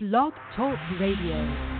Blog 0.00 0.32
Talk 0.54 0.78
Radio. 1.00 1.77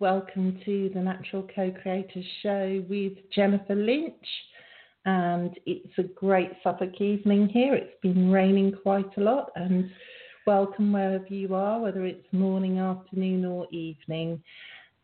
Welcome 0.00 0.60
to 0.64 0.90
the 0.94 1.00
Natural 1.00 1.46
Co-Creators 1.54 2.24
Show 2.42 2.84
with 2.88 3.14
Jennifer 3.34 3.74
Lynch. 3.74 4.14
And 5.04 5.58
it's 5.66 5.92
a 5.98 6.02
great 6.02 6.52
Suffolk 6.62 7.00
evening 7.00 7.48
here. 7.48 7.74
It's 7.74 8.00
been 8.02 8.30
raining 8.30 8.72
quite 8.82 9.16
a 9.16 9.20
lot 9.20 9.50
and 9.56 9.90
welcome 10.46 10.92
wherever 10.92 11.26
you 11.28 11.54
are, 11.54 11.80
whether 11.80 12.04
it's 12.04 12.26
morning, 12.32 12.78
afternoon 12.78 13.44
or 13.44 13.66
evening. 13.72 14.42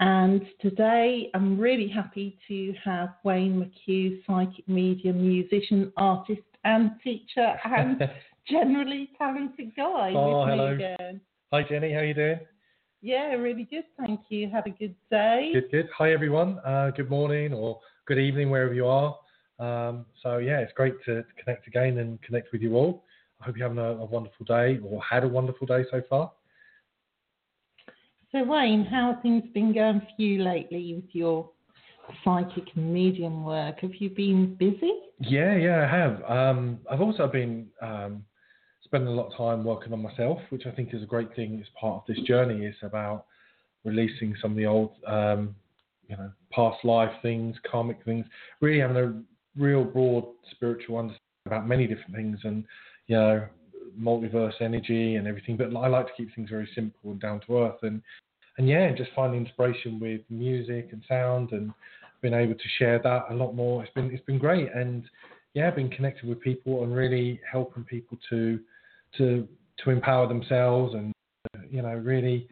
And 0.01 0.43
today 0.61 1.31
I'm 1.34 1.59
really 1.59 1.89
happy 1.89 2.39
to 2.48 2.75
have 2.84 3.11
Wayne 3.25 3.59
McHugh, 3.89 4.25
psychic 4.27 4.69
medium, 4.69 5.27
musician, 5.27 5.92
artist 5.97 6.42
and 6.65 6.92
teacher 7.03 7.55
and 7.65 8.09
generally 8.48 9.11
talented 9.19 9.75
guy 9.77 10.12
Oh, 10.15 10.41
with 10.41 10.48
hello. 10.50 10.77
me 10.77 10.84
again. 10.84 11.20
Hi 11.53 11.62
Jenny, 11.62 11.92
how 11.92 12.00
are 12.00 12.05
you 12.05 12.15
doing? 12.15 12.41
Yeah, 13.05 13.34
really 13.34 13.64
good. 13.64 13.84
Thank 13.98 14.20
you. 14.30 14.48
Had 14.48 14.66
a 14.66 14.70
good 14.70 14.94
day. 15.10 15.50
Good, 15.52 15.70
good. 15.70 15.91
Hi 15.94 16.14
everyone. 16.14 16.58
Uh, 16.64 16.91
good 16.97 17.10
morning 17.10 17.52
or 17.52 17.78
good 18.06 18.16
evening 18.16 18.48
wherever 18.48 18.72
you 18.72 18.86
are. 18.86 19.14
Um, 19.58 20.06
so 20.22 20.38
yeah, 20.38 20.60
it's 20.60 20.72
great 20.72 20.94
to 21.05 21.22
connect 21.36 21.66
again 21.66 21.98
and 21.98 22.20
connect 22.22 22.50
with 22.50 22.62
you 22.62 22.77
all. 22.77 23.05
I 23.42 23.44
hope 23.44 23.58
you're 23.58 23.69
having 23.69 23.84
a, 23.84 24.00
a 24.00 24.06
wonderful 24.06 24.47
day 24.47 24.78
or 24.82 25.02
had 25.02 25.22
a 25.22 25.28
wonderful 25.28 25.66
day 25.66 25.84
so 25.91 26.00
far. 26.08 26.32
So, 28.32 28.42
Wayne, 28.42 28.86
how 28.86 29.12
have 29.12 29.20
things 29.20 29.44
been 29.52 29.75
going 29.75 30.00
for 30.00 30.22
you 30.22 30.42
lately 30.42 30.94
with 30.94 31.14
your 31.14 31.50
psychic 32.25 32.64
and 32.75 32.94
medium 32.94 33.44
work? 33.44 33.80
Have 33.80 33.97
you 33.97 34.08
been 34.08 34.55
busy? 34.55 34.92
Yeah, 35.20 35.55
yeah, 35.56 35.86
I 35.86 35.94
have. 35.94 36.22
Um, 36.25 36.78
I've 36.91 37.02
also 37.02 37.27
been 37.27 37.66
um, 37.82 38.25
spending 38.95 39.12
a 39.12 39.17
lot 39.17 39.27
of 39.27 39.37
time 39.37 39.64
working 39.64 39.92
on 39.92 40.00
myself, 40.00 40.39
which 40.50 40.67
I 40.67 40.70
think 40.70 40.95
is 40.95 41.03
a 41.03 41.06
great 41.06 41.34
thing 41.34 41.59
as 41.61 41.67
part 41.81 41.97
of 41.97 42.03
this 42.06 42.25
journey. 42.25 42.64
It's 42.64 42.78
about 42.83 43.25
releasing 43.84 44.37
some 44.41 44.53
of 44.53 44.56
the 44.56 44.67
old, 44.67 44.92
um, 45.05 45.56
you 46.09 46.17
know, 46.17 46.31
past 46.53 46.84
life 46.84 47.11
things, 47.20 47.56
karmic 47.69 47.98
things, 48.05 48.25
really 48.61 48.78
having 48.78 48.97
a 48.97 49.61
real 49.61 49.83
broad 49.83 50.27
spiritual 50.53 50.98
understanding 50.98 51.19
about 51.47 51.67
many 51.67 51.89
different 51.89 52.15
things 52.15 52.39
and, 52.45 52.65
you 53.09 53.17
know, 53.17 53.45
multiverse 54.00 54.55
energy 54.61 55.17
and 55.17 55.27
everything. 55.27 55.56
But 55.56 55.75
I 55.77 55.89
like 55.89 56.06
to 56.06 56.12
keep 56.17 56.33
things 56.33 56.50
very 56.50 56.69
simple 56.72 57.11
and 57.11 57.20
down 57.20 57.41
to 57.48 57.65
earth. 57.65 57.83
And, 57.83 58.00
and 58.59 58.69
yeah, 58.69 58.92
just 58.92 59.11
finding 59.17 59.45
inspiration 59.45 59.98
with 59.98 60.20
music 60.31 60.91
and 60.92 61.03
sound 61.09 61.50
and 61.50 61.72
being 62.22 62.34
able 62.34 62.55
to 62.55 62.69
share 62.78 63.00
that 63.00 63.25
a 63.31 63.34
lot 63.34 63.56
more. 63.56 63.83
It's 63.83 63.92
been, 63.92 64.12
it's 64.12 64.25
been 64.25 64.39
great. 64.39 64.69
And, 64.72 65.03
yeah, 65.55 65.69
been 65.72 65.91
connected 65.91 66.28
with 66.28 66.41
people 66.41 66.84
and 66.84 66.95
really 66.95 67.41
helping 67.50 67.83
people 67.83 68.19
to 68.31 68.61
to 69.19 69.48
to 69.84 69.91
empower 69.91 70.26
themselves 70.28 70.94
and 70.94 71.12
you 71.70 71.82
know 71.82 71.94
really 71.94 72.48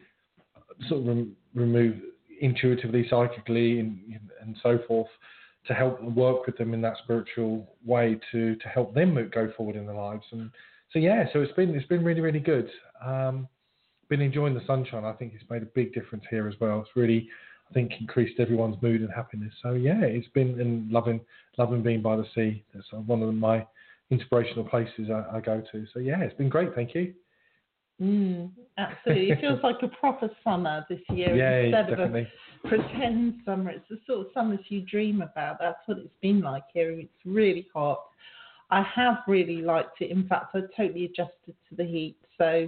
sort 0.87 1.01
of 1.01 1.07
rem- 1.07 1.35
remove 1.53 1.95
intuitively, 2.41 3.07
psychically, 3.09 3.79
and 3.79 3.99
and 4.41 4.57
so 4.61 4.79
forth 4.87 5.07
to 5.67 5.73
help 5.73 6.01
work 6.01 6.45
with 6.45 6.57
them 6.57 6.73
in 6.73 6.81
that 6.81 6.97
spiritual 7.03 7.67
way 7.85 8.19
to 8.31 8.55
to 8.55 8.67
help 8.67 8.93
them 8.93 9.29
go 9.33 9.51
forward 9.55 9.75
in 9.75 9.85
their 9.85 9.95
lives. 9.95 10.25
And 10.31 10.51
so 10.91 10.99
yeah, 10.99 11.25
so 11.31 11.41
it's 11.41 11.53
been 11.53 11.73
it's 11.75 11.87
been 11.87 12.03
really 12.03 12.21
really 12.21 12.39
good. 12.39 12.69
Um, 13.03 13.47
been 14.09 14.21
enjoying 14.21 14.53
the 14.53 14.65
sunshine. 14.67 15.05
I 15.05 15.13
think 15.13 15.33
it's 15.33 15.49
made 15.49 15.63
a 15.63 15.67
big 15.67 15.93
difference 15.93 16.25
here 16.29 16.47
as 16.47 16.55
well. 16.59 16.81
It's 16.81 16.95
really 16.95 17.29
I 17.69 17.73
think 17.73 17.93
increased 17.99 18.39
everyone's 18.39 18.81
mood 18.81 19.01
and 19.01 19.11
happiness. 19.11 19.53
So 19.61 19.73
yeah, 19.73 20.01
it's 20.01 20.27
been 20.29 20.59
and 20.59 20.91
loving 20.91 21.21
loving 21.57 21.81
being 21.81 22.01
by 22.01 22.17
the 22.17 22.25
sea. 22.35 22.63
That's 22.73 22.87
one 22.91 23.23
of 23.23 23.33
my 23.33 23.65
inspirational 24.13 24.65
places 24.65 25.09
I, 25.09 25.37
I 25.37 25.39
go 25.41 25.61
to. 25.71 25.85
So 25.93 25.99
yeah, 25.99 26.21
it's 26.21 26.35
been 26.35 26.49
great. 26.49 26.73
Thank 26.75 26.95
you. 26.95 27.13
Mm, 28.01 28.49
absolutely. 28.77 29.31
it 29.31 29.39
feels 29.39 29.59
like 29.63 29.75
a 29.83 29.87
proper 29.87 30.29
summer 30.43 30.85
this 30.89 30.99
year 31.11 31.35
Yeah, 31.35 31.61
instead 31.61 31.89
definitely. 31.89 32.27
of 32.63 32.65
a 32.65 32.67
pretend 32.67 33.35
summer. 33.45 33.69
It's 33.69 33.85
the 33.89 33.99
sort 34.07 34.21
of 34.21 34.27
summers 34.33 34.59
you 34.69 34.81
dream 34.81 35.21
about. 35.21 35.57
That's 35.59 35.77
what 35.85 35.99
it's 35.99 36.09
been 36.21 36.41
like 36.41 36.63
here. 36.73 36.91
It's 36.91 37.11
really 37.25 37.67
hot. 37.73 38.03
I 38.71 38.81
have 38.95 39.17
really 39.27 39.61
liked 39.61 40.01
it. 40.01 40.09
In 40.09 40.27
fact, 40.27 40.55
I 40.55 40.61
totally 40.75 41.05
adjusted 41.05 41.55
to 41.69 41.75
the 41.77 41.85
heat. 41.85 42.17
So 42.37 42.67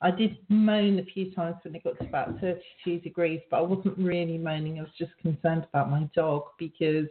I 0.00 0.10
did 0.10 0.38
moan 0.48 0.98
a 0.98 1.04
few 1.04 1.34
times 1.34 1.56
when 1.62 1.74
it 1.74 1.82
got 1.82 1.98
to 1.98 2.04
about 2.04 2.38
32 2.40 3.00
degrees, 3.00 3.40
but 3.50 3.58
I 3.58 3.62
wasn't 3.62 3.98
really 3.98 4.38
moaning. 4.38 4.78
I 4.78 4.82
was 4.82 4.92
just 4.96 5.12
concerned 5.20 5.66
about 5.72 5.90
my 5.90 6.08
dog 6.14 6.44
because 6.58 7.08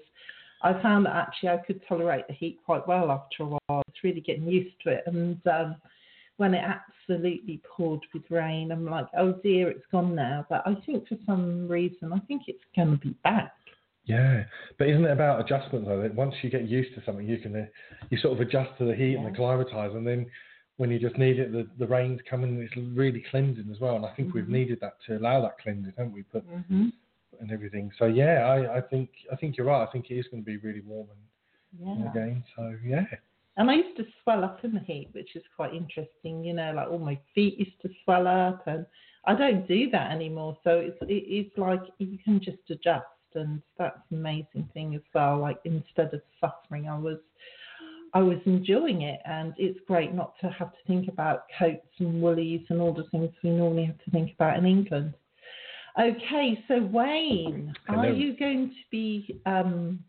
I 0.61 0.81
found 0.81 1.05
that 1.05 1.15
actually 1.15 1.49
I 1.49 1.57
could 1.57 1.81
tolerate 1.87 2.27
the 2.27 2.33
heat 2.33 2.59
quite 2.65 2.87
well 2.87 3.11
after 3.11 3.43
a 3.43 3.45
while. 3.45 3.83
It's 3.87 4.03
really 4.03 4.21
getting 4.21 4.47
used 4.47 4.75
to 4.83 4.89
it. 4.91 5.03
And 5.05 5.39
um, 5.47 5.75
when 6.37 6.53
it 6.53 6.63
absolutely 6.63 7.61
poured 7.75 8.01
with 8.13 8.23
rain, 8.29 8.71
I'm 8.71 8.85
like, 8.85 9.07
oh 9.17 9.33
dear, 9.43 9.69
it's 9.69 9.85
gone 9.91 10.15
now. 10.15 10.45
But 10.49 10.63
I 10.65 10.75
think 10.85 11.07
for 11.07 11.17
some 11.25 11.67
reason, 11.67 12.11
I 12.13 12.19
think 12.27 12.43
it's 12.47 12.63
going 12.75 12.91
to 12.91 12.97
be 12.97 13.15
back. 13.23 13.53
Yeah, 14.05 14.43
but 14.77 14.87
isn't 14.89 15.05
it 15.05 15.11
about 15.11 15.39
adjustment 15.41 15.85
though? 15.85 16.01
That 16.01 16.15
once 16.15 16.33
you 16.41 16.49
get 16.49 16.67
used 16.67 16.95
to 16.95 17.03
something, 17.05 17.27
you 17.27 17.37
can 17.37 17.55
uh, 17.55 17.65
you 18.09 18.17
sort 18.17 18.33
of 18.33 18.41
adjust 18.41 18.71
to 18.79 18.85
the 18.85 18.95
heat 18.95 19.15
and 19.15 19.23
Yeah. 19.23 19.29
acclimatise, 19.29 19.93
and 19.93 20.07
then 20.07 20.25
when 20.77 20.89
you 20.89 20.97
just 20.97 21.17
need 21.17 21.37
it, 21.37 21.51
the, 21.51 21.67
the 21.77 21.85
rain's 21.85 22.19
coming, 22.27 22.49
and 22.51 22.61
it's 22.61 22.75
really 22.97 23.23
cleansing 23.29 23.69
as 23.69 23.79
well. 23.79 23.97
And 23.97 24.05
I 24.05 24.13
think 24.15 24.33
we've 24.33 24.45
Mhm. 24.45 24.49
needed 24.49 24.79
that 24.79 24.93
to 25.07 25.17
allow 25.17 25.41
that 25.41 25.59
cleansing, 25.59 25.93
haven't 25.95 26.13
we? 26.13 26.23
But 26.33 26.43
Mm-hmm. 26.47 26.87
And 27.39 27.51
everything. 27.51 27.91
So 27.97 28.05
yeah, 28.05 28.45
I, 28.45 28.77
I 28.77 28.81
think 28.81 29.09
I 29.31 29.35
think 29.35 29.57
you're 29.57 29.67
right. 29.67 29.87
I 29.87 29.91
think 29.91 30.09
it 30.09 30.15
is 30.15 30.27
going 30.31 30.43
to 30.43 30.45
be 30.45 30.57
really 30.57 30.81
warm 30.81 31.07
and, 31.11 31.99
Yeah. 32.01 32.09
again. 32.11 32.43
So 32.55 32.75
yeah, 32.85 33.05
And 33.57 33.69
I 33.69 33.75
used 33.75 33.97
to 33.97 34.05
swell 34.23 34.43
up 34.43 34.63
in 34.63 34.73
the 34.73 34.79
heat, 34.81 35.09
which 35.11 35.35
is 35.35 35.43
quite 35.55 35.73
interesting. 35.73 36.43
You 36.43 36.53
know, 36.53 36.73
like 36.73 36.87
all 36.89 36.99
my 36.99 37.19
feet 37.35 37.57
used 37.59 37.81
to 37.81 37.89
swell 38.03 38.27
up, 38.27 38.65
and 38.67 38.85
I 39.25 39.35
don't 39.35 39.67
do 39.67 39.89
that 39.91 40.11
anymore. 40.11 40.57
So 40.63 40.71
it's 40.79 40.97
it, 41.01 41.23
it's 41.27 41.57
like 41.57 41.81
you 41.97 42.17
can 42.23 42.39
just 42.39 42.69
adjust, 42.69 43.05
and 43.35 43.61
that's 43.77 43.99
an 44.11 44.17
amazing 44.17 44.69
thing 44.73 44.95
as 44.95 45.01
well. 45.13 45.39
Like 45.39 45.59
instead 45.65 46.13
of 46.13 46.21
suffering, 46.41 46.87
I 46.89 46.97
was 46.97 47.19
I 48.13 48.21
was 48.21 48.39
enjoying 48.45 49.03
it, 49.03 49.19
and 49.25 49.53
it's 49.57 49.79
great 49.87 50.13
not 50.13 50.33
to 50.41 50.49
have 50.49 50.71
to 50.71 50.77
think 50.87 51.07
about 51.09 51.43
coats 51.57 51.85
and 51.99 52.21
woolies 52.21 52.65
and 52.69 52.81
all 52.81 52.93
the 52.93 53.07
things 53.11 53.29
we 53.43 53.51
normally 53.51 53.85
have 53.85 54.03
to 54.03 54.11
think 54.11 54.33
about 54.33 54.57
in 54.57 54.65
England. 54.65 55.13
Okay, 55.97 56.63
so 56.67 56.81
Wayne, 56.83 57.73
are 57.87 58.07
you 58.07 58.37
going 58.37 58.69
to 58.69 58.89
be 58.91 59.41
um, 59.45 59.99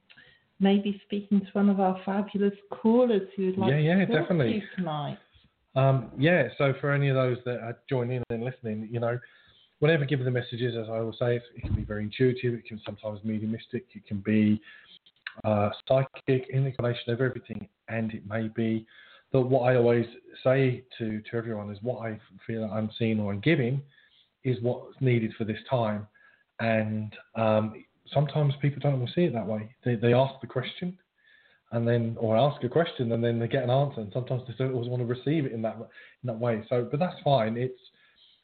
maybe 0.61 1.01
speaking 1.07 1.41
to 1.41 1.47
one 1.53 1.71
of 1.71 1.81
our 1.81 2.01
fabulous 2.05 2.55
callers 2.71 3.29
who 3.37 3.47
would 3.47 3.59
like 3.59 3.71
Yeah, 3.71 3.79
yeah, 3.79 3.95
to 4.05 4.07
talk 4.07 4.21
definitely. 4.21 4.53
to 4.53 4.55
you 4.59 4.63
tonight? 4.77 5.19
um, 5.75 6.11
yeah. 6.19 6.49
So 6.59 6.75
for 6.81 6.93
any 6.93 7.09
of 7.09 7.17
those 7.17 7.39
that 7.45 7.61
are 7.61 7.79
joining 7.89 8.17
in 8.19 8.25
and 8.31 8.45
listening, 8.45 8.89
you 8.91 9.01
know, 9.01 9.19
whenever 9.79 10.05
given 10.05 10.25
the 10.25 10.31
messages, 10.31 10.77
as 10.77 10.89
I 10.91 11.01
will 11.01 11.17
say, 11.19 11.37
it, 11.37 11.43
it 11.57 11.63
can 11.63 11.75
be 11.75 11.85
very 11.85 12.03
intuitive. 12.03 12.55
It 12.55 12.67
can 12.67 12.81
sometimes 12.85 13.21
be 13.21 13.29
mediumistic. 13.29 13.87
It 13.95 14.07
can 14.07 14.19
be 14.21 14.61
uh, 15.45 15.71
psychic, 15.89 16.49
in 16.51 16.65
the 16.65 16.73
combination 16.73 17.13
of 17.13 17.21
everything, 17.21 17.69
and 17.89 18.13
it 18.13 18.27
may 18.29 18.49
be 18.49 18.87
that 19.33 19.41
what 19.41 19.63
I 19.63 19.77
always 19.77 20.07
say 20.45 20.85
to 20.99 21.21
to 21.21 21.37
everyone 21.37 21.71
is 21.71 21.79
what 21.83 22.07
I 22.07 22.19
feel 22.47 22.65
I'm 22.65 22.91
seeing 22.99 23.21
or 23.21 23.33
I'm 23.33 23.41
giving 23.41 23.81
is 24.45 24.57
what's 24.63 24.95
needed 25.01 25.33
for 25.37 25.45
this 25.45 25.59
time, 25.69 26.07
and 26.61 27.13
um, 27.37 27.85
sometimes 28.13 28.55
people 28.61 28.81
don't 28.81 28.95
always 28.95 29.15
see 29.15 29.23
it 29.23 29.33
that 29.33 29.47
way. 29.47 29.75
They 29.85 29.97
they 29.97 30.15
ask 30.15 30.35
the 30.41 30.47
question, 30.47 30.99
and 31.73 31.87
then 31.87 32.17
or 32.19 32.37
ask 32.37 32.63
a 32.65 32.69
question 32.69 33.13
and 33.13 33.23
then 33.23 33.39
they 33.39 33.49
get 33.49 33.65
an 33.65 33.71
answer, 33.71 34.01
and 34.01 34.13
sometimes 34.13 34.43
they 34.47 34.55
don't 34.59 34.75
always 34.75 34.89
want 34.89 35.03
to 35.03 35.07
receive 35.07 35.45
it 35.45 35.53
in 35.53 35.63
that 35.63 35.77
in 35.77 36.27
that 36.27 36.39
way. 36.39 36.65
So, 36.69 36.87
but 36.91 37.01
that's 37.01 37.21
fine. 37.25 37.57
It's 37.57 37.81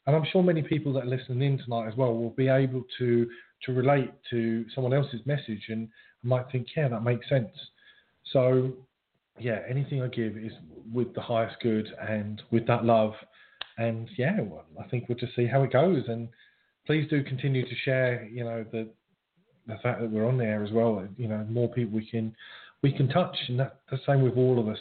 and 0.05 0.15
I'm 0.15 0.25
sure 0.31 0.41
many 0.41 0.61
people 0.61 0.93
that 0.93 1.03
are 1.03 1.07
listening 1.07 1.41
in 1.41 1.57
tonight 1.57 1.87
as 1.87 1.97
well 1.97 2.13
will 2.13 2.31
be 2.31 2.47
able 2.47 2.83
to 2.97 3.27
to 3.65 3.73
relate 3.73 4.11
to 4.29 4.65
someone 4.73 4.93
else's 4.93 5.25
message 5.25 5.65
and 5.69 5.89
might 6.23 6.45
think, 6.51 6.67
yeah, 6.75 6.87
that 6.87 7.03
makes 7.03 7.27
sense. 7.27 7.51
So, 8.31 8.71
yeah, 9.39 9.61
anything 9.69 10.01
I 10.01 10.07
give 10.07 10.37
is 10.37 10.51
with 10.93 11.13
the 11.13 11.21
highest 11.21 11.57
good 11.61 11.87
and 12.07 12.41
with 12.51 12.67
that 12.67 12.85
love. 12.85 13.13
And 13.77 14.09
yeah, 14.17 14.39
I 14.79 14.87
think 14.87 15.07
we'll 15.07 15.17
just 15.17 15.35
see 15.35 15.45
how 15.45 15.63
it 15.63 15.71
goes. 15.71 16.03
And 16.07 16.29
please 16.85 17.07
do 17.09 17.23
continue 17.23 17.63
to 17.63 17.75
share. 17.83 18.25
You 18.25 18.43
know 18.43 18.65
the 18.71 18.89
the 19.67 19.77
fact 19.83 20.01
that 20.01 20.09
we're 20.09 20.27
on 20.27 20.37
there 20.37 20.63
as 20.63 20.71
well. 20.71 21.05
You 21.17 21.27
know, 21.27 21.45
more 21.49 21.69
people 21.69 21.95
we 21.97 22.09
can 22.09 22.35
we 22.81 22.91
can 22.91 23.07
touch, 23.09 23.35
and 23.47 23.59
that, 23.59 23.79
the 23.91 23.99
same 24.05 24.21
with 24.21 24.37
all 24.37 24.59
of 24.59 24.67
us. 24.67 24.79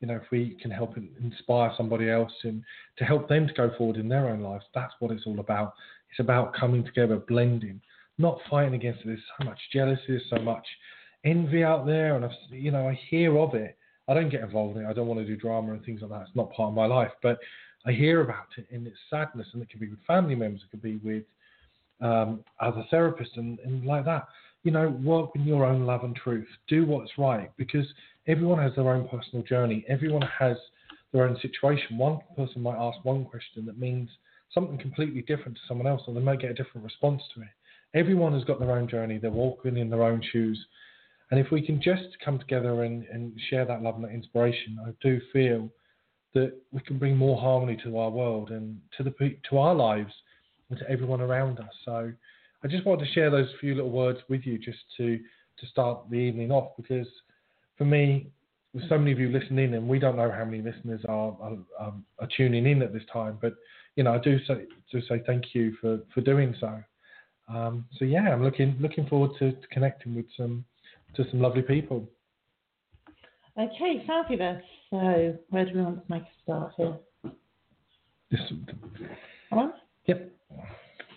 You 0.00 0.08
know, 0.08 0.16
if 0.16 0.30
we 0.30 0.58
can 0.60 0.70
help 0.70 0.94
inspire 1.22 1.72
somebody 1.76 2.10
else 2.10 2.32
and 2.42 2.62
to 2.98 3.04
help 3.04 3.28
them 3.28 3.46
to 3.46 3.54
go 3.54 3.70
forward 3.78 3.96
in 3.96 4.08
their 4.08 4.28
own 4.28 4.42
lives, 4.42 4.64
that's 4.74 4.92
what 4.98 5.10
it's 5.10 5.26
all 5.26 5.40
about. 5.40 5.72
It's 6.10 6.20
about 6.20 6.54
coming 6.54 6.84
together, 6.84 7.16
blending, 7.16 7.80
not 8.18 8.38
fighting 8.50 8.74
against 8.74 9.00
it. 9.00 9.06
There's 9.06 9.20
so 9.38 9.46
much 9.46 9.58
jealousy, 9.72 10.20
so 10.28 10.38
much 10.38 10.66
envy 11.24 11.64
out 11.64 11.86
there, 11.86 12.14
and 12.14 12.24
I've, 12.24 12.30
you 12.50 12.70
know 12.70 12.88
I 12.88 13.00
hear 13.08 13.38
of 13.38 13.54
it. 13.54 13.76
I 14.08 14.14
don't 14.14 14.30
get 14.30 14.42
involved 14.42 14.76
in 14.76 14.84
it. 14.84 14.88
I 14.88 14.92
don't 14.92 15.08
want 15.08 15.20
to 15.20 15.26
do 15.26 15.36
drama 15.36 15.72
and 15.72 15.84
things 15.84 16.00
like 16.02 16.10
that. 16.10 16.22
It's 16.22 16.36
not 16.36 16.52
part 16.52 16.68
of 16.68 16.74
my 16.74 16.86
life, 16.86 17.10
but 17.22 17.38
I 17.86 17.92
hear 17.92 18.20
about 18.20 18.46
it 18.56 18.66
in 18.70 18.86
its 18.86 18.96
sadness, 19.08 19.46
and 19.52 19.62
it 19.62 19.70
can 19.70 19.80
be 19.80 19.88
with 19.88 20.04
family 20.06 20.34
members, 20.34 20.62
it 20.64 20.70
could 20.70 20.82
be 20.82 20.96
with 20.96 21.24
um, 22.00 22.44
other 22.60 22.84
therapists, 22.92 23.36
and, 23.36 23.58
and 23.60 23.84
like 23.84 24.04
that. 24.04 24.26
You 24.64 24.72
know, 24.72 24.88
work 24.88 25.30
in 25.36 25.44
your 25.44 25.64
own 25.64 25.86
love 25.86 26.02
and 26.02 26.16
truth. 26.16 26.48
Do 26.66 26.84
what's 26.84 27.12
right 27.16 27.52
because 27.56 27.86
everyone 28.26 28.58
has 28.58 28.74
their 28.74 28.90
own 28.90 29.08
personal 29.08 29.44
journey. 29.44 29.84
Everyone 29.88 30.22
has 30.22 30.56
their 31.12 31.24
own 31.24 31.38
situation. 31.40 31.96
One 31.96 32.18
person 32.36 32.62
might 32.62 32.76
ask 32.76 33.04
one 33.04 33.24
question 33.24 33.64
that 33.66 33.78
means 33.78 34.08
something 34.52 34.78
completely 34.78 35.22
different 35.22 35.54
to 35.56 35.60
someone 35.68 35.86
else, 35.86 36.02
or 36.06 36.14
they 36.14 36.20
might 36.20 36.40
get 36.40 36.50
a 36.50 36.54
different 36.54 36.84
response 36.84 37.22
to 37.34 37.42
it. 37.42 37.48
Everyone 37.94 38.32
has 38.32 38.44
got 38.44 38.58
their 38.58 38.72
own 38.72 38.88
journey. 38.88 39.18
They're 39.18 39.30
walking 39.30 39.76
in 39.76 39.88
their 39.88 40.02
own 40.02 40.20
shoes. 40.32 40.58
And 41.30 41.40
if 41.40 41.50
we 41.50 41.62
can 41.62 41.80
just 41.80 42.16
come 42.24 42.38
together 42.38 42.84
and, 42.84 43.04
and 43.04 43.32
share 43.48 43.64
that 43.64 43.82
love 43.82 43.96
and 43.96 44.04
that 44.04 44.12
inspiration, 44.12 44.78
I 44.84 44.90
do 45.00 45.20
feel 45.32 45.70
that 46.36 46.52
we 46.70 46.80
can 46.80 46.98
bring 46.98 47.16
more 47.16 47.40
harmony 47.40 47.78
to 47.82 47.96
our 47.96 48.10
world 48.10 48.50
and 48.50 48.78
to 48.96 49.02
the 49.02 49.12
to 49.48 49.58
our 49.58 49.74
lives 49.74 50.12
and 50.68 50.78
to 50.78 50.88
everyone 50.90 51.22
around 51.22 51.58
us. 51.58 51.72
So 51.84 52.12
I 52.62 52.68
just 52.68 52.84
wanted 52.84 53.06
to 53.06 53.12
share 53.12 53.30
those 53.30 53.48
few 53.58 53.74
little 53.74 53.90
words 53.90 54.18
with 54.28 54.42
you 54.44 54.58
just 54.58 54.78
to 54.98 55.18
to 55.58 55.66
start 55.66 56.10
the 56.10 56.16
evening 56.16 56.52
off 56.52 56.76
because 56.76 57.08
for 57.78 57.86
me, 57.86 58.28
with 58.74 58.86
so 58.90 58.98
many 58.98 59.12
of 59.12 59.18
you 59.18 59.30
listening, 59.30 59.72
and 59.74 59.88
we 59.88 59.98
don't 59.98 60.16
know 60.16 60.30
how 60.30 60.44
many 60.44 60.60
listeners 60.62 61.00
are 61.08 61.34
are, 61.40 61.94
are 62.18 62.28
tuning 62.36 62.66
in 62.66 62.82
at 62.82 62.92
this 62.92 63.04
time, 63.10 63.38
but 63.40 63.54
you 63.96 64.04
know 64.04 64.12
I 64.12 64.18
do 64.18 64.38
say 64.44 64.66
to 64.92 65.00
say 65.08 65.22
thank 65.26 65.54
you 65.54 65.74
for 65.80 66.00
for 66.12 66.20
doing 66.20 66.54
so. 66.60 66.82
Um, 67.48 67.86
so 67.98 68.04
yeah, 68.04 68.28
I'm 68.30 68.44
looking 68.44 68.76
looking 68.78 69.06
forward 69.06 69.30
to, 69.38 69.52
to 69.52 69.66
connecting 69.68 70.14
with 70.14 70.26
some 70.36 70.66
to 71.14 71.24
some 71.30 71.40
lovely 71.40 71.62
people. 71.62 72.06
Okay, 73.58 74.04
fabulous. 74.06 74.62
So, 74.96 75.36
where 75.50 75.66
do 75.66 75.74
we 75.74 75.82
want 75.82 76.06
to 76.06 76.10
make 76.10 76.22
a 76.22 76.26
start 76.42 76.72
here? 76.78 76.96
This, 78.30 78.40
Come 79.50 79.74
Yep, 80.06 80.32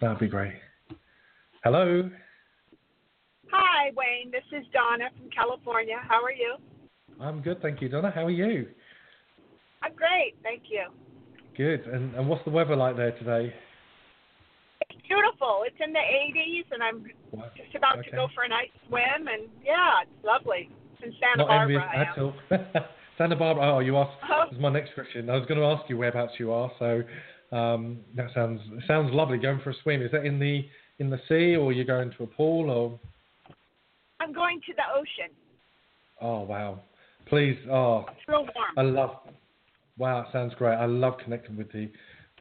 that'd 0.01 0.19
be 0.19 0.27
great. 0.27 0.51
Hello. 1.63 2.09
Hi, 3.53 3.91
Wayne. 3.95 4.31
This 4.31 4.43
is 4.51 4.65
Donna 4.73 5.05
from 5.17 5.29
California. 5.29 5.95
How 6.09 6.21
are 6.21 6.33
you? 6.33 6.57
I'm 7.21 7.41
good, 7.41 7.61
thank 7.61 7.81
you, 7.81 7.87
Donna. 7.87 8.11
How 8.13 8.25
are 8.25 8.29
you? 8.29 8.67
I'm 9.81 9.93
great, 9.95 10.35
thank 10.43 10.63
you. 10.69 10.83
Good. 11.55 11.85
And, 11.87 12.13
and 12.15 12.27
what's 12.27 12.43
the 12.43 12.51
weather 12.51 12.75
like 12.75 12.97
there 12.97 13.13
today? 13.13 13.53
It's 14.89 14.99
beautiful. 15.07 15.63
It's 15.65 15.77
in 15.81 15.93
the 15.93 15.99
80s, 15.99 16.65
and 16.73 16.83
I'm 16.83 17.05
Wow. 17.31 17.45
just 17.55 17.73
about 17.75 17.99
Okay. 17.99 18.09
to 18.09 18.15
go 18.17 18.27
for 18.35 18.43
a 18.43 18.49
nice 18.49 18.71
swim, 18.89 19.29
and 19.29 19.47
yeah, 19.63 20.01
it's 20.01 20.25
lovely. 20.25 20.69
It's 20.95 21.03
in 21.03 21.13
Santa 21.21 21.37
Not 21.37 21.47
Barbara. 21.47 21.61
envious 21.61 21.83
I 21.89 22.01
at 22.01 22.17
am. 22.17 22.83
all. 22.83 22.89
Santa 23.19 23.35
Barbara. 23.35 23.75
Oh, 23.75 23.79
you 23.79 23.97
asked. 23.97 24.17
Oh. 24.23 24.45
That 24.45 24.51
was 24.53 24.59
my 24.59 24.71
next 24.71 24.95
question. 24.95 25.29
I 25.29 25.35
was 25.35 25.45
going 25.45 25.59
to 25.59 25.65
ask 25.65 25.87
you 25.89 25.97
whereabouts 25.97 26.33
you 26.39 26.51
are. 26.51 26.71
So 26.79 27.03
um, 27.55 27.99
that 28.15 28.27
sounds 28.33 28.61
sounds 28.87 29.13
lovely. 29.13 29.37
Going 29.37 29.59
for 29.63 29.71
a 29.71 29.75
swim. 29.83 30.01
Is 30.01 30.11
that 30.11 30.25
in 30.25 30.39
the 30.39 30.65
in 30.99 31.09
the 31.09 31.19
sea, 31.27 31.55
or 31.55 31.71
you're 31.71 31.85
going 31.85 32.11
to 32.17 32.23
a 32.23 32.27
pool, 32.27 32.71
or? 32.71 32.99
I'm 34.21 34.33
going 34.33 34.61
to 34.65 34.73
the 34.73 34.83
ocean. 34.97 35.35
Oh 36.21 36.41
wow! 36.41 36.79
Please. 37.27 37.57
Oh, 37.69 38.05
It's 38.09 38.27
real 38.27 38.47
warm. 38.55 38.77
I 38.77 38.81
love. 38.81 39.17
Wow, 39.97 40.25
sounds 40.31 40.53
great. 40.57 40.75
I 40.75 40.85
love 40.85 41.15
connecting 41.21 41.57
with 41.57 41.71
the 41.73 41.91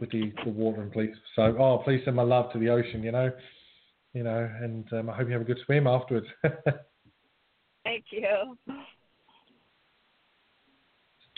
with 0.00 0.12
the, 0.12 0.32
the 0.44 0.50
water 0.50 0.80
and 0.80 0.92
please. 0.92 1.14
So 1.34 1.56
oh, 1.58 1.82
please 1.84 2.02
send 2.04 2.16
my 2.16 2.22
love 2.22 2.52
to 2.52 2.58
the 2.60 2.68
ocean. 2.68 3.02
You 3.02 3.10
know, 3.10 3.32
you 4.14 4.22
know, 4.22 4.48
and 4.62 4.90
um, 4.92 5.10
I 5.10 5.16
hope 5.16 5.26
you 5.26 5.32
have 5.32 5.42
a 5.42 5.44
good 5.44 5.58
swim 5.66 5.88
afterwards. 5.88 6.26
Thank 7.84 8.04
you. 8.12 8.56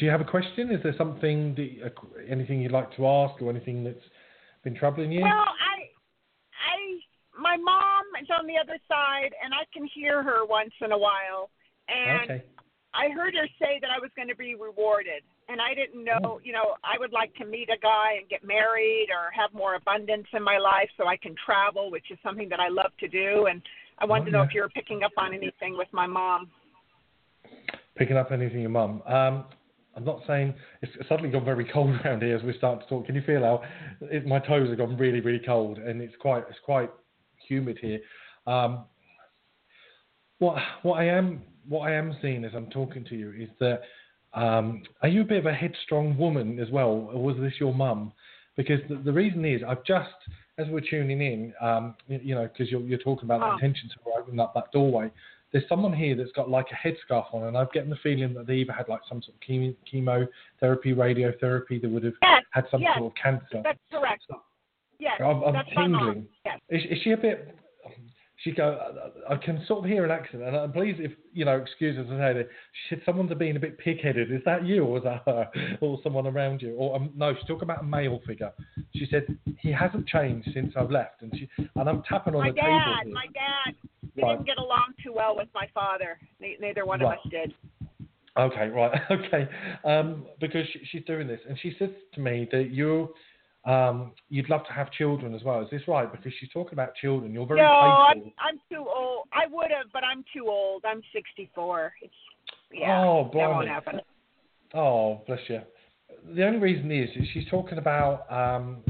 Do 0.00 0.06
you 0.06 0.10
have 0.12 0.22
a 0.22 0.24
question? 0.24 0.72
Is 0.72 0.82
there 0.82 0.94
something 0.96 1.54
that, 1.56 1.92
uh, 1.92 2.24
anything 2.26 2.62
you'd 2.62 2.72
like 2.72 2.90
to 2.96 3.06
ask, 3.06 3.40
or 3.42 3.50
anything 3.50 3.84
that's 3.84 4.08
been 4.64 4.74
troubling 4.74 5.12
you? 5.12 5.20
Well, 5.20 5.30
I, 5.30 5.92
I, 6.56 6.78
my 7.38 7.58
mom 7.58 8.04
is 8.18 8.28
on 8.32 8.46
the 8.46 8.56
other 8.56 8.78
side, 8.88 9.34
and 9.44 9.52
I 9.52 9.68
can 9.74 9.86
hear 9.94 10.22
her 10.22 10.46
once 10.46 10.72
in 10.80 10.92
a 10.92 10.98
while. 10.98 11.50
And 11.88 12.30
okay. 12.30 12.44
I 12.94 13.10
heard 13.10 13.34
her 13.34 13.46
say 13.60 13.78
that 13.82 13.90
I 13.90 14.00
was 14.00 14.10
going 14.16 14.28
to 14.28 14.34
be 14.34 14.54
rewarded, 14.54 15.22
and 15.50 15.60
I 15.60 15.74
didn't 15.74 16.02
know. 16.02 16.18
Oh. 16.24 16.40
You 16.42 16.54
know, 16.54 16.76
I 16.82 16.98
would 16.98 17.12
like 17.12 17.34
to 17.34 17.44
meet 17.44 17.68
a 17.68 17.78
guy 17.78 18.16
and 18.18 18.26
get 18.26 18.42
married, 18.42 19.08
or 19.10 19.30
have 19.38 19.52
more 19.52 19.74
abundance 19.74 20.28
in 20.32 20.42
my 20.42 20.56
life, 20.56 20.88
so 20.96 21.08
I 21.08 21.18
can 21.18 21.34
travel, 21.44 21.90
which 21.90 22.10
is 22.10 22.16
something 22.22 22.48
that 22.48 22.58
I 22.58 22.68
love 22.68 22.92
to 23.00 23.08
do. 23.08 23.48
And 23.50 23.60
I 23.98 24.06
wanted 24.06 24.22
Oh, 24.22 24.24
to 24.24 24.30
know 24.32 24.42
yeah. 24.44 24.48
if 24.48 24.54
you 24.54 24.62
were 24.62 24.70
picking 24.70 25.02
up 25.02 25.12
on 25.18 25.34
anything 25.34 25.76
with 25.76 25.88
my 25.92 26.06
mom. 26.06 26.50
Picking 27.96 28.16
up 28.16 28.32
anything 28.32 28.62
your 28.62 28.70
mum. 28.70 29.02
Um, 29.04 29.44
I'm 29.96 30.04
not 30.04 30.20
saying 30.26 30.54
it's 30.82 30.92
suddenly 31.08 31.30
gone 31.30 31.44
very 31.44 31.64
cold 31.64 31.90
around 32.04 32.22
here 32.22 32.36
as 32.36 32.42
we 32.42 32.56
start 32.56 32.80
to 32.80 32.86
talk. 32.86 33.06
Can 33.06 33.14
you 33.14 33.22
feel 33.22 33.40
how 33.42 33.62
it, 34.02 34.26
my 34.26 34.38
toes 34.38 34.68
have 34.68 34.78
gone 34.78 34.96
really, 34.96 35.20
really 35.20 35.42
cold, 35.44 35.78
and 35.78 36.00
it's 36.00 36.14
quite 36.20 36.44
it's 36.48 36.58
quite 36.64 36.90
humid 37.48 37.78
here. 37.80 38.00
Um, 38.46 38.84
what 40.38 40.56
what 40.82 40.94
I 40.98 41.04
am 41.04 41.42
what 41.68 41.80
I 41.80 41.94
am 41.94 42.16
seeing 42.22 42.44
as 42.44 42.52
I'm 42.54 42.70
talking 42.70 43.04
to 43.04 43.16
you 43.16 43.32
is 43.32 43.48
that 43.60 43.82
um, 44.32 44.82
are 45.02 45.08
you 45.08 45.22
a 45.22 45.24
bit 45.24 45.38
of 45.38 45.46
a 45.46 45.52
headstrong 45.52 46.16
woman 46.16 46.58
as 46.60 46.70
well, 46.70 47.10
or 47.12 47.22
was 47.22 47.36
this 47.38 47.54
your 47.58 47.74
mum? 47.74 48.12
Because 48.56 48.80
the, 48.88 48.96
the 48.96 49.12
reason 49.12 49.44
is 49.44 49.62
I've 49.66 49.84
just 49.84 50.08
as 50.60 50.66
we're 50.68 50.80
tuning 50.80 51.20
in, 51.20 51.54
um, 51.60 51.94
you, 52.06 52.20
you 52.22 52.34
know, 52.34 52.42
because 52.42 52.70
you're, 52.70 52.82
you're 52.82 52.98
talking 52.98 53.24
about 53.24 53.40
the 53.40 53.46
Oh. 53.46 53.54
intention 53.54 53.88
to 53.88 54.10
open 54.18 54.38
up 54.38 54.52
that 54.54 54.70
doorway. 54.72 55.10
There's 55.52 55.64
someone 55.68 55.92
here 55.92 56.14
that's 56.16 56.32
got 56.32 56.48
like 56.48 56.66
a 56.70 56.88
headscarf 56.88 57.32
on, 57.34 57.44
and 57.48 57.56
I'm 57.58 57.66
getting 57.72 57.90
the 57.90 57.96
feeling 58.02 58.34
that 58.34 58.46
they 58.46 58.54
either 58.56 58.72
had 58.72 58.88
like 58.88 59.00
some 59.08 59.20
sort 59.22 59.34
of 59.34 59.40
chemo, 59.40 59.74
chemotherapy, 59.90 60.94
radiotherapy, 60.94 61.80
they 61.82 61.88
would 61.88 62.04
have 62.04 62.14
Yes, 62.22 62.42
had 62.50 62.64
some 62.70 62.82
yes. 62.82 62.96
sort 62.98 63.12
of 63.12 63.16
cancer. 63.20 63.60
that's 63.64 63.78
correct. 63.90 64.22
Yes, 65.00 65.12
I'm, 65.20 65.42
I'm 65.42 65.52
that's 65.54 65.68
my 65.74 65.86
mom. 65.88 66.00
tingling. 66.00 66.26
Yes. 66.44 66.60
Is, 66.68 66.82
is 66.90 66.98
she 67.02 67.10
a 67.12 67.16
bit? 67.16 67.56
She 68.42 68.52
go. 68.52 68.78
I 69.28 69.36
can 69.36 69.62
sort 69.66 69.84
of 69.84 69.90
hear 69.90 70.02
an 70.06 70.10
accent, 70.10 70.42
and 70.42 70.56
I'm 70.56 70.72
pleased 70.72 70.98
if 70.98 71.12
you 71.34 71.44
know. 71.44 71.58
Excuse 71.58 71.98
us 71.98 72.06
to 72.06 72.12
say 72.12 72.32
that. 72.38 72.48
She 72.88 72.94
said 72.94 73.02
someone's 73.04 73.30
being 73.34 73.56
a 73.56 73.60
bit 73.60 73.76
pig-headed. 73.76 74.32
Is 74.32 74.40
that 74.46 74.64
you, 74.64 74.82
or 74.84 74.96
is 74.96 75.04
that 75.04 75.22
her, 75.26 75.50
or 75.82 75.98
someone 76.02 76.26
around 76.26 76.62
you? 76.62 76.74
Or 76.76 76.96
um, 76.96 77.10
no, 77.14 77.34
she's 77.34 77.44
talking 77.46 77.64
about 77.64 77.82
a 77.82 77.86
male 77.86 78.18
figure. 78.26 78.50
She 78.94 79.06
said 79.10 79.26
he 79.58 79.70
hasn't 79.70 80.06
changed 80.06 80.48
since 80.54 80.72
I've 80.74 80.90
left, 80.90 81.20
and 81.20 81.30
she 81.36 81.50
and 81.76 81.86
I'm 81.86 82.02
tapping 82.04 82.34
on 82.34 82.40
My 82.40 82.50
the 82.50 82.54
table. 82.56 82.78
dad, 82.78 83.04
here. 83.04 83.14
my 83.14 83.26
dad, 83.26 83.74
we 84.16 84.22
Right. 84.22 84.32
didn't 84.32 84.46
get 84.46 84.58
along 84.58 84.94
too 85.02 85.12
well 85.12 85.36
with 85.36 85.48
my 85.54 85.66
father. 85.74 86.18
Neither 86.40 86.84
one 86.84 87.00
Right. 87.00 87.18
of 87.18 87.24
us 87.24 87.30
did. 87.30 87.54
Okay, 88.36 88.68
right, 88.68 89.00
okay. 89.10 89.48
Um, 89.84 90.26
because 90.40 90.66
she, 90.68 90.84
she's 90.86 91.04
doing 91.04 91.26
this, 91.26 91.40
and 91.48 91.58
she 91.58 91.74
says 91.78 91.90
to 92.14 92.20
me 92.20 92.48
that 92.52 92.70
you, 92.70 93.12
um, 93.64 94.12
you'd 94.28 94.48
love 94.48 94.64
to 94.66 94.72
have 94.72 94.90
children 94.92 95.34
as 95.34 95.42
well. 95.42 95.60
Is 95.62 95.70
this 95.70 95.86
right? 95.88 96.10
Because 96.10 96.32
she's 96.38 96.48
talking 96.50 96.74
about 96.74 96.94
children. 96.94 97.32
You're 97.32 97.46
very 97.46 97.60
no, 97.60 97.66
I'm. 97.68 98.32
I'm 98.38 98.60
too 98.70 98.86
old. 98.88 99.28
I 99.32 99.46
would 99.50 99.70
have, 99.70 99.86
but 99.92 100.04
I'm 100.04 100.24
too 100.32 100.46
old. 100.48 100.84
I'm 100.86 101.02
64. 101.12 101.92
It's 102.02 102.12
yeah, 102.72 103.04
Oh, 103.04 103.30
that 103.34 103.50
won't 103.50 103.68
happen. 103.68 104.00
Oh, 104.74 105.22
bless 105.26 105.40
you. 105.48 105.60
The 106.34 106.46
only 106.46 106.58
reason 106.58 106.90
is, 106.92 107.08
is 107.16 107.26
she's 107.32 107.48
talking 107.50 107.78
about 107.78 108.30
um, 108.30 108.84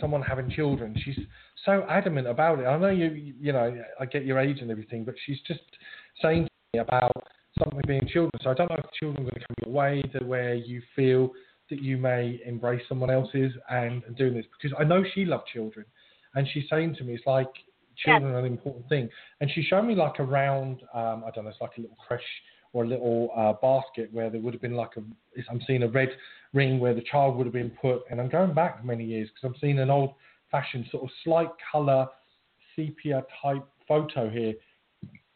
someone 0.00 0.22
having 0.22 0.50
children. 0.50 0.94
She's 1.04 1.18
so 1.64 1.84
adamant 1.88 2.26
about 2.26 2.58
it. 2.60 2.64
I 2.64 2.78
know 2.78 2.90
you, 2.90 3.34
you 3.40 3.52
know, 3.52 3.74
I 3.98 4.06
get 4.06 4.24
your 4.24 4.38
age 4.38 4.58
and 4.60 4.70
everything, 4.70 5.04
but 5.04 5.14
she's 5.26 5.40
just 5.46 5.60
saying 6.22 6.44
to 6.44 6.50
me 6.74 6.80
about 6.80 7.12
something 7.58 7.82
being 7.86 8.06
children. 8.12 8.30
So 8.42 8.50
I 8.50 8.54
don't 8.54 8.70
know 8.70 8.76
if 8.78 8.90
children 8.98 9.26
are 9.26 9.30
going 9.30 9.40
to 9.40 9.46
come 9.46 9.56
your 9.66 9.74
way 9.74 10.02
to 10.18 10.24
where 10.24 10.54
you 10.54 10.82
feel 10.96 11.30
that 11.68 11.82
you 11.82 11.96
may 11.96 12.40
embrace 12.44 12.82
someone 12.88 13.10
else's 13.10 13.52
and, 13.70 14.02
and 14.04 14.16
doing 14.16 14.34
this 14.34 14.46
because 14.60 14.76
I 14.78 14.84
know 14.84 15.04
she 15.14 15.24
loved 15.24 15.46
children, 15.52 15.86
and 16.34 16.46
she's 16.52 16.64
saying 16.68 16.96
to 16.96 17.04
me 17.04 17.14
it's 17.14 17.26
like 17.26 17.48
children 18.04 18.32
are 18.32 18.38
an 18.38 18.46
important 18.46 18.88
thing. 18.88 19.08
And 19.40 19.50
she 19.54 19.62
showed 19.62 19.82
me 19.82 19.94
like 19.94 20.18
a 20.18 20.24
round, 20.24 20.80
um, 20.94 21.24
I 21.26 21.30
don't 21.34 21.44
know, 21.44 21.50
it's 21.50 21.60
like 21.60 21.76
a 21.78 21.82
little 21.82 21.96
creche 22.06 22.22
or 22.72 22.84
a 22.84 22.86
little 22.86 23.30
uh, 23.36 23.52
basket 23.54 24.12
where 24.12 24.30
there 24.30 24.40
would 24.40 24.54
have 24.54 24.62
been 24.62 24.74
like 24.74 24.92
a, 24.96 25.02
I'm 25.50 25.60
seeing 25.66 25.82
a 25.82 25.88
red 25.88 26.10
ring 26.52 26.78
where 26.78 26.94
the 26.94 27.02
child 27.02 27.36
would 27.36 27.46
have 27.46 27.52
been 27.52 27.72
put. 27.80 28.02
And 28.10 28.20
I'm 28.20 28.28
going 28.28 28.54
back 28.54 28.84
many 28.84 29.04
years 29.04 29.28
because 29.28 29.54
I'm 29.54 29.60
seeing 29.60 29.78
an 29.78 29.90
old 29.90 30.14
fashioned 30.50 30.86
sort 30.90 31.04
of 31.04 31.10
slight 31.24 31.50
colour 31.70 32.06
sepia 32.76 33.24
type 33.42 33.66
photo 33.86 34.28
here. 34.30 34.54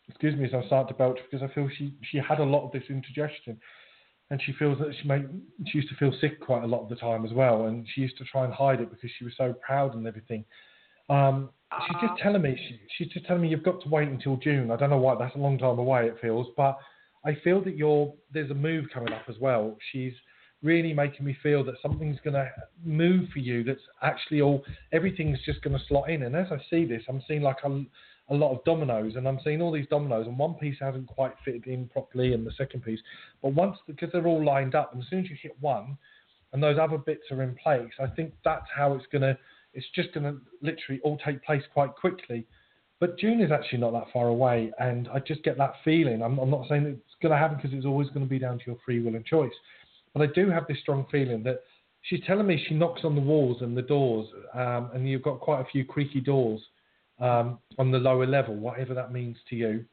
Excuse 0.09 0.37
me 0.37 0.44
as 0.44 0.54
I 0.54 0.66
start 0.66 0.88
to 0.88 0.94
belch 0.94 1.18
because 1.30 1.49
I 1.49 1.52
feel 1.54 1.68
she, 1.78 1.94
she 2.11 2.18
had 2.18 2.38
a 2.38 2.44
lot 2.44 2.64
of 2.64 2.73
this 2.73 2.85
indigestion. 2.88 3.59
And 4.30 4.40
she 4.44 4.52
feels 4.52 4.78
that 4.78 4.94
she 5.00 5.06
made, 5.06 5.28
she 5.66 5.78
used 5.78 5.90
to 5.90 5.97
feel 5.97 6.12
sick 6.21 6.40
quite 6.40 6.64
a 6.64 6.66
lot 6.66 6.83
of 6.83 6.88
the 6.88 6.97
time 6.97 7.25
as 7.25 7.33
well. 7.33 7.66
And 7.66 7.87
she 7.94 8.00
used 8.00 8.16
to 8.18 8.25
try 8.25 8.44
and 8.44 8.52
hide 8.52 8.80
it 8.80 8.90
because 8.90 9.11
she 9.18 9.25
was 9.25 9.35
so 9.37 9.54
proud 9.64 9.94
and 9.94 10.06
everything. 10.06 10.44
Um, 11.11 11.50
she's 11.87 12.09
just 12.09 12.21
telling 12.23 12.42
me 12.42 12.56
she, 12.56 12.80
she's 12.97 13.12
just 13.12 13.26
telling 13.26 13.42
me 13.42 13.49
you've 13.49 13.62
got 13.62 13.83
to 13.83 13.88
wait 13.88 14.09
until 14.09 14.37
June. 14.37 14.71
I 14.71 14.76
don't 14.76 14.90
know 14.90 14.99
why 14.99 15.14
that's 15.18 15.35
a 15.35 15.38
long 15.38 15.59
time 15.59 15.78
away. 15.78 16.06
It 16.06 16.16
feels, 16.21 16.47
but 16.56 16.78
I 17.25 17.37
feel 17.42 17.62
that 17.64 17.76
you're 17.76 18.12
there's 18.33 18.50
a 18.50 18.54
move 18.54 18.87
coming 18.92 19.12
up 19.12 19.25
as 19.28 19.37
well. 19.40 19.76
She's 19.92 20.12
really 20.64 20.92
making 20.94 21.25
me 21.26 21.37
feel 21.42 21.62
that 21.64 21.75
something's 21.83 22.18
going 22.25 22.35
to 22.35 22.50
move 22.85 23.28
for 23.33 23.38
you. 23.38 23.62
That's 23.62 23.80
actually 24.02 24.40
all 24.40 24.64
everything's 24.92 25.38
just 25.44 25.62
going 25.62 25.78
to 25.78 25.85
slot 25.87 26.11
in. 26.11 26.23
And 26.23 26.35
as 26.35 26.49
I 26.50 26.59
see 26.71 26.85
this, 26.85 27.02
I'm 27.09 27.23
seeing 27.28 27.42
like 27.42 27.59
a, 27.64 27.85
a 28.30 28.35
lot 28.35 28.52
of 28.52 28.64
dominoes, 28.64 29.16
and 29.16 29.28
I'm 29.28 29.38
seeing 29.44 29.61
all 29.61 29.71
these 29.71 29.87
dominoes, 29.90 30.26
and 30.26 30.38
one 30.38 30.54
piece 30.54 30.76
hasn't 30.80 31.06
quite 31.06 31.35
fitted 31.44 31.66
in 31.66 31.87
properly, 31.88 32.33
and 32.33 32.47
the 32.47 32.52
second 32.56 32.83
piece. 32.83 33.00
But 33.42 33.52
once 33.52 33.76
because 33.87 34.09
they're 34.12 34.26
all 34.26 34.44
lined 34.44 34.75
up, 34.75 34.92
and 34.92 35.02
as 35.02 35.09
soon 35.11 35.21
as 35.21 35.30
you 35.30 35.37
hit 35.40 35.56
one, 35.61 35.97
and 36.52 36.62
those 36.62 36.78
other 36.78 36.99
bits 36.99 37.25
are 37.30 37.42
in 37.42 37.54
place, 37.62 37.92
I 38.00 38.06
think 38.06 38.33
that's 38.44 38.66
how 38.75 38.94
it's 38.94 39.06
going 39.12 39.23
to 39.23 39.38
it's 39.75 39.87
just 39.94 40.14
going 40.14 40.25
to 40.25 40.40
literally 40.62 41.00
all 41.02 41.18
take 41.25 41.42
place 41.44 41.62
quite 41.73 41.94
quickly. 41.94 42.47
But 43.00 43.18
June 43.18 43.40
is 43.40 43.50
actually 43.50 43.80
not 43.80 43.92
that 43.92 44.06
far 44.12 44.28
away, 44.28 44.73
and 44.78 45.09
I 45.09 45.18
just 45.18 45.42
get 45.42 45.59
that 45.59 45.75
feeling. 45.85 46.23
I'm, 46.23 46.38
I'm 46.38 46.50
not 46.50 46.66
saying 46.68 46.85
it's 46.87 47.16
going 47.21 47.33
to 47.33 47.38
happen 47.38 47.56
because 47.56 47.76
it's 47.76 47.85
always 47.85 48.09
going 48.09 48.25
to 48.25 48.30
be 48.30 48.38
down 48.38 48.59
to 48.59 48.64
your 48.66 48.76
free 48.85 49.02
will 49.02 49.16
and 49.16 49.26
choice, 49.26 49.52
but 50.14 50.23
I 50.23 50.33
do 50.33 50.49
have 50.49 50.66
this 50.66 50.78
strong 50.80 51.06
feeling 51.11 51.42
that 51.42 51.61
she's 52.02 52.21
telling 52.26 52.47
me 52.47 52.64
she 52.68 52.75
knocks 52.75 53.02
on 53.04 53.14
the 53.14 53.21
walls 53.21 53.59
and 53.61 53.76
the 53.76 53.83
doors, 53.83 54.28
um, 54.54 54.90
and 54.94 55.09
you've 55.09 55.23
got 55.23 55.40
quite 55.40 55.61
a 55.61 55.66
few 55.66 55.85
creaky 55.85 56.21
doors 56.21 56.61
um, 57.21 57.59
on 57.78 57.90
the 57.90 57.99
lower 57.99 58.26
level, 58.26 58.54
whatever 58.54 58.94
that 58.94 59.12
means 59.12 59.37
to 59.50 59.56
you. 59.56 59.85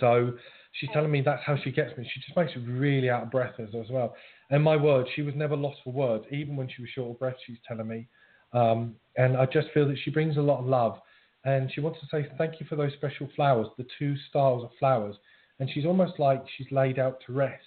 So 0.00 0.32
she's 0.72 0.90
telling 0.92 1.10
me 1.10 1.20
that's 1.20 1.42
how 1.44 1.56
she 1.62 1.70
gets 1.70 1.96
me. 1.96 2.08
She 2.12 2.20
just 2.20 2.36
makes 2.36 2.54
me 2.56 2.62
really 2.72 3.10
out 3.10 3.24
of 3.24 3.30
breath 3.30 3.54
as, 3.58 3.68
as 3.74 3.90
well. 3.90 4.14
And 4.50 4.62
my 4.62 4.76
word, 4.76 5.06
she 5.14 5.22
was 5.22 5.34
never 5.34 5.56
lost 5.56 5.78
for 5.84 5.92
words, 5.92 6.24
even 6.30 6.56
when 6.56 6.68
she 6.68 6.82
was 6.82 6.90
short 6.94 7.10
of 7.10 7.18
breath. 7.18 7.36
She's 7.46 7.58
telling 7.66 7.88
me. 7.88 8.08
Um, 8.52 8.96
and 9.16 9.36
I 9.36 9.46
just 9.46 9.68
feel 9.74 9.86
that 9.88 9.98
she 10.02 10.10
brings 10.10 10.36
a 10.36 10.40
lot 10.40 10.60
of 10.60 10.66
love. 10.66 10.98
And 11.44 11.70
she 11.72 11.80
wants 11.80 12.00
to 12.00 12.06
say 12.10 12.26
thank 12.36 12.60
you 12.60 12.66
for 12.66 12.76
those 12.76 12.92
special 12.94 13.28
flowers, 13.36 13.68
the 13.76 13.86
two 13.98 14.16
styles 14.28 14.64
of 14.64 14.70
flowers. 14.78 15.16
And 15.60 15.68
she's 15.70 15.86
almost 15.86 16.18
like 16.18 16.44
she's 16.56 16.70
laid 16.70 16.98
out 16.98 17.18
to 17.26 17.32
rest. 17.32 17.62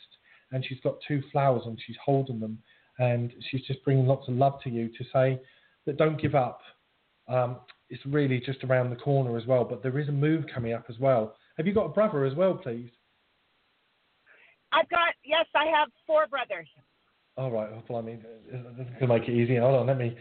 And 0.52 0.66
she's 0.66 0.80
got 0.82 0.96
two 1.08 1.22
flowers 1.32 1.64
and 1.66 1.80
she's 1.86 1.96
holding 2.04 2.40
them. 2.40 2.58
And 3.00 3.34
she's 3.50 3.62
just 3.64 3.84
bringing 3.84 4.06
lots 4.06 4.28
of 4.28 4.36
love 4.36 4.62
to 4.64 4.70
you 4.70 4.90
to 4.90 5.04
say 5.14 5.40
that 5.86 5.98
don't 5.98 6.22
give 6.22 6.36
up. 6.36 6.60
Um, 7.28 7.58
it's 7.90 8.06
really 8.06 8.40
just 8.40 8.64
around 8.64 8.90
the 8.90 8.96
corner 8.96 9.38
as 9.38 9.46
well. 9.46 9.64
But 9.64 9.82
there 9.82 9.98
is 9.98 10.08
a 10.10 10.14
move 10.14 10.46
coming 10.54 10.74
up 10.74 10.86
as 10.90 11.00
well. 11.00 11.36
Have 11.58 11.68
you 11.68 11.74
got 11.74 11.86
a 11.86 11.90
brother 11.90 12.26
as 12.26 12.36
well, 12.36 12.56
please? 12.56 12.90
I've 14.74 14.90
got 14.90 15.14
yes, 15.26 15.46
I 15.54 15.66
have 15.66 15.90
four 16.08 16.28
brothers. 16.28 16.68
All 17.38 17.52
right, 17.52 17.70
well, 17.90 18.00
I 18.00 18.02
mean, 18.02 18.24
to 19.00 19.08
make 19.08 19.24
it 19.24 19.32
easy, 19.32 19.58
hold 19.58 19.76
on, 19.76 19.88
let 19.88 19.98
me 19.98 20.16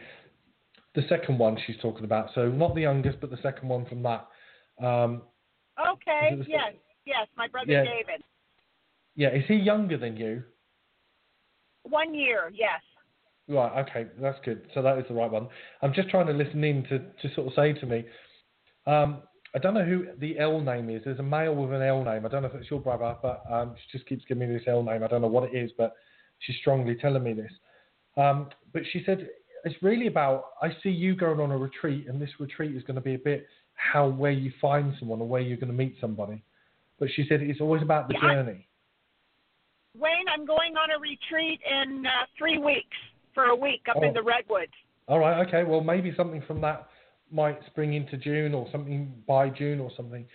the 0.95 1.03
second 1.09 1.39
one 1.39 1.57
she's 1.67 1.77
talking 1.81 2.05
about. 2.05 2.31
So 2.35 2.49
not 2.49 2.75
the 2.75 2.83
youngest, 2.83 3.21
but 3.21 3.31
the 3.31 3.39
second 3.43 3.69
one 3.69 3.87
from 3.87 4.03
that. 4.03 4.27
Um, 4.83 5.23
okay. 5.93 6.37
Yes. 6.47 6.75
Yes. 7.07 7.27
My 7.37 7.49
brother 7.49 7.71
yeah. 7.71 7.85
David. 7.85 8.23
Yeah. 9.17 9.29
Is 9.31 9.45
he 9.49 9.55
younger 9.55 9.99
than 9.99 10.17
you? 10.17 10.43
One 11.83 12.15
year. 12.15 12.51
Yes. 12.55 12.81
Right. 13.49 13.85
Okay. 13.89 14.07
That's 14.21 14.39
good. 14.45 14.63
So 14.75 14.83
that 14.83 14.99
is 14.99 15.05
the 15.09 15.15
right 15.15 15.31
one. 15.31 15.49
I'm 15.83 15.93
just 15.93 16.09
trying 16.09 16.27
to 16.27 16.33
listen 16.33 16.63
in 16.63 16.85
to, 16.85 16.99
to 16.99 17.35
sort 17.35 17.49
of 17.49 17.53
say 17.55 17.73
to 17.73 17.87
me. 17.87 18.05
Um, 18.87 19.23
I 19.55 19.59
don't 19.59 19.75
know 19.75 19.85
who 19.85 20.07
the 20.19 20.39
L 20.39 20.61
name 20.61 20.89
is. 20.91 21.03
There's 21.05 21.19
a 21.19 21.25
male 21.25 21.55
with 21.55 21.73
an 21.73 21.83
L 21.83 22.05
name. 22.05 22.25
I 22.25 22.29
don't 22.29 22.43
know 22.43 22.49
if 22.49 22.55
it's 22.55 22.71
your 22.71 22.81
brother, 22.81 23.17
but 23.21 23.43
um, 23.51 23.75
she 23.77 23.99
just 23.99 24.09
keeps 24.09 24.25
giving 24.29 24.49
me 24.49 24.55
this 24.55 24.67
L 24.69 24.83
name. 24.83 25.03
I 25.03 25.09
don't 25.09 25.23
know 25.23 25.29
what 25.29 25.53
it 25.53 25.57
is, 25.57 25.73
but 25.77 25.97
she's 26.39 26.57
strongly 26.61 26.95
telling 26.95 27.25
me 27.25 27.33
this. 27.33 27.51
Um, 28.17 28.51
but 28.73 28.83
she 28.93 29.03
said 29.05 29.29
it's 29.65 29.83
really 29.83 30.07
about 30.07 30.45
I 30.63 30.69
see 30.83 30.91
you 30.91 31.17
going 31.17 31.41
on 31.41 31.51
a 31.51 31.59
retreat, 31.59 32.07
and 32.09 32.21
this 32.21 32.31
retreat 32.39 32.77
is 32.77 32.83
going 32.85 32.95
to 32.95 33.01
be 33.01 33.15
a 33.15 33.19
bit 33.19 33.47
how 33.75 34.09
where 34.09 34.31
you 34.31 34.53
find 34.61 34.95
someone 34.99 35.21
or 35.21 35.29
where 35.29 35.41
you're 35.41 35.57
going 35.57 35.73
to 35.73 35.77
meet 35.77 35.97
somebody. 36.01 36.43
But 36.99 37.09
she 37.15 37.27
said 37.29 37.41
it's 37.41 37.61
always 37.61 37.83
about 37.83 38.09
the 38.09 38.15
yeah, 38.15 38.35
journey. 38.35 38.69
Wayne, 39.99 40.29
I'm 40.33 40.47
going 40.47 40.77
on 40.77 40.91
a 40.91 41.01
retreat 41.01 41.61
in 41.69 42.07
uh, 42.07 42.27
three 42.39 42.59
weeks 42.59 42.97
for 43.35 43.45
a 43.45 43.57
week 43.57 43.83
up 43.89 43.97
oh. 43.99 44.07
in 44.07 44.15
the 44.15 44.23
redwoods. 44.23 44.73
All 45.09 45.19
right, 45.19 45.47
okay. 45.47 45.65
Well, 45.65 45.81
maybe 45.81 46.13
something 46.17 46.43
from 46.47 46.61
that 46.61 46.89
might 47.33 47.59
spring 47.67 47.95
into 47.95 48.17
June 48.17 48.55
or 48.55 48.69
something 48.71 49.13
by 49.27 49.49
June 49.49 49.81
or 49.81 49.91
something. 49.97 50.27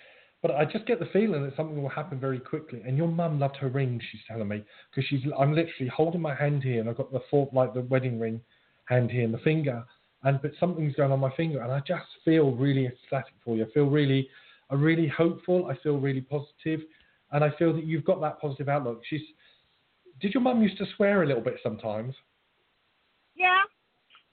But 0.41 0.51
I 0.51 0.65
just 0.65 0.85
get 0.85 0.99
the 0.99 1.07
feeling 1.07 1.43
that 1.43 1.55
something 1.55 1.81
will 1.81 1.89
happen 1.89 2.19
very 2.19 2.39
quickly. 2.39 2.81
And 2.85 2.97
your 2.97 3.07
mum 3.07 3.39
loved 3.39 3.55
her 3.57 3.69
ring, 3.69 3.99
she's 4.11 4.21
telling 4.27 4.47
me, 4.47 4.63
because 4.91 5.07
she's. 5.09 5.21
I'm 5.39 5.55
literally 5.55 5.89
holding 5.93 6.21
my 6.21 6.35
hand 6.35 6.61
here, 6.61 6.81
and 6.81 6.89
I've 6.89 6.97
got 6.97 7.11
the 7.11 7.21
four, 7.31 7.49
like 7.53 7.73
the 7.73 7.81
wedding 7.81 8.19
ring 8.19 8.41
hand 8.85 9.09
here 9.09 9.23
and 9.23 9.33
the 9.33 9.39
finger, 9.39 9.83
and 10.23 10.39
but 10.41 10.51
something's 10.59 10.95
going 10.95 11.11
on 11.11 11.19
my 11.19 11.33
finger, 11.35 11.61
and 11.61 11.71
I 11.71 11.79
just 11.79 12.05
feel 12.23 12.51
really 12.51 12.85
ecstatic 12.85 13.33
for 13.43 13.55
you. 13.55 13.65
I 13.65 13.71
feel 13.71 13.85
really, 13.85 14.29
I'm 14.69 14.81
really 14.81 15.07
hopeful. 15.07 15.67
I 15.67 15.75
feel 15.81 15.97
really 15.97 16.21
positive, 16.21 16.81
and 17.31 17.43
I 17.43 17.49
feel 17.57 17.73
that 17.73 17.85
you've 17.85 18.05
got 18.05 18.21
that 18.21 18.39
positive 18.39 18.69
outlook. 18.69 19.01
She's. 19.09 19.21
Did 20.21 20.33
your 20.33 20.41
mum 20.41 20.61
used 20.61 20.77
to 20.77 20.85
swear 20.95 21.23
a 21.23 21.27
little 21.27 21.43
bit 21.43 21.55
sometimes? 21.61 22.15
Yeah. 23.35 23.61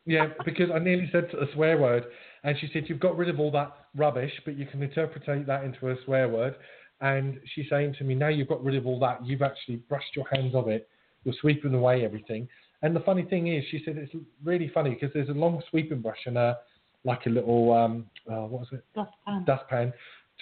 Yeah, 0.05 0.29
because 0.45 0.71
I 0.75 0.79
nearly 0.79 1.09
said 1.13 1.31
a 1.35 1.53
swear 1.55 1.79
word, 1.79 2.05
and 2.43 2.57
she 2.59 2.69
said 2.73 2.85
you've 2.89 3.01
got 3.01 3.17
rid 3.17 3.29
of 3.29 3.39
all 3.39 3.51
that 3.53 3.73
rubbish, 3.95 4.33
but 4.45 4.57
you 4.57 4.67
can 4.67 4.83
interpret 4.83 5.25
that 5.47 5.65
into 5.65 5.91
a 5.91 5.97
swear 6.05 6.29
word. 6.29 6.57
And 7.01 7.41
she's 7.55 7.67
saying 7.69 7.97
to 7.99 8.05
me, 8.05 8.15
now 8.15 8.29
you've 8.29 8.49
got 8.49 8.63
rid 8.63 8.77
of 8.77 8.87
all 8.87 8.99
that, 9.01 9.25
you've 9.25 9.43
actually 9.43 9.77
brushed 9.77 10.15
your 10.15 10.27
hands 10.33 10.55
of 10.55 10.69
it, 10.69 10.89
you're 11.25 11.35
sweeping 11.41 11.75
away 11.75 12.05
everything. 12.05 12.49
And 12.83 12.97
the 12.97 13.01
funny 13.01 13.23
thing 13.23 13.49
is, 13.49 13.65
she 13.71 13.83
said 13.85 13.97
it's 13.97 14.13
really 14.45 14.71
funny 14.73 14.91
because 14.91 15.11
there's 15.15 15.29
a 15.29 15.33
long 15.33 15.63
sweeping 15.71 16.01
brush 16.01 16.19
and 16.27 16.37
a 16.37 16.59
like 17.05 17.27
a 17.27 17.31
little 17.31 17.73
um, 17.73 18.07
uh, 18.31 18.47
what 18.47 18.61
was 18.61 18.69
it? 18.73 18.85
Dustpan. 18.95 19.45
Dustpan. 19.45 19.93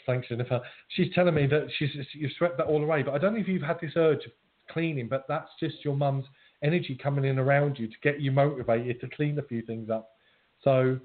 Thanks, 0.07 0.29
Jennifer. 0.29 0.61
She's 0.89 1.13
telling 1.15 1.35
me 1.35 1.47
that 1.47 1.69
she's 1.79 1.91
you've 2.15 2.33
swept 2.39 2.57
that 2.59 2.67
all 2.67 2.83
away, 2.83 3.03
but 3.03 3.15
I 3.15 3.19
don't 3.19 3.35
know 3.35 3.41
if 3.41 3.49
you've 3.49 3.63
had 3.63 3.79
this 3.81 3.93
urge 3.97 4.27
cleaning, 4.73 5.09
but 5.09 5.25
that's 5.29 5.51
just 5.59 5.85
your 5.85 5.97
mum's 5.97 6.25
energy 6.63 6.99
coming 7.03 7.25
in 7.25 7.39
around 7.39 7.79
you 7.79 7.87
to 7.87 7.95
get 8.03 8.21
you 8.21 8.31
motivated 8.31 9.01
to 9.01 9.09
clean 9.09 9.39
a 9.39 9.43
few 9.43 9.63
things 9.63 9.91
up. 9.91 10.11
So 10.63 10.99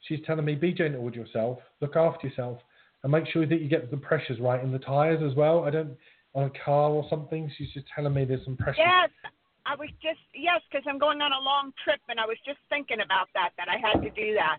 she's 0.00 0.20
telling 0.26 0.44
me 0.44 0.54
be 0.54 0.72
gentle 0.72 1.02
with 1.02 1.14
yourself, 1.14 1.58
look 1.80 1.96
after 1.96 2.28
yourself, 2.28 2.58
and 3.02 3.12
make 3.12 3.26
sure 3.28 3.46
that 3.46 3.60
you 3.60 3.68
get 3.68 3.90
the 3.90 3.96
pressures 3.96 4.40
right 4.40 4.62
in 4.62 4.72
the 4.72 4.78
tires 4.78 5.22
as 5.22 5.36
well. 5.36 5.64
I 5.64 5.70
don't 5.70 5.96
on 6.34 6.44
a 6.44 6.64
car 6.64 6.90
or 6.90 7.06
something. 7.08 7.50
She's 7.56 7.72
just 7.72 7.86
telling 7.94 8.14
me 8.14 8.24
there's 8.24 8.44
some 8.44 8.56
pressure. 8.56 8.80
Yes, 8.80 9.10
I 9.66 9.74
was 9.76 9.88
just 10.02 10.20
yes, 10.34 10.60
because 10.70 10.84
I'm 10.88 10.98
going 10.98 11.20
on 11.20 11.32
a 11.32 11.40
long 11.40 11.72
trip, 11.84 12.00
and 12.08 12.18
I 12.20 12.26
was 12.26 12.36
just 12.44 12.58
thinking 12.68 12.98
about 13.04 13.28
that 13.34 13.50
that 13.56 13.68
I 13.68 13.76
had 13.76 14.02
to 14.02 14.10
do 14.10 14.34
that. 14.34 14.58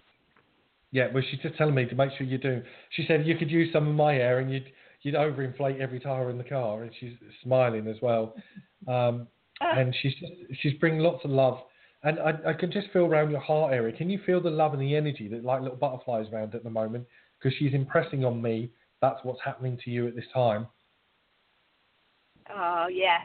Yeah, 0.91 1.07
well, 1.13 1.23
she's 1.29 1.39
just 1.39 1.55
telling 1.55 1.75
me 1.75 1.85
to 1.85 1.95
make 1.95 2.11
sure 2.17 2.25
you 2.25 2.37
do. 2.37 2.63
She 2.91 3.05
said 3.07 3.25
you 3.25 3.37
could 3.37 3.51
use 3.51 3.71
some 3.71 3.87
of 3.87 3.95
my 3.95 4.15
air, 4.15 4.39
and 4.39 4.51
you'd 4.51 4.71
you'd 5.01 5.15
overinflate 5.15 5.79
every 5.79 5.99
tire 5.99 6.29
in 6.29 6.37
the 6.37 6.43
car, 6.43 6.83
and 6.83 6.91
she's 6.99 7.13
smiling 7.43 7.87
as 7.87 7.97
well. 8.01 8.35
Um, 8.87 9.27
and 9.61 9.93
she's 10.01 10.13
she's 10.61 10.73
bringing 10.73 11.01
lots 11.01 11.23
of 11.25 11.31
love, 11.31 11.59
and 12.03 12.19
I, 12.19 12.33
I 12.47 12.53
can 12.53 12.71
just 12.71 12.87
feel 12.91 13.05
around 13.05 13.29
your 13.31 13.41
heart 13.41 13.73
area. 13.73 13.95
Can 13.95 14.09
you 14.09 14.19
feel 14.25 14.41
the 14.41 14.49
love 14.49 14.73
and 14.73 14.81
the 14.81 14.95
energy 14.95 15.27
that 15.29 15.43
like 15.43 15.61
little 15.61 15.77
butterflies 15.77 16.27
around 16.31 16.55
at 16.55 16.63
the 16.63 16.69
moment? 16.69 17.05
Because 17.37 17.57
she's 17.57 17.73
impressing 17.73 18.23
on 18.23 18.41
me. 18.41 18.71
That's 19.01 19.19
what's 19.23 19.39
happening 19.43 19.77
to 19.83 19.91
you 19.91 20.07
at 20.07 20.15
this 20.15 20.25
time. 20.33 20.67
Oh 22.49 22.87
yes. 22.91 23.21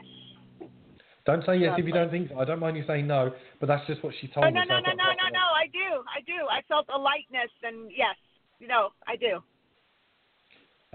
Don't 1.25 1.43
say 1.45 1.57
yes 1.57 1.73
if 1.77 1.85
you 1.85 1.91
don't 1.91 2.11
think 2.11 2.29
so. 2.29 2.37
I 2.37 2.45
don't 2.45 2.59
mind 2.59 2.77
you 2.77 2.83
saying 2.85 3.07
no, 3.07 3.33
but 3.59 3.65
that's 3.65 3.85
just 3.87 4.03
what 4.03 4.13
she 4.21 4.27
told 4.27 4.45
oh, 4.45 4.49
me. 4.49 4.53
No, 4.53 4.63
no, 4.63 4.79
no, 4.79 4.93
no, 4.93 5.09
no, 5.09 5.27
no. 5.33 5.45
I 5.57 5.65
do. 5.73 6.03
I 6.05 6.21
do. 6.21 6.45
I 6.51 6.61
felt 6.67 6.85
a 6.93 6.97
lightness, 6.97 7.49
and 7.63 7.89
yes, 7.89 8.15
you 8.59 8.67
know, 8.67 8.89
I 9.07 9.15
do. 9.15 9.41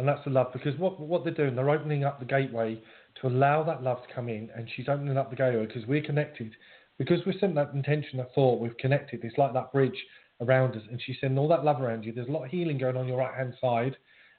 And 0.00 0.08
that's 0.08 0.24
the 0.24 0.30
love 0.30 0.50
because 0.54 0.74
what 0.78 0.98
what 0.98 1.24
they're 1.24 1.34
doing, 1.34 1.54
they're 1.54 1.68
opening 1.68 2.04
up 2.04 2.20
the 2.20 2.24
gateway 2.24 2.80
to 3.20 3.26
allow 3.26 3.62
that 3.64 3.82
love 3.82 3.98
to 4.08 4.14
come 4.14 4.30
in, 4.30 4.48
and 4.56 4.66
she's 4.74 4.88
opening 4.88 5.18
up 5.18 5.28
the 5.28 5.36
gateway 5.36 5.66
because 5.66 5.86
we're 5.86 6.02
connected, 6.02 6.52
because 6.96 7.20
we've 7.26 7.38
sent 7.38 7.54
that 7.56 7.72
intention, 7.74 8.16
that 8.16 8.34
thought, 8.34 8.60
we've 8.62 8.78
connected. 8.78 9.20
It's 9.22 9.36
like 9.36 9.52
that 9.52 9.74
bridge 9.74 10.06
around 10.40 10.74
us, 10.74 10.82
and 10.90 10.98
she's 11.04 11.16
sending 11.20 11.36
all 11.36 11.48
that 11.48 11.66
love 11.66 11.82
around 11.82 12.04
you. 12.04 12.14
There's 12.14 12.28
a 12.28 12.32
lot 12.32 12.46
of 12.46 12.50
healing 12.50 12.78
going 12.78 12.96
on 12.96 13.06
your 13.06 13.18
right 13.18 13.34
hand 13.34 13.52
side, 13.60 13.94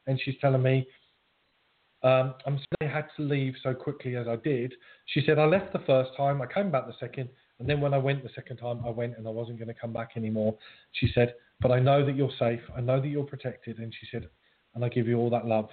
and 0.08 0.20
she's 0.26 0.34
telling 0.42 0.64
me 0.64 0.88
um, 2.02 2.34
I'm 2.48 2.58
sorry 2.58 2.92
I 2.92 2.96
had 2.96 3.06
to 3.18 3.22
leave 3.22 3.54
so 3.62 3.76
quickly 3.76 4.16
as 4.16 4.28
I 4.28 4.38
did. 4.38 4.74
She 5.06 5.22
said, 5.28 5.38
I 5.38 5.46
left 5.46 5.74
the 5.74 5.84
first 5.86 6.10
time, 6.18 6.42
I 6.42 6.52
came 6.52 6.72
back 6.72 6.88
the 6.88 6.96
second, 7.00 7.30
and 7.60 7.70
then 7.70 7.80
when 7.80 7.94
I 7.94 8.00
went 8.00 8.24
the 8.24 8.30
second 8.34 8.58
time, 8.58 8.82
I 8.84 8.90
went 8.90 9.16
and 9.16 9.28
I 9.28 9.30
wasn't 9.30 9.60
going 9.60 9.68
to 9.68 9.80
come 9.80 9.94
back 9.94 10.14
anymore. 10.16 10.58
She 10.94 11.12
said, 11.14 11.36
But 11.62 11.70
I 11.70 11.80
know 11.80 12.04
that 12.04 12.16
you're 12.16 12.32
safe, 12.40 12.62
I 12.76 12.82
know 12.82 13.00
that 13.00 13.08
you're 13.08 13.24
protected. 13.24 13.78
And 13.78 13.94
she 13.94 14.08
said, 14.12 14.28
And 14.74 14.86
I 14.86 14.90
give 14.90 15.08
you 15.08 15.18
all 15.18 15.30
that 15.32 15.46
love. 15.46 15.70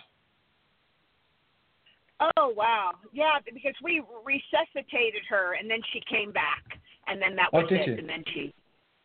Oh, 2.37 2.53
wow. 2.57 2.93
Yeah, 3.13 3.39
because 3.45 3.75
we 3.83 4.03
resuscitated 4.25 5.23
her, 5.31 5.55
and 5.55 5.71
then 5.71 5.79
she 5.93 6.01
came 6.11 6.33
back. 6.33 6.65
And 7.07 7.23
then 7.23 7.37
that 7.37 7.51
oh, 7.53 7.59
was 7.59 7.69
oh, 7.71 7.75
it. 7.75 7.87
You? 7.87 7.95
And 7.95 8.09
then 8.09 8.25
she 8.35 8.53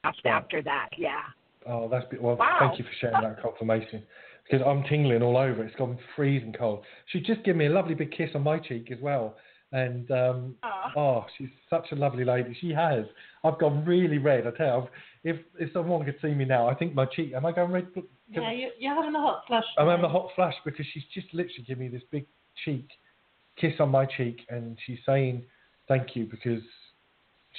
passed 0.03 0.25
after 0.25 0.62
that, 0.63 0.89
yeah. 0.97 1.21
Oh, 1.67 1.88
that's 1.89 2.05
well. 2.19 2.35
Wow. 2.35 2.57
Thank 2.59 2.79
you 2.79 2.85
for 2.85 2.91
sharing 3.00 3.21
that 3.21 3.41
confirmation 3.41 4.03
because 4.43 4.65
I'm 4.65 4.83
tingling 4.83 5.21
all 5.21 5.38
over. 5.38 5.63
It's 5.63 5.75
gone 5.75 5.97
freezing 6.15 6.53
cold. 6.53 6.83
She 7.07 7.21
just 7.21 7.43
gave 7.43 7.55
me 7.55 7.67
a 7.67 7.69
lovely 7.69 7.95
big 7.95 8.12
kiss 8.12 8.29
on 8.35 8.43
my 8.43 8.59
cheek 8.59 8.91
as 8.91 9.00
well. 9.01 9.35
And 9.71 10.09
um, 10.12 10.55
oh, 10.95 11.25
she's 11.38 11.50
such 11.69 11.88
a 11.91 11.95
lovely 11.95 12.25
lady. 12.25 12.55
She 12.62 12.71
has. 12.71 13.05
I've 13.43 13.57
gone 13.59 13.83
really 13.85 14.19
red. 14.19 14.45
I 14.45 14.51
tell 14.51 14.89
you, 15.23 15.33
if 15.33 15.39
if 15.57 15.73
someone 15.73 16.05
could 16.05 16.17
see 16.21 16.33
me 16.33 16.45
now, 16.45 16.67
I 16.67 16.75
think 16.75 16.93
my 16.93 17.05
cheek. 17.05 17.33
Am 17.33 17.45
I 17.45 17.51
going 17.51 17.71
red? 17.71 17.88
Yeah, 18.41 18.51
you, 18.51 18.69
you're 18.79 18.95
having 18.95 19.15
a 19.15 19.21
hot 19.21 19.43
flush. 19.47 19.65
I'm 19.77 19.87
having 19.87 20.05
a 20.05 20.09
hot 20.09 20.29
flash 20.35 20.55
because 20.65 20.85
she's 20.93 21.03
just 21.13 21.27
literally 21.33 21.63
giving 21.67 21.85
me 21.85 21.91
this 21.91 22.03
big 22.11 22.25
cheek 22.65 22.87
kiss 23.59 23.73
on 23.79 23.89
my 23.89 24.05
cheek, 24.05 24.41
and 24.49 24.77
she's 24.85 24.99
saying 25.05 25.43
thank 25.87 26.15
you 26.15 26.25
because 26.25 26.61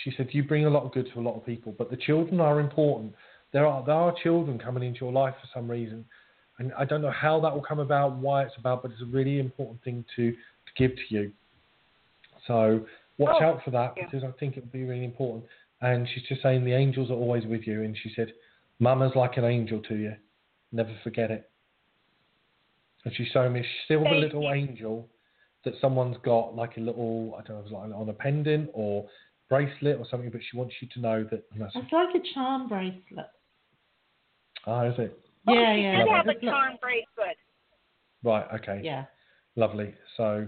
she 0.03 0.13
said 0.17 0.29
you 0.33 0.43
bring 0.45 0.67
a 0.67 0.71
lot 0.71 0.85
of 0.85 0.93
good 0.93 1.09
to 1.13 1.21
a 1.21 1.23
lot 1.23 1.37
of 1.37 1.47
people, 1.47 1.75
but 1.77 1.91
the 1.91 1.97
children 1.97 2.41
are 2.41 2.61
important. 2.61 3.15
There 3.53 3.67
are 3.67 3.85
there 3.85 3.95
are 3.95 4.15
children 4.23 4.59
coming 4.59 4.83
into 4.83 5.01
your 5.01 5.13
life 5.13 5.35
for 5.41 5.49
some 5.55 5.71
reason, 5.71 6.05
and 6.59 6.73
I 6.77 6.85
don't 6.85 7.03
know 7.03 7.13
how 7.13 7.41
that 7.41 7.55
will 7.55 7.63
come 7.63 7.79
about, 7.79 8.17
why 8.17 8.43
it's 8.43 8.57
about, 8.59 8.83
but 8.83 8.91
it's 8.93 9.03
a 9.03 9.07
really 9.07 9.39
important 9.39 9.83
thing 9.85 10.05
to, 10.17 10.33
to 10.33 10.73
give 10.77 10.97
to 10.97 11.03
you. 11.15 11.33
So 12.47 12.85
watch 13.19 13.37
Oh, 13.41 13.45
out 13.45 13.65
for 13.65 13.71
that 13.71 13.95
yeah. 13.97 14.07
because 14.07 14.25
I 14.25 14.33
think 14.39 14.57
it 14.57 14.65
will 14.65 14.73
be 14.73 14.85
really 14.85 15.05
important. 15.05 15.45
And 15.81 16.09
she's 16.13 16.25
just 16.29 16.43
saying 16.43 16.65
the 16.65 16.73
angels 16.73 17.11
are 17.11 17.15
always 17.15 17.45
with 17.47 17.67
you, 17.67 17.83
and 17.83 17.97
she 18.03 18.13
said, 18.17 18.33
"Mama's 18.81 19.13
like 19.15 19.37
an 19.37 19.45
angel 19.45 19.81
to 19.89 19.95
you. 19.95 20.15
Never 20.75 20.95
forget 21.03 21.31
it." 21.31 21.51
And 23.05 23.15
she's 23.15 23.29
showing 23.29 23.53
me 23.53 23.61
a 23.61 23.67
silver 23.89 24.05
Thank 24.05 24.21
little 24.21 24.43
you. 24.43 24.51
angel 24.51 25.09
that 25.65 25.75
someone's 25.81 26.17
got, 26.25 26.55
like 26.55 26.77
a 26.77 26.81
little, 26.81 27.35
I 27.39 27.43
don't 27.43 27.57
know, 27.57 27.61
if 27.61 27.65
it's 27.67 27.73
like 27.73 27.91
on 27.95 28.09
a 28.09 28.13
pendant 28.13 28.71
or 28.75 29.07
bracelet 29.49 29.99
or 29.99 30.07
something, 30.11 30.31
but 30.31 30.41
she 30.51 30.57
wants 30.57 30.75
you 30.81 30.89
to 30.95 31.01
know 31.01 31.25
that. 31.31 31.45
And 31.53 31.61
that's, 31.61 31.73
It's 31.75 31.93
like 31.93 32.15
a 32.15 32.35
charm 32.35 32.69
bracelet. 32.69 33.31
ah, 34.67 34.83
is 34.85 34.95
it? 34.99 35.19
Oh, 35.47 35.53
yeah, 35.55 35.75
she 35.77 35.83
yeah. 35.83 35.97
did 35.99 36.07
yeah. 36.07 36.17
have 36.17 36.29
a 36.29 36.41
charm 36.41 36.77
bracelet. 36.81 37.37
Right. 38.23 38.47
Okay. 38.55 38.81
Yeah. 38.83 39.05
Lovely. 39.57 39.95
So 40.17 40.47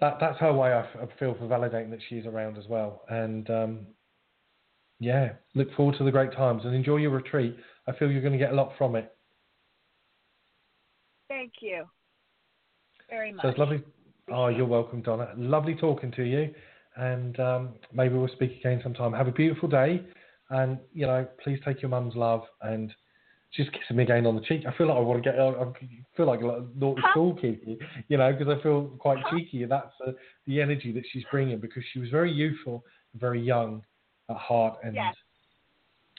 that 0.00 0.18
that's 0.20 0.38
her 0.38 0.52
way. 0.52 0.72
I, 0.72 0.80
f- 0.80 0.96
I 1.02 1.18
feel 1.18 1.34
for 1.34 1.46
validating 1.46 1.90
that 1.90 2.00
she's 2.08 2.26
around 2.26 2.58
as 2.58 2.66
well. 2.68 3.02
And 3.08 3.50
um, 3.50 3.86
yeah, 5.00 5.32
look 5.54 5.72
forward 5.74 5.96
to 5.98 6.04
the 6.04 6.12
great 6.12 6.32
times 6.32 6.64
and 6.64 6.74
enjoy 6.74 6.96
your 6.96 7.10
retreat. 7.10 7.56
I 7.88 7.92
feel 7.92 8.10
you're 8.10 8.20
going 8.20 8.32
to 8.32 8.38
get 8.38 8.52
a 8.52 8.54
lot 8.54 8.72
from 8.76 8.96
it. 8.96 9.14
Thank 11.28 11.52
you 11.60 11.84
very 13.10 13.32
much. 13.32 13.42
So 13.42 13.48
it's 13.48 13.58
lovely. 13.58 13.82
Oh, 14.32 14.48
you're 14.48 14.66
welcome, 14.66 15.02
Donna. 15.02 15.32
Lovely 15.36 15.74
talking 15.74 16.10
to 16.12 16.22
you. 16.22 16.52
And 16.96 17.38
um, 17.38 17.74
maybe 17.92 18.14
we'll 18.14 18.28
speak 18.28 18.58
again 18.58 18.80
sometime. 18.82 19.12
Have 19.12 19.28
a 19.28 19.32
beautiful 19.32 19.68
day. 19.68 20.02
And, 20.50 20.78
you 20.92 21.06
know, 21.06 21.26
please 21.42 21.60
take 21.64 21.82
your 21.82 21.88
mum's 21.90 22.14
love 22.16 22.42
and 22.62 22.92
just 23.54 23.70
kissing 23.72 23.96
me 23.96 24.04
again 24.04 24.26
on 24.26 24.34
the 24.34 24.42
cheek. 24.42 24.62
I 24.66 24.76
feel 24.76 24.88
like 24.88 24.96
I 24.96 25.00
want 25.00 25.22
to 25.22 25.30
get, 25.30 25.38
I 25.38 25.72
feel 26.16 26.26
like 26.26 26.40
a 26.40 26.64
naughty 26.76 27.02
school 27.10 27.34
kid, 27.34 27.78
you 28.08 28.16
know, 28.16 28.32
because 28.32 28.48
I 28.56 28.62
feel 28.62 28.84
quite 28.98 29.18
cheeky. 29.30 29.62
And 29.62 29.72
that's 29.72 29.92
uh, 30.06 30.12
the 30.46 30.60
energy 30.60 30.92
that 30.92 31.04
she's 31.12 31.24
bringing 31.30 31.58
because 31.58 31.82
she 31.92 31.98
was 31.98 32.08
very 32.10 32.32
youthful, 32.32 32.84
very 33.14 33.40
young 33.40 33.82
at 34.30 34.36
heart. 34.36 34.78
And, 34.82 34.94
Yes. 34.94 35.14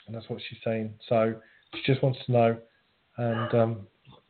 and 0.06 0.14
that's 0.14 0.28
what 0.28 0.40
she's 0.48 0.58
saying. 0.64 0.94
So 1.08 1.34
she 1.74 1.92
just 1.92 2.02
wants 2.02 2.18
to 2.26 2.32
know. 2.32 2.58
And, 3.16 3.54
um, 3.54 3.86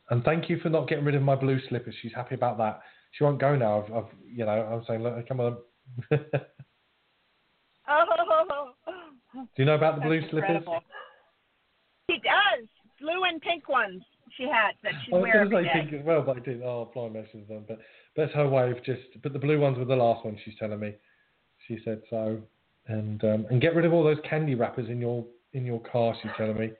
and 0.09 0.23
thank 0.23 0.49
you 0.49 0.59
for 0.59 0.69
not 0.69 0.87
getting 0.87 1.05
rid 1.05 1.15
of 1.15 1.21
my 1.21 1.35
blue 1.35 1.59
slippers. 1.69 1.95
She's 2.01 2.13
happy 2.13 2.35
about 2.35 2.57
that. 2.57 2.81
She 3.11 3.23
won't 3.23 3.39
go 3.39 3.55
now. 3.55 3.83
I've, 3.83 3.93
I've 3.93 4.05
you 4.25 4.45
know, 4.45 4.51
I'm 4.51 4.83
saying, 4.87 5.03
look, 5.03 5.27
come 5.27 5.39
on. 5.39 5.57
oh. 6.11 6.21
Do 9.35 9.47
you 9.57 9.65
know 9.65 9.75
about 9.75 9.95
the 9.95 10.01
that's 10.01 10.09
blue 10.09 10.21
slippers? 10.29 10.63
She 12.09 12.17
does. 12.17 12.67
Blue 12.99 13.23
and 13.23 13.41
pink 13.41 13.69
ones 13.69 14.03
she 14.39 14.43
had 14.43 14.71
that 14.83 14.93
she 15.05 15.11
I 15.11 15.15
was 15.15 15.23
wear 15.23 15.45
going 15.47 15.65
to 15.65 15.69
say 15.69 15.81
pink 15.81 15.93
as 15.93 16.05
well, 16.05 16.21
but 16.21 16.37
I 16.37 16.39
didn't. 16.39 16.63
Oh, 16.63 16.89
blind 16.93 17.13
messes 17.13 17.47
them. 17.47 17.65
But 17.67 17.79
that's 18.15 18.33
her 18.33 18.47
way 18.47 18.71
of 18.71 18.83
just. 18.83 19.01
But 19.21 19.33
the 19.33 19.39
blue 19.39 19.59
ones 19.59 19.77
were 19.77 19.85
the 19.85 19.95
last 19.95 20.25
one. 20.25 20.37
She's 20.45 20.55
telling 20.57 20.79
me. 20.79 20.95
She 21.67 21.77
said 21.83 22.01
so, 22.09 22.39
and 22.87 23.23
um, 23.23 23.45
and 23.49 23.61
get 23.61 23.75
rid 23.75 23.85
of 23.85 23.93
all 23.93 24.03
those 24.03 24.17
candy 24.27 24.55
wrappers 24.55 24.89
in 24.89 24.99
your 24.99 25.25
in 25.53 25.65
your 25.65 25.81
car. 25.81 26.15
She's 26.21 26.31
telling 26.37 26.57
me. 26.57 26.71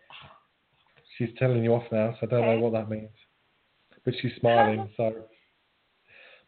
She's 1.20 1.30
telling 1.38 1.62
you 1.64 1.74
off 1.74 1.84
now, 1.92 2.16
so 2.20 2.26
I 2.26 2.30
don't 2.30 2.46
Okay. 2.46 2.56
know 2.56 2.60
what 2.60 2.72
that 2.72 2.90
means. 2.90 3.12
But 4.06 4.14
she's 4.22 4.32
smiling, 4.40 4.90
so. 4.96 5.14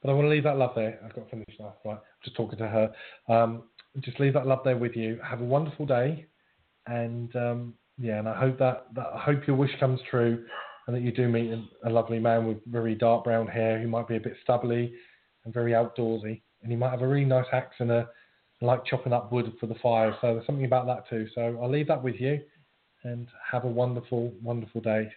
But 0.01 0.09
I 0.09 0.13
want 0.13 0.25
to 0.25 0.29
leave 0.29 0.45
that 0.45 0.57
love 0.57 0.71
there. 0.75 0.97
I've 1.03 1.13
got 1.13 1.25
to 1.25 1.29
finish 1.29 1.55
now. 1.59 1.75
Right, 1.83 1.96
I'm 1.96 2.00
just 2.24 2.37
talking 2.37 2.57
to 2.57 2.67
her. 2.67 2.93
Um, 3.27 3.63
just 4.00 4.19
leave 4.22 4.33
that 4.33 4.48
love 4.48 4.61
there 4.63 4.77
with 4.77 4.96
you. 4.96 5.19
Have 5.24 5.41
a 5.41 5.43
wonderful 5.43 5.85
day, 5.85 6.25
and 6.87 7.35
um, 7.35 7.74
yeah, 8.00 8.19
and 8.19 8.29
I 8.29 8.39
hope 8.39 8.57
that, 8.59 8.87
that 8.96 9.07
I 9.13 9.19
hope 9.19 9.46
your 9.46 9.57
wish 9.57 9.77
comes 9.77 10.00
true, 10.09 10.46
and 10.87 10.96
that 10.96 11.01
you 11.01 11.11
do 11.11 11.27
meet 11.27 11.51
a, 11.51 11.89
a 11.89 11.91
lovely 11.91 12.19
man 12.19 12.48
with 12.48 12.57
very 12.65 12.96
dark 12.96 13.25
brown 13.25 13.48
hair 13.48 13.77
who 13.77 13.89
might 13.89 14.07
be 14.07 14.15
a 14.15 14.22
bit 14.22 14.37
stubbly 14.41 14.93
and 15.43 15.53
very 15.53 15.74
outdoorsy, 15.74 16.41
and 16.63 16.72
he 16.72 16.77
might 16.77 16.91
have 16.91 17.01
a 17.01 17.07
really 17.07 17.25
nice 17.25 17.46
axe 17.51 17.75
and 17.79 17.91
a 17.91 18.07
like 18.61 18.85
chopping 18.85 19.11
up 19.11 19.31
wood 19.31 19.51
for 19.59 19.65
the 19.65 19.75
fire. 19.75 20.15
So 20.22 20.35
there's 20.35 20.46
something 20.46 20.65
about 20.65 20.85
that 20.85 21.09
too. 21.09 21.27
So 21.35 21.59
I'll 21.61 21.69
leave 21.69 21.87
that 21.87 22.01
with 22.01 22.15
you, 22.22 22.39
and 23.03 23.27
have 23.51 23.64
a 23.64 23.68
wonderful, 23.68 24.31
wonderful 24.44 24.81
day. 24.81 25.11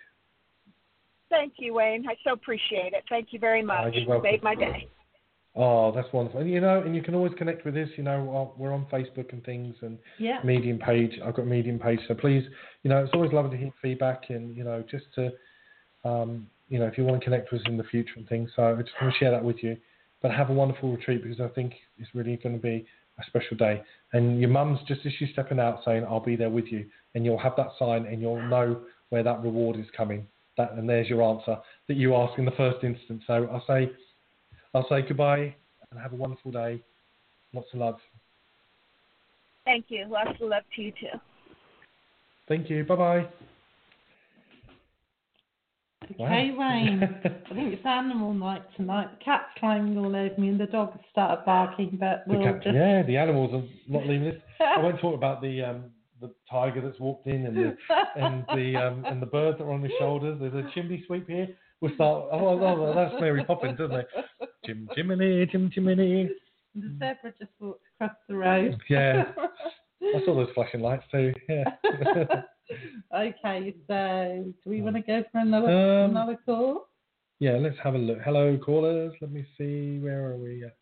Thank 1.30 1.54
you, 1.56 1.74
Wayne. 1.74 2.06
I 2.08 2.14
so 2.22 2.32
appreciate 2.32 2.92
it. 2.92 3.04
Thank 3.08 3.32
you 3.32 3.38
very 3.38 3.62
much. 3.62 3.84
Oh, 3.84 3.90
you're 3.92 4.08
welcome. 4.08 4.30
Made 4.30 4.42
my 4.42 4.54
day. 4.54 4.88
Oh, 5.56 5.92
that's 5.92 6.12
wonderful. 6.12 6.40
And 6.40 6.50
you 6.50 6.60
know, 6.60 6.82
and 6.82 6.96
you 6.96 7.02
can 7.02 7.14
always 7.14 7.32
connect 7.38 7.64
with 7.64 7.76
us. 7.76 7.88
You 7.96 8.02
know, 8.02 8.52
uh, 8.52 8.58
we're 8.60 8.72
on 8.72 8.86
Facebook 8.86 9.32
and 9.32 9.44
things, 9.44 9.76
and 9.82 9.98
Yeah. 10.18 10.40
Medium 10.42 10.78
page. 10.78 11.18
I've 11.24 11.34
got 11.34 11.46
Medium 11.46 11.78
page, 11.78 12.00
so 12.08 12.14
please, 12.14 12.44
you 12.82 12.90
know, 12.90 13.04
it's 13.04 13.12
always 13.14 13.32
lovely 13.32 13.52
to 13.52 13.56
hear 13.56 13.72
feedback, 13.80 14.30
and 14.30 14.56
you 14.56 14.64
know, 14.64 14.82
just 14.82 15.06
to, 15.14 15.32
um, 16.04 16.48
you 16.68 16.78
know, 16.80 16.86
if 16.86 16.98
you 16.98 17.04
want 17.04 17.20
to 17.20 17.24
connect 17.24 17.52
with 17.52 17.60
us 17.60 17.66
in 17.68 17.76
the 17.76 17.84
future 17.84 18.14
and 18.16 18.28
things. 18.28 18.50
So 18.56 18.76
I 18.76 18.82
just 18.82 19.00
want 19.00 19.14
to 19.14 19.18
share 19.18 19.30
that 19.30 19.44
with 19.44 19.62
you. 19.62 19.76
But 20.22 20.32
have 20.32 20.50
a 20.50 20.54
wonderful 20.54 20.90
retreat 20.90 21.22
because 21.22 21.40
I 21.40 21.48
think 21.48 21.74
it's 21.98 22.14
really 22.14 22.36
going 22.36 22.56
to 22.56 22.62
be 22.62 22.86
a 23.18 23.24
special 23.26 23.56
day. 23.56 23.82
And 24.12 24.40
your 24.40 24.50
mum's 24.50 24.80
just 24.86 25.04
as 25.06 25.12
she's 25.18 25.30
stepping 25.32 25.60
out 25.60 25.84
saying, 25.84 26.04
"I'll 26.04 26.20
be 26.20 26.36
there 26.36 26.50
with 26.50 26.66
you," 26.66 26.88
and 27.14 27.24
you'll 27.24 27.38
have 27.38 27.56
that 27.56 27.68
sign, 27.78 28.06
and 28.06 28.20
you'll 28.20 28.42
know 28.42 28.82
where 29.10 29.22
that 29.22 29.42
reward 29.42 29.76
is 29.76 29.86
coming. 29.96 30.26
That 30.56 30.72
and 30.72 30.88
there's 30.88 31.08
your 31.08 31.22
answer 31.22 31.58
that 31.88 31.94
you 31.94 32.14
ask 32.14 32.38
in 32.38 32.44
the 32.44 32.52
first 32.52 32.84
instance. 32.84 33.24
So 33.26 33.48
I'll 33.52 33.64
say, 33.66 33.90
I'll 34.72 34.88
say 34.88 35.02
goodbye 35.02 35.54
and 35.90 36.00
have 36.00 36.12
a 36.12 36.16
wonderful 36.16 36.50
day. 36.50 36.82
Lots 37.52 37.68
of 37.72 37.80
love. 37.80 38.00
Thank 39.64 39.86
you. 39.88 40.06
Lots 40.08 40.40
of 40.40 40.48
love 40.48 40.64
to 40.76 40.82
you 40.82 40.92
too. 40.92 41.18
Thank 42.48 42.68
you. 42.68 42.84
Bye 42.84 42.96
bye. 42.96 43.28
Okay, 46.12 46.52
Wayne. 46.56 47.02
I 47.24 47.54
think 47.54 47.72
it's 47.72 47.86
animal 47.86 48.32
night 48.34 48.62
tonight. 48.76 49.08
The 49.18 49.24
cat's 49.24 49.48
climbing 49.58 49.96
all 49.98 50.14
over 50.14 50.34
me 50.38 50.48
and 50.48 50.60
the 50.60 50.66
dog 50.66 50.92
has 50.92 51.00
started 51.10 51.44
barking, 51.44 51.98
but 51.98 52.24
we'll 52.26 52.42
cat- 52.42 52.62
just. 52.62 52.74
yeah, 52.74 53.02
the 53.02 53.16
animals 53.16 53.52
are 53.54 53.62
not 53.88 54.06
leaving 54.06 54.24
this. 54.24 54.42
I 54.60 54.80
won't 54.80 55.00
talk 55.00 55.14
about 55.14 55.42
the 55.42 55.62
um, 55.62 55.84
the 56.20 56.32
tiger 56.50 56.80
that's 56.80 56.98
walked 57.00 57.26
in 57.26 57.46
and 57.46 57.56
the 57.56 57.76
and 58.16 58.44
the 58.54 58.76
um, 58.76 59.04
and 59.04 59.20
the 59.20 59.26
birds 59.26 59.58
that 59.58 59.64
are 59.64 59.72
on 59.72 59.82
his 59.82 59.92
shoulders. 59.98 60.38
There's 60.40 60.54
a 60.54 60.68
chimney 60.74 61.02
sweep 61.06 61.28
here. 61.28 61.48
We'll 61.80 61.94
start. 61.94 62.28
Oh, 62.32 62.48
oh, 62.48 62.60
oh, 62.62 62.94
that's 62.94 63.20
Mary 63.20 63.44
Poppins, 63.44 63.78
isn't 63.80 63.92
it? 63.92 64.06
Chim 64.64 64.88
chiminey, 64.96 65.50
Chim 65.50 65.70
chiminey. 65.76 66.28
the 66.74 66.88
zebra 66.92 67.34
just 67.38 67.50
walked 67.60 67.82
across 67.94 68.16
the 68.28 68.36
road. 68.36 68.80
Yeah, 68.88 69.24
I 70.02 70.24
saw 70.24 70.34
those 70.34 70.48
flashing 70.54 70.80
lights 70.80 71.04
too. 71.10 71.32
Yeah. 71.48 72.42
okay, 73.14 73.74
so 73.86 74.54
do 74.64 74.70
we 74.70 74.80
want 74.80 74.96
to 74.96 75.02
go 75.02 75.22
for 75.30 75.38
another 75.38 75.68
Um, 75.68 76.10
another 76.10 76.38
call? 76.44 76.88
yeah. 77.40 77.52
Let's 77.58 77.76
have 77.82 77.94
a 77.94 77.98
look. 77.98 78.18
Hello, 78.24 78.56
callers. 78.58 79.12
Let 79.20 79.30
me 79.30 79.44
see. 79.58 79.98
Where 80.00 80.26
are 80.32 80.36
we? 80.36 80.64
at? 80.64 80.76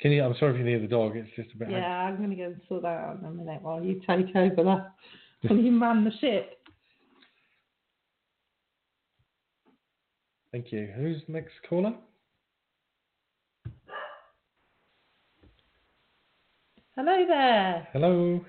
Can 0.00 0.10
you? 0.12 0.22
I'm 0.22 0.34
sorry 0.38 0.52
if 0.54 0.58
you 0.60 0.66
hear 0.66 0.80
the 0.80 0.86
dog. 0.86 1.16
It's 1.16 1.30
just 1.36 1.54
a 1.54 1.58
bit. 1.58 1.70
Yeah, 1.70 1.86
I'm 1.86 2.16
going 2.16 2.30
to 2.30 2.36
go 2.36 2.44
and 2.44 2.60
sort 2.68 2.82
that 2.82 2.88
out 2.88 3.18
in 3.20 3.24
a 3.26 3.30
minute 3.30 3.62
while 3.62 3.82
you 3.82 4.00
take 4.06 4.34
over 4.36 4.62
that. 4.64 4.92
When 5.48 5.64
you 5.64 5.72
man 5.72 6.04
the 6.04 6.12
ship. 6.20 6.58
Thank 10.52 10.72
you. 10.72 10.88
Who's 10.96 11.20
the 11.26 11.32
next 11.32 11.52
caller? 11.68 11.94
Hello 16.96 17.24
there. 17.26 17.88
Hello. 17.92 18.44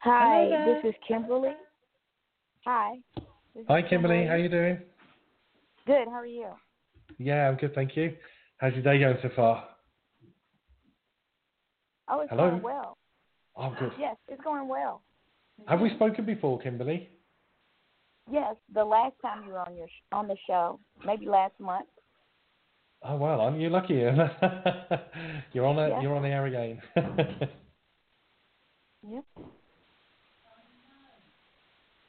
Hi, 0.00 0.48
Hello 0.50 0.74
this 0.82 0.90
is 0.90 0.94
Kimberly. 1.06 1.52
Hi. 2.64 2.96
This 3.54 3.62
is 3.62 3.66
Hi, 3.68 3.82
Kimberly. 3.82 4.26
How 4.26 4.34
you 4.34 4.48
doing? 4.48 4.78
Good. 5.86 6.08
How 6.08 6.14
are 6.20 6.26
you? 6.26 6.48
Yeah, 7.18 7.48
I'm 7.48 7.56
good, 7.56 7.74
thank 7.74 7.96
you. 7.96 8.16
How's 8.58 8.72
your 8.72 8.82
day 8.82 8.98
going 8.98 9.18
so 9.22 9.28
far? 9.36 9.68
Oh, 12.08 12.20
it's 12.20 12.30
Hello? 12.30 12.50
going 12.50 12.62
well. 12.62 12.96
Oh, 13.56 13.74
good. 13.78 13.92
Yes, 14.00 14.16
it's 14.28 14.42
going 14.42 14.68
well. 14.68 15.02
Have 15.66 15.80
we 15.80 15.90
spoken 15.96 16.24
before, 16.24 16.58
Kimberly? 16.60 17.10
Yes, 18.30 18.56
the 18.72 18.84
last 18.84 19.14
time 19.20 19.44
you 19.46 19.52
were 19.52 19.58
on 19.60 19.76
your 19.76 19.88
sh- 19.88 20.04
on 20.12 20.28
the 20.28 20.36
show, 20.46 20.80
maybe 21.04 21.26
last 21.26 21.58
month. 21.58 21.88
Oh 23.02 23.16
well, 23.16 23.40
aren't 23.40 23.58
you 23.60 23.68
lucky? 23.70 23.94
you're 25.52 25.66
on 25.66 25.78
a, 25.78 25.88
Yeah. 25.88 26.00
you're 26.00 26.14
on 26.14 26.22
the 26.22 26.28
air 26.28 26.46
again. 26.46 26.80
Yep. 29.10 29.24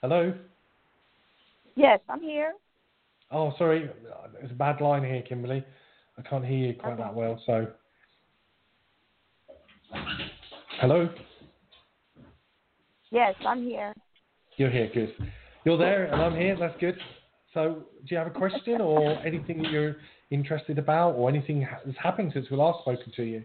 Hello. 0.02 0.34
Yes, 1.76 2.00
I'm 2.10 2.22
here. 2.22 2.54
Oh, 3.30 3.54
sorry, 3.60 3.88
it's 4.42 4.52
a 4.52 4.56
bad 4.56 4.82
line 4.82 5.04
here, 5.04 5.22
Kimberly. 5.22 5.64
I 6.18 6.22
can't 6.24 6.44
hear 6.44 6.58
you 6.58 6.74
quite 6.74 6.94
Okay. 6.94 7.04
that 7.04 7.14
well. 7.14 7.40
So, 7.46 7.68
hello. 10.80 11.08
Yes, 13.12 13.36
I'm 13.46 13.62
here. 13.62 13.94
You're 14.58 14.72
here, 14.72 14.90
good. 14.92 15.14
you're 15.66 15.78
there 15.78 16.06
and 16.06 16.20
I'm 16.20 16.36
here. 16.36 16.58
That's 16.60 16.78
good. 16.80 16.98
So, 17.54 17.84
do 18.00 18.08
you 18.08 18.18
have 18.18 18.28
a 18.28 18.32
question 18.32 18.82
or 18.82 19.12
anything 19.24 19.62
that 19.62 19.72
you're 19.72 19.98
interested 20.32 20.80
about, 20.80 21.12
or 21.12 21.30
anything 21.30 21.68
that's 21.86 21.98
happened 21.98 22.32
since 22.34 22.50
we 22.50 22.58
last 22.58 22.82
spoken 22.82 23.12
to 23.18 23.24
you? 23.24 23.44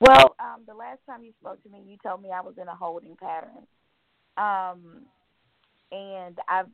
Well, 0.00 0.34
um, 0.40 0.62
the 0.66 0.74
last 0.74 0.98
time 1.06 1.22
you 1.22 1.32
spoke 1.40 1.62
to 1.62 1.68
me, 1.68 1.84
you 1.86 1.96
told 2.02 2.22
me 2.22 2.30
I 2.32 2.40
was 2.40 2.54
in 2.60 2.66
a 2.66 2.74
holding 2.74 3.16
pattern. 3.16 3.66
Um, 4.38 5.02
and 5.92 6.38
I've 6.48 6.66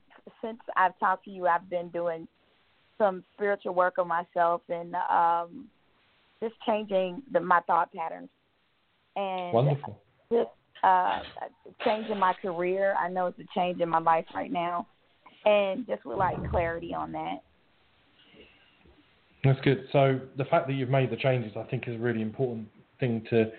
since 0.43 0.59
I've 0.77 0.99
talked 0.99 1.25
to 1.27 1.31
you, 1.31 1.47
I've 1.47 1.69
been 1.69 1.89
doing 1.89 2.27
some 2.99 3.25
spiritual 3.35 3.75
work 3.75 3.99
on 3.99 4.09
myself 4.09 4.63
and 4.69 4.95
um, 4.95 5.69
just 6.43 6.55
changing 6.67 7.23
the, 7.33 7.41
my 7.41 7.61
thought 7.67 7.93
patterns. 7.93 8.29
And 9.17 9.53
Wonderful. 9.53 10.01
Just 10.33 10.49
uh, 10.83 11.21
changing 11.85 12.19
my 12.19 12.35
career. 12.41 12.95
I 12.99 13.09
know 13.09 13.27
it's 13.27 13.39
a 13.39 13.45
change 13.55 13.81
in 13.81 13.89
my 13.89 13.99
life 13.99 14.25
right 14.35 14.51
now, 14.51 14.87
and 15.45 15.87
just 15.87 16.05
would 16.05 16.17
like 16.19 16.37
clarity 16.51 16.95
on 16.95 17.13
that. 17.13 17.43
That's 19.45 19.61
good. 19.61 19.87
So 19.93 20.21
the 20.37 20.45
fact 20.45 20.69
that 20.69 20.75
you've 20.75 20.89
made 20.89 21.11
the 21.11 21.17
changes, 21.17 21.53
I 21.57 21.65
think, 21.65 21.89
is 21.89 21.97
a 21.97 21.99
really 21.99 22.23
important 22.23 22.69
thing 23.01 23.25
to, 23.31 23.51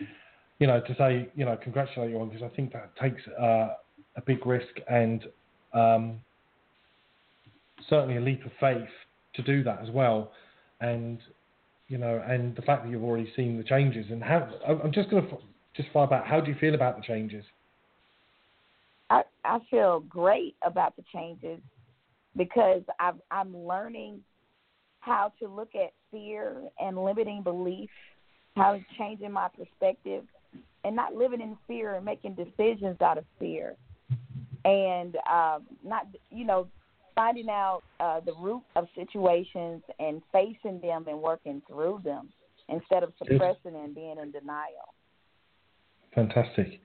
you 0.60 0.68
know, 0.68 0.80
to 0.80 0.96
say, 0.96 1.30
you 1.36 1.46
know, 1.46 1.58
congratulate 1.62 2.10
you 2.10 2.20
on 2.20 2.30
because 2.30 2.44
I 2.44 2.56
think 2.56 2.72
that 2.74 2.96
takes 2.96 3.22
uh, 3.39 3.74
a 4.15 4.21
big 4.21 4.45
risk 4.45 4.73
and 4.89 5.26
um, 5.73 6.19
certainly 7.89 8.17
a 8.17 8.21
leap 8.21 8.45
of 8.45 8.52
faith 8.60 8.89
to 9.36 9.41
do 9.41 9.63
that 9.63 9.80
as 9.82 9.89
well. 9.89 10.32
And 10.82 11.19
you 11.88 11.97
know, 11.97 12.23
and 12.28 12.56
the 12.56 12.62
fact 12.62 12.84
that 12.84 12.89
you've 12.89 13.04
already 13.04 13.32
seen 13.36 13.58
the 13.58 13.63
changes 13.63 14.06
and 14.10 14.23
how 14.23 14.49
I'm 14.67 14.91
just 14.91 15.10
going 15.10 15.28
to 15.28 15.38
just 15.76 15.89
fire 15.91 16.08
back. 16.08 16.26
How 16.26 16.39
do 16.39 16.49
you 16.49 16.58
feel 16.60 16.76
about 16.76 16.97
the 16.97 17.04
changes? 17.04 17.43
I 19.10 19.23
I 19.43 19.60
feel 19.69 19.99
great 20.02 20.56
about 20.65 20.95
the 20.95 21.04
changes 21.13 21.60
because 22.36 22.82
I've, 22.99 23.15
I'm 23.30 23.56
learning 23.56 24.21
how 24.99 25.34
to 25.39 25.47
look 25.47 25.69
at 25.76 25.91
fear 26.12 26.56
and 26.80 27.04
limiting 27.04 27.43
belief, 27.43 27.89
how 28.56 28.80
changing 28.97 29.32
my 29.32 29.49
perspective, 29.49 30.23
and 30.84 30.95
not 30.95 31.13
living 31.13 31.41
in 31.41 31.58
fear 31.67 31.95
and 31.95 32.06
making 32.06 32.36
decisions 32.36 33.02
out 33.02 33.17
of 33.17 33.26
fear, 33.39 33.76
and 34.65 35.15
um, 35.32 35.63
not 35.84 36.08
you 36.30 36.45
know 36.45 36.67
finding 37.15 37.49
out 37.49 37.82
uh, 37.99 38.19
the 38.21 38.34
root 38.39 38.63
of 38.76 38.88
situations 38.95 39.84
and 39.99 40.21
facing 40.32 40.80
them 40.82 41.06
and 41.08 41.21
working 41.21 41.62
through 41.67 42.02
them 42.04 42.30
instead 42.69 43.04
of 43.04 43.13
suppressing 43.17 43.76
and 43.76 43.93
being 43.93 44.15
in 44.21 44.32
denial. 44.32 44.93
Fantastic. 46.15 46.82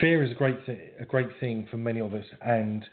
Fear 0.00 0.24
is 0.24 0.32
a 0.32 0.34
great 0.34 0.64
th- 0.66 0.92
a 1.00 1.04
great 1.04 1.28
thing 1.40 1.66
for 1.70 1.76
many 1.76 2.00
of 2.00 2.14
us, 2.14 2.24
and 2.42 2.84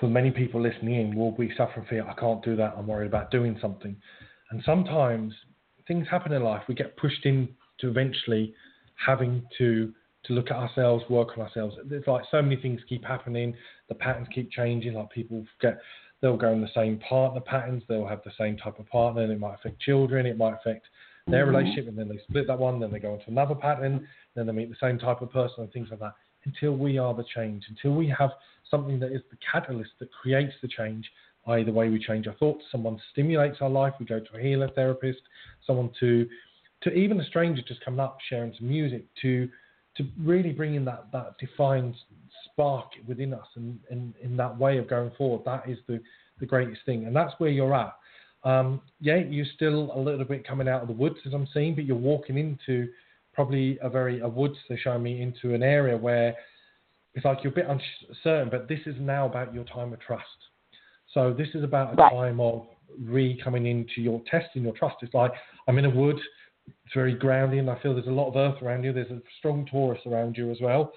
for 0.00 0.08
many 0.08 0.30
people 0.30 0.60
listening 0.60 0.94
in, 1.00 1.16
will 1.16 1.32
be 1.32 1.50
suffering 1.56 1.86
fear. 1.88 2.04
I 2.08 2.14
can't 2.14 2.42
do 2.44 2.56
that. 2.56 2.74
I'm 2.76 2.86
worried 2.86 3.06
about 3.06 3.30
doing 3.30 3.56
something, 3.60 3.96
and 4.50 4.62
sometimes 4.64 5.32
things 5.86 6.06
happen 6.10 6.32
in 6.32 6.42
life. 6.42 6.62
We 6.68 6.74
get 6.74 6.96
pushed 6.96 7.24
into 7.24 7.52
eventually 7.82 8.54
having 9.06 9.42
to 9.58 9.92
to 10.24 10.32
look 10.32 10.50
at 10.50 10.56
ourselves, 10.56 11.04
work 11.08 11.36
on 11.36 11.44
ourselves. 11.44 11.76
It's 11.90 12.06
like 12.06 12.24
so 12.30 12.40
many 12.42 12.56
things 12.56 12.80
keep 12.88 13.04
happening. 13.04 13.54
The 13.88 13.94
patterns 13.94 14.28
keep 14.34 14.50
changing. 14.50 14.94
Like 14.94 15.10
people 15.10 15.44
get 15.60 15.78
they'll 16.20 16.36
go 16.36 16.52
in 16.52 16.60
the 16.60 16.68
same 16.74 16.98
partner 16.98 17.40
patterns. 17.40 17.82
They'll 17.88 18.06
have 18.06 18.22
the 18.24 18.32
same 18.38 18.56
type 18.56 18.78
of 18.78 18.88
partner, 18.88 19.22
and 19.22 19.32
it 19.32 19.38
might 19.38 19.54
affect 19.54 19.80
children. 19.80 20.26
It 20.26 20.38
might 20.38 20.54
affect 20.54 20.86
their 21.26 21.46
mm-hmm. 21.46 21.56
relationship, 21.56 21.88
and 21.88 21.98
then 21.98 22.08
they 22.08 22.18
split 22.28 22.46
that 22.46 22.58
one. 22.58 22.80
Then 22.80 22.92
they 22.92 22.98
go 22.98 23.14
into 23.14 23.28
another 23.28 23.54
pattern. 23.54 24.06
Then 24.34 24.46
they 24.46 24.52
meet 24.52 24.70
the 24.70 24.76
same 24.80 24.98
type 24.98 25.20
of 25.20 25.30
person 25.30 25.64
and 25.64 25.72
things 25.72 25.88
like 25.90 26.00
that. 26.00 26.14
Until 26.44 26.76
we 26.76 26.98
are 26.98 27.14
the 27.14 27.24
change, 27.34 27.64
until 27.68 27.92
we 27.92 28.08
have 28.18 28.30
something 28.70 28.98
that 29.00 29.12
is 29.12 29.22
the 29.30 29.36
catalyst 29.50 29.92
that 30.00 30.10
creates 30.12 30.54
the 30.62 30.68
change, 30.68 31.10
i.e., 31.48 31.64
the 31.64 31.72
way 31.72 31.88
we 31.88 31.98
change 31.98 32.26
our 32.26 32.34
thoughts. 32.34 32.64
Someone 32.70 33.00
stimulates 33.12 33.58
our 33.60 33.70
life. 33.70 33.94
We 33.98 34.06
go 34.06 34.20
to 34.20 34.36
a 34.36 34.40
healer, 34.40 34.68
therapist, 34.68 35.20
someone 35.66 35.90
to, 36.00 36.26
to 36.82 36.92
even 36.92 37.20
a 37.20 37.24
stranger 37.24 37.62
just 37.66 37.84
coming 37.84 38.00
up, 38.00 38.18
sharing 38.28 38.54
some 38.58 38.68
music 38.68 39.04
to, 39.22 39.48
to 39.96 40.06
really 40.20 40.52
bring 40.52 40.74
in 40.74 40.84
that 40.84 41.06
that 41.12 41.38
defined 41.38 41.94
spark 42.46 42.90
within 43.06 43.34
us, 43.34 43.46
and, 43.56 43.78
and 43.90 44.14
in 44.22 44.36
that 44.36 44.56
way 44.58 44.78
of 44.78 44.88
going 44.88 45.10
forward. 45.16 45.42
That 45.44 45.68
is 45.68 45.78
the 45.86 46.00
the 46.40 46.46
greatest 46.46 46.80
thing, 46.84 47.06
and 47.06 47.14
that's 47.14 47.34
where 47.38 47.50
you're 47.50 47.74
at. 47.74 47.94
Um, 48.44 48.82
yeah, 49.00 49.16
you're 49.16 49.46
still 49.54 49.90
a 49.94 49.98
little 49.98 50.24
bit 50.24 50.46
coming 50.46 50.68
out 50.68 50.82
of 50.82 50.88
the 50.88 50.94
woods 50.94 51.16
as 51.26 51.32
I'm 51.32 51.48
seeing, 51.54 51.74
but 51.74 51.84
you're 51.84 51.96
walking 51.96 52.36
into 52.36 52.88
probably 53.32 53.78
a 53.80 53.88
very 53.88 54.20
a 54.20 54.28
woods. 54.28 54.56
They're 54.68 54.78
showing 54.78 55.02
me 55.02 55.22
into 55.22 55.54
an 55.54 55.62
area 55.62 55.96
where 55.96 56.36
it's 57.14 57.24
like 57.24 57.38
you're 57.42 57.52
a 57.52 57.56
bit 57.56 57.66
uncertain, 57.68 58.50
but 58.50 58.68
this 58.68 58.80
is 58.86 58.96
now 59.00 59.26
about 59.26 59.54
your 59.54 59.64
time 59.64 59.92
of 59.92 60.00
trust. 60.00 60.24
So 61.12 61.32
this 61.32 61.48
is 61.54 61.62
about 61.62 61.94
a 61.94 61.96
right. 61.96 62.12
time 62.12 62.40
of 62.40 62.66
re 63.00 63.40
coming 63.42 63.66
into 63.66 64.00
your 64.00 64.20
testing 64.30 64.62
your 64.64 64.74
trust. 64.74 64.96
It's 65.02 65.14
like 65.14 65.32
I'm 65.68 65.78
in 65.78 65.84
a 65.84 65.90
wood. 65.90 66.18
It's 66.66 66.94
very 66.94 67.14
grounding. 67.14 67.68
I 67.68 67.80
feel 67.80 67.94
there's 67.94 68.06
a 68.06 68.10
lot 68.10 68.28
of 68.28 68.36
earth 68.36 68.62
around 68.62 68.84
you. 68.84 68.92
There's 68.92 69.10
a 69.10 69.20
strong 69.38 69.66
Taurus 69.70 70.00
around 70.06 70.36
you 70.36 70.50
as 70.50 70.58
well 70.60 70.92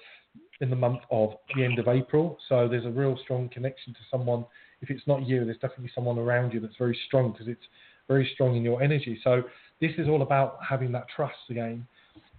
in 0.60 0.70
the 0.70 0.76
month 0.76 1.00
of 1.10 1.34
the 1.54 1.64
end 1.64 1.78
of 1.78 1.88
April. 1.88 2.38
So 2.48 2.68
there's 2.68 2.84
a 2.84 2.90
real 2.90 3.18
strong 3.22 3.48
connection 3.48 3.92
to 3.94 4.00
someone. 4.10 4.44
If 4.80 4.90
it's 4.90 5.06
not 5.06 5.26
you, 5.26 5.44
there's 5.44 5.58
definitely 5.58 5.90
someone 5.94 6.18
around 6.18 6.52
you 6.52 6.60
that's 6.60 6.76
very 6.78 6.98
strong 7.06 7.32
because 7.32 7.48
it's 7.48 7.64
very 8.08 8.28
strong 8.34 8.56
in 8.56 8.62
your 8.62 8.82
energy. 8.82 9.18
So 9.22 9.42
this 9.80 9.92
is 9.98 10.08
all 10.08 10.22
about 10.22 10.58
having 10.68 10.92
that 10.92 11.06
trust 11.14 11.36
again 11.50 11.86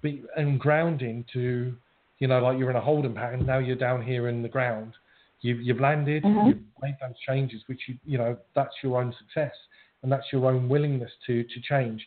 be, 0.02 0.24
and 0.36 0.60
grounding 0.60 1.26
to, 1.34 1.76
you 2.20 2.28
know, 2.28 2.40
like 2.40 2.58
you're 2.58 2.70
in 2.70 2.76
a 2.76 2.82
holding 2.82 3.14
pattern. 3.14 3.46
Now 3.46 3.60
you're 3.60 3.76
down 3.76 4.02
here 4.02 4.28
in 4.28 4.42
the 4.42 4.50
ground. 4.50 4.94
You've, 5.42 5.62
you've 5.62 5.80
landed. 5.80 6.24
Mm-hmm. 6.24 6.48
You've 6.48 6.58
made 6.82 6.96
those 7.02 7.16
changes, 7.26 7.62
which 7.68 7.82
you, 7.88 7.98
you 8.06 8.18
know, 8.18 8.38
that's 8.56 8.74
your 8.84 9.02
own 9.02 9.14
success 9.18 9.54
and 10.02 10.12
that's 10.12 10.26
your 10.32 10.46
own 10.46 10.70
willingness 10.70 11.12
to 11.28 11.44
to 11.44 11.62
change. 11.62 12.06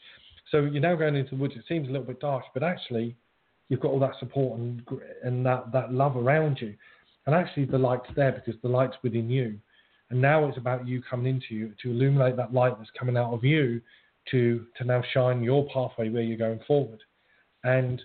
So 0.53 0.61
you're 0.61 0.83
now 0.83 0.95
going 0.95 1.17
into 1.17 1.31
the 1.31 1.41
woods. 1.41 1.55
It 1.57 1.65
seems 1.67 1.89
a 1.89 1.91
little 1.91 2.07
bit 2.07 2.21
dark, 2.21 2.45
but 2.53 2.63
actually, 2.63 3.17
you've 3.69 3.81
got 3.81 3.91
all 3.91 4.01
that 4.01 4.19
support 4.21 4.61
and 4.61 4.83
and 5.25 5.45
that 5.47 5.73
that 5.73 5.93
love 5.93 6.17
around 6.17 6.59
you. 6.61 6.75
And 7.27 7.35
actually, 7.35 7.65
the 7.65 7.79
light's 7.79 8.11
there 8.15 8.33
because 8.33 8.61
the 8.61 8.69
light's 8.69 8.97
within 9.03 9.31
you. 9.31 9.59
And 10.11 10.21
now 10.21 10.47
it's 10.47 10.59
about 10.59 10.87
you 10.87 11.03
coming 11.03 11.27
into 11.27 11.55
you 11.55 11.73
to 11.83 11.91
illuminate 11.91 12.37
that 12.37 12.53
light 12.53 12.77
that's 12.77 12.91
coming 12.99 13.17
out 13.17 13.33
of 13.33 13.43
you 13.43 13.81
to 14.31 14.67
to 14.77 14.85
now 14.85 15.03
shine 15.15 15.43
your 15.43 15.67
pathway 15.73 16.11
where 16.11 16.23
you're 16.23 16.37
going 16.37 16.61
forward. 16.67 17.01
And 17.65 18.03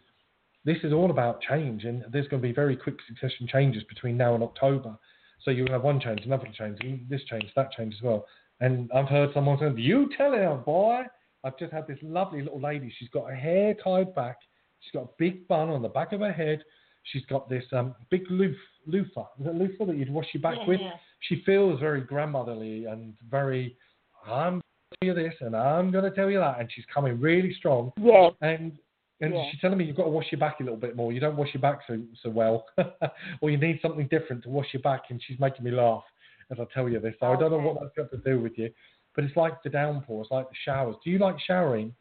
this 0.63 0.77
is 0.83 0.93
all 0.93 1.11
about 1.11 1.41
change, 1.41 1.83
and 1.83 2.05
there's 2.11 2.27
going 2.29 2.41
to 2.41 2.47
be 2.47 2.53
very 2.53 2.77
quick 2.77 2.95
succession 3.07 3.47
changes 3.47 3.83
between 3.83 4.15
now 4.15 4.35
and 4.35 4.43
October. 4.43 4.97
So 5.43 5.51
going 5.51 5.67
to 5.67 5.73
have 5.73 5.83
one 5.83 5.99
change, 5.99 6.21
another 6.25 6.47
change, 6.57 6.79
this 7.09 7.23
change, 7.25 7.51
that 7.55 7.71
change 7.73 7.93
as 7.95 8.01
well. 8.01 8.25
And 8.61 8.89
I've 8.93 9.07
heard 9.07 9.33
someone 9.33 9.59
say, 9.59 9.81
"You 9.81 10.09
tell 10.15 10.31
her, 10.31 10.55
boy." 10.55 11.03
I've 11.43 11.57
just 11.57 11.71
had 11.71 11.87
this 11.87 11.99
lovely 12.01 12.41
little 12.41 12.61
lady. 12.61 12.93
She's 12.97 13.09
got 13.09 13.29
her 13.29 13.35
hair 13.35 13.75
tied 13.83 14.13
back. 14.15 14.37
She's 14.81 14.91
got 14.91 15.03
a 15.03 15.09
big 15.17 15.47
bun 15.47 15.69
on 15.69 15.81
the 15.81 15.89
back 15.89 16.13
of 16.13 16.21
her 16.21 16.31
head. 16.31 16.63
She's 17.03 17.25
got 17.25 17.49
this 17.49 17.63
um, 17.71 17.95
big 18.09 18.23
loof, 18.29 18.55
loofah. 18.85 19.27
Is 19.39 19.47
it 19.47 19.55
loofah 19.55 19.85
that 19.85 19.97
you'd 19.97 20.11
wash 20.11 20.27
your 20.33 20.41
back 20.41 20.57
yeah, 20.61 20.67
with? 20.67 20.81
Yeah. 20.81 20.91
She 21.21 21.41
feels 21.45 21.79
very 21.79 22.01
grandmotherly 22.01 22.85
and 22.85 23.13
very. 23.29 23.77
I'm 24.25 24.53
going 24.53 24.61
to 24.61 24.97
tell 24.99 25.07
you 25.07 25.13
this 25.13 25.33
and 25.39 25.55
I'm 25.55 25.89
going 25.91 26.03
to 26.03 26.11
tell 26.11 26.29
you 26.29 26.39
that, 26.39 26.59
and 26.59 26.69
she's 26.73 26.85
coming 26.93 27.19
really 27.19 27.53
strong. 27.53 27.93
Yes. 27.97 28.33
And 28.41 28.77
and 29.19 29.33
Yeah. 29.33 29.49
she's 29.49 29.59
telling 29.61 29.77
me 29.77 29.85
you've 29.85 29.95
got 29.95 30.03
to 30.03 30.09
wash 30.09 30.27
your 30.31 30.39
back 30.39 30.59
a 30.59 30.63
little 30.63 30.77
bit 30.77 30.95
more. 30.95 31.11
You 31.11 31.19
don't 31.19 31.37
wash 31.37 31.53
your 31.53 31.61
back 31.61 31.79
so 31.87 31.99
so 32.21 32.29
well, 32.29 32.65
or 33.41 33.49
you 33.49 33.57
need 33.57 33.79
something 33.81 34.07
different 34.07 34.43
to 34.43 34.49
wash 34.49 34.67
your 34.73 34.81
back. 34.81 35.03
And 35.09 35.21
she's 35.25 35.39
making 35.39 35.63
me 35.63 35.71
laugh 35.71 36.03
as 36.51 36.59
I 36.59 36.65
tell 36.73 36.89
you 36.89 36.99
this. 36.99 37.15
So 37.19 37.27
I 37.27 37.35
don't 37.37 37.51
know 37.51 37.57
what 37.59 37.81
that's 37.81 37.95
got 37.95 38.11
to 38.11 38.17
do 38.17 38.41
with 38.41 38.57
you, 38.57 38.69
but 39.17 39.25
it's 39.25 39.35
like 39.35 39.61
the 39.63 39.69
downpour. 39.69 40.21
It's 40.21 40.31
like 40.31 40.47
the 40.47 40.55
showers. 40.63 40.95
Do 41.03 41.09
you 41.09 41.17
like 41.17 41.35
showering? 41.45 41.93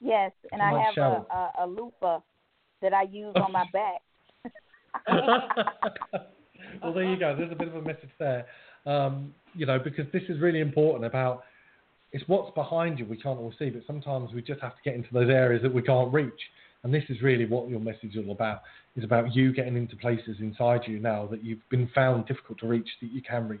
Yes, 0.00 0.32
and 0.50 0.60
I 0.60 0.72
might 0.72 0.94
have 0.96 0.96
a, 0.96 1.34
a, 1.34 1.52
a 1.60 1.66
loofah 1.66 2.20
that 2.80 2.94
I 2.94 3.02
use 3.02 3.34
on 3.36 3.52
my 3.52 3.66
back. 3.70 4.00
well, 6.82 6.94
there 6.94 7.04
you 7.04 7.18
go. 7.18 7.36
There's 7.36 7.52
a 7.52 7.54
bit 7.54 7.68
of 7.68 7.76
a 7.76 7.82
message 7.82 8.08
there. 8.18 8.46
Um, 8.86 9.34
you 9.54 9.66
know, 9.66 9.78
because 9.78 10.06
this 10.12 10.22
is 10.30 10.40
really 10.40 10.60
important 10.60 11.04
about 11.04 11.44
it's 12.12 12.24
what's 12.28 12.54
behind 12.54 12.98
you 12.98 13.04
we 13.04 13.18
can't 13.18 13.38
all 13.38 13.52
see, 13.58 13.68
but 13.68 13.82
sometimes 13.86 14.32
we 14.32 14.40
just 14.40 14.62
have 14.62 14.76
to 14.76 14.82
get 14.84 14.94
into 14.94 15.08
those 15.12 15.28
areas 15.28 15.62
that 15.62 15.72
we 15.72 15.82
can't 15.82 16.12
reach. 16.12 16.32
And 16.82 16.94
this 16.94 17.04
is 17.10 17.20
really 17.20 17.44
what 17.44 17.68
your 17.68 17.80
message 17.80 18.14
is 18.14 18.24
all 18.26 18.32
about. 18.32 18.62
Is 18.96 19.04
about 19.04 19.34
you 19.34 19.52
getting 19.52 19.76
into 19.76 19.96
places 19.96 20.36
inside 20.40 20.82
you 20.86 20.98
now 20.98 21.26
that 21.26 21.44
you've 21.44 21.68
been 21.70 21.90
found 21.94 22.26
difficult 22.26 22.58
to 22.60 22.68
reach 22.68 22.88
that 23.02 23.10
you 23.10 23.20
can 23.20 23.48
reach. 23.48 23.60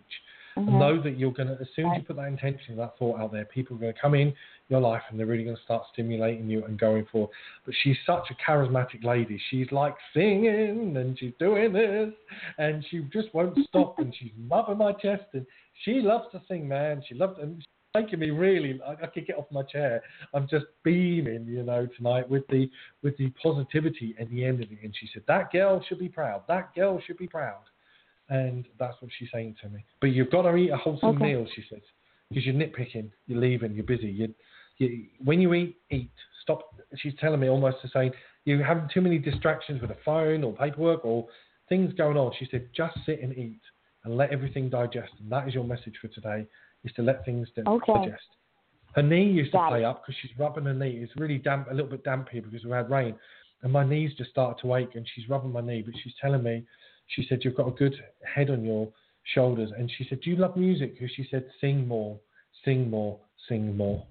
And 0.56 0.68
Mhm. 0.68 0.78
know 0.78 1.02
that 1.02 1.18
you're 1.18 1.32
going 1.32 1.48
to, 1.48 1.60
as 1.60 1.68
soon 1.74 1.90
as 1.90 1.98
you 1.98 2.04
put 2.04 2.16
that 2.16 2.28
intention, 2.28 2.76
that 2.76 2.96
thought 2.98 3.20
out 3.20 3.32
there, 3.32 3.44
people 3.44 3.76
are 3.76 3.80
going 3.80 3.92
to 3.92 4.00
come 4.00 4.14
in 4.14 4.32
your 4.68 4.80
life 4.80 5.02
and 5.08 5.18
they're 5.18 5.26
really 5.26 5.44
going 5.44 5.56
to 5.56 5.62
start 5.62 5.84
stimulating 5.92 6.48
you 6.48 6.64
and 6.64 6.78
going 6.78 7.04
for. 7.10 7.28
But 7.64 7.74
she's 7.82 7.96
such 8.06 8.30
a 8.30 8.34
charismatic 8.34 9.04
lady. 9.04 9.40
She's 9.50 9.70
like 9.72 9.96
singing 10.12 10.96
and 10.96 11.18
she's 11.18 11.34
doing 11.38 11.72
this 11.72 12.12
and 12.58 12.84
she 12.88 13.00
just 13.12 13.34
won't 13.34 13.58
stop 13.68 13.98
and 13.98 14.14
she's 14.14 14.32
rubbing 14.48 14.78
my 14.78 14.92
chest 14.92 15.24
and 15.32 15.46
she 15.84 16.00
loves 16.00 16.30
to 16.32 16.40
sing, 16.48 16.68
man. 16.68 17.02
She 17.08 17.14
loves 17.14 17.38
and 17.40 17.56
she's 17.58 18.02
making 18.02 18.20
me 18.20 18.30
really. 18.30 18.80
I, 18.86 18.92
I 18.92 19.06
could 19.06 19.26
get 19.26 19.36
off 19.36 19.46
my 19.50 19.62
chair. 19.62 20.02
I'm 20.32 20.48
just 20.48 20.66
beaming, 20.82 21.46
you 21.46 21.62
know, 21.62 21.86
tonight 21.96 22.28
with 22.28 22.46
the 22.48 22.70
with 23.02 23.16
the 23.18 23.30
positivity 23.42 24.14
and 24.18 24.30
the 24.30 24.44
end 24.44 24.62
of 24.62 24.70
it. 24.70 24.78
And 24.82 24.94
she 24.98 25.08
said 25.12 25.24
that 25.28 25.52
girl 25.52 25.84
should 25.88 25.98
be 25.98 26.08
proud. 26.08 26.42
That 26.48 26.74
girl 26.74 27.00
should 27.04 27.18
be 27.18 27.26
proud. 27.26 27.62
And 28.28 28.66
that's 28.78 29.00
what 29.00 29.10
she's 29.18 29.28
saying 29.32 29.56
to 29.62 29.68
me. 29.68 29.84
But 30.00 30.08
you've 30.08 30.30
got 30.30 30.42
to 30.42 30.56
eat 30.56 30.70
a 30.70 30.76
wholesome 30.76 31.10
Okay. 31.16 31.34
meal, 31.34 31.46
she 31.54 31.64
says, 31.70 31.82
because 32.28 32.44
you're 32.46 32.54
nitpicking, 32.54 33.10
you're 33.26 33.40
leaving, 33.40 33.74
you're 33.74 33.84
busy. 33.84 34.08
You, 34.08 34.34
you, 34.78 35.06
when 35.22 35.40
you 35.40 35.52
eat, 35.54 35.76
eat. 35.90 36.10
Stop. 36.42 36.74
She's 36.96 37.14
telling 37.20 37.40
me 37.40 37.48
almost 37.48 37.78
to 37.82 37.88
say 37.88 38.10
you're 38.44 38.62
having 38.62 38.88
too 38.92 39.00
many 39.00 39.18
distractions 39.18 39.80
with 39.80 39.90
a 39.90 39.96
phone 40.04 40.44
or 40.44 40.52
paperwork 40.52 41.04
or 41.04 41.26
things 41.70 41.92
going 41.94 42.18
on. 42.18 42.32
She 42.38 42.46
said 42.50 42.68
just 42.76 42.94
sit 43.06 43.22
and 43.22 43.32
eat 43.36 43.60
and 44.04 44.16
let 44.16 44.30
everything 44.30 44.68
digest. 44.68 45.12
And 45.20 45.32
that 45.32 45.48
is 45.48 45.54
your 45.54 45.64
message 45.64 45.94
for 46.02 46.08
today: 46.08 46.46
is 46.84 46.92
to 46.96 47.02
let 47.02 47.24
things 47.24 47.48
Okay. 47.66 47.92
digest. 47.94 48.26
Her 48.94 49.02
knee 49.02 49.24
used 49.24 49.52
to 49.52 49.66
play 49.68 49.84
up 49.84 50.02
because 50.02 50.16
she's 50.20 50.38
rubbing 50.38 50.64
her 50.64 50.74
knee. 50.74 51.00
It's 51.02 51.16
really 51.16 51.38
damp, 51.38 51.68
a 51.70 51.74
little 51.74 51.90
bit 51.90 52.04
damp 52.04 52.28
here 52.28 52.42
because 52.42 52.62
we 52.64 52.70
had 52.70 52.90
rain, 52.90 53.14
and 53.62 53.72
my 53.72 53.84
knees 53.84 54.12
just 54.16 54.30
started 54.30 54.60
to 54.62 54.74
ache. 54.74 54.94
And 54.94 55.08
she's 55.14 55.28
rubbing 55.28 55.50
my 55.52 55.62
knee, 55.62 55.82
but 55.82 55.94
she's 56.02 56.12
telling 56.20 56.42
me, 56.42 56.64
she 57.06 57.26
said 57.28 57.40
you've 57.42 57.56
got 57.56 57.68
a 57.68 57.72
good 57.72 57.94
head 58.22 58.50
on 58.50 58.64
your 58.64 58.88
shoulders, 59.34 59.70
and 59.76 59.90
she 59.96 60.06
said, 60.08 60.20
do 60.20 60.30
you 60.30 60.36
love 60.36 60.56
music? 60.56 60.94
Because 60.94 61.14
she 61.14 61.26
said, 61.30 61.46
sing 61.60 61.86
more, 61.86 62.18
sing 62.64 62.90
more, 62.90 63.18
sing 63.48 63.76
more. 63.76 64.06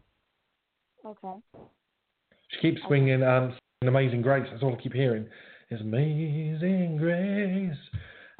Okay. 1.05 1.39
She 2.49 2.59
keeps 2.61 2.81
swinging 2.87 3.23
um, 3.23 3.55
Amazing 3.81 4.21
Grace. 4.21 4.47
That's 4.51 4.63
all 4.63 4.73
I 4.73 4.81
keep 4.81 4.93
hearing. 4.93 5.27
It's 5.69 5.81
Amazing 5.81 6.97
Grace, 6.97 7.77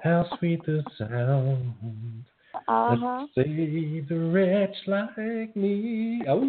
how 0.03 0.25
sweet 0.37 0.65
the 0.65 0.83
sound. 0.97 2.25
Uh 2.67 2.95
huh. 2.95 3.27
That 3.35 3.47
a 3.47 4.15
wretch 4.15 4.75
like 4.87 5.55
me. 5.55 6.21
Oh, 6.27 6.41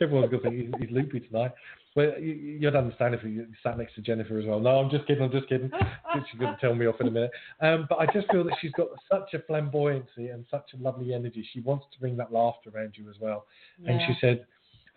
everyone's 0.00 0.30
going 0.30 0.30
to 0.30 0.40
think 0.40 0.54
he's, 0.54 0.70
he's 0.80 0.90
loopy 0.90 1.20
tonight. 1.20 1.52
But 1.94 2.22
you, 2.22 2.34
you'd 2.34 2.76
understand 2.76 3.14
if 3.14 3.24
you 3.24 3.46
sat 3.62 3.76
next 3.76 3.94
to 3.96 4.00
Jennifer 4.00 4.38
as 4.38 4.46
well. 4.46 4.60
No, 4.60 4.78
I'm 4.78 4.90
just 4.90 5.06
kidding. 5.06 5.24
I'm 5.24 5.32
just 5.32 5.48
kidding. 5.48 5.70
She's 6.30 6.38
going 6.38 6.54
to 6.54 6.60
tell 6.60 6.74
me 6.74 6.86
off 6.86 7.00
in 7.00 7.08
a 7.08 7.10
minute. 7.10 7.32
Um, 7.60 7.86
but 7.88 7.98
I 7.98 8.06
just 8.12 8.30
feel 8.30 8.44
that 8.44 8.54
she's 8.60 8.72
got 8.72 8.88
such 9.10 9.34
a 9.34 9.38
flamboyancy 9.38 10.32
and 10.32 10.44
such 10.50 10.70
a 10.74 10.82
lovely 10.82 11.14
energy. 11.14 11.46
She 11.52 11.60
wants 11.60 11.86
to 11.92 12.00
bring 12.00 12.16
that 12.18 12.32
laughter 12.32 12.70
around 12.74 12.94
you 12.96 13.08
as 13.10 13.16
well. 13.20 13.46
And 13.86 14.00
she 14.06 14.14
said, 14.20 14.46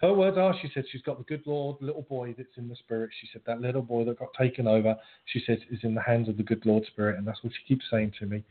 her 0.01 0.13
words 0.13 0.37
are, 0.37 0.53
she 0.61 0.69
said, 0.73 0.83
she's 0.91 1.01
got 1.01 1.17
the 1.17 1.23
good 1.23 1.43
Lord, 1.45 1.77
little 1.79 2.01
boy 2.01 2.35
that's 2.37 2.57
in 2.57 2.67
the 2.67 2.75
spirit. 2.75 3.11
She 3.21 3.29
said, 3.31 3.41
that 3.47 3.61
little 3.61 3.81
boy 3.81 4.03
that 4.05 4.19
got 4.19 4.33
taken 4.37 4.67
over, 4.67 4.97
she 5.25 5.41
said, 5.45 5.59
is 5.71 5.79
in 5.83 5.95
the 5.95 6.01
hands 6.01 6.27
of 6.27 6.35
the 6.35 6.43
good 6.43 6.65
Lord 6.65 6.85
spirit. 6.87 7.17
And 7.17 7.25
that's 7.25 7.41
what 7.41 7.53
she 7.53 7.73
keeps 7.73 7.85
saying 7.89 8.13
to 8.19 8.25
me. 8.25 8.43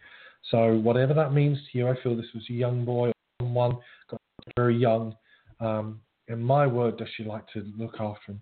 So 0.50 0.76
whatever 0.78 1.14
that 1.14 1.32
means 1.32 1.58
to 1.70 1.78
you, 1.78 1.88
I 1.88 1.94
feel 2.02 2.16
this 2.16 2.26
was 2.34 2.44
a 2.50 2.52
young 2.52 2.84
boy 2.84 3.08
or 3.08 3.12
someone, 3.40 3.78
got 4.10 4.20
very 4.56 4.76
young. 4.76 5.14
Um, 5.60 6.00
and 6.28 6.44
my 6.44 6.66
word, 6.66 6.98
does 6.98 7.08
she 7.16 7.24
like 7.24 7.46
to 7.52 7.64
look 7.78 7.94
after 8.00 8.32
him. 8.32 8.40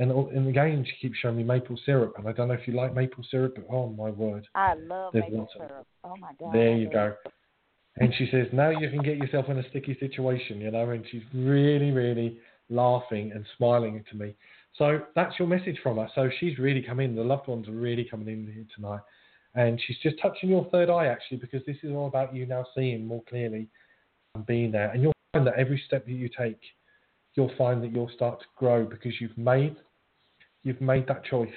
And, 0.00 0.12
and 0.12 0.48
again, 0.48 0.84
she 0.84 1.08
keeps 1.08 1.18
showing 1.18 1.36
me 1.36 1.42
maple 1.42 1.78
syrup. 1.84 2.14
And 2.18 2.28
I 2.28 2.32
don't 2.32 2.48
know 2.48 2.54
if 2.54 2.68
you 2.68 2.74
like 2.74 2.94
maple 2.94 3.24
syrup, 3.30 3.56
but 3.56 3.66
oh 3.72 3.88
my 3.88 4.10
word. 4.10 4.46
I 4.54 4.74
love 4.74 5.12
There's 5.12 5.24
maple 5.24 5.48
syrup. 5.56 5.86
Oh 6.04 6.14
my 6.20 6.30
god. 6.38 6.54
There 6.54 6.76
you 6.76 6.88
go. 6.90 7.14
And 7.96 8.14
she 8.16 8.28
says, 8.30 8.46
now 8.52 8.70
you 8.70 8.88
can 8.90 9.02
get 9.02 9.16
yourself 9.16 9.46
in 9.48 9.58
a 9.58 9.68
sticky 9.70 9.96
situation, 9.98 10.60
you 10.60 10.70
know, 10.70 10.90
and 10.90 11.04
she's 11.10 11.22
really, 11.34 11.90
really 11.90 12.38
laughing 12.70 13.32
and 13.34 13.44
smiling 13.56 14.04
to 14.10 14.16
me. 14.16 14.34
So 14.76 15.00
that's 15.16 15.36
your 15.38 15.48
message 15.48 15.78
from 15.82 15.96
her. 15.96 16.08
So 16.14 16.30
she's 16.38 16.58
really 16.58 16.82
come 16.82 17.00
in. 17.00 17.16
The 17.16 17.24
loved 17.24 17.48
ones 17.48 17.66
are 17.68 17.72
really 17.72 18.04
coming 18.08 18.28
in 18.28 18.52
here 18.52 18.66
tonight. 18.76 19.00
And 19.54 19.80
she's 19.84 19.98
just 20.02 20.16
touching 20.20 20.50
your 20.50 20.66
third 20.70 20.90
eye, 20.90 21.06
actually, 21.06 21.38
because 21.38 21.62
this 21.66 21.76
is 21.82 21.92
all 21.92 22.06
about 22.06 22.34
you 22.34 22.46
now 22.46 22.66
seeing 22.74 23.06
more 23.06 23.22
clearly 23.28 23.68
and 24.34 24.46
being 24.46 24.70
there. 24.70 24.90
And 24.90 25.02
you'll 25.02 25.14
find 25.32 25.46
that 25.46 25.54
every 25.56 25.82
step 25.86 26.04
that 26.06 26.12
you 26.12 26.28
take, 26.28 26.60
you'll 27.34 27.52
find 27.56 27.82
that 27.82 27.92
you'll 27.92 28.10
start 28.14 28.40
to 28.40 28.46
grow 28.56 28.84
because 28.84 29.20
you've 29.20 29.36
made, 29.36 29.76
you've 30.62 30.80
made 30.80 31.08
that 31.08 31.24
choice 31.24 31.48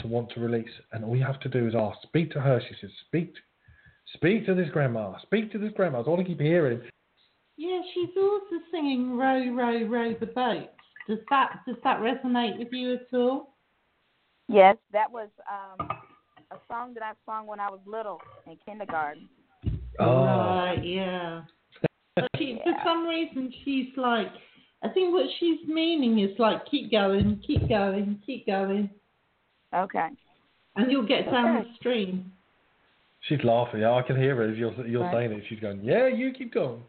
to 0.00 0.06
want 0.06 0.30
to 0.32 0.40
release. 0.40 0.70
And 0.92 1.04
all 1.04 1.16
you 1.16 1.24
have 1.24 1.40
to 1.40 1.48
do 1.48 1.66
is 1.66 1.74
ask. 1.74 1.98
Speak 2.02 2.30
to 2.32 2.40
her, 2.40 2.60
she 2.68 2.74
says. 2.80 2.90
Speak 3.06 3.34
Speak 4.14 4.44
to 4.46 4.54
this 4.54 4.68
grandma. 4.70 5.18
Speak 5.22 5.52
to 5.52 5.58
this 5.58 5.72
grandma. 5.74 5.98
That's 5.98 6.08
all 6.08 6.20
I 6.20 6.24
keep 6.24 6.40
hearing. 6.40 6.80
Yeah, 7.56 7.80
she's 7.94 8.08
also 8.16 8.56
singing 8.70 9.16
"Row, 9.16 9.54
row, 9.54 9.84
row 9.84 10.14
the 10.18 10.26
boat." 10.26 10.70
Does 11.08 11.18
that 11.30 11.60
does 11.66 11.76
that 11.84 12.00
resonate 12.00 12.58
with 12.58 12.72
you 12.72 12.94
at 12.94 13.06
all? 13.12 13.54
Yes, 14.48 14.76
that 14.92 15.10
was 15.10 15.28
um 15.48 15.88
a 16.50 16.56
song 16.68 16.94
that 16.94 17.02
I 17.02 17.12
sung 17.26 17.46
when 17.46 17.60
I 17.60 17.70
was 17.70 17.80
little 17.86 18.20
in 18.46 18.56
kindergarten. 18.66 19.28
Oh. 19.98 20.24
Right, 20.24 20.80
yeah. 20.82 21.42
But 22.16 22.28
she, 22.36 22.58
for 22.64 22.72
some 22.84 23.06
reason, 23.06 23.52
she's 23.64 23.88
like, 23.96 24.28
I 24.82 24.88
think 24.88 25.12
what 25.12 25.26
she's 25.38 25.60
meaning 25.68 26.18
is 26.20 26.36
like, 26.38 26.66
keep 26.70 26.90
going, 26.90 27.40
keep 27.46 27.68
going, 27.68 28.20
keep 28.24 28.46
going, 28.46 28.90
Okay. 29.74 30.08
and 30.76 30.90
you'll 30.90 31.06
get 31.06 31.30
down 31.30 31.56
Okay. 31.56 31.68
the 31.68 31.74
stream. 31.76 32.32
She's 33.28 33.42
laughing. 33.44 33.80
Yeah, 33.80 33.92
I 33.92 34.02
can 34.02 34.16
hear 34.16 34.36
her 34.36 34.50
as 34.50 34.56
you're, 34.56 34.72
you're 34.86 35.02
Right. 35.02 35.12
saying 35.28 35.32
it. 35.32 35.44
She's 35.48 35.60
going, 35.60 35.82
yeah, 35.84 36.06
you 36.06 36.32
keep 36.32 36.52
going. 36.54 36.82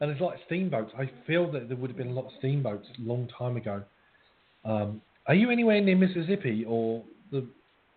And 0.00 0.10
it's 0.10 0.20
like 0.20 0.38
steamboats. 0.46 0.92
I 0.98 1.06
feel 1.26 1.50
that 1.52 1.68
there 1.68 1.76
would 1.76 1.88
have 1.88 1.96
been 1.96 2.08
a 2.08 2.12
lot 2.12 2.26
of 2.26 2.32
steamboats 2.38 2.86
a 2.98 3.02
long 3.08 3.28
time 3.28 3.56
ago. 3.56 3.82
Um, 4.64 5.00
are 5.26 5.34
you 5.34 5.50
anywhere 5.50 5.80
near 5.80 5.96
Mississippi 5.96 6.64
or 6.66 7.02
the 7.30 7.46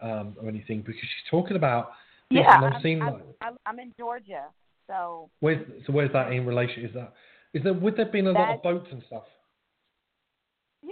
um, 0.01 0.35
or 0.41 0.49
anything? 0.49 0.81
Because 0.81 1.01
she's 1.01 1.29
talking 1.29 1.55
about. 1.55 1.91
Yeah, 2.31 2.41
I've 2.47 2.73
I'm, 2.73 2.81
seen 2.83 3.01
I'm, 3.01 3.13
like, 3.13 3.23
I'm, 3.41 3.57
I'm 3.65 3.79
in 3.79 3.91
Georgia, 3.97 4.45
so 4.88 5.29
where's 5.39 5.65
so 5.88 5.93
where's 5.93 6.13
that 6.13 6.31
in 6.31 6.45
relation? 6.45 6.85
Is 6.85 6.93
that 6.93 7.13
is 7.53 7.63
there 7.63 7.73
would 7.73 7.97
there 7.97 8.05
been 8.05 8.27
a 8.27 8.31
lot 8.31 8.53
of 8.53 8.62
boats 8.62 8.88
and 8.91 9.01
stuff 9.07 9.23
yeah. 10.83 10.91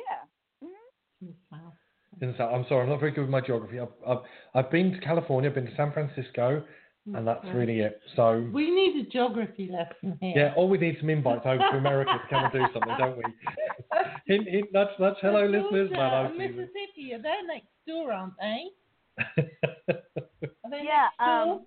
hmm 1.22 1.32
Wow. 1.52 1.74
in 2.22 2.32
the 2.32 2.38
south? 2.38 2.54
I'm 2.54 2.66
sorry, 2.68 2.84
I'm 2.84 2.90
not 2.90 3.00
very 3.00 3.12
good 3.12 3.22
with 3.22 3.30
my 3.30 3.42
geography. 3.42 3.80
I've 3.80 3.90
I've, 4.08 4.18
I've 4.56 4.72
been 4.72 4.94
to 4.94 5.00
California, 5.00 5.50
I've 5.50 5.56
been 5.56 5.68
to 5.68 5.76
San 5.76 5.92
Francisco, 5.92 6.64
and 7.14 7.26
that's 7.28 7.46
really 7.54 7.80
it. 7.80 8.02
So 8.16 8.50
We 8.52 8.70
need 8.70 9.06
a 9.06 9.10
geography 9.10 9.70
lesson 9.72 10.18
here. 10.20 10.34
Yeah, 10.36 10.54
all 10.56 10.68
we 10.68 10.78
need 10.78 10.98
some 11.00 11.10
invites 11.10 11.44
over 11.46 11.58
to 11.58 11.78
America 11.78 12.12
to 12.12 12.30
come 12.30 12.44
and 12.46 12.54
do 12.54 12.66
something, 12.74 12.96
don't 12.98 13.18
we? 13.18 13.24
hint, 14.28 14.48
hint, 14.48 14.68
nudge, 14.74 14.90
nudge. 15.00 15.16
Hello, 15.22 15.46
listeners. 15.46 15.90
Georgia 15.90 15.94
No, 15.94 16.26
and 16.26 16.38
no, 16.38 16.44
Mississippi 16.46 17.14
are 17.14 17.22
they 17.22 17.36
next 17.48 17.68
door, 17.88 18.12
aren't 18.12 18.34
they? 18.40 18.66
Jesus. 19.18 19.52
Are 20.64 20.72
they 20.72 20.84
Yeah, 20.84 21.08
um, 21.20 21.66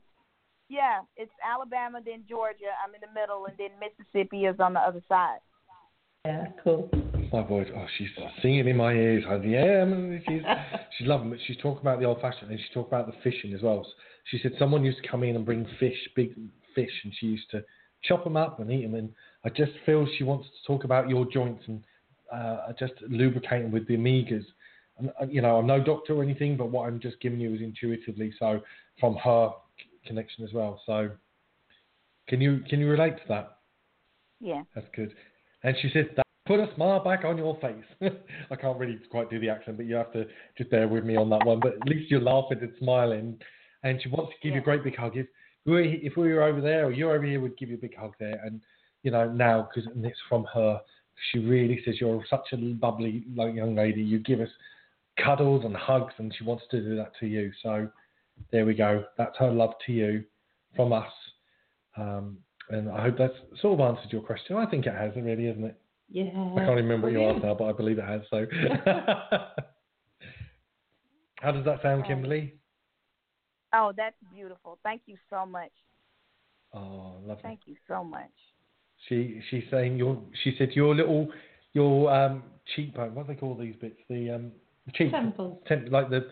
Yeah, 0.68 1.00
it's 1.16 1.32
Alabama, 1.44 2.00
then 2.04 2.24
Georgia. 2.28 2.72
I'm 2.84 2.94
in 2.94 3.00
the 3.00 3.20
middle, 3.20 3.46
and 3.46 3.56
then 3.58 3.70
Mississippi 3.80 4.46
is 4.46 4.60
on 4.60 4.74
the 4.74 4.80
other 4.80 5.02
side. 5.08 5.38
yeah, 6.24 6.46
cool. 6.62 6.90
my 7.32 7.42
voice. 7.42 7.68
Oh, 7.74 7.86
she's 7.98 8.08
singing 8.42 8.68
in 8.68 8.76
my 8.76 8.92
ears. 8.92 9.24
I, 9.28 9.36
yeah, 9.36 9.82
I 9.82 9.84
mean, 9.84 10.22
she's 10.28 10.42
she's 10.98 11.08
loving 11.08 11.32
it. 11.32 11.40
She's 11.46 11.56
talking 11.58 11.80
about 11.80 11.98
the 11.98 12.06
old 12.06 12.20
fashioned, 12.20 12.50
and 12.50 12.58
she's 12.60 12.74
talking 12.74 12.92
about 12.92 13.06
the 13.06 13.18
fishing 13.22 13.54
as 13.54 13.62
well. 13.62 13.86
She 14.26 14.38
said 14.42 14.52
someone 14.58 14.84
used 14.84 15.02
to 15.02 15.08
come 15.08 15.22
in 15.22 15.36
and 15.36 15.44
bring 15.44 15.66
fish, 15.78 15.96
big 16.14 16.34
fish, 16.74 16.90
and 17.04 17.12
she 17.18 17.26
used 17.26 17.50
to 17.50 17.64
chop 18.04 18.24
them 18.24 18.36
up 18.36 18.60
and 18.60 18.70
eat 18.70 18.82
them. 18.82 18.94
And 18.94 19.10
I 19.44 19.48
just 19.48 19.72
feel 19.86 20.06
she 20.18 20.24
wants 20.24 20.46
to 20.46 20.66
talk 20.66 20.84
about 20.84 21.08
your 21.08 21.24
joints 21.30 21.64
and 21.66 21.82
uh, 22.32 22.72
just 22.78 22.94
lubricating 23.08 23.70
with 23.70 23.86
the 23.88 23.96
omegas. 23.96 24.44
Uh, 25.20 25.26
you 25.26 25.42
know, 25.42 25.56
I'm 25.56 25.66
no 25.66 25.82
doctor 25.82 26.14
or 26.14 26.22
anything, 26.22 26.56
but 26.56 26.70
what 26.70 26.86
I'm 26.86 27.00
just 27.00 27.20
giving 27.20 27.40
you 27.40 27.54
is 27.54 27.60
intuitively. 27.60 28.32
So 28.38 28.60
from 28.98 29.16
her 29.16 29.50
connection 30.06 30.44
as 30.44 30.52
well. 30.52 30.80
So 30.86 31.10
can 32.28 32.40
you 32.40 32.60
can 32.68 32.80
you 32.80 32.88
relate 32.88 33.16
to 33.16 33.22
that? 33.28 33.58
Yeah. 34.40 34.62
That's 34.74 34.86
good. 34.94 35.12
And 35.62 35.76
she 35.80 35.90
said, 35.92 36.10
that 36.16 36.26
put 36.46 36.60
a 36.60 36.74
smile 36.74 37.02
back 37.04 37.24
on 37.24 37.36
your 37.36 37.58
face. 37.60 38.12
I 38.50 38.56
can't 38.56 38.78
really 38.78 38.98
quite 39.10 39.30
do 39.30 39.38
the 39.38 39.48
accent, 39.48 39.76
but 39.76 39.86
you 39.86 39.94
have 39.94 40.12
to 40.12 40.26
just 40.56 40.70
bear 40.70 40.88
with 40.88 41.04
me 41.04 41.16
on 41.16 41.30
that 41.30 41.44
one. 41.44 41.60
But 41.60 41.74
at 41.74 41.88
least 41.88 42.10
you're 42.10 42.20
laughing 42.20 42.58
and 42.60 42.72
smiling. 42.78 43.38
And 43.82 44.00
she 44.02 44.08
wants 44.08 44.32
to 44.32 44.46
give 44.46 44.54
you 44.54 44.60
a 44.60 44.64
great 44.64 44.82
big 44.82 44.96
hug. 44.96 45.16
If 45.16 45.26
we, 45.64 45.72
were, 45.72 45.82
if 45.82 46.16
we 46.16 46.32
were 46.32 46.42
over 46.42 46.60
there 46.60 46.86
or 46.86 46.92
you're 46.92 47.14
over 47.14 47.24
here, 47.24 47.40
we'd 47.40 47.56
give 47.56 47.68
you 47.68 47.76
a 47.76 47.80
big 47.80 47.96
hug 47.96 48.14
there. 48.18 48.40
And, 48.44 48.60
you 49.02 49.10
know, 49.10 49.30
now, 49.30 49.68
because 49.68 49.90
it's 49.94 50.18
from 50.28 50.46
her, 50.54 50.80
she 51.30 51.38
really 51.38 51.80
says 51.84 51.96
you're 52.00 52.24
such 52.28 52.48
a 52.52 52.56
bubbly 52.56 53.24
young 53.34 53.74
lady. 53.74 54.02
You 54.02 54.18
give 54.18 54.40
us 54.40 54.48
cuddles 55.18 55.64
and 55.64 55.76
hugs, 55.76 56.14
and 56.18 56.34
she 56.36 56.44
wants 56.44 56.64
to 56.70 56.80
do 56.80 56.96
that 56.96 57.12
to 57.20 57.26
you. 57.26 57.50
So 57.62 57.88
there 58.52 58.66
we 58.66 58.74
go. 58.74 59.04
That's 59.18 59.36
her 59.38 59.50
love 59.50 59.74
to 59.86 59.92
you 59.92 60.24
from 60.76 60.92
us. 60.92 61.12
Um, 61.96 62.38
and 62.70 62.88
I 62.88 63.02
hope 63.02 63.18
that's 63.18 63.34
sort 63.60 63.80
of 63.80 63.96
answered 63.96 64.12
your 64.12 64.22
question. 64.22 64.56
I 64.56 64.66
think 64.66 64.86
it 64.86 64.94
has, 64.94 65.12
it 65.16 65.20
really, 65.20 65.48
isn't 65.48 65.64
it? 65.64 65.76
Yeah. 66.08 66.24
I 66.24 66.64
can't 66.64 66.76
remember 66.76 67.06
what 67.06 67.12
you 67.12 67.22
asked 67.24 67.44
now, 67.44 67.54
but 67.54 67.64
I 67.64 67.72
believe 67.72 67.98
it 67.98 68.04
has. 68.04 68.22
So, 68.30 68.46
how 71.40 71.52
does 71.52 71.64
that 71.64 71.82
sound, 71.82 72.04
Kimberly? 72.06 72.54
Oh, 73.72 73.92
that's 73.96 74.16
beautiful. 74.34 74.78
Thank 74.82 75.02
you 75.06 75.16
so 75.28 75.46
much. 75.46 75.70
Oh, 76.74 77.14
lovely. 77.24 77.42
Thank 77.42 77.60
you 77.66 77.76
so 77.88 78.02
much. 78.02 78.30
She 79.08 79.40
she's 79.50 79.64
saying 79.70 79.96
your 79.96 80.20
she 80.44 80.54
said 80.58 80.70
your 80.72 80.94
little 80.94 81.28
your 81.72 82.12
um 82.12 82.42
cheekbone. 82.74 83.14
What 83.14 83.26
do 83.26 83.34
they 83.34 83.40
call 83.40 83.56
these 83.56 83.74
bits? 83.80 83.98
The 84.08 84.30
um 84.30 84.52
cheek 84.94 85.10
Temples. 85.10 85.62
temp, 85.66 85.90
like 85.90 86.10
the, 86.10 86.26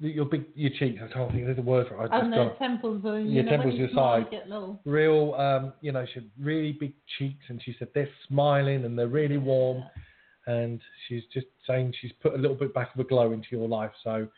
the 0.00 0.08
your 0.08 0.24
big 0.26 0.44
your 0.54 0.70
cheeks. 0.78 1.00
I 1.02 1.12
can't 1.12 1.30
think. 1.32 1.44
There's 1.46 1.58
a 1.58 1.62
word 1.62 1.88
for 1.88 2.04
it. 2.04 2.10
I 2.12 2.18
Oh 2.20 2.26
no, 2.26 2.36
don't- 2.36 2.58
temples 2.58 3.04
are 3.06 3.18
you 3.20 3.30
Yeah, 3.30 3.42
know, 3.42 3.50
temples 3.50 3.74
your 3.74 3.88
side. 3.94 4.26
you 4.30 4.38
get 4.38 4.48
little. 4.48 4.80
real 4.84 5.34
um 5.34 5.72
you 5.80 5.92
know 5.92 6.04
she 6.06 6.14
had 6.20 6.30
really 6.38 6.72
big 6.72 6.92
cheeks 7.18 7.44
and 7.48 7.60
she 7.62 7.74
said 7.78 7.88
they're 7.94 8.08
smiling 8.28 8.84
and 8.84 8.98
they're 8.98 9.08
really 9.08 9.38
warm 9.38 9.82
and 10.46 10.80
she's 11.08 11.22
just 11.32 11.46
saying 11.66 11.92
she's 12.00 12.12
put 12.22 12.34
a 12.34 12.36
little 12.36 12.56
bit 12.56 12.72
back 12.74 12.92
of 12.94 13.00
a 13.00 13.04
glow 13.04 13.32
into 13.32 13.48
your 13.50 13.66
life 13.68 13.90
so 14.04 14.28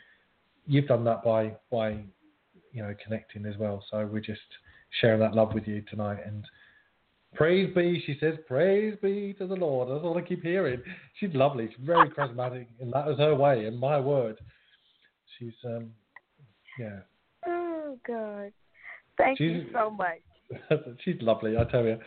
you've 0.66 0.86
done 0.86 1.04
that 1.04 1.22
by 1.24 1.52
by 1.70 1.98
you 2.72 2.82
know, 2.82 2.94
connecting 3.02 3.46
as 3.46 3.56
well. 3.56 3.82
So 3.90 4.06
we're 4.06 4.20
just 4.20 4.42
sharing 5.00 5.18
that 5.20 5.32
love 5.34 5.54
with 5.54 5.66
you 5.66 5.82
tonight. 5.90 6.18
And 6.24 6.44
praise 7.34 7.74
be, 7.74 8.02
she 8.06 8.16
says, 8.20 8.34
praise 8.46 8.96
be 9.02 9.34
to 9.38 9.46
the 9.46 9.54
Lord. 9.54 9.88
That's 9.88 10.04
all 10.04 10.18
I 10.18 10.22
keep 10.22 10.42
hearing. 10.42 10.82
She's 11.18 11.34
lovely. 11.34 11.68
She's 11.68 11.86
very 11.86 12.08
charismatic, 12.10 12.66
and 12.80 12.92
that 12.92 13.06
was 13.06 13.18
her 13.18 13.34
way. 13.34 13.66
And 13.66 13.78
my 13.78 14.00
word, 14.00 14.36
she's 15.38 15.54
um, 15.64 15.90
yeah. 16.78 17.00
Oh 17.46 17.98
God. 18.06 18.52
Thank 19.16 19.40
you 19.40 19.66
so 19.72 19.90
much. 19.90 20.20
she's 21.04 21.16
lovely, 21.20 21.56
I 21.56 21.64
tell 21.64 21.84
you. 21.84 21.98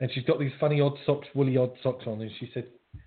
And 0.00 0.10
she's 0.12 0.24
got 0.24 0.38
these 0.40 0.52
funny 0.58 0.80
odd 0.80 0.94
socks, 1.06 1.28
woolly 1.34 1.56
odd 1.56 1.72
socks 1.82 2.04
on. 2.06 2.20
And 2.20 2.30
she 2.40 2.50
said, 2.52 2.66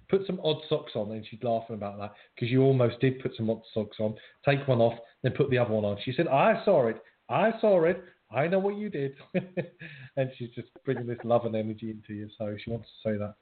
put 0.09 0.25
some 0.25 0.39
odd 0.43 0.57
socks 0.69 0.93
on. 0.95 1.11
And 1.11 1.25
she's 1.29 1.41
laughing 1.43 1.75
about 1.75 1.97
that 1.99 2.13
because 2.35 2.49
you 2.51 2.61
almost 2.61 2.99
did 2.99 3.19
put 3.19 3.35
some 3.35 3.49
odd 3.49 3.61
socks 3.73 3.97
on. 3.99 4.15
Take 4.45 4.67
one 4.67 4.79
off, 4.79 4.97
then 5.23 5.33
put 5.33 5.49
the 5.49 5.57
other 5.57 5.73
one 5.73 5.85
on. 5.85 5.97
She 6.03 6.13
said, 6.15 6.27
I 6.27 6.63
saw 6.63 6.87
it. 6.87 7.01
I 7.29 7.51
saw 7.59 7.83
it. 7.83 8.01
I 8.31 8.47
know 8.47 8.59
what 8.59 8.75
you 8.75 8.89
did. 8.89 9.15
and 9.33 10.31
she's 10.37 10.49
just 10.55 10.67
bringing 10.85 11.07
this 11.07 11.19
love 11.23 11.45
and 11.45 11.55
energy 11.55 11.91
into 11.91 12.13
you. 12.13 12.29
So 12.37 12.55
she 12.63 12.69
wants 12.71 12.87
to 13.03 13.09
say 13.09 13.17
that. 13.17 13.35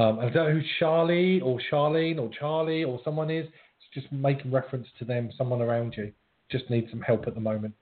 Um, 0.00 0.20
I 0.20 0.30
don't 0.30 0.48
know 0.48 0.60
who 0.60 0.62
Charlie 0.78 1.40
or 1.40 1.60
Charlene 1.70 2.18
or 2.18 2.30
Charlie 2.38 2.84
or 2.84 3.00
someone 3.04 3.30
is. 3.30 3.46
It's 3.46 4.02
just 4.02 4.12
making 4.12 4.50
reference 4.50 4.86
to 4.98 5.04
them, 5.04 5.30
someone 5.36 5.60
around 5.60 5.94
you. 5.96 6.12
Just 6.50 6.70
needs 6.70 6.88
some 6.90 7.00
help 7.00 7.26
at 7.26 7.34
the 7.34 7.40
moment. 7.40 7.74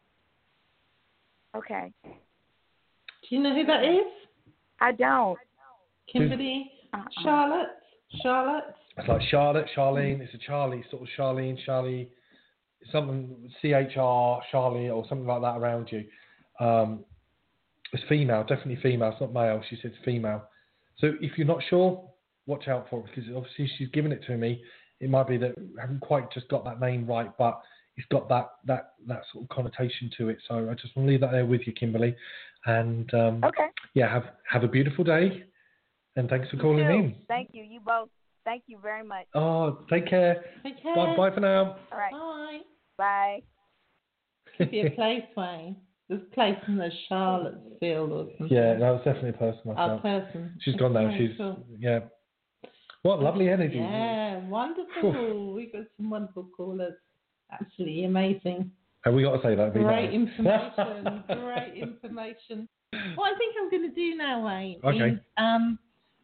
Okay. 1.56 1.92
Do 2.04 3.36
you 3.36 3.40
know 3.40 3.54
who 3.54 3.64
that 3.66 3.84
is? 3.84 4.06
I 4.80 4.92
don't. 4.92 5.38
Kimberly, 6.10 6.70
Uh-uh. 6.92 7.04
Charlotte, 7.22 7.68
Charlotte. 8.22 8.64
It's 8.96 9.08
like 9.08 9.22
Charlotte, 9.30 9.66
Charlene. 9.76 10.20
It's 10.20 10.34
a 10.34 10.38
Charlie, 10.38 10.84
sort 10.90 11.02
of 11.02 11.08
Charlene, 11.16 11.56
Charlie, 11.64 12.10
something 12.90 13.50
C 13.62 13.72
H 13.72 13.96
R, 13.96 14.42
Charlie, 14.50 14.90
or 14.90 15.04
something 15.08 15.26
like 15.26 15.42
that 15.42 15.58
around 15.58 15.88
you. 15.92 16.04
Um, 16.60 17.04
it's 17.92 18.02
female, 18.08 18.42
definitely 18.42 18.78
female. 18.82 19.10
It's 19.10 19.20
not 19.20 19.32
male. 19.32 19.60
She 19.68 19.76
says 19.82 19.92
female. 20.04 20.44
So 20.98 21.14
if 21.20 21.36
you're 21.36 21.46
not 21.46 21.62
sure, 21.68 22.08
watch 22.46 22.68
out 22.68 22.86
for 22.88 23.00
it 23.00 23.06
because 23.06 23.30
obviously 23.34 23.70
she's 23.76 23.88
given 23.88 24.12
it 24.12 24.22
to 24.26 24.36
me. 24.36 24.62
It 25.00 25.10
might 25.10 25.26
be 25.26 25.38
that 25.38 25.54
I 25.78 25.80
haven't 25.80 26.00
quite 26.00 26.30
just 26.30 26.48
got 26.48 26.64
that 26.66 26.78
name 26.78 27.06
right, 27.06 27.30
but 27.38 27.60
it's 27.96 28.06
got 28.10 28.28
that 28.28 28.50
that 28.66 28.92
that 29.08 29.22
sort 29.32 29.44
of 29.44 29.48
connotation 29.48 30.10
to 30.18 30.28
it. 30.28 30.38
So 30.46 30.68
I 30.70 30.74
just 30.74 30.94
want 30.94 31.06
to 31.06 31.12
leave 31.12 31.20
that 31.22 31.32
there 31.32 31.46
with 31.46 31.62
you, 31.66 31.72
Kimberly. 31.72 32.14
And 32.66 33.12
um, 33.14 33.42
Okay. 33.44 33.66
yeah, 33.94 34.12
have 34.12 34.24
have 34.48 34.62
a 34.62 34.68
beautiful 34.68 35.04
day. 35.04 35.44
And 36.16 36.28
thanks 36.28 36.48
for 36.50 36.58
calling 36.58 36.86
too. 36.86 36.92
in. 36.92 37.14
Thank 37.28 37.50
you. 37.52 37.64
You 37.64 37.80
both. 37.80 38.08
Thank 38.44 38.64
you 38.66 38.78
very 38.82 39.04
much. 39.04 39.26
Oh, 39.34 39.78
take 39.88 40.06
care. 40.06 40.44
Take 40.62 40.82
care. 40.82 40.94
Bye, 40.94 41.16
bye 41.16 41.34
for 41.34 41.40
now. 41.40 41.76
All 41.92 41.98
right. 41.98 42.12
Bye. 42.12 42.58
Bye. 42.98 43.42
Could 44.58 44.70
be 44.70 44.80
a 44.80 44.90
place, 44.90 45.22
Wayne. 45.36 45.76
A 46.10 46.16
place 46.34 46.56
in 46.66 46.76
the 46.76 46.90
Charlottesville 47.08 48.12
or 48.12 48.26
something. 48.38 48.56
yeah, 48.56 48.74
that 48.74 48.80
was 48.90 49.00
definitely 49.04 49.30
a 49.30 49.32
person 49.34 49.70
Our 49.76 50.00
felt. 50.00 50.02
person. 50.02 50.54
She's 50.60 50.74
gone 50.74 50.92
now. 50.94 51.10
She's 51.16 51.30
yeah. 51.78 52.00
What 53.02 53.22
lovely 53.22 53.48
energy. 53.48 53.76
Yeah, 53.76 54.46
wonderful. 54.48 55.54
We've 55.54 55.72
got 55.72 55.84
some 55.96 56.10
wonderful 56.10 56.48
callers. 56.56 56.94
Absolutely 57.52 58.04
amazing. 58.04 58.70
Have 59.04 59.14
we 59.14 59.22
got 59.22 59.36
to 59.36 59.42
say 59.42 59.54
that? 59.54 59.72
Great 59.72 60.12
information. 60.12 61.22
Great 61.28 61.74
information. 61.82 62.68
What 63.14 63.32
I 63.34 63.38
think 63.38 63.54
I'm 63.60 63.70
going 63.70 63.88
to 63.88 63.94
do 63.94 64.14
now, 64.16 64.46
Wayne, 64.46 64.80
Okay. 64.84 65.14
is 65.14 65.18
um, 65.38 65.78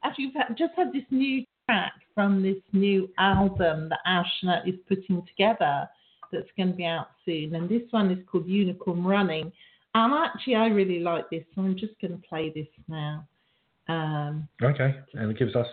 after 0.04 0.20
you've 0.20 0.34
had, 0.34 0.54
just 0.58 0.72
had 0.76 0.92
this 0.92 1.04
new 1.10 1.44
track 1.66 1.92
from 2.14 2.42
this 2.42 2.56
new 2.72 3.08
album 3.18 3.88
that 3.88 4.00
Ashna 4.06 4.66
is 4.68 4.74
putting 4.88 5.24
together 5.26 5.88
that's 6.32 6.48
going 6.56 6.70
to 6.72 6.76
be 6.76 6.84
out 6.84 7.08
soon, 7.24 7.54
and 7.54 7.68
this 7.68 7.82
one 7.92 8.10
is 8.10 8.18
called 8.30 8.46
Unicorn 8.46 9.02
Running. 9.04 9.52
And 9.96 10.12
actually, 10.12 10.56
I 10.56 10.66
really 10.66 11.00
like 11.00 11.30
this, 11.30 11.42
so 11.54 11.62
I'm 11.62 11.74
just 11.74 11.94
going 12.02 12.12
to 12.12 12.28
play 12.28 12.52
this 12.54 12.66
now. 12.86 13.26
Um, 13.88 14.46
Okay, 14.62 14.94
and 15.14 15.30
it 15.30 15.38
gives 15.38 15.56
us. 15.56 15.66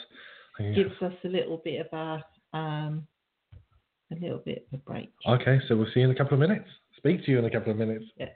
yeah. 0.58 0.72
gives 0.72 0.94
us 1.02 1.12
a 1.26 1.28
little 1.28 1.58
bit 1.58 1.86
of 1.86 1.88
a 1.92 2.58
um, 2.58 3.06
a 4.12 4.16
little 4.16 4.38
bit 4.38 4.66
of 4.72 4.80
a 4.80 4.82
break. 4.90 5.12
Okay, 5.28 5.60
so 5.68 5.76
we'll 5.76 5.88
see 5.94 6.00
you 6.00 6.06
in 6.06 6.12
a 6.12 6.16
couple 6.16 6.36
of 6.36 6.40
minutes. 6.40 6.70
Speak 6.96 7.26
to 7.26 7.32
you 7.32 7.40
in 7.40 7.46
a 7.46 7.50
couple 7.50 7.72
of 7.74 7.78
minutes. 7.78 8.06
Yeah. 8.16 8.28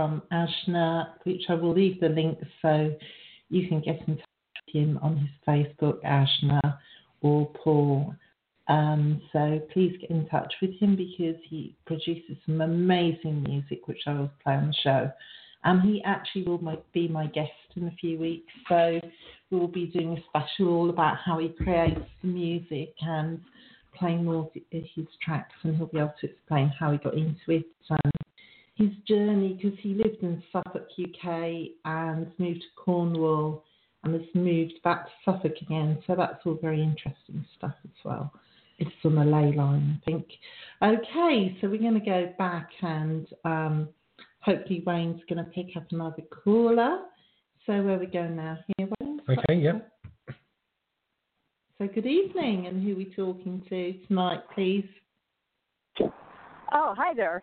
From 0.00 0.22
Ajna, 0.32 1.08
which 1.24 1.42
I 1.50 1.54
will 1.54 1.74
leave 1.74 2.00
the 2.00 2.08
link 2.08 2.38
so 2.62 2.90
you 3.50 3.68
can 3.68 3.82
get 3.82 4.00
in 4.08 4.16
touch 4.16 4.26
with 4.66 4.74
him 4.74 4.98
on 5.02 5.18
his 5.18 5.28
Facebook, 5.46 6.02
Ashna 6.02 6.78
or 7.20 7.50
Paul. 7.62 8.14
Um, 8.68 9.20
so 9.30 9.60
please 9.74 9.94
get 10.00 10.08
in 10.08 10.26
touch 10.28 10.54
with 10.62 10.70
him 10.80 10.96
because 10.96 11.36
he 11.46 11.76
produces 11.84 12.38
some 12.46 12.62
amazing 12.62 13.42
music, 13.42 13.86
which 13.88 14.00
I 14.06 14.14
will 14.14 14.30
play 14.42 14.54
on 14.54 14.68
the 14.68 14.74
show. 14.82 15.10
And 15.64 15.82
he 15.82 16.02
actually 16.02 16.44
will 16.44 16.82
be 16.94 17.06
my 17.06 17.26
guest 17.26 17.50
in 17.76 17.86
a 17.88 17.92
few 18.00 18.18
weeks. 18.18 18.50
So 18.70 19.00
we'll 19.50 19.68
be 19.68 19.88
doing 19.88 20.16
a 20.16 20.22
special 20.30 20.72
all 20.72 20.88
about 20.88 21.18
how 21.22 21.40
he 21.40 21.50
creates 21.50 22.00
the 22.22 22.28
music 22.28 22.94
and 23.02 23.38
playing 23.98 24.24
more 24.24 24.36
of 24.36 24.50
his 24.70 25.06
tracks, 25.22 25.52
and 25.62 25.76
he'll 25.76 25.88
be 25.88 25.98
able 25.98 26.14
to 26.22 26.30
explain 26.30 26.68
how 26.68 26.90
he 26.90 26.96
got 26.96 27.12
into 27.12 27.36
it 27.48 27.66
and 27.90 28.12
his 28.80 28.90
journey 29.06 29.58
because 29.60 29.78
he 29.80 29.94
lived 29.94 30.22
in 30.22 30.42
Suffolk, 30.50 30.88
UK, 30.98 31.26
and 31.84 32.26
moved 32.38 32.62
to 32.62 32.82
Cornwall 32.82 33.62
and 34.02 34.14
has 34.14 34.22
moved 34.34 34.74
back 34.82 35.04
to 35.04 35.10
Suffolk 35.24 35.52
again. 35.60 36.02
So 36.06 36.14
that's 36.16 36.40
all 36.46 36.58
very 36.60 36.82
interesting 36.82 37.44
stuff 37.56 37.74
as 37.84 37.90
well. 38.04 38.32
It's 38.78 38.90
on 39.04 39.16
the 39.16 39.24
ley 39.24 39.54
line, 39.54 40.00
I 40.00 40.04
think. 40.10 40.26
Okay, 40.82 41.56
so 41.60 41.68
we're 41.68 41.78
going 41.78 42.00
to 42.00 42.00
go 42.00 42.32
back 42.38 42.70
and 42.80 43.26
um, 43.44 43.88
hopefully 44.40 44.82
Wayne's 44.86 45.20
going 45.28 45.44
to 45.44 45.50
pick 45.50 45.76
up 45.76 45.84
another 45.90 46.22
caller. 46.42 47.00
So 47.66 47.82
where 47.82 47.98
we 47.98 48.06
go 48.06 48.26
now? 48.26 48.58
Here, 48.78 48.88
Wayne. 49.00 49.20
Okay, 49.28 49.56
yeah. 49.56 49.80
So 51.76 51.86
good 51.86 52.06
evening, 52.06 52.66
and 52.66 52.82
who 52.82 52.92
are 52.92 52.96
we 52.96 53.12
talking 53.14 53.62
to 53.68 53.94
tonight, 54.06 54.40
please? 54.54 54.88
Oh, 56.72 56.94
hi 56.96 57.12
there. 57.14 57.42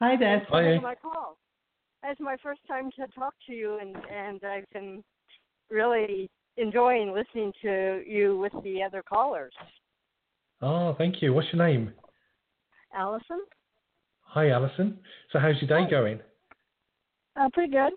Hi 0.00 0.16
there. 0.16 0.46
Hi. 0.50 0.78
my 0.78 0.94
call. 0.94 1.38
It's 2.04 2.20
my 2.20 2.36
first 2.40 2.60
time 2.68 2.90
to 2.92 3.06
talk 3.08 3.34
to 3.48 3.52
you, 3.52 3.78
and 3.80 3.96
and 3.96 4.44
I've 4.44 4.70
been 4.72 5.02
really 5.70 6.30
enjoying 6.56 7.12
listening 7.12 7.52
to 7.62 8.02
you 8.06 8.38
with 8.38 8.52
the 8.62 8.80
other 8.80 9.02
callers. 9.02 9.52
Oh, 10.62 10.94
thank 10.98 11.20
you. 11.20 11.32
What's 11.32 11.48
your 11.52 11.66
name? 11.66 11.92
Allison. 12.94 13.40
Hi, 14.22 14.50
Allison. 14.50 14.98
So 15.32 15.40
how's 15.40 15.56
your 15.60 15.68
day 15.68 15.84
Hi. 15.84 15.90
going? 15.90 16.20
Uh, 17.34 17.48
pretty 17.52 17.72
good. 17.72 17.92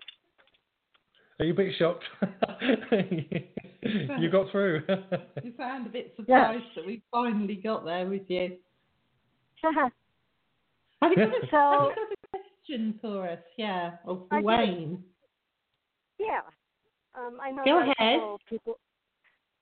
Are 1.38 1.44
you 1.44 1.52
a 1.52 1.56
bit 1.56 1.72
shocked? 1.78 2.04
you 4.18 4.28
got 4.30 4.50
through. 4.50 4.82
You 5.42 5.52
sound 5.56 5.86
a 5.86 5.90
bit 5.90 6.14
surprised 6.16 6.64
that 6.74 6.86
we 6.86 7.02
finally 7.12 7.56
got 7.56 7.84
there 7.84 8.08
with 8.08 8.22
you. 8.28 8.56
Have 11.02 11.10
you 11.10 11.16
got 11.16 11.26
a, 11.28 11.30
have 11.30 11.42
you 11.42 11.48
So- 11.50 11.92
got 11.94 11.98
a 11.98 12.16
question 12.30 12.98
for 13.00 13.28
us? 13.28 13.38
Yeah, 13.58 13.92
or 14.04 14.26
for 14.28 14.40
Wayne? 14.42 15.02
yeah. 16.18 16.40
Um, 17.14 17.38
I 17.42 17.50
know 17.50 17.64
Go 17.64 17.80
ahead. 17.80 18.20
people. 18.48 18.78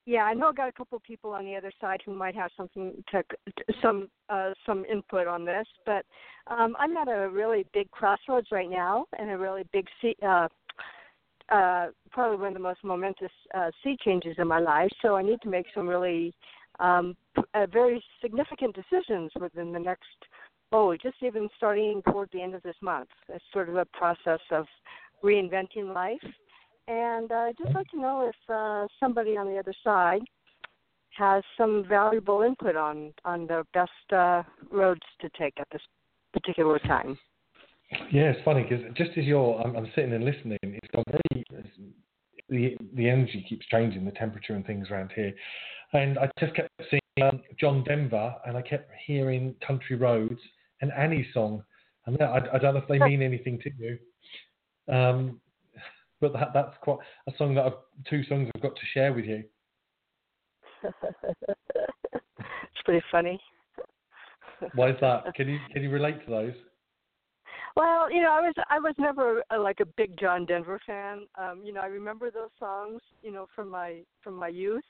Yeah, 0.07 0.23
I 0.25 0.35
know 0.35 0.49
I 0.49 0.53
got 0.53 0.69
a 0.69 0.73
couple 0.73 0.97
of 0.97 1.03
people 1.03 1.31
on 1.33 1.45
the 1.45 1.55
other 1.57 1.71
side 1.81 2.01
who 2.05 2.15
might 2.15 2.35
have 2.35 2.51
something 2.57 3.03
to 3.11 3.23
some 3.83 4.09
uh, 4.29 4.51
some 4.65 4.85
input 4.87 5.27
on 5.27 5.45
this, 5.45 5.67
but 5.85 6.05
um, 6.47 6.77
I'm 6.79 6.97
at 6.97 7.09
a 7.09 7.29
really 7.29 7.67
big 7.73 7.91
crossroads 7.91 8.49
right 8.51 8.69
now, 8.71 9.07
and 9.19 9.31
a 9.31 9.39
really 9.39 9.65
big 9.73 9.87
sea, 10.01 10.17
uh, 10.23 10.49
uh, 11.53 11.89
probably 12.11 12.37
one 12.39 12.49
of 12.49 12.55
the 12.55 12.61
most 12.61 12.83
momentous 12.85 13.33
uh, 13.55 13.71
sea 13.83 13.97
changes 14.05 14.37
in 14.39 14.47
my 14.49 14.59
life. 14.61 14.91
So 15.03 15.17
I 15.17 15.23
need 15.23 15.41
to 15.43 15.49
make 15.49 15.67
some 15.75 15.89
really 15.89 16.33
um, 16.79 17.17
p- 17.37 17.43
uh, 17.55 17.67
very 17.67 18.03
significant 18.23 18.75
decisions 18.75 19.31
within 19.41 19.73
the 19.73 19.81
next 19.81 20.07
oh, 20.73 20.97
just 20.97 21.17
even 21.23 21.49
starting 21.57 22.03
toward 22.03 22.29
the 22.33 22.43
end 22.43 22.55
of 22.55 22.63
this 22.63 22.77
month. 22.83 23.09
It's 23.29 23.45
sort 23.53 23.69
of 23.69 23.77
a 23.77 23.85
process 23.87 24.41
of 24.51 24.67
reinventing 25.25 25.95
life. 25.95 26.19
And 26.89 27.31
uh, 27.31 27.35
I'd 27.35 27.59
just 27.59 27.75
like 27.75 27.89
to 27.91 28.01
know 28.01 28.29
if 28.29 28.53
uh, 28.53 28.87
somebody 28.99 29.37
on 29.37 29.47
the 29.47 29.59
other 29.59 29.75
side 29.85 30.23
has 31.17 31.43
some 31.57 31.85
valuable 31.89 32.43
input 32.43 32.77
on 32.77 33.13
on 33.25 33.47
the 33.47 33.65
best 33.75 34.13
uh, 34.13 34.43
roads 34.71 35.01
to 35.21 35.29
take 35.39 35.55
at 35.61 35.69
this 35.73 35.83
particular 36.33 36.79
time. 36.81 37.19
Yeah, 38.13 38.31
it's 38.31 38.45
funny 38.45 38.63
because 38.63 38.85
just 38.97 39.11
as 39.17 39.25
you're, 39.25 39.61
I'm, 39.61 39.77
I'm 39.77 39.91
sitting 39.95 40.13
and 40.13 40.25
listening. 40.25 40.59
It's 40.63 40.89
very. 41.11 41.45
The 42.49 42.77
the 42.95 43.09
energy 43.09 43.45
keeps 43.49 43.67
changing, 43.67 44.05
the 44.05 44.11
temperature 44.13 44.55
and 44.55 44.67
things 44.67 44.89
around 44.91 45.13
here, 45.15 45.33
and 45.93 46.19
I 46.19 46.29
just 46.41 46.55
kept 46.57 46.69
seeing 46.91 47.29
um, 47.29 47.41
John 47.61 47.85
Denver, 47.85 48.35
and 48.45 48.57
I 48.57 48.63
kept 48.63 48.91
hearing 49.07 49.55
Country 49.65 49.95
Roads 49.95 50.41
and 50.81 50.93
Annie's 50.93 51.27
song, 51.33 51.63
and 52.07 52.17
that, 52.19 52.31
I, 52.31 52.55
I 52.55 52.59
don't 52.59 52.75
know 52.75 52.81
if 52.81 52.89
they 52.89 52.99
mean 52.99 53.23
anything 53.23 53.59
to 53.61 53.71
you, 53.79 53.99
um, 54.93 55.41
but 56.21 56.33
that 56.33 56.49
that's 56.55 56.77
quite 56.83 56.99
a 57.29 57.33
song 57.37 57.55
that 57.55 57.67
I've, 57.67 57.73
two 58.09 58.25
songs 58.25 58.49
I've 58.55 58.63
got 58.63 58.75
to 58.75 58.87
share 58.93 59.13
with 59.13 59.25
you. 59.25 59.45
it's 60.83 62.83
pretty 62.85 63.05
funny. 63.11 63.41
Why 64.75 64.91
is 64.91 64.97
that? 65.01 65.35
Can 65.35 65.49
you 65.49 65.59
can 65.73 65.83
you 65.83 65.91
relate 65.91 66.25
to 66.25 66.31
those? 66.31 66.55
Well, 67.77 68.13
you 68.13 68.21
know, 68.21 68.31
I 68.31 68.41
was 68.41 68.55
I 68.69 68.79
was 68.79 68.95
never 68.99 69.43
uh 69.51 69.61
like 69.61 69.81
a 69.81 69.87
big 69.97 70.19
John 70.19 70.45
Denver 70.45 70.81
fan. 70.87 71.27
Um, 71.39 71.63
you 71.65 71.73
know, 71.73 71.81
I 71.81 71.87
remember 71.87 72.31
those 72.31 72.51
songs, 72.59 73.01
you 73.23 73.31
know, 73.31 73.47
from 73.55 73.71
my 73.71 74.01
from 74.23 74.35
my 74.35 74.49
youth. 74.49 74.85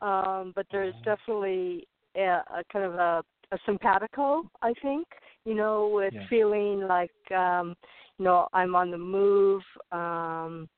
Um, 0.00 0.52
but 0.54 0.66
there's 0.70 0.94
definitely 1.04 1.86
a, 2.16 2.20
a 2.20 2.62
kind 2.72 2.84
of 2.84 2.94
a, 2.94 3.22
a 3.52 3.58
simpatico, 3.66 4.42
I 4.62 4.74
think, 4.82 5.06
you 5.44 5.54
know, 5.54 5.88
with 5.88 6.14
Yeah. 6.14 6.26
feeling 6.28 6.86
like 6.86 7.32
um, 7.34 7.76
you 8.18 8.24
know, 8.24 8.48
I'm 8.52 8.74
on 8.74 8.90
the 8.90 8.98
move. 8.98 9.62
Um 9.92 10.68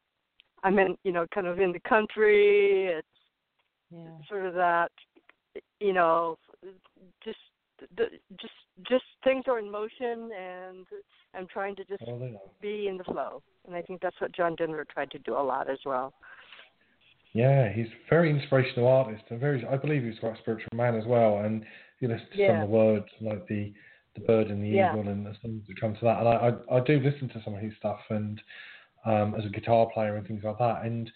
I'm 0.63 0.79
in, 0.79 0.97
you 1.05 1.13
know, 1.13 1.27
kind 1.35 1.47
of 1.47 1.59
in 1.59 1.73
the 1.73 1.81
country. 1.81 2.87
It's 2.87 3.09
Yeah. 3.91 4.11
sort 4.29 4.47
of 4.47 4.55
that, 4.55 4.93
you 5.81 5.93
know, 5.93 6.39
just 7.25 7.39
the- 7.97 8.21
just 8.37 8.55
just 8.83 9.05
things 9.25 9.45
are 9.49 9.59
in 9.59 9.71
motion 9.71 10.31
and 10.33 10.87
I'm 11.35 11.47
trying 11.47 11.77
to 11.77 11.85
just 11.85 12.05
be 12.61 12.89
in 12.89 12.97
the 12.99 13.05
flow. 13.05 13.43
And 13.67 13.75
I 13.75 13.83
think 13.83 14.01
that's 14.01 14.21
what 14.21 14.33
John 14.33 14.55
Denver 14.55 14.85
tried 14.85 15.11
to 15.13 15.19
do 15.21 15.35
a 15.37 15.43
lot 15.53 15.69
as 15.71 15.79
well. 15.85 16.13
Yeah, 17.33 17.73
he's 17.73 17.87
a 17.87 18.09
very 18.09 18.31
inspirational 18.31 18.89
artist 18.89 19.23
and 19.31 19.39
very. 19.39 19.65
I 19.65 19.77
believe 19.77 20.03
he's 20.03 20.19
quite 20.19 20.37
a 20.37 20.39
spiritual 20.39 20.77
man 20.77 20.97
as 20.97 21.07
well. 21.07 21.39
And 21.39 21.65
you 22.01 22.09
listen 22.09 22.27
to 22.37 22.47
some 22.47 22.57
of 22.63 22.69
the 22.69 22.75
words 22.75 23.07
like 23.21 23.47
the 23.47 23.73
the 24.17 24.21
bird 24.23 24.49
and 24.49 24.63
the 24.63 24.69
Yeah. 24.69 24.91
eagle 24.93 25.09
and 25.09 25.25
the 25.25 25.35
songs 25.41 25.63
that 25.69 25.81
come 25.81 25.95
to 25.95 26.05
that. 26.05 26.19
And 26.19 26.29
I, 26.29 26.33
I 26.73 26.77
I 26.79 26.81
do 26.81 26.99
listen 26.99 27.29
to 27.29 27.43
some 27.45 27.55
of 27.55 27.61
his 27.61 27.73
stuff 27.79 28.01
and 28.11 28.41
um, 29.05 29.35
as 29.39 29.45
a 29.47 29.49
guitar 29.49 29.87
player 29.95 30.17
and 30.17 30.27
things 30.27 30.43
like 30.45 30.59
that. 30.59 30.85
And 30.85 31.11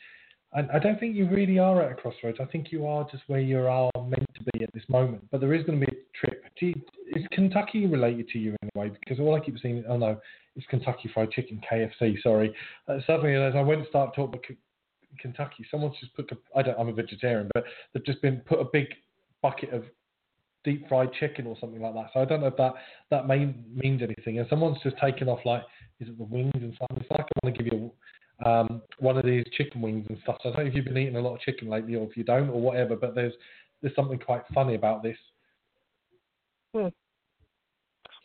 I, 0.55 0.77
I 0.77 0.79
don't 0.79 0.99
think 1.01 1.17
you 1.17 1.29
really 1.29 1.59
are 1.59 1.83
at 1.83 1.93
a 1.93 1.95
crossroads. 1.97 2.39
I 2.41 2.45
think 2.47 2.71
you 2.71 2.87
are 2.87 3.05
just 3.11 3.25
where 3.27 3.41
you 3.41 3.59
are 3.67 3.91
meant 3.97 4.27
to 4.37 4.45
be 4.53 4.63
at 4.65 4.73
this 4.73 4.85
moment. 4.89 5.25
But 5.31 5.41
there 5.41 5.53
is 5.55 5.65
going 5.65 5.81
to 5.81 5.87
be 5.87 5.93
a 5.93 6.01
trip. 6.27 6.45
Do 6.59 6.67
you, 6.67 6.75
is 7.17 7.25
Kentucky 7.33 7.87
related 7.87 8.29
to 8.29 8.39
you 8.39 8.55
anyway? 8.63 8.97
Because 9.01 9.19
all 9.19 9.35
I 9.35 9.41
keep 9.41 9.59
seeing, 9.61 9.85
oh 9.89 9.97
no, 9.97 10.19
it's 10.57 10.67
Kentucky 10.69 11.11
Fried 11.13 11.33
Chicken, 11.33 11.61
KFC. 11.71 12.23
Sorry. 12.23 12.55
Uh, 12.87 12.99
suddenly, 13.07 13.35
as 13.35 13.55
I 13.57 13.61
went 13.61 13.83
to 13.83 13.89
start 13.89 14.15
talking 14.15 14.35
about 14.35 14.45
K- 14.47 14.57
Kentucky, 15.19 15.67
someone's 15.71 15.97
just 16.01 16.15
put. 16.15 16.31
I 16.55 16.63
don't. 16.63 16.79
I'm 16.79 16.89
a 16.89 16.93
vegetarian, 16.93 17.51
but 17.53 17.65
they've 17.93 18.05
just 18.07 18.23
been 18.23 18.37
put 18.47 18.61
a 18.61 18.65
big 18.73 18.87
bucket 19.43 19.73
of 19.75 19.85
deep 20.65 20.89
fried 20.89 21.13
chicken 21.19 21.47
or 21.47 21.57
something 21.61 21.81
like 21.81 21.95
that. 21.95 22.07
So 22.13 22.21
I 22.21 22.25
don't 22.25 22.41
know 22.41 22.49
if 22.49 22.57
that 22.57 22.73
that 23.11 23.27
may, 23.27 23.55
means 23.75 24.03
anything. 24.03 24.39
And 24.39 24.49
someone's 24.49 24.79
just 24.83 24.97
taken 24.99 25.29
off 25.29 25.41
like, 25.45 25.63
is 26.01 26.09
it 26.09 26.19
the 26.19 26.25
wings 26.25 26.53
and 26.55 26.75
stuff? 26.75 26.89
It's 26.97 27.11
like 27.11 27.21
I 27.21 27.47
want 27.47 27.57
to 27.57 27.63
give 27.63 27.73
you 27.73 27.93
um, 28.45 28.83
one 28.99 29.17
of 29.17 29.25
these 29.25 29.45
chicken 29.57 29.81
wings 29.81 30.07
and 30.09 30.19
stuff. 30.23 30.39
So 30.43 30.49
I 30.49 30.53
don't 30.53 30.65
know 30.65 30.69
if 30.71 30.75
you've 30.75 30.85
been 30.85 30.99
eating 30.99 31.17
a 31.17 31.21
lot 31.21 31.35
of 31.35 31.41
chicken 31.41 31.69
lately 31.69 31.95
or 31.95 32.09
if 32.09 32.17
you 32.17 32.25
don't 32.25 32.49
or 32.49 32.61
whatever. 32.61 32.97
But 32.97 33.15
there's 33.15 33.35
there's 33.83 33.95
something 33.95 34.19
quite 34.19 34.43
funny 34.53 34.75
about 34.75 35.03
this. 35.03 35.17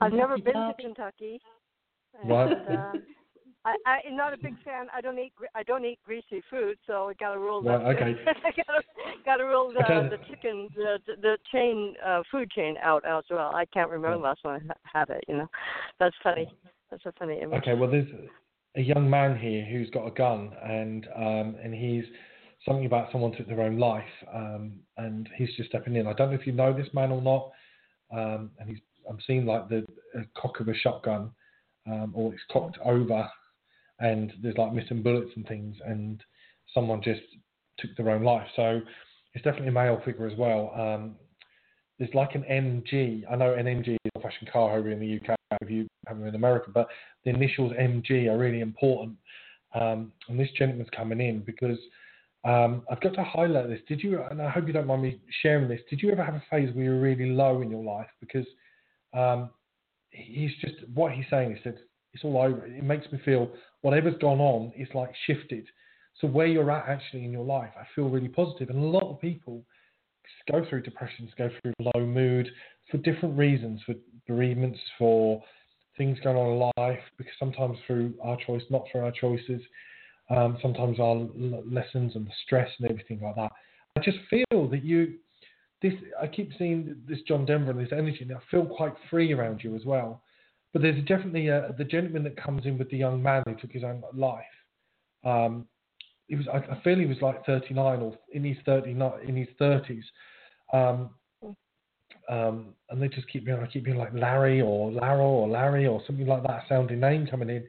I've 0.02 0.14
never 0.14 0.38
been 0.38 0.54
to 0.54 0.74
Derby. 0.78 0.84
Kentucky. 0.84 1.42
Right. 2.24 2.52
And, 2.52 2.78
uh, 2.78 2.92
I, 3.66 3.76
I'm 4.07 4.16
not 4.16 4.34
a 4.34 4.38
big 4.38 4.53
fan. 4.64 4.88
I 4.95 5.01
don't 5.01 5.20
eat. 5.20 5.34
I 5.53 5.64
don't 5.64 5.84
eat 5.84 5.99
greasy 6.05 6.41
food, 6.49 6.78
so 6.88 7.10
I 7.10 7.14
got 7.14 7.34
to 7.34 7.39
rule 7.39 7.62
Right, 7.62 7.78
that. 7.80 8.03
okay. 8.03 8.16
I 8.28 9.26
got 9.26 9.38
to 9.38 9.43
rule 9.43 9.74
the, 9.74 9.84
Okay. 9.84 10.10
the 10.10 10.18
chicken, 10.28 10.70
the 10.76 10.99
the 11.22 11.38
chain, 11.51 11.95
uh, 12.05 12.24
food 12.32 12.49
chain 12.51 12.76
out 12.82 13.03
as 13.05 13.24
well. 13.30 13.51
I 13.53 13.66
can't 13.66 13.89
remember 13.89 14.18
the 14.18 14.24
last 14.24 14.41
time 14.43 14.72
I 14.72 14.99
had 14.99 15.10
it. 15.10 15.24
You 15.28 15.38
know, 15.38 15.49
that's 15.99 16.16
funny. 16.24 16.47
That's 16.89 17.05
a 17.05 17.12
funny 17.20 17.39
image. 17.41 17.62
Okay, 17.62 17.74
well, 17.74 17.91
there's 17.91 18.07
a 18.76 18.82
young 18.82 19.10
man 19.10 19.38
here 19.38 19.66
who's 19.66 19.89
got 19.89 20.07
a 20.07 20.12
gun, 20.12 20.53
and 20.64 21.07
um, 21.16 21.55
and 21.62 21.74
he's 21.74 22.05
something 22.66 22.86
about 22.86 23.12
someone 23.12 23.34
took 23.34 23.47
their 23.47 23.62
own 23.62 23.78
life, 23.78 24.03
um, 24.34 24.80
and 24.97 25.30
he's 25.38 25.53
just 25.57 25.70
stepping 25.70 25.95
in. 25.95 26.07
I 26.07 26.14
don't 26.14 26.30
know 26.30 26.39
if 26.39 26.47
you 26.47 26.53
know 26.53 26.74
this 26.74 26.93
man 26.93 27.12
or 27.12 27.22
not, 27.22 27.51
um, 28.12 28.51
and 28.60 28.70
he's 28.70 28.80
I'm 29.10 29.20
seeing 29.28 29.45
like 29.45 29.68
the 29.68 29.86
cock 30.38 30.60
of 30.62 30.70
a 30.70 30.74
shotgun, 30.74 31.32
um, 31.88 32.14
or 32.16 32.34
it's 32.34 32.43
cocked 32.51 32.78
over, 32.86 33.30
and 34.00 34.34
there's 34.41 34.58
like 34.58 34.74
missing 34.74 35.04
bullets 35.04 35.32
and 35.36 35.47
things, 35.47 35.76
and 35.86 36.22
someone 36.74 37.02
just 37.02 37.22
took 37.78 37.95
their 37.97 38.10
own 38.10 38.24
life. 38.24 38.47
So 38.56 38.82
it's 39.34 39.43
definitely 39.43 39.70
a 39.70 39.74
male 39.74 40.02
figure 40.06 40.28
as 40.28 40.38
well. 40.38 40.72
Um, 40.76 41.16
there's 41.97 42.14
like 42.14 42.36
an 42.36 42.43
MG. 42.50 43.24
I 43.30 43.36
know 43.36 43.54
an 43.54 43.66
MG 43.66 43.89
is 43.89 44.12
a 44.16 44.22
fashion 44.22 44.47
car 44.52 44.78
over 44.78 44.89
in 44.89 45.00
the 45.00 45.20
UK 45.20 45.36
if 45.62 45.70
you 45.70 45.88
have 46.08 46.18
them 46.18 46.28
in 46.28 46.36
America, 46.36 46.70
but 46.74 46.88
the 47.26 47.32
initials 47.32 47.74
MG 47.74 48.28
are 48.28 48.38
really 48.38 48.62
important. 48.62 49.16
Um, 49.74 50.12
and 50.28 50.39
this 50.39 50.50
gentleman's 50.58 50.89
coming 50.95 51.20
in 51.20 51.39
because 51.41 51.78
um, 52.45 52.84
I've 52.89 53.02
got 53.02 53.14
to 53.16 53.24
highlight 53.24 53.68
this. 53.68 53.82
Did 53.88 54.02
you, 54.02 54.22
and 54.24 54.41
I 54.41 54.50
hope 54.50 54.68
you 54.68 54.74
don't 54.74 54.88
mind 54.88 55.02
me 55.02 55.20
sharing 55.41 55.68
this, 55.68 55.82
did 55.89 56.02
you 56.02 56.12
ever 56.12 56.24
have 56.24 56.36
a 56.36 56.43
phase 56.50 56.74
where 56.74 56.86
you 56.86 56.91
were 56.91 57.02
really 57.02 57.30
low 57.30 57.62
in 57.62 57.70
your 57.70 57.84
life? 57.84 58.08
Because 58.20 58.45
um, 59.14 59.50
he's 60.12 60.52
just, 60.62 60.76
what 60.93 61.12
he's 61.12 61.26
saying 61.30 61.52
is 61.54 61.60
that 61.66 61.76
it's 62.14 62.24
all 62.24 62.38
over. 62.38 62.66
It 62.66 62.84
makes 62.84 63.12
me 63.12 63.20
feel 63.24 63.50
whatever's 63.82 64.18
gone 64.20 64.40
on 64.40 64.72
is 64.78 64.88
like 64.94 65.12
shifted. 65.26 65.66
So 66.20 66.28
where 66.28 66.48
you're 66.48 66.72
at 66.72 66.90
actually 66.90 67.24
in 67.24 67.32
your 67.32 67.46
life, 67.46 67.72
I 67.80 67.86
feel 67.96 68.10
really 68.10 68.28
positive. 68.28 68.70
And 68.70 68.80
a 68.80 68.88
lot 68.88 69.10
of 69.10 69.22
people 69.22 69.64
go 70.52 70.66
through 70.70 70.82
depressions, 70.82 71.32
go 71.38 71.50
through 71.62 71.74
low 71.80 72.06
mood 72.06 72.50
for 72.92 72.98
different 72.98 73.38
reasons, 73.38 73.82
for 73.86 73.96
bereavements, 74.28 74.80
for 74.98 75.42
things 75.98 76.18
going 76.24 76.38
on 76.38 76.54
in 76.54 76.72
life, 76.78 77.00
because 77.18 77.34
sometimes 77.38 77.78
through 77.86 78.14
our 78.22 78.38
choice, 78.46 78.64
not 78.70 78.84
through 78.92 79.02
our 79.02 79.12
choices, 79.12 79.62
um, 80.30 80.58
sometimes 80.62 81.00
our 81.00 81.28
lessons 81.66 82.16
and 82.16 82.26
the 82.26 82.32
stress 82.46 82.70
and 82.80 82.90
everything 82.90 83.20
like 83.22 83.36
that. 83.36 83.52
I 83.98 84.02
just 84.02 84.20
feel 84.30 84.70
that 84.70 84.84
you, 84.84 85.16
this, 85.82 85.94
I 86.22 86.28
keep 86.28 86.52
seeing 86.58 86.96
this 87.08 87.20
John 87.28 87.46
Denver 87.46 87.72
and 87.72 87.80
this 87.80 87.92
energy, 87.92 88.20
and 88.22 88.34
I 88.34 88.40
feel 88.52 88.66
quite 88.66 88.94
free 89.10 89.34
around 89.34 89.62
you 89.64 89.76
as 89.76 89.86
well. 89.86 90.22
But 90.74 90.84
there's 90.84 91.03
definitely 91.05 91.47
a, 91.47 91.74
the 91.78 91.84
gentleman 91.84 92.24
that 92.24 92.41
comes 92.41 92.65
in 92.65 92.78
with 92.78 92.89
the 92.89 92.97
young 92.97 93.22
man 93.22 93.43
who 93.45 93.55
took 93.55 93.72
his 93.72 93.84
own 93.84 94.03
life. 94.13 94.43
Um, 95.24 95.65
he 96.28 96.36
was, 96.36 96.47
I, 96.47 96.80
feel 96.84 96.99
he 96.99 97.07
was 97.07 97.22
like 97.22 97.43
39 97.45 98.01
or 98.01 98.17
in 98.32 98.43
his 98.43 98.57
39, 98.65 99.11
in 99.28 99.36
his 99.36 99.47
30s. 99.59 100.03
Um, 100.72 101.09
um, 102.30 102.76
and 102.89 103.01
they 103.01 103.07
just 103.07 103.28
keep 103.30 103.45
being, 103.45 103.57
I 103.57 103.65
keep 103.65 103.86
being 103.86 103.97
like 103.97 104.13
Larry 104.13 104.61
or 104.61 104.91
Laro 104.91 105.26
or 105.26 105.47
Larry 105.47 105.88
or 105.88 106.01
something 106.05 106.28
like 106.28 106.43
that 106.43 106.65
sounding 106.70 106.99
name 106.99 107.26
coming 107.26 107.49
in. 107.49 107.65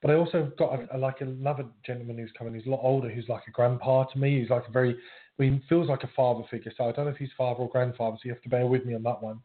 But 0.00 0.12
I 0.12 0.14
also 0.14 0.50
got 0.58 0.80
a, 0.80 0.96
a, 0.96 0.98
like 0.98 1.20
another 1.20 1.66
gentleman 1.84 2.16
who's 2.16 2.32
coming. 2.38 2.54
He's 2.54 2.66
a 2.66 2.70
lot 2.70 2.80
older. 2.82 3.10
Who's 3.10 3.28
like 3.28 3.42
a 3.46 3.50
grandpa 3.50 4.04
to 4.04 4.18
me. 4.18 4.40
He's 4.40 4.50
like 4.50 4.66
a 4.66 4.70
very, 4.70 4.96
he 5.36 5.60
feels 5.68 5.88
like 5.88 6.04
a 6.04 6.10
father 6.16 6.44
figure. 6.50 6.72
So 6.78 6.84
I 6.84 6.92
don't 6.92 7.04
know 7.04 7.10
if 7.10 7.18
he's 7.18 7.28
father 7.36 7.60
or 7.60 7.68
grandfather. 7.68 8.16
So 8.16 8.22
you 8.24 8.32
have 8.32 8.42
to 8.42 8.48
bear 8.48 8.66
with 8.66 8.86
me 8.86 8.94
on 8.94 9.02
that 9.02 9.22
one. 9.22 9.40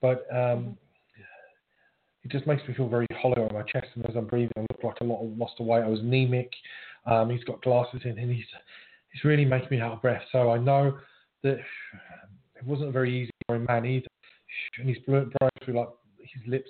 But 0.00 0.26
um, 0.34 0.78
it 2.26 2.32
just 2.32 2.46
makes 2.46 2.66
me 2.66 2.74
feel 2.74 2.88
very 2.88 3.06
hollow 3.20 3.46
on 3.46 3.54
my 3.54 3.62
chest. 3.62 3.86
And 3.94 4.04
as 4.08 4.16
I'm 4.16 4.26
breathing, 4.26 4.50
I 4.56 4.60
look 4.62 4.82
like 4.82 5.00
a 5.00 5.04
lot 5.04 5.22
lost 5.38 5.60
weight. 5.60 5.84
I 5.84 5.88
was 5.88 6.00
anemic. 6.00 6.50
Um, 7.06 7.30
he's 7.30 7.44
got 7.44 7.62
glasses 7.62 8.00
in, 8.04 8.18
and 8.18 8.32
he's 8.32 8.44
he's 9.12 9.22
really 9.22 9.44
making 9.44 9.68
me 9.70 9.80
out 9.80 9.92
of 9.92 10.02
breath. 10.02 10.22
So 10.32 10.50
I 10.50 10.58
know 10.58 10.98
that 11.44 11.58
it 12.56 12.66
wasn't 12.66 12.92
very 12.92 13.22
easy 13.22 13.30
for 13.46 13.56
a 13.56 13.60
man 13.60 13.86
either. 13.86 14.08
And 14.78 14.88
he's 14.88 14.98
blowing 15.06 15.30
through 15.64 15.78
like 15.78 15.88
his 16.18 16.42
lips 16.48 16.68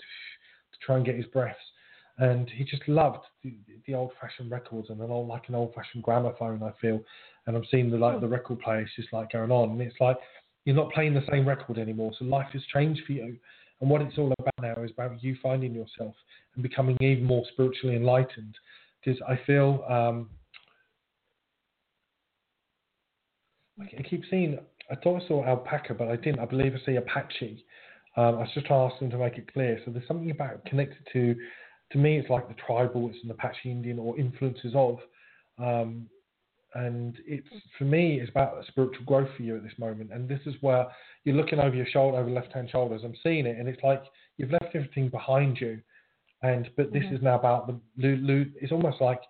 to 0.73 0.79
try 0.85 0.97
and 0.97 1.07
get 1.07 1.17
his 1.17 1.27
breaths. 1.27 1.59
And 2.19 2.51
he 2.51 2.65
just 2.65 2.87
loved 2.89 3.25
the, 3.43 3.55
the 3.87 3.95
old-fashioned 3.95 4.51
records 4.51 4.89
and 4.91 5.01
an 5.01 5.11
old, 5.11 5.29
like 5.29 5.49
an 5.49 5.55
old-fashioned 5.55 6.03
gramophone. 6.03 6.63
I 6.63 6.73
feel, 6.81 7.01
and 7.47 7.57
I'm 7.57 7.65
seeing 7.71 7.91
the 7.91 7.97
like 7.97 8.21
the 8.21 8.29
record 8.29 8.61
player 8.61 8.87
just 8.95 9.13
like 9.13 9.33
going 9.33 9.51
on, 9.51 9.71
and 9.71 9.81
it's 9.81 10.01
like 10.01 10.19
you're 10.67 10.77
not 10.77 10.93
playing 10.93 11.15
the 11.15 11.25
same 11.31 11.49
record 11.49 11.79
anymore. 11.79 12.13
So 12.19 12.27
life 12.27 12.49
has 12.53 12.63
changed 12.75 13.03
for 13.07 13.13
you. 13.13 13.39
And 13.81 13.91
what 13.91 14.01
it's 14.03 14.17
all 14.19 14.33
about 14.39 14.55
now 14.63 14.83
is 14.83 14.91
about 14.91 15.23
you 15.23 15.37
finding 15.43 15.75
yourself 15.75 16.15
and 16.55 16.63
becoming 16.63 16.97
even 17.01 17.25
more 17.25 17.45
spiritually 17.53 17.97
enlightened. 17.97 18.57
Because 19.05 19.21
I 19.29 19.39
feel 19.47 19.85
um, 19.89 20.31
I 23.81 24.03
keep 24.03 24.23
seeing 24.31 24.59
I 24.91 24.95
thought 24.95 25.23
I 25.23 25.29
saw 25.29 25.45
alpaca, 25.45 25.95
but 25.95 26.09
I 26.09 26.17
didn't. 26.17 26.39
I 26.39 26.45
believe 26.45 26.75
I 26.75 26.87
see 26.87 26.97
Apache. 26.97 27.65
Um, 28.17 28.37
I 28.37 28.39
was 28.39 28.49
just 28.55 28.71
asking 28.71 29.11
to 29.11 29.19
make 29.19 29.37
it 29.37 29.53
clear. 29.53 29.81
So 29.85 29.91
there's 29.91 30.07
something 30.07 30.31
about 30.31 30.65
connected 30.65 31.07
to, 31.13 31.35
to 31.93 31.99
me, 31.99 32.19
it's 32.19 32.31
like 32.31 32.49
the 32.49 32.55
tribal, 32.55 33.11
it's 33.11 33.23
an 33.25 33.31
Apache 33.31 33.71
Indian 33.71 33.99
or 33.99 34.19
influences 34.19 34.73
of. 34.75 34.99
Um, 35.59 36.09
and 36.77 37.17
it's 37.27 37.49
for 37.79 37.85
me, 37.85 38.21
it's 38.21 38.31
about 38.31 38.55
spiritual 38.69 39.05
growth 39.05 39.29
for 39.37 39.43
you 39.43 39.57
at 39.57 39.63
this 39.63 39.79
moment. 39.79 40.13
And 40.13 40.29
this 40.29 40.41
is 40.47 40.55
where 40.61 40.87
you're 41.25 41.37
looking 41.37 41.59
over 41.59 41.75
your 41.75 41.87
shoulder, 41.87 42.19
over 42.19 42.31
left 42.31 42.53
hand 42.53 42.69
shoulders. 42.71 43.03
I'm 43.05 43.15
seeing 43.23 43.47
it, 43.47 43.59
and 43.59 43.69
it's 43.69 43.83
like 43.83 44.03
you've 44.37 44.51
left 44.51 44.75
everything 44.75 45.09
behind 45.09 45.59
you. 45.61 45.81
And 46.43 46.69
but 46.77 46.93
this 46.93 47.03
mm-hmm. 47.05 47.17
is 47.17 47.23
now 47.23 47.39
about 47.39 47.67
the 47.97 48.51
it's 48.61 48.73
almost 48.73 49.01
like 49.01 49.21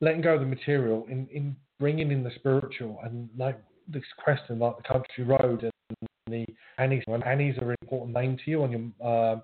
letting 0.00 0.20
go 0.20 0.34
of 0.34 0.40
the 0.40 0.46
material 0.46 1.06
in 1.08 1.26
in 1.32 1.56
bringing 1.80 2.12
in 2.12 2.22
the 2.22 2.30
spiritual 2.36 2.98
and 3.02 3.28
like 3.36 3.60
this 3.88 4.04
question 4.22 4.60
like 4.60 4.76
the 4.76 4.82
country 4.84 5.24
road 5.24 5.64
and 5.64 6.08
the 6.28 6.46
Annies. 6.78 7.02
And 7.06 7.24
Annies 7.24 7.56
are 7.58 7.70
an 7.70 7.76
important 7.82 8.14
name 8.14 8.36
to 8.44 8.50
you 8.50 8.62
on 8.62 8.70
your 8.70 9.06
uh, 9.06 9.40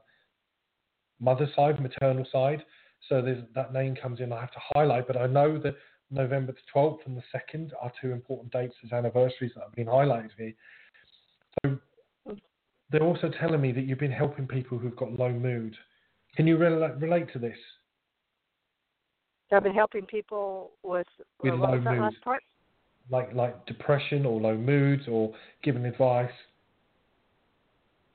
mother's 1.21 1.55
side, 1.57 1.81
maternal 1.81 2.25
side. 2.31 2.65
So 3.09 3.23
that 3.55 3.73
name 3.73 3.97
comes 3.97 4.21
in. 4.21 4.33
I 4.33 4.41
have 4.41 4.53
to 4.53 4.61
highlight, 4.75 5.07
but 5.07 5.17
I 5.17 5.27
know 5.27 5.59
that 5.59 5.75
November 6.11 6.53
the 6.53 6.59
12th 6.75 6.99
and 7.07 7.17
the 7.17 7.23
2nd 7.35 7.71
are 7.81 7.93
two 8.01 8.13
important 8.13 8.53
dates 8.53 8.75
as 8.85 8.93
anniversaries 8.93 9.53
that 9.55 9.65
have 9.65 9.75
been 9.75 9.87
highlighted 9.87 10.31
here. 10.37 10.55
So 11.65 11.79
they're 12.91 13.03
also 13.03 13.31
telling 13.41 13.61
me 13.61 13.73
that 13.73 13.83
you've 13.83 13.99
been 13.99 14.11
helping 14.11 14.47
people 14.47 14.79
who've 14.79 14.97
got 14.97 15.13
low 15.13 15.31
mood. 15.31 15.77
Can 16.37 16.47
you 16.47 16.57
relate, 16.57 16.97
relate 16.99 17.33
to 17.33 17.39
this? 17.39 17.57
I've 19.53 19.65
been 19.65 19.75
helping 19.75 20.07
people 20.07 20.71
with, 20.83 21.07
with 21.43 21.55
low 21.55 21.81
mood. 21.81 22.15
like 23.11 23.33
like 23.35 23.67
depression 23.67 24.25
or 24.25 24.41
low 24.41 24.57
moods 24.57 25.03
or 25.09 25.33
giving 25.65 25.85
advice? 25.87 26.31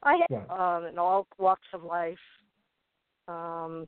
I 0.03 0.17
have 0.29 0.47
right. 0.49 0.77
um, 0.77 0.85
in 0.85 0.97
all 0.97 1.27
walks 1.37 1.67
of 1.73 1.83
life. 1.83 2.17
Um, 3.27 3.87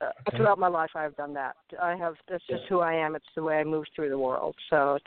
uh, 0.00 0.10
okay. 0.28 0.36
Throughout 0.36 0.58
my 0.58 0.68
life, 0.68 0.90
I've 0.94 1.16
done 1.16 1.34
that. 1.34 1.56
I 1.82 1.96
have. 1.96 2.14
That's 2.28 2.44
just 2.46 2.62
who 2.68 2.80
I 2.80 2.94
am. 2.94 3.16
It's 3.16 3.26
the 3.34 3.42
way 3.42 3.58
I 3.58 3.64
move 3.64 3.84
through 3.96 4.10
the 4.10 4.18
world. 4.18 4.54
So 4.70 4.94
it's 4.94 5.04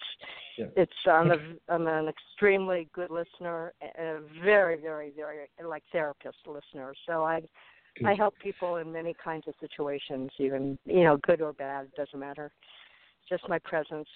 yeah. 0.58 0.66
it's. 0.76 0.92
I'm 1.06 1.32
a 1.32 1.38
I'm 1.70 1.88
an 1.88 2.10
extremely 2.10 2.90
good 2.94 3.10
listener, 3.10 3.74
a 3.82 4.20
very 4.44 4.80
very 4.82 5.12
very 5.16 5.48
like 5.66 5.84
therapist 5.92 6.38
listener. 6.46 6.94
So 7.08 7.24
I 7.24 7.42
good. 7.98 8.08
I 8.08 8.16
help 8.16 8.34
people 8.40 8.78
in 8.78 8.92
many 8.92 9.16
kinds 9.24 9.48
of 9.48 9.54
situations, 9.62 10.30
even 10.40 10.78
you 10.86 11.04
know 11.04 11.18
good 11.18 11.42
or 11.42 11.54
bad. 11.54 11.86
It 11.86 11.96
doesn't 11.96 12.20
matter. 12.20 12.52
Just 13.30 13.48
my 13.48 13.60
presence 13.60 14.10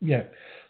yeah. 0.00 0.22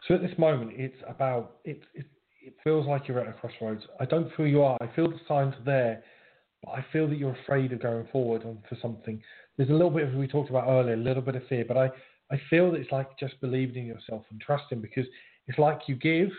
So 0.06 0.14
at 0.14 0.22
this 0.22 0.36
moment, 0.38 0.72
it's 0.74 0.96
about 1.06 1.56
it. 1.64 1.80
It, 1.94 2.06
it 2.42 2.54
feels 2.64 2.86
like 2.86 3.08
you're 3.08 3.20
at 3.20 3.28
a 3.28 3.32
crossroads. 3.32 3.82
I 4.00 4.06
don't 4.06 4.34
feel 4.36 4.46
you 4.46 4.62
are. 4.62 4.78
I 4.80 4.86
feel 4.94 5.10
the 5.10 5.20
signs 5.26 5.54
are 5.54 5.64
there, 5.64 6.02
but 6.64 6.72
I 6.72 6.84
feel 6.92 7.08
that 7.08 7.18
you're 7.18 7.36
afraid 7.42 7.72
of 7.72 7.82
going 7.82 8.06
forward 8.10 8.42
for 8.68 8.76
something. 8.80 9.22
There's 9.56 9.70
a 9.70 9.72
little 9.72 9.90
bit 9.90 10.08
of 10.08 10.14
we 10.14 10.26
talked 10.26 10.50
about 10.50 10.68
earlier, 10.68 10.94
a 10.94 10.96
little 10.96 11.22
bit 11.22 11.36
of 11.36 11.46
fear, 11.48 11.64
but 11.66 11.76
I 11.76 11.90
I 12.30 12.40
feel 12.50 12.70
that 12.70 12.78
it's 12.80 12.92
like 12.92 13.18
just 13.18 13.40
believing 13.40 13.82
in 13.82 13.86
yourself 13.86 14.24
and 14.30 14.40
trusting 14.40 14.80
because 14.80 15.06
it's 15.46 15.58
like 15.58 15.82
you 15.86 15.96
give, 15.96 16.30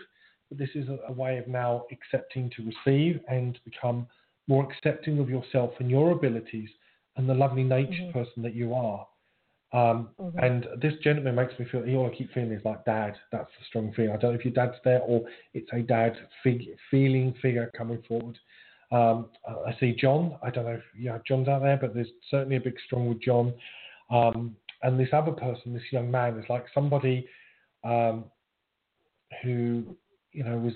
but 0.48 0.58
this 0.58 0.70
is 0.74 0.88
a, 0.88 0.98
a 1.08 1.12
way 1.12 1.38
of 1.38 1.48
now 1.48 1.84
accepting 1.90 2.50
to 2.56 2.70
receive 2.70 3.20
and 3.28 3.58
become 3.64 4.06
more 4.46 4.68
accepting 4.70 5.18
of 5.18 5.28
yourself 5.28 5.72
and 5.78 5.90
your 5.90 6.12
abilities 6.12 6.68
and 7.16 7.28
the 7.28 7.34
lovely 7.34 7.64
nature 7.64 8.02
mm-hmm. 8.02 8.18
person 8.18 8.42
that 8.42 8.54
you 8.54 8.72
are. 8.74 9.06
Um, 9.72 10.10
mm-hmm. 10.20 10.38
And 10.38 10.66
this 10.80 10.94
gentleman 11.02 11.36
makes 11.36 11.56
me 11.58 11.66
feel, 11.70 11.82
all 11.96 12.10
I 12.12 12.16
keep 12.16 12.32
feeling 12.32 12.52
is 12.52 12.64
like 12.64 12.84
dad. 12.84 13.14
That's 13.30 13.50
the 13.58 13.64
strong 13.68 13.92
feeling. 13.94 14.10
I 14.10 14.16
don't 14.16 14.32
know 14.32 14.38
if 14.38 14.44
your 14.44 14.54
dad's 14.54 14.76
there 14.84 15.00
or 15.00 15.22
it's 15.54 15.70
a 15.72 15.80
dad 15.80 16.14
fig- 16.42 16.76
feeling 16.90 17.34
figure 17.40 17.70
coming 17.76 18.02
forward. 18.08 18.38
Um, 18.92 19.28
I 19.46 19.76
see 19.78 19.94
John. 19.98 20.36
I 20.42 20.50
don't 20.50 20.64
know 20.64 20.72
if 20.72 20.82
you 20.96 21.10
have 21.10 21.24
John's 21.24 21.48
out 21.48 21.62
there, 21.62 21.76
but 21.76 21.94
there's 21.94 22.08
certainly 22.30 22.56
a 22.56 22.60
big 22.60 22.74
strong 22.86 23.08
with 23.08 23.22
John. 23.22 23.52
Um, 24.10 24.56
and 24.82 24.98
this 24.98 25.10
other 25.12 25.32
person, 25.32 25.72
this 25.72 25.82
young 25.92 26.10
man, 26.10 26.38
is 26.38 26.44
like 26.48 26.64
somebody 26.74 27.26
um, 27.84 28.24
who, 29.42 29.84
you 30.32 30.42
know, 30.42 30.56
was, 30.58 30.74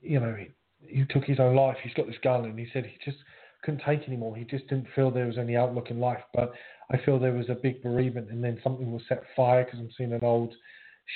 you 0.00 0.20
know, 0.20 0.36
he, 0.36 0.48
he 0.86 1.04
took 1.06 1.24
his 1.24 1.40
own 1.40 1.56
life. 1.56 1.76
He's 1.82 1.94
got 1.94 2.06
this 2.06 2.16
gun, 2.22 2.44
and 2.44 2.58
he 2.58 2.68
said 2.72 2.86
he 2.86 2.96
just 3.04 3.22
couldn't 3.62 3.82
take 3.84 4.06
anymore. 4.06 4.36
He 4.36 4.44
just 4.44 4.68
didn't 4.68 4.86
feel 4.94 5.10
there 5.10 5.26
was 5.26 5.38
any 5.38 5.56
outlook 5.56 5.90
in 5.90 5.98
life. 5.98 6.22
But 6.32 6.52
I 6.90 6.98
feel 6.98 7.18
there 7.18 7.32
was 7.32 7.48
a 7.48 7.54
big 7.54 7.82
bereavement, 7.82 8.30
and 8.30 8.42
then 8.42 8.60
something 8.62 8.92
was 8.92 9.02
set 9.08 9.22
fire 9.34 9.64
because 9.64 9.80
I'm 9.80 9.90
seeing 9.96 10.12
an 10.12 10.20
old 10.22 10.54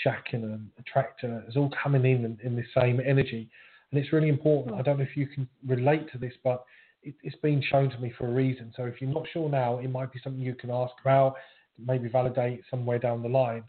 shack 0.03 0.27
and 0.33 0.45
a, 0.79 0.83
tractor. 0.91 1.45
It's 1.47 1.57
all 1.57 1.73
coming 1.83 2.05
in, 2.05 2.25
in 2.25 2.39
in 2.43 2.57
the 2.57 2.65
same 2.75 3.01
energy, 3.01 3.49
and 3.93 4.01
it's 4.01 4.13
really 4.13 4.31
important. 4.31 4.75
I 4.75 4.83
don't 4.83 4.99
know 4.99 5.05
if 5.05 5.17
you 5.17 5.27
can 5.27 5.47
relate 5.67 6.11
to 6.13 6.19
this, 6.19 6.33
but 6.43 6.65
it, 7.03 7.15
it's 7.23 7.37
been 7.37 7.63
shown 7.71 7.91
to 7.91 7.99
me 7.99 8.13
for 8.17 8.27
a 8.27 8.33
reason. 8.33 8.73
So 8.75 8.85
if 8.85 9.01
you're 9.01 9.11
not 9.11 9.27
sure 9.33 9.49
now, 9.51 9.79
it 9.79 9.91
might 9.91 10.13
be 10.13 10.21
something 10.25 10.41
you 10.41 10.55
can 10.55 10.71
ask 10.71 10.95
about, 11.03 11.35
maybe 11.79 12.09
validate 12.09 12.63
somewhere 12.71 12.99
down 12.99 13.23
the 13.23 13.29
line. 13.29 13.65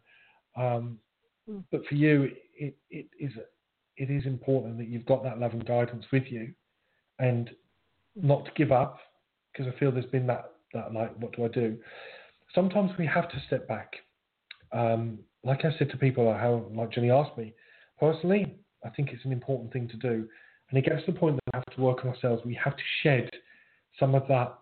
Um, 0.55 0.97
mm. 1.49 1.63
But 1.71 1.85
for 1.87 1.95
you, 1.95 2.29
it, 2.57 2.75
it 2.89 3.07
is 3.19 3.31
it 3.97 4.09
is 4.09 4.25
important 4.25 4.77
that 4.77 4.87
you've 4.87 5.05
got 5.05 5.23
that 5.23 5.39
love 5.39 5.53
and 5.53 5.65
guidance 5.65 6.05
with 6.11 6.23
you, 6.29 6.53
and 7.19 7.49
not 8.15 8.45
to 8.45 8.51
give 8.55 8.71
up 8.71 8.99
because 9.51 9.71
I 9.71 9.77
feel 9.77 9.91
there's 9.91 10.05
been 10.05 10.27
that 10.27 10.51
that 10.73 10.93
like 10.93 11.13
what 11.19 11.35
do 11.35 11.43
I 11.43 11.49
do? 11.49 11.77
Sometimes 12.55 12.91
we 12.97 13.05
have 13.07 13.29
to 13.29 13.41
step 13.47 13.67
back. 13.67 13.91
Um, 14.71 15.19
like 15.43 15.65
I 15.65 15.77
said 15.77 15.89
to 15.89 15.97
people, 15.97 16.31
how 16.33 16.65
like 16.73 16.91
Jenny 16.91 17.11
asked 17.11 17.37
me 17.37 17.53
personally, 17.99 18.55
I 18.85 18.89
think 18.89 19.09
it's 19.11 19.25
an 19.25 19.31
important 19.31 19.71
thing 19.73 19.87
to 19.89 19.97
do. 19.97 20.27
And 20.69 20.79
it 20.79 20.85
gets 20.85 21.05
to 21.05 21.11
the 21.11 21.19
point 21.19 21.35
that 21.35 21.43
we 21.53 21.57
have 21.57 21.75
to 21.75 21.81
work 21.81 22.03
on 22.03 22.11
ourselves. 22.11 22.41
We 22.45 22.55
have 22.63 22.75
to 22.75 22.83
shed 23.01 23.29
some 23.99 24.15
of 24.15 24.27
that 24.27 24.59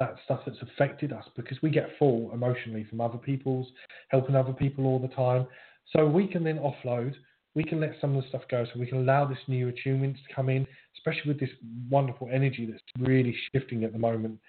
that 0.00 0.16
stuff 0.24 0.40
that's 0.44 0.58
affected 0.60 1.12
us 1.12 1.24
because 1.36 1.56
we 1.62 1.70
get 1.70 1.88
full 2.00 2.30
emotionally 2.32 2.84
from 2.90 3.00
other 3.00 3.16
people's 3.18 3.68
helping 4.08 4.34
other 4.34 4.52
people 4.52 4.86
all 4.86 4.98
the 4.98 5.08
time. 5.08 5.46
So 5.96 6.04
we 6.04 6.26
can 6.26 6.42
then 6.42 6.58
offload. 6.58 7.14
We 7.54 7.62
can 7.62 7.80
let 7.80 7.92
some 8.00 8.16
of 8.16 8.22
the 8.22 8.28
stuff 8.28 8.42
go. 8.50 8.64
So 8.64 8.80
we 8.80 8.86
can 8.86 8.98
allow 8.98 9.24
this 9.24 9.38
new 9.46 9.68
attunement 9.68 10.16
to 10.16 10.34
come 10.34 10.48
in, 10.48 10.66
especially 10.96 11.28
with 11.30 11.38
this 11.38 11.50
wonderful 11.88 12.28
energy 12.32 12.66
that's 12.66 12.82
really 12.98 13.36
shifting 13.52 13.84
at 13.84 13.92
the 13.92 13.98
moment. 13.98 14.40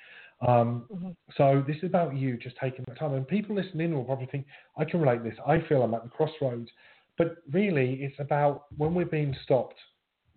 Um, 0.45 0.86
Mm-hmm. 0.91 1.12
So 1.38 1.64
this 1.68 1.78
is 1.78 1.86
about 1.86 2.16
you 2.16 2.38
just 2.38 2.56
taking 2.62 2.86
the 2.88 2.95
time. 2.95 3.14
And 3.14 3.28
people 3.28 3.56
listening 3.56 3.93
will 3.93 4.03
probably 4.03 4.28
think, 4.28 4.45
I 4.78 4.86
can 4.86 5.01
relate 5.01 5.24
this. 5.24 5.36
I 5.45 5.62
feel 5.68 5.82
I'm 5.84 5.93
at 5.93 6.03
the 6.03 6.10
crossroads. 6.10 6.70
But 7.18 7.38
really, 7.51 7.95
it's 8.03 8.20
about 8.20 8.66
when 8.78 8.93
we're 8.93 9.05
being 9.05 9.36
stopped, 9.43 9.76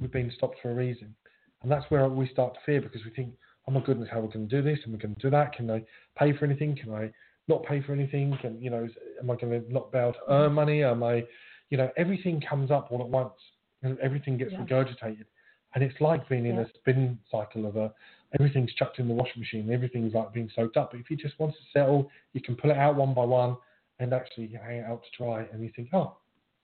we're 0.01 0.09
being 0.09 0.31
stopped 0.37 0.59
for 0.62 0.70
a 0.70 0.74
reason. 0.74 1.14
And 1.62 1.70
that's 1.70 1.85
where 1.91 2.09
we 2.09 2.29
start 2.29 2.55
to 2.55 2.61
fear 2.64 2.81
because 2.81 3.05
we 3.05 3.11
think, 3.11 3.35
oh 3.66 3.72
my 3.72 3.81
goodness, 3.81 4.09
how 4.11 4.18
are 4.20 4.22
we 4.22 4.29
going 4.33 4.49
to 4.49 4.57
do 4.57 4.62
this? 4.62 4.79
Am 4.87 4.95
I 4.95 4.99
going 4.99 5.14
to 5.14 5.20
do 5.20 5.31
that? 5.31 5.55
Can 5.55 5.70
I 5.70 5.83
pay 6.16 6.33
for 6.37 6.45
anything? 6.45 6.76
Can 6.76 6.95
I 6.95 7.11
not 7.49 7.64
pay 7.64 7.83
for 7.83 7.93
anything? 7.93 8.37
Can, 8.41 8.61
you 8.62 8.70
know, 8.70 8.89
am 9.20 9.31
I 9.31 9.35
going 9.35 9.61
to 9.62 9.72
not 9.72 9.91
be 9.91 9.99
able 9.99 10.12
to 10.12 10.18
earn 10.31 10.53
money? 10.53 10.85
Am 10.85 11.03
I, 11.03 11.24
you 11.70 11.76
know, 11.76 11.91
everything 11.97 12.41
comes 12.41 12.70
up 12.70 12.89
all 12.93 13.01
at 13.01 13.09
once 13.09 13.35
and 13.83 13.99
everything 13.99 14.39
gets 14.39 14.53
Yeah. 14.53 14.61
regurgitated. 14.61 15.26
And 15.74 15.85
it's 15.85 16.01
like 16.01 16.26
being 16.29 16.47
in 16.47 16.57
Yeah. 16.57 16.62
a 16.62 16.68
spin 16.79 17.18
cycle 17.31 17.66
of 17.66 17.76
a, 17.76 17.93
everything's 18.39 18.72
chucked 18.74 19.01
in 19.01 19.09
the 19.09 19.14
washing 19.14 19.41
machine. 19.41 19.70
Everything's 19.70 20.14
like 20.14 20.33
being 20.33 20.49
soaked 20.55 20.76
up. 20.76 20.93
But 20.93 21.01
if 21.01 21.11
you 21.11 21.16
just 21.16 21.39
want 21.39 21.55
to 21.55 21.61
settle, 21.72 22.11
you 22.33 22.41
can 22.41 22.55
pull 22.57 22.70
it 22.70 22.76
out 22.76 22.95
one 22.95 23.14
by 23.14 23.24
one 23.24 23.57
and 23.99 24.12
actually 24.14 24.49
hang 24.49 24.79
it 24.79 24.85
out 24.85 25.03
to 25.03 25.09
dry. 25.22 25.47
And 25.53 25.62
you 25.62 25.70
think, 25.74 25.89
oh, 25.93 26.16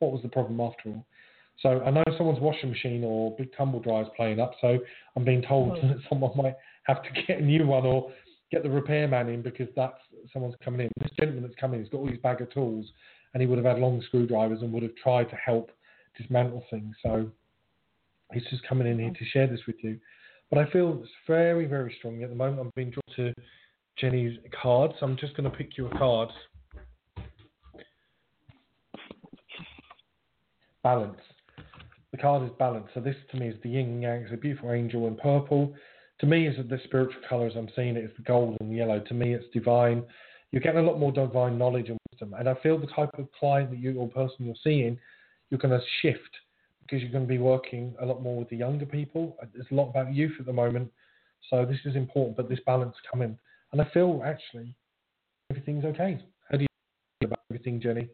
what 0.05 0.13
was 0.13 0.23
the 0.23 0.29
problem 0.29 0.61
after 0.61 0.91
all? 0.91 1.05
So 1.61 1.83
I 1.85 1.91
know 1.91 2.03
someone's 2.17 2.41
washing 2.41 2.71
machine 2.71 3.05
or 3.05 3.35
big 3.37 3.55
tumble 3.57 3.81
dryer 3.81 4.03
is 4.03 4.09
playing 4.17 4.41
up. 4.41 4.53
So 4.61 4.79
I'm 5.17 5.25
being 5.25 5.43
told 5.43 5.79
Oh. 5.79 5.89
that 5.89 5.99
someone 6.09 6.37
might 6.37 6.57
have 6.85 7.03
to 7.03 7.09
get 7.27 7.39
a 7.39 7.45
new 7.45 7.67
one 7.67 7.87
or 7.87 8.11
get 8.51 8.63
the 8.63 8.71
repairman 8.71 9.29
in 9.29 9.43
because 9.43 9.69
that's 9.77 9.99
someone's 10.33 10.57
coming 10.65 10.81
in. 10.83 10.91
This 11.01 11.11
gentleman 11.19 11.43
that's 11.45 11.55
coming, 11.61 11.81
he's 11.81 11.89
got 11.89 11.99
all 11.99 12.09
his 12.09 12.19
bag 12.19 12.41
of 12.41 12.51
tools, 12.53 12.87
and 13.33 13.41
he 13.41 13.47
would 13.47 13.59
have 13.59 13.67
had 13.67 13.79
long 13.79 14.03
screwdrivers 14.03 14.63
and 14.63 14.73
would 14.73 14.83
have 14.83 14.95
tried 14.97 15.29
to 15.31 15.37
help 15.37 15.71
dismantle 16.17 16.65
things. 16.71 16.95
So 17.03 17.29
he's 18.33 18.45
just 18.51 18.67
coming 18.67 18.87
in 18.87 18.99
here 18.99 19.11
to 19.11 19.25
share 19.27 19.47
this 19.47 19.61
with 19.67 19.77
you. 19.83 19.99
But 20.51 20.59
I 20.59 20.71
feel 20.71 21.01
it's 21.03 21.11
very, 21.27 21.67
very 21.67 21.95
strong 21.99 22.23
at 22.23 22.29
the 22.29 22.37
moment. 22.37 22.61
I'm 22.61 22.71
being 22.77 22.91
drawn 22.91 23.17
to 23.17 23.35
Jenny's 23.97 24.39
card, 24.61 24.93
so 24.99 25.07
I'm 25.07 25.17
just 25.17 25.37
going 25.37 25.51
to 25.51 25.57
pick 25.57 25.77
you 25.79 25.87
a 25.87 25.99
card. 25.99 26.31
Balance. 30.85 31.19
The 32.13 32.19
card 32.19 32.45
is 32.45 32.51
balance. 32.59 32.87
So 32.95 33.01
this 33.01 33.17
to 33.33 33.39
me 33.39 33.49
is 33.49 33.57
the 33.63 33.71
yin 33.71 33.87
and 33.87 34.03
yang. 34.03 34.21
It's 34.21 34.33
a 34.33 34.37
beautiful 34.37 34.71
angel 34.71 35.09
in 35.09 35.17
purple. 35.17 35.75
To 36.21 36.27
me, 36.27 36.47
is 36.47 36.57
the 36.57 36.79
spiritual 36.85 37.23
colours 37.29 37.55
I'm 37.57 37.71
seeing 37.75 37.97
it 37.97 38.05
is 38.05 38.11
the 38.17 38.23
gold 38.23 38.57
and 38.61 38.73
yellow. 38.73 39.01
To 39.01 39.15
me, 39.15 39.35
it's 39.35 39.47
divine. 39.53 40.05
You're 40.53 40.61
getting 40.61 40.85
a 40.85 40.87
lot 40.87 41.01
more 41.01 41.11
divine 41.11 41.59
knowledge 41.59 41.89
and 41.89 41.99
wisdom. 42.13 42.35
And 42.39 42.49
I 42.49 42.55
feel 42.63 42.79
the 42.79 42.87
type 42.87 43.11
of 43.19 43.33
client 43.33 43.71
that 43.71 43.81
you 43.81 43.99
or 43.99 44.09
person 44.09 44.45
you're 44.45 44.55
seeing, 44.63 44.99
you're 45.51 45.59
going 45.59 45.77
to 45.77 45.85
shift 46.03 46.21
because 46.83 47.03
you're 47.03 47.11
going 47.11 47.25
to 47.25 47.29
be 47.29 47.39
working 47.39 47.95
a 48.01 48.07
lot 48.07 48.23
more 48.23 48.39
with 48.39 48.51
the 48.51 48.57
younger 48.57 48.87
people. 48.87 49.37
There's 49.55 49.67
a 49.73 49.75
lot 49.75 49.89
about 49.89 50.15
youth 50.15 50.35
at 50.39 50.47
the 50.47 50.53
moment. 50.53 50.93
So 51.51 51.65
this 51.65 51.81
is 51.85 51.97
important, 51.97 52.37
but 52.37 52.49
this 52.49 52.61
balance 52.67 52.95
coming. 53.11 53.39
And 53.73 53.81
I 53.81 53.89
feel 53.93 54.23
actually 54.25 54.77
everything's 55.51 55.85
okay. 55.87 56.23
How 56.51 56.59
do 56.59 56.63
you 56.63 56.69
feel 57.21 57.29
about 57.29 57.41
everything, 57.51 57.81
Jenny? 57.81 58.09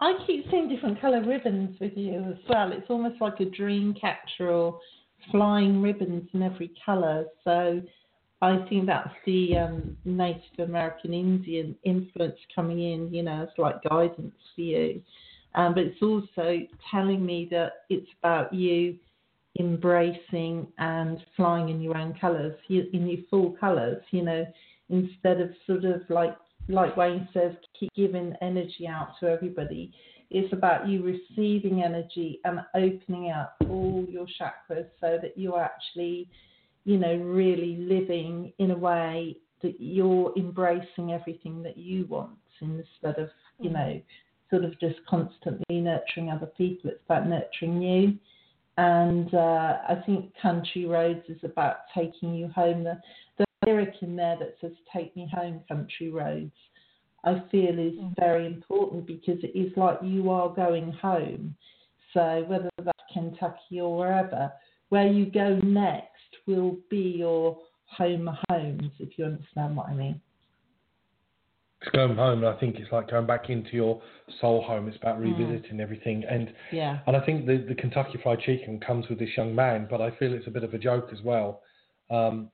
I 0.00 0.14
keep 0.26 0.46
seeing 0.50 0.68
different 0.68 1.00
colour 1.00 1.22
ribbons 1.22 1.78
with 1.78 1.92
you 1.94 2.24
as 2.24 2.38
well. 2.48 2.72
It's 2.72 2.88
almost 2.88 3.20
like 3.20 3.40
a 3.40 3.44
dream 3.44 3.94
catcher 4.00 4.50
or 4.50 4.80
flying 5.30 5.82
ribbons 5.82 6.28
in 6.32 6.42
every 6.42 6.72
colour. 6.84 7.26
So 7.44 7.82
I 8.40 8.64
think 8.68 8.86
that's 8.86 9.10
the 9.26 9.58
um, 9.58 9.96
Native 10.06 10.60
American 10.60 11.12
Indian 11.12 11.76
influence 11.84 12.38
coming 12.54 12.80
in, 12.80 13.12
you 13.12 13.22
know, 13.22 13.42
it's 13.42 13.58
like 13.58 13.82
guidance 13.82 14.34
for 14.54 14.60
you. 14.62 15.02
Um, 15.54 15.74
but 15.74 15.82
it's 15.82 16.00
also 16.00 16.60
telling 16.90 17.26
me 17.26 17.48
that 17.50 17.84
it's 17.90 18.08
about 18.22 18.54
you 18.54 18.96
embracing 19.58 20.66
and 20.78 21.18
flying 21.36 21.68
in 21.68 21.82
your 21.82 21.98
own 21.98 22.16
colours, 22.18 22.54
in 22.68 23.06
your 23.06 23.20
full 23.28 23.56
colours, 23.60 24.02
you 24.12 24.22
know, 24.22 24.46
instead 24.88 25.40
of 25.40 25.50
sort 25.66 25.84
of 25.84 26.02
like 26.08 26.36
like 26.68 26.96
Wayne 26.96 27.28
says, 27.32 27.52
keep 27.78 27.92
giving 27.94 28.34
energy 28.40 28.86
out 28.88 29.14
to 29.20 29.28
everybody. 29.28 29.92
It's 30.30 30.52
about 30.52 30.88
you 30.88 31.02
receiving 31.02 31.82
energy 31.82 32.40
and 32.44 32.60
opening 32.74 33.30
up 33.30 33.56
all 33.68 34.06
your 34.08 34.26
chakras 34.40 34.86
so 35.00 35.18
that 35.20 35.32
you're 35.36 35.60
actually, 35.60 36.28
you 36.84 36.98
know, 36.98 37.16
really 37.16 37.76
living 37.76 38.52
in 38.58 38.70
a 38.70 38.76
way 38.76 39.36
that 39.62 39.80
you're 39.80 40.32
embracing 40.36 41.12
everything 41.12 41.62
that 41.64 41.76
you 41.76 42.06
want 42.06 42.38
instead 42.60 43.18
of, 43.18 43.28
you 43.58 43.70
know, 43.70 44.00
sort 44.50 44.64
of 44.64 44.78
just 44.80 45.04
constantly 45.08 45.80
nurturing 45.80 46.30
other 46.30 46.46
people. 46.46 46.90
It's 46.90 47.02
about 47.04 47.26
nurturing 47.26 47.82
you. 47.82 48.18
And 48.76 49.34
uh, 49.34 49.78
I 49.88 50.02
think 50.06 50.32
Country 50.40 50.86
Roads 50.86 51.24
is 51.28 51.38
about 51.42 51.76
taking 51.94 52.34
you 52.34 52.48
home. 52.48 52.84
The, 52.84 52.98
the 53.38 53.44
lyric 53.70 53.94
in 54.02 54.16
there 54.16 54.36
that 54.38 54.56
says 54.60 54.72
"Take 54.92 55.14
me 55.16 55.30
home, 55.32 55.60
country 55.68 56.10
roads," 56.10 56.52
I 57.24 57.42
feel 57.50 57.78
is 57.78 57.98
very 58.18 58.46
important 58.46 59.06
because 59.06 59.42
it 59.42 59.56
is 59.56 59.72
like 59.76 59.98
you 60.02 60.30
are 60.30 60.48
going 60.48 60.92
home. 60.92 61.54
So 62.12 62.44
whether 62.48 62.68
that's 62.78 62.98
Kentucky 63.12 63.80
or 63.80 63.96
wherever, 63.96 64.52
where 64.88 65.06
you 65.06 65.26
go 65.26 65.58
next 65.62 66.08
will 66.46 66.78
be 66.90 67.14
your 67.18 67.58
home 67.86 68.36
homes, 68.48 68.90
if 68.98 69.16
you 69.16 69.24
understand 69.24 69.76
what 69.76 69.88
I 69.88 69.94
mean. 69.94 70.20
It's 71.82 71.90
going 71.92 72.14
home, 72.14 72.44
and 72.44 72.54
I 72.54 72.58
think 72.60 72.76
it's 72.78 72.92
like 72.92 73.10
going 73.10 73.26
back 73.26 73.48
into 73.48 73.70
your 73.72 74.02
soul 74.40 74.62
home. 74.62 74.86
It's 74.86 74.98
about 74.98 75.18
revisiting 75.18 75.80
everything, 75.80 76.24
and 76.24 76.52
Yeah. 76.72 76.98
and 77.06 77.16
I 77.16 77.20
think 77.20 77.46
the 77.46 77.58
the 77.58 77.74
Kentucky 77.74 78.18
Fried 78.22 78.40
Chicken 78.40 78.80
comes 78.80 79.08
with 79.08 79.18
this 79.18 79.34
young 79.36 79.54
man, 79.54 79.86
but 79.88 80.00
I 80.00 80.10
feel 80.10 80.34
it's 80.34 80.46
a 80.46 80.50
bit 80.50 80.64
of 80.64 80.74
a 80.74 80.78
joke 80.78 81.10
as 81.12 81.22
well. 81.22 81.62
Um, 82.10 82.50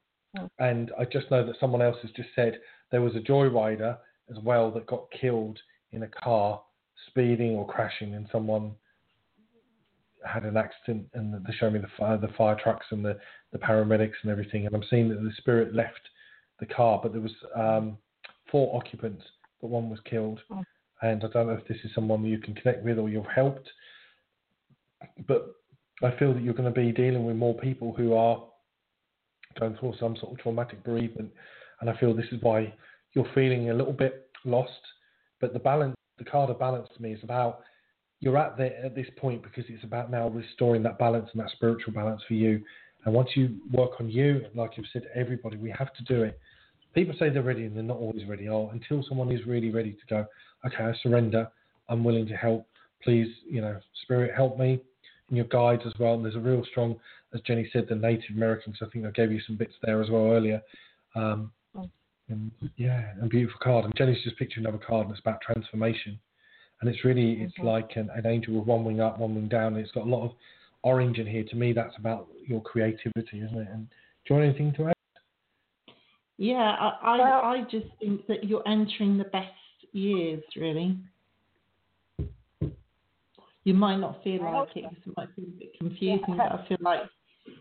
And 0.59 0.91
I 0.99 1.05
just 1.05 1.31
know 1.31 1.45
that 1.47 1.57
someone 1.61 1.83
else 1.83 1.97
has 2.03 2.11
just 2.13 2.29
said 2.35 2.59
there 2.91 3.03
was 3.03 3.15
a 3.17 3.21
joyrider 3.21 3.99
as 4.31 4.39
well 4.43 4.71
that 4.73 4.87
got 4.87 5.07
killed 5.21 5.59
in 5.93 6.03
a 6.03 6.09
car 6.09 6.61
speeding 7.09 7.53
or 7.53 7.67
crashing, 7.67 8.15
and 8.15 8.27
someone 8.33 8.73
had 10.25 10.45
an 10.45 10.57
accident, 10.57 11.07
and 11.15 11.33
they 11.33 11.53
show 11.59 11.71
me 11.71 11.79
the 11.79 11.87
fire, 11.99 12.19
the 12.19 12.29
fire 12.37 12.57
trucks 12.63 12.87
and 12.91 13.05
the 13.05 13.19
the 13.53 13.59
paramedics 13.59 14.15
and 14.23 14.31
everything, 14.31 14.67
and 14.67 14.75
I'm 14.75 14.85
seeing 14.91 15.09
that 15.09 15.23
the 15.23 15.31
spirit 15.37 15.75
left 15.75 16.01
the 16.59 16.67
car, 16.67 17.01
but 17.03 17.13
there 17.13 17.21
was 17.21 17.33
um, 17.55 17.97
four 18.51 18.77
occupants, 18.77 19.25
but 19.61 19.69
one 19.69 19.89
was 19.89 20.01
killed. 20.09 20.41
Oh. 20.51 20.65
And 21.03 21.23
I 21.23 21.29
don't 21.29 21.47
know 21.47 21.53
if 21.53 21.67
this 21.69 21.77
is 21.85 21.91
someone 21.95 22.25
you 22.25 22.39
can 22.39 22.55
connect 22.55 22.83
with 22.83 22.99
or 22.99 23.09
you've 23.09 23.27
helped, 23.27 23.69
but 25.29 25.55
I 26.03 26.11
feel 26.19 26.33
that 26.33 26.43
you're 26.43 26.55
going 26.55 26.73
to 26.73 26.81
be 26.81 26.91
dealing 26.91 27.25
with 27.27 27.37
more 27.37 27.55
people 27.55 27.95
who 27.95 28.15
are 28.15 28.43
going 29.59 29.77
through 29.79 29.95
some 29.99 30.17
sort 30.17 30.33
of 30.33 30.39
traumatic 30.39 30.83
bereavement, 30.85 31.31
and 31.81 31.91
I 31.91 31.97
feel 31.99 32.15
this 32.15 32.27
is 32.33 32.41
why 32.43 32.73
you're 33.13 33.29
feeling 33.35 33.71
a 33.71 33.75
little 33.75 33.93
bit 33.93 34.29
lost. 34.45 34.71
But 35.41 35.53
the 35.53 35.59
balance, 35.59 35.95
the 36.19 36.25
card 36.25 36.51
of 36.51 36.59
balance 36.59 36.89
to 36.97 37.03
me 37.03 37.13
is 37.13 37.23
about 37.23 37.61
you're 38.21 38.39
at 38.39 38.57
there 38.57 38.75
at 38.85 38.95
this 38.95 39.07
point 39.17 39.43
because 39.43 39.65
it's 39.69 39.85
about 39.85 40.11
now 40.11 40.29
restoring 40.29 40.83
that 40.85 40.99
balance 40.99 41.29
and 41.33 41.41
that 41.43 41.51
spiritual 41.51 41.93
balance 41.93 42.23
for 42.27 42.35
you. 42.35 42.63
And 43.05 43.15
once 43.15 43.31
you 43.35 43.57
work 43.73 43.93
on 44.01 44.09
you, 44.09 44.43
like 44.55 44.73
you've 44.77 44.87
said 44.93 45.05
everybody, 45.15 45.57
we 45.57 45.71
have 45.71 45.93
to 45.95 46.05
do 46.05 46.23
it. 46.23 46.39
People 46.95 47.15
say 47.19 47.29
they're 47.29 47.43
ready 47.43 47.65
and 47.65 47.77
they're 47.77 47.83
not 47.83 47.99
always 47.99 48.27
ready. 48.27 48.49
Oh, 48.49 48.71
until 48.73 49.05
someone 49.09 49.31
is 49.31 49.47
really 49.47 49.71
ready 49.71 49.93
to 49.93 50.07
go, 50.09 50.27
okay, 50.67 50.85
I 50.85 50.93
surrender. 51.03 51.49
I'm 51.89 52.03
willing 52.03 52.27
to 52.27 52.35
help. 52.35 52.67
Please, 53.03 53.29
you 53.49 53.61
know, 53.61 53.79
spirit, 54.03 54.35
help 54.35 54.59
me. 54.59 54.81
And 55.29 55.37
your 55.37 55.47
guides 55.47 55.83
as 55.87 55.93
well. 55.99 56.15
And 56.15 56.25
there's 56.25 56.37
a 56.37 56.41
real 56.41 56.65
strong, 56.71 56.97
as 57.37 57.43
Jenny 57.43 57.69
said, 57.73 57.87
the 57.89 57.95
Native 57.95 58.35
Americans. 58.35 58.77
I 58.83 58.87
think 58.93 59.05
I 59.07 59.11
gave 59.11 59.31
you 59.31 59.41
some 59.47 59.57
bits 59.57 59.75
there 59.83 60.03
as 60.03 60.11
well 60.11 60.33
earlier. 60.33 60.63
Um, 61.15 61.53
and 62.29 62.51
yeah, 62.77 63.13
a 63.23 63.27
beautiful 63.27 63.61
card. 63.63 63.85
And 63.85 63.95
Jenny's 63.97 64.23
just 64.25 64.37
picked 64.37 64.57
you 64.57 64.63
another 64.63 64.83
card, 64.85 65.07
and 65.07 65.13
it's 65.13 65.21
about 65.21 65.41
transformation. 65.41 66.19
And 66.81 66.91
it's 66.91 67.05
really, 67.05 67.35
it's 67.35 67.57
like 67.63 67.91
an, 67.95 68.11
an 68.15 68.27
angel 68.27 68.55
with 68.55 68.67
one 68.67 68.85
wing 68.85 69.01
up, 69.01 69.19
one 69.19 69.35
wing 69.35 69.49
down. 69.49 69.77
It's 69.77 69.93
got 69.93 70.07
a 70.07 70.11
lot 70.11 70.25
of 70.25 70.33
orange 70.83 71.19
in 71.19 71.27
here. 71.27 71.45
To 71.45 71.57
me, 71.57 71.73
that's 71.73 71.95
about 71.99 72.27
your 72.45 72.61
creativity, 72.63 73.41
isn't 73.43 73.59
it? 73.59 73.69
And 73.73 73.87
do 73.89 74.35
you 74.35 74.37
want 74.37 74.49
anything 74.49 74.75
to 74.75 74.89
add? 74.89 74.95
Yeah, 76.39 76.57
I, 76.57 76.99
I, 77.03 77.19
Well- 77.19 77.41
I 77.45 77.63
just 77.71 77.87
think 78.01 78.27
that 78.27 78.45
you're 78.45 78.67
entering 78.67 79.19
the 79.19 79.25
best 79.25 79.53
years, 79.93 80.43
really. 80.57 80.99
You 83.65 83.75
might 83.75 83.97
not 83.97 84.23
feel 84.23 84.45
like 84.45 84.77
it 84.77 84.85
so. 84.85 85.11
it 85.11 85.17
might 85.17 85.35
be 85.35 85.43
a 85.43 85.47
bit 85.47 85.79
confusing, 85.79 86.37
but 86.37 86.53
I 86.53 86.65
feel 86.69 86.79
like 86.81 87.01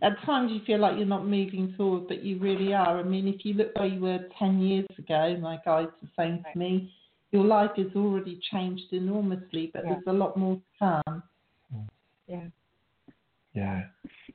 at 0.01 0.21
times 0.25 0.51
you 0.51 0.61
feel 0.65 0.79
like 0.79 0.97
you're 0.97 1.05
not 1.05 1.25
moving 1.25 1.73
forward, 1.77 2.07
but 2.07 2.23
you 2.23 2.39
really 2.39 2.73
are. 2.73 2.99
I 2.99 3.03
mean, 3.03 3.27
if 3.27 3.45
you 3.45 3.53
look 3.53 3.75
where 3.75 3.87
you 3.87 4.01
were 4.01 4.19
10 4.37 4.59
years 4.61 4.87
ago, 4.97 5.37
my 5.41 5.57
guides 5.65 5.91
are 6.03 6.09
saying 6.17 6.43
to 6.51 6.59
me, 6.59 6.93
your 7.31 7.43
life 7.43 7.71
has 7.77 7.87
already 7.95 8.39
changed 8.51 8.91
enormously, 8.91 9.71
but 9.73 9.83
Yeah. 9.83 9.93
there's 9.93 10.07
a 10.07 10.13
lot 10.13 10.37
more 10.37 10.55
to 10.55 10.61
come. 10.79 11.23
Yeah. 12.27 12.47
Yeah. 13.53 13.83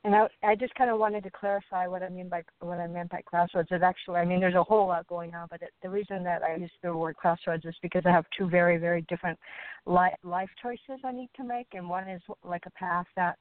And 0.03 0.15
I, 0.15 0.27
I 0.43 0.55
just 0.55 0.73
kind 0.75 0.89
of 0.89 0.97
wanted 0.97 1.23
to 1.25 1.31
clarify 1.31 1.85
what 1.85 2.01
I 2.01 2.09
mean 2.09 2.27
by 2.27 2.43
what 2.59 2.79
I 2.79 2.87
meant 2.87 3.11
by 3.11 3.21
crossroads. 3.21 3.71
Is 3.71 3.83
actually, 3.83 4.15
I 4.15 4.25
mean, 4.25 4.39
there's 4.39 4.55
a 4.55 4.63
whole 4.63 4.87
lot 4.87 5.05
going 5.07 5.35
on, 5.35 5.47
but 5.51 5.61
it, 5.61 5.71
the 5.83 5.89
reason 5.89 6.23
that 6.23 6.41
I 6.41 6.55
use 6.55 6.71
the 6.81 6.95
word 6.95 7.15
crossroads 7.15 7.65
is 7.65 7.75
because 7.83 8.01
I 8.05 8.11
have 8.11 8.25
two 8.35 8.49
very, 8.49 8.77
very 8.77 9.03
different 9.03 9.37
li- 9.85 10.15
life 10.23 10.49
choices 10.61 10.99
I 11.03 11.11
need 11.11 11.29
to 11.35 11.43
make, 11.43 11.67
and 11.73 11.87
one 11.87 12.09
is 12.09 12.21
like 12.43 12.63
a 12.65 12.71
path 12.71 13.05
that 13.15 13.37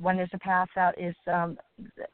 one 0.00 0.16
there's 0.16 0.30
a 0.32 0.38
path 0.38 0.68
that 0.74 1.00
is, 1.00 1.14
um, 1.26 1.58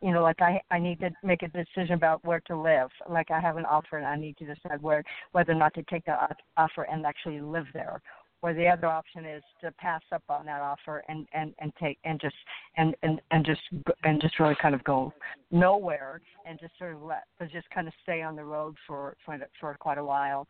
you 0.01 0.12
know, 0.12 0.22
like 0.22 0.41
I 0.41 0.61
I 0.70 0.79
need 0.79 1.01
to 1.01 1.11
make 1.22 1.43
a 1.43 1.49
decision 1.49 1.95
about 1.95 2.25
where 2.25 2.41
to 2.47 2.57
live. 2.57 2.91
Like 3.09 3.31
I 3.31 3.41
have 3.41 3.57
an 3.57 3.64
offer, 3.64 3.99
and 3.99 4.07
I 4.07 4.16
need 4.16 4.37
to 4.39 4.47
decide 4.47 4.83
where 4.83 5.03
whether 5.33 5.53
or 5.53 5.57
not 5.57 5.75
to 5.75 5.83
take 5.85 6.05
the 6.05 6.16
offer 6.57 6.83
and 6.85 7.05
actually 7.05 7.41
live 7.41 7.66
there, 7.72 8.01
or 8.43 8.53
the 8.53 8.68
other 8.68 8.87
option 8.87 9.25
is 9.25 9.43
to 9.62 9.72
pass 9.72 10.03
up 10.12 10.22
on 10.29 10.47
that 10.47 10.61
offer 10.61 11.03
and 11.09 11.27
and 11.33 11.55
and 11.59 11.72
take 11.81 11.99
and 12.05 12.20
just 12.20 12.37
and 12.77 12.95
and 13.03 13.20
and 13.31 13.45
just 13.45 13.62
and 14.05 14.20
just 14.20 14.39
really 14.39 14.57
kind 14.61 14.75
of 14.75 14.85
go 14.85 15.12
nowhere 15.51 16.20
and 16.47 16.61
just 16.61 16.77
sort 16.79 16.95
of 16.95 17.03
let 17.03 17.25
just 17.51 17.68
kind 17.70 17.89
of 17.89 17.95
stay 18.03 18.22
on 18.22 18.37
the 18.37 18.45
road 18.45 18.77
for 18.87 19.16
for 19.25 19.39
for 19.59 19.75
quite 19.81 19.99
a 19.99 20.05
while 20.05 20.47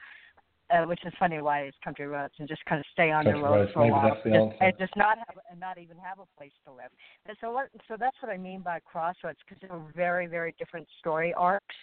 uh, 0.71 0.85
which 0.85 1.01
is 1.05 1.13
funny 1.19 1.41
why 1.41 1.61
it's 1.61 1.77
country 1.85 2.07
roads 2.07 2.33
and 2.39 2.49
just 2.49 2.65
kind 2.65 2.79
of 2.81 2.87
stay 2.93 3.11
on 3.11 3.25
country 3.25 3.41
the 3.41 3.47
road 3.47 3.55
roads. 3.55 3.73
for 3.73 3.81
a 3.81 3.83
Maybe 3.83 3.93
while 3.93 4.09
just, 4.11 4.27
answer. 4.27 4.57
and 4.61 4.79
just 4.79 4.97
not 4.97 5.19
have 5.19 5.39
and 5.51 5.61
not 5.61 5.79
even 5.79 5.97
have 5.99 6.19
a 6.19 6.39
place 6.39 6.53
to 6.67 6.73
live. 6.73 6.91
And 7.27 7.37
so 7.41 7.53
what 7.53 7.69
so 7.89 7.97
that's 7.99 8.17
what 8.21 8.31
I 8.33 8.39
mean 8.39 8.61
by 8.61 8.81
crossroads 8.81 9.39
because 9.47 9.61
they're 9.61 9.81
very 9.95 10.27
very 10.27 10.55
different 10.59 10.87
story 11.01 11.35
arcs 11.35 11.75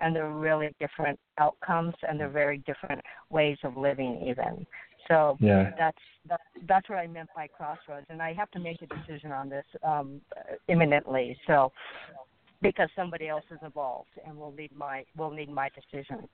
and 0.00 0.14
they're 0.14 0.30
really 0.30 0.74
different 0.80 1.18
outcomes 1.38 1.94
and 2.08 2.18
they're 2.18 2.28
very 2.28 2.58
different 2.58 3.00
ways 3.30 3.58
of 3.64 3.76
living 3.76 4.24
even. 4.26 4.66
So 5.08 5.36
Yeah. 5.40 5.70
that's 5.78 5.98
that, 6.28 6.40
that's 6.68 6.88
what 6.88 6.98
I 6.98 7.06
meant 7.06 7.30
by 7.34 7.48
crossroads, 7.48 8.06
and 8.10 8.22
I 8.22 8.32
have 8.34 8.50
to 8.52 8.60
make 8.60 8.80
a 8.82 8.86
decision 8.86 9.32
on 9.32 9.48
this 9.48 9.64
um, 9.82 10.20
imminently. 10.68 11.36
So 11.46 11.72
because 12.62 12.88
somebody 12.94 13.28
else 13.28 13.44
is 13.50 13.58
involved 13.62 14.10
and 14.26 14.36
will 14.36 14.52
need 14.52 14.70
my 14.76 15.04
will 15.16 15.30
need 15.30 15.50
my 15.50 15.68
decision. 15.70 16.28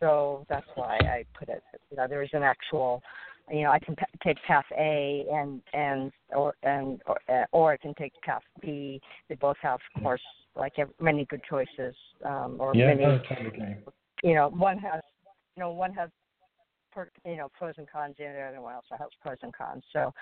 So 0.00 0.46
that's 0.48 0.66
why 0.74 0.98
I 0.98 1.24
put 1.38 1.48
it. 1.48 1.62
You 1.90 1.96
know, 1.96 2.06
there 2.08 2.22
is 2.22 2.30
an 2.32 2.42
actual, 2.42 3.02
you 3.50 3.62
know, 3.62 3.70
I 3.70 3.78
can 3.78 3.96
p- 3.96 4.04
take 4.22 4.36
path 4.46 4.64
A 4.78 5.24
and 5.30 5.60
and 5.72 6.12
or 6.34 6.54
and 6.62 7.00
or, 7.06 7.18
uh, 7.28 7.44
or 7.52 7.72
I 7.72 7.76
can 7.76 7.94
take 7.94 8.12
path 8.22 8.42
B. 8.60 9.00
They 9.28 9.34
both 9.34 9.56
have, 9.62 9.80
of 9.96 10.02
course, 10.02 10.22
like 10.54 10.74
many 11.00 11.24
good 11.24 11.42
choices, 11.48 11.94
um, 12.24 12.56
or 12.58 12.74
Yeah, 12.74 12.88
many 12.88 13.02
no, 13.04 13.18
totally 13.28 13.48
agree. 13.48 13.76
you 14.22 14.34
know, 14.34 14.48
one 14.48 14.78
has, 14.78 15.02
you 15.56 15.62
know, 15.62 15.70
one 15.70 15.92
has, 15.94 16.10
per, 16.98 17.10
you 17.24 17.36
know, 17.36 17.48
pros 17.56 17.74
and 17.78 17.88
cons, 17.90 18.16
and 18.18 18.34
the 18.34 18.40
other 18.40 18.60
one 18.60 18.74
also 18.74 18.96
has 18.98 19.08
pros 19.22 19.36
and 19.42 19.54
cons. 19.54 19.82
So, 19.92 20.12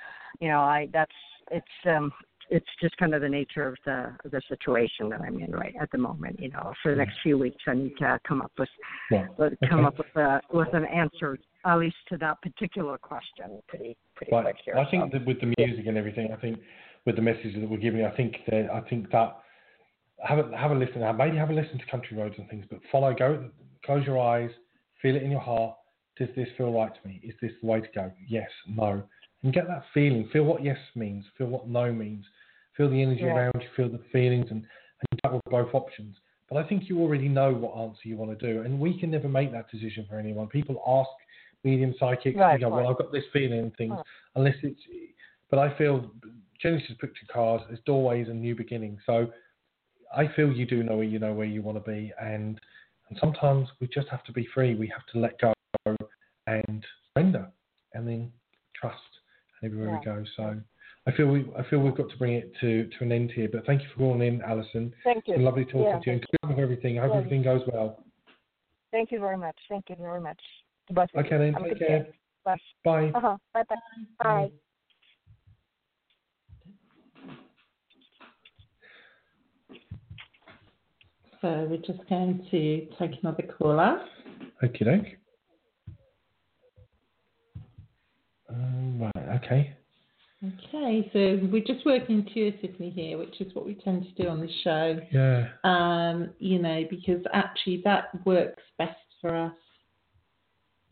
you 0.40 0.48
know, 0.48 0.60
I 0.60 0.88
that's 0.92 1.10
it's 1.50 1.64
um 1.86 2.12
it's 2.50 2.66
just 2.80 2.96
kind 2.98 3.14
of 3.14 3.22
the 3.22 3.28
nature 3.28 3.66
of 3.66 3.76
the 3.86 4.14
of 4.24 4.30
the 4.30 4.42
situation 4.48 5.08
that 5.10 5.20
I'm 5.20 5.38
in 5.40 5.52
right 5.52 5.74
at 5.80 5.90
the 5.90 5.98
moment. 5.98 6.38
You 6.38 6.50
know, 6.50 6.72
for 6.82 6.92
the 6.92 6.98
next 6.98 7.16
few 7.22 7.38
weeks, 7.38 7.62
I 7.66 7.74
need 7.74 7.96
to 7.98 8.20
come 8.28 8.42
up 8.42 8.52
with 8.58 8.68
Yeah. 9.10 9.26
come 9.68 9.86
up 9.86 9.96
with 9.96 10.14
a 10.16 10.40
with 10.52 10.72
an 10.74 10.84
answer 10.84 11.38
at 11.64 11.76
least 11.78 11.96
to 12.10 12.18
that 12.18 12.40
particular 12.42 12.98
question 12.98 13.62
pretty 13.68 13.96
pretty 14.14 14.32
Right. 14.32 14.44
quick 14.44 14.56
here. 14.64 14.76
I 14.76 14.84
think 14.90 15.12
that 15.12 15.24
with 15.24 15.40
the 15.40 15.52
music 15.58 15.86
and 15.86 15.96
everything, 15.96 16.30
I 16.32 16.36
think 16.36 16.58
with 17.06 17.16
the 17.16 17.22
message 17.22 17.54
that 17.54 17.68
we're 17.68 17.78
giving, 17.78 18.04
I 18.04 18.10
think 18.10 18.36
that 18.48 18.70
I 18.70 18.80
think 18.88 19.10
that 19.12 19.38
have 20.22 20.38
a 20.38 20.56
have 20.56 20.72
a 20.72 20.74
listen. 20.74 21.00
Maybe 21.16 21.36
have 21.38 21.50
a 21.50 21.54
listen 21.54 21.78
to 21.78 21.86
country 21.86 22.16
roads 22.18 22.34
and 22.38 22.48
things, 22.50 22.66
but 22.70 22.80
follow. 22.92 23.14
Go, 23.14 23.50
close 23.84 24.04
your 24.06 24.18
eyes, 24.18 24.50
feel 25.00 25.16
it 25.16 25.22
in 25.22 25.30
your 25.30 25.40
heart. 25.40 25.76
Does 26.18 26.28
this 26.34 26.48
feel 26.56 26.72
right 26.72 26.92
to 26.92 27.08
me? 27.08 27.20
Is 27.22 27.34
this 27.42 27.52
the 27.60 27.66
way 27.66 27.80
to 27.80 27.88
go? 27.94 28.10
Yes, 28.26 28.48
no, 28.66 29.02
and 29.42 29.52
get 29.52 29.66
that 29.68 29.84
feeling. 29.92 30.28
Feel 30.32 30.44
what 30.44 30.64
yes 30.64 30.78
means. 30.94 31.24
Feel 31.36 31.48
what 31.48 31.68
no 31.68 31.92
means. 31.92 32.24
Feel 32.76 32.90
the 32.90 33.02
energy 33.02 33.22
Yeah. 33.24 33.34
around 33.36 33.54
you. 33.60 33.68
Feel 33.76 33.88
the 33.90 34.02
feelings, 34.12 34.46
and 34.50 34.64
and 35.10 35.20
that 35.22 35.32
with 35.32 35.42
both 35.50 35.74
options. 35.74 36.16
But 36.48 36.64
I 36.64 36.68
think 36.68 36.88
you 36.88 37.00
already 37.00 37.28
know 37.28 37.52
what 37.52 37.76
answer 37.76 38.00
you 38.04 38.16
want 38.16 38.38
to 38.38 38.52
do, 38.52 38.62
and 38.62 38.78
we 38.78 38.98
can 38.98 39.10
never 39.10 39.28
make 39.28 39.52
that 39.52 39.70
decision 39.70 40.06
for 40.08 40.18
anyone. 40.18 40.46
People 40.46 40.82
ask 40.86 41.10
medium 41.64 41.94
psychics, 41.98 42.38
Right, 42.38 42.60
you 42.60 42.66
go, 42.66 42.74
well. 42.74 42.88
I've 42.88 42.98
got 42.98 43.12
this 43.12 43.24
feeling 43.32 43.58
and 43.58 43.76
things, 43.76 43.92
Right. 43.92 44.04
unless 44.36 44.56
it's. 44.62 44.80
But 45.50 45.58
I 45.58 45.76
feel 45.76 46.10
Genesis 46.60 46.96
picture 47.00 47.26
cards 47.32 47.64
as 47.72 47.78
doorways 47.84 48.28
and 48.28 48.40
new 48.40 48.54
beginnings. 48.54 49.00
So 49.06 49.30
I 50.16 50.28
feel 50.28 50.50
you 50.50 50.66
do 50.66 50.82
know 50.82 50.96
where 50.96 51.04
you 51.04 51.18
know 51.18 51.34
where 51.34 51.46
you 51.46 51.62
want 51.62 51.82
to 51.84 51.90
be, 51.90 52.12
and 52.20 52.60
and 53.08 53.18
sometimes 53.18 53.68
we 53.80 53.88
just 53.88 54.08
have 54.08 54.24
to 54.24 54.32
be 54.32 54.46
free. 54.54 54.74
We 54.74 54.88
have 54.88 55.06
to 55.12 55.18
let 55.18 55.38
go 55.40 55.52
and 56.46 56.84
surrender, 57.14 57.48
and 57.94 58.06
then 58.06 58.32
trust 58.74 58.96
and 59.60 59.70
everywhere 59.72 59.92
we 59.98 60.04
go. 60.04 60.24
So 60.36 60.60
I 61.06 61.12
feel 61.12 61.26
we 61.26 61.46
I 61.58 61.62
feel 61.68 61.80
we've 61.80 61.96
got 61.96 62.10
to 62.10 62.16
bring 62.18 62.34
it 62.34 62.52
to 62.60 62.88
to 62.98 63.04
an 63.04 63.12
end 63.12 63.32
here. 63.32 63.48
But 63.50 63.66
thank 63.66 63.82
you 63.82 63.88
for 63.92 63.98
calling 63.98 64.22
in, 64.22 64.42
Alison. 64.42 64.92
Thank 65.04 65.18
It's 65.18 65.26
been 65.28 65.40
you. 65.40 65.44
lovely 65.44 65.64
talking 65.64 65.82
Yeah, 65.82 65.98
to 65.98 66.06
you, 66.06 66.12
and 66.12 66.20
good 66.20 66.28
luck 66.42 66.56
with 66.56 66.62
everything. 66.62 66.98
I 66.98 67.02
hope 67.02 67.12
Yeah. 67.12 67.18
everything 67.18 67.42
goes 67.42 67.62
well. 67.72 68.02
Thank 68.92 69.12
you 69.12 69.18
very 69.20 69.36
much. 69.36 69.56
Thank 69.68 69.90
you 69.90 69.96
very 69.96 70.20
much. 70.20 70.40
To 70.88 70.94
both 70.94 71.08
Okay 71.16 71.30
you. 71.32 71.38
then, 71.38 71.52
Have 71.54 71.62
take 71.64 71.72
good 71.78 71.86
care. 71.86 72.02
day. 72.04 72.10
Bye. 72.44 72.56
Bye. 72.84 73.10
Uh 73.14 73.20
huh. 73.20 73.36
Bye 73.52 73.62
bye. 73.68 73.76
Bye. 74.22 74.50
So 81.42 81.66
we're 81.68 81.76
just 81.78 82.08
going 82.08 82.46
to 82.50 82.86
take 82.98 83.20
another 83.22 83.42
caller. 83.58 84.00
Okie 84.62 84.84
doke. 84.84 85.16
Um, 88.56 89.00
right, 89.00 89.40
okay. 89.42 89.76
Okay, 90.44 91.10
so 91.12 91.48
we're 91.50 91.64
just 91.64 91.84
working 91.86 92.26
intuitively 92.26 92.90
here, 92.90 93.18
which 93.18 93.40
is 93.40 93.54
what 93.54 93.66
we 93.66 93.74
tend 93.74 94.04
to 94.04 94.22
do 94.22 94.28
on 94.28 94.40
the 94.40 94.50
show. 94.62 95.00
Yeah. 95.10 95.48
Um, 95.64 96.30
you 96.38 96.58
know, 96.58 96.84
because 96.90 97.22
actually 97.32 97.82
that 97.84 98.24
works 98.26 98.62
best 98.78 98.96
for 99.20 99.34
us 99.34 99.52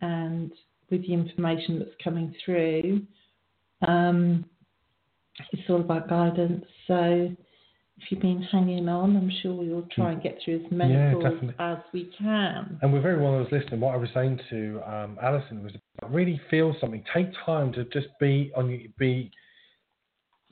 and 0.01 0.53
with 0.91 1.03
the 1.03 1.13
information 1.13 1.79
that's 1.79 1.95
coming 2.03 2.35
through. 2.45 3.03
Um, 3.87 4.45
it's 5.53 5.69
all 5.69 5.81
about 5.81 6.09
guidance. 6.09 6.65
So 6.87 7.35
if 7.99 8.11
you've 8.11 8.21
been 8.21 8.43
hanging 8.43 8.89
on, 8.89 9.17
I'm 9.17 9.31
sure 9.43 9.55
we 9.55 9.69
will 9.69 9.87
try 9.95 10.13
and 10.13 10.23
get 10.23 10.39
through 10.45 10.65
as 10.65 10.73
many 10.73 10.95
Yeah, 10.95 11.51
as 11.59 11.79
we 11.93 12.11
can. 12.19 12.79
And 12.83 12.93
with 12.93 13.05
everyone 13.07 13.35
that 13.35 13.51
was 13.51 13.63
listening, 13.63 13.81
what 13.81 13.95
I 13.95 13.97
was 13.97 14.09
saying 14.13 14.41
to 14.51 14.81
um, 14.87 15.19
Alison 15.23 15.63
was 15.63 15.73
really 16.11 16.41
feel 16.51 16.75
something. 16.81 17.05
Take 17.15 17.29
time 17.47 17.73
to 17.73 17.85
just 17.85 18.09
be 18.19 18.53
on 18.57 18.69
your 18.69 18.81
be. 18.99 19.31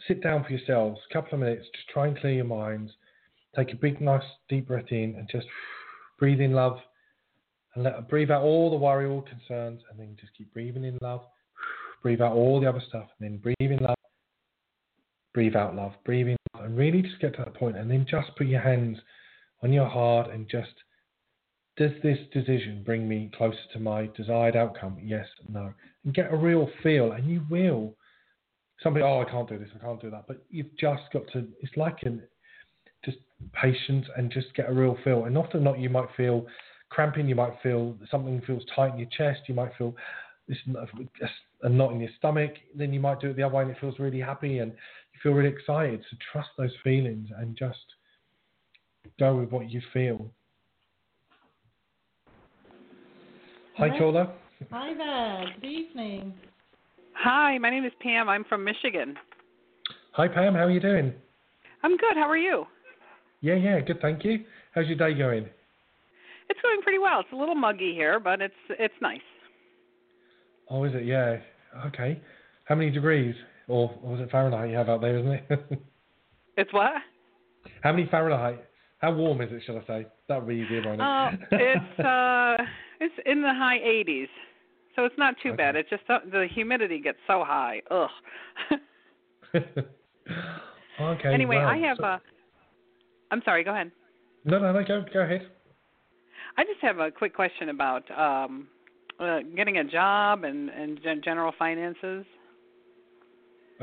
Sit 0.09 0.22
down 0.22 0.45
for 0.45 0.51
yourselves, 0.51 1.01
a 1.09 1.12
couple 1.12 1.34
of 1.34 1.40
minutes, 1.40 1.66
just 1.74 1.88
try 1.88 2.09
and 2.09 2.18
clear 2.18 2.32
your 2.32 2.45
minds. 2.45 2.90
Take 3.55 3.72
a 3.72 3.76
big, 3.76 4.01
nice, 4.01 4.22
deep 4.49 4.66
breath 4.66 4.90
in, 4.90 5.14
and 5.16 5.28
just 5.30 5.47
breathe 6.18 6.40
in 6.40 6.53
love, 6.53 6.78
and 7.74 7.84
let 7.84 8.09
breathe 8.09 8.30
out 8.30 8.43
all 8.43 8.70
the 8.70 8.76
worry, 8.76 9.07
all 9.07 9.22
concerns, 9.22 9.80
and 9.90 9.99
then 9.99 10.16
just 10.20 10.32
keep 10.36 10.53
breathing 10.53 10.84
in 10.84 10.99
love. 11.03 11.20
Breathe 12.03 12.20
out 12.20 12.32
all 12.32 12.61
the 12.61 12.68
other 12.68 12.82
stuff, 12.88 13.09
and 13.18 13.30
then 13.30 13.38
breathe 13.38 13.70
in 13.70 13.78
love. 13.78 13.97
Breathe 15.34 15.55
out 15.55 15.76
love. 15.76 15.93
Breathe 16.05 16.28
in 16.28 16.36
and 16.61 16.76
really 16.76 17.03
just 17.03 17.20
get 17.20 17.34
to 17.36 17.44
that 17.44 17.55
point, 17.55 17.76
and 17.76 17.90
then 17.90 18.07
just 18.09 18.28
put 18.36 18.46
your 18.46 18.61
hands 18.61 18.98
on 19.62 19.72
your 19.72 19.88
heart 19.88 20.30
and 20.30 20.48
just 20.48 20.72
does 21.76 21.92
this 22.03 22.18
decision 22.32 22.82
bring 22.84 23.09
me 23.09 23.30
closer 23.36 23.59
to 23.72 23.78
my 23.78 24.09
desired 24.16 24.57
outcome? 24.57 24.98
Yes, 25.03 25.26
no. 25.48 25.72
And 26.05 26.14
get 26.14 26.32
a 26.32 26.36
real 26.36 26.68
feel, 26.82 27.12
and 27.12 27.28
you 27.28 27.42
will. 27.48 27.94
Somebody, 28.82 29.05
oh, 29.05 29.24
I 29.26 29.30
can't 29.30 29.48
do 29.48 29.59
this, 29.59 29.68
I 29.74 29.78
can't 29.78 30.00
do 30.00 30.11
that. 30.11 30.24
But 30.26 30.44
you've 30.50 30.76
just 30.78 31.03
got 31.12 31.22
to, 31.32 31.46
it's 31.61 31.76
like 31.76 31.98
an, 32.03 32.22
just 33.05 33.18
patience 33.53 34.07
and 34.16 34.30
just 34.30 34.55
get 34.55 34.68
a 34.68 34.72
real 34.72 34.98
feel. 35.05 35.24
And 35.24 35.38
often 35.38 35.64
not, 35.64 35.78
you 35.78 35.88
might 35.88 36.09
feel 36.16 36.46
cramping, 36.90 37.28
you 37.28 37.36
might 37.36 37.55
feel 37.62 37.96
something 38.11 38.42
feels 38.46 38.64
tight 38.74 38.92
in 38.92 38.98
your 38.98 39.09
chest, 39.16 39.42
you 39.46 39.55
might 39.55 39.72
feel 39.78 39.94
this 40.48 40.59
a 41.62 41.68
knot 41.68 41.92
in 41.92 42.00
your 42.00 42.11
stomach. 42.18 42.53
Then 42.74 42.92
you 42.92 43.00
might 43.00 43.20
do 43.20 43.30
it 43.30 43.36
the 43.36 43.44
other 43.44 43.55
way 43.55 43.62
and 43.62 43.70
it 43.70 43.78
feels 43.80 43.98
really 43.98 44.20
happy 44.20 44.59
and 44.59 44.72
you 45.14 45.20
feel 45.22 45.32
really 45.32 45.48
excited. 45.50 46.02
So 46.10 46.16
trust 46.32 46.50
those 46.58 46.72
feelings 46.82 47.28
and 47.36 47.56
just 47.56 47.78
go 49.18 49.36
with 49.36 49.50
what 49.50 49.70
you 49.70 49.80
feel. 49.92 50.26
Hi, 53.76 53.88
Hello. 53.88 53.98
caller. 53.98 54.32
Hi 54.70 54.94
there. 54.94 55.54
Good 55.60 55.66
evening. 55.66 56.34
Hi, 57.14 57.58
my 57.58 57.70
name 57.70 57.84
is 57.84 57.92
Pam. 58.00 58.28
I'm 58.28 58.44
from 58.44 58.64
Michigan. 58.64 59.16
Hi, 60.12 60.28
Pam. 60.28 60.54
How 60.54 60.64
are 60.64 60.70
you 60.70 60.80
doing? 60.80 61.12
I'm 61.82 61.96
good. 61.96 62.14
How 62.14 62.28
are 62.28 62.36
you? 62.36 62.66
Yeah, 63.40 63.54
yeah, 63.54 63.80
good. 63.80 64.00
Thank 64.00 64.24
you. 64.24 64.44
How's 64.74 64.86
your 64.86 64.96
day 64.96 65.14
going? 65.14 65.46
It's 66.48 66.60
going 66.60 66.80
pretty 66.82 66.98
well. 66.98 67.20
It's 67.20 67.32
a 67.32 67.36
little 67.36 67.54
muggy 67.54 67.94
here, 67.94 68.20
but 68.20 68.40
it's 68.40 68.54
it's 68.70 68.94
nice. 69.00 69.20
Oh, 70.68 70.84
is 70.84 70.92
it? 70.94 71.04
Yeah. 71.04 71.38
Okay. 71.86 72.20
How 72.64 72.74
many 72.74 72.90
degrees? 72.90 73.34
Or, 73.72 73.90
was 74.02 74.20
it 74.20 74.30
Fahrenheit 74.30 74.68
you 74.68 74.76
have 74.76 74.90
out 74.90 75.00
there, 75.00 75.16
isn't 75.18 75.32
it? 75.32 75.48
It's 76.58 76.70
what? 76.74 76.92
How 77.82 77.92
many 77.92 78.06
Fahrenheit? 78.10 78.62
How 78.98 79.14
warm 79.14 79.40
is 79.40 79.48
it, 79.50 79.62
shall 79.64 79.78
I 79.78 79.86
say? 79.86 80.06
That 80.28 80.40
would 80.40 80.48
be 80.48 80.56
easier, 80.56 80.82
won't 80.84 81.00
Uh, 81.00 81.30
it's 81.52 81.98
uh 82.04 82.56
it's 83.00 83.14
in 83.24 83.40
the 83.40 83.48
high 83.54 83.78
80s. 83.78 84.28
So 84.94 85.06
it's 85.06 85.14
not 85.16 85.34
too 85.42 85.48
Okay. 85.52 85.56
bad. 85.56 85.76
It's 85.76 85.88
just 85.88 86.02
uh, 86.10 86.18
the 86.30 86.46
humidity 86.54 87.00
gets 87.00 87.16
so 87.26 87.42
high. 87.46 87.80
Ugh. 87.90 88.10
Okay. 91.00 91.32
anyway, 91.34 91.56
wow. 91.56 91.68
I 91.70 91.78
have 91.78 91.96
So- 91.96 92.04
a. 92.04 92.20
I'm 93.30 93.40
sorry. 93.46 93.64
Go 93.64 93.72
ahead. 93.72 93.90
No, 94.44 94.58
no, 94.58 94.72
no. 94.72 94.84
Go, 94.84 95.02
go 95.12 95.20
ahead. 95.20 95.48
I 96.58 96.64
just 96.64 96.80
have 96.82 96.98
a 96.98 97.10
quick 97.10 97.34
question 97.34 97.70
about 97.70 98.04
um, 98.10 98.68
uh, 99.18 99.38
getting 99.56 99.78
a 99.78 99.84
job 99.84 100.44
and 100.44 100.68
and 100.68 101.02
gen- 101.02 101.22
general 101.24 101.52
finances. 101.58 102.26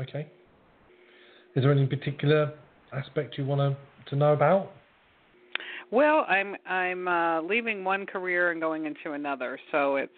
Okay. 0.00 0.26
Is 1.54 1.62
there 1.62 1.72
any 1.72 1.86
particular 1.86 2.52
aspect 2.92 3.36
you 3.36 3.44
want 3.44 3.60
to 3.60 3.76
to 4.10 4.16
know 4.16 4.32
about? 4.32 4.72
Well, 5.90 6.24
I'm 6.28 6.56
I'm 6.66 7.08
uh, 7.08 7.42
leaving 7.42 7.84
one 7.84 8.06
career 8.06 8.52
and 8.52 8.60
going 8.60 8.86
into 8.86 9.12
another, 9.12 9.58
so 9.72 9.96
it's 9.96 10.12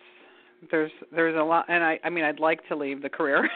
there's 0.71 0.91
there's 1.11 1.37
a 1.37 1.43
lot, 1.43 1.67
and 1.69 1.83
I 1.83 1.99
I 2.05 2.11
mean 2.11 2.25
I'd 2.25 2.41
like 2.41 2.67
to 2.69 2.77
leave 2.77 3.03
the 3.03 3.09
career. 3.09 3.49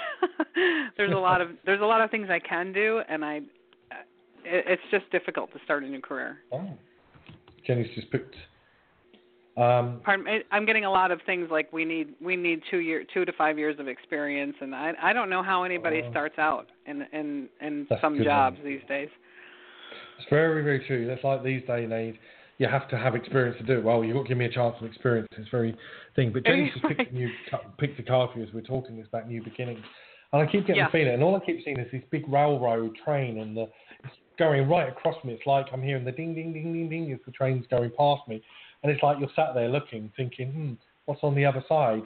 there's 0.96 1.12
a 1.12 1.16
lot 1.18 1.40
of 1.40 1.50
there's 1.66 1.80
a 1.80 1.84
lot 1.84 2.00
of 2.00 2.10
things 2.10 2.28
I 2.30 2.38
can 2.38 2.72
do, 2.72 3.02
and 3.08 3.24
I 3.24 3.36
it, 4.44 4.64
it's 4.66 4.82
just 4.90 5.10
difficult 5.10 5.52
to 5.52 5.58
start 5.64 5.84
a 5.84 5.88
new 5.88 6.00
career. 6.00 6.38
Oh. 6.52 6.70
Jenny's 7.66 7.92
just 7.94 8.10
picked. 8.10 8.36
Um, 9.56 10.00
Pardon, 10.04 10.26
I- 10.28 10.44
I'm 10.54 10.66
getting 10.66 10.84
a 10.84 10.90
lot 10.90 11.10
of 11.10 11.20
things 11.24 11.48
like 11.50 11.72
we 11.72 11.84
need 11.84 12.14
we 12.20 12.36
need 12.36 12.60
two 12.70 12.78
year 12.78 13.04
two 13.14 13.24
to 13.24 13.32
five 13.32 13.58
years 13.58 13.78
of 13.78 13.88
experience, 13.88 14.54
and 14.60 14.74
I 14.74 14.92
I 15.02 15.12
don't 15.14 15.30
know 15.30 15.42
how 15.42 15.62
anybody 15.64 16.02
Oh. 16.04 16.10
starts 16.10 16.38
out 16.38 16.66
in 16.86 17.02
in 17.12 17.48
in 17.62 17.86
some 18.00 18.22
jobs 18.22 18.58
one. 18.58 18.66
these 18.66 18.82
days. 18.88 19.08
It's 20.18 20.28
very, 20.28 20.62
very 20.62 20.80
true. 20.86 21.06
That's 21.06 21.24
like 21.24 21.42
these 21.42 21.62
day 21.66 21.84
and 21.84 21.92
age. 21.92 22.16
You 22.58 22.66
have 22.68 22.88
to 22.88 22.96
have 22.98 23.14
experience 23.14 23.56
to 23.58 23.64
do 23.64 23.74
it. 23.78 23.84
Well, 23.84 24.02
you've 24.02 24.16
got 24.16 24.22
to 24.22 24.28
give 24.28 24.38
me 24.38 24.46
a 24.46 24.50
chance 24.50 24.74
of 24.80 24.86
experience. 24.86 25.28
It's 25.36 25.48
very 25.50 25.74
thing. 26.14 26.32
But 26.32 26.44
Jenny's 26.44 26.72
just 26.72 26.84
picked 26.86 27.10
a 27.12 27.14
new 27.14 27.30
picked 27.78 27.98
a 27.98 28.02
card 28.02 28.30
for 28.32 28.38
you 28.38 28.44
as 28.46 28.52
we're 28.52 28.60
talking. 28.62 28.98
It's 28.98 29.08
about 29.08 29.26
new 29.28 29.42
beginnings, 29.42 29.84
and 30.32 30.42
I 30.42 30.46
keep 30.50 30.62
getting 30.66 30.76
Yeah. 30.76 30.86
the 30.86 30.92
feeling, 30.92 31.14
and 31.14 31.22
all 31.22 31.34
I 31.36 31.40
keep 31.40 31.62
seeing 31.64 31.78
is 31.78 31.90
this 31.92 32.02
big 32.10 32.28
railroad 32.28 32.94
train, 33.04 33.38
and 33.40 33.56
the 33.56 33.68
it's 34.04 34.14
going 34.38 34.68
right 34.68 34.88
across 34.88 35.16
me. 35.24 35.32
It's 35.32 35.46
like 35.46 35.66
I'm 35.72 35.82
hearing 35.82 36.04
the 36.04 36.12
ding, 36.12 36.34
ding, 36.34 36.52
ding, 36.52 36.72
ding, 36.74 36.88
ding 36.90 37.12
as 37.12 37.18
the 37.24 37.32
train's 37.32 37.66
going 37.68 37.90
past 37.98 38.26
me, 38.28 38.42
and 38.82 38.92
it's 38.92 39.02
like 39.02 39.18
you're 39.18 39.30
sat 39.34 39.54
there 39.54 39.68
looking, 39.68 40.12
thinking, 40.16 40.52
hmm, 40.52 40.72
what's 41.06 41.22
on 41.22 41.34
the 41.34 41.44
other 41.44 41.64
side, 41.68 42.02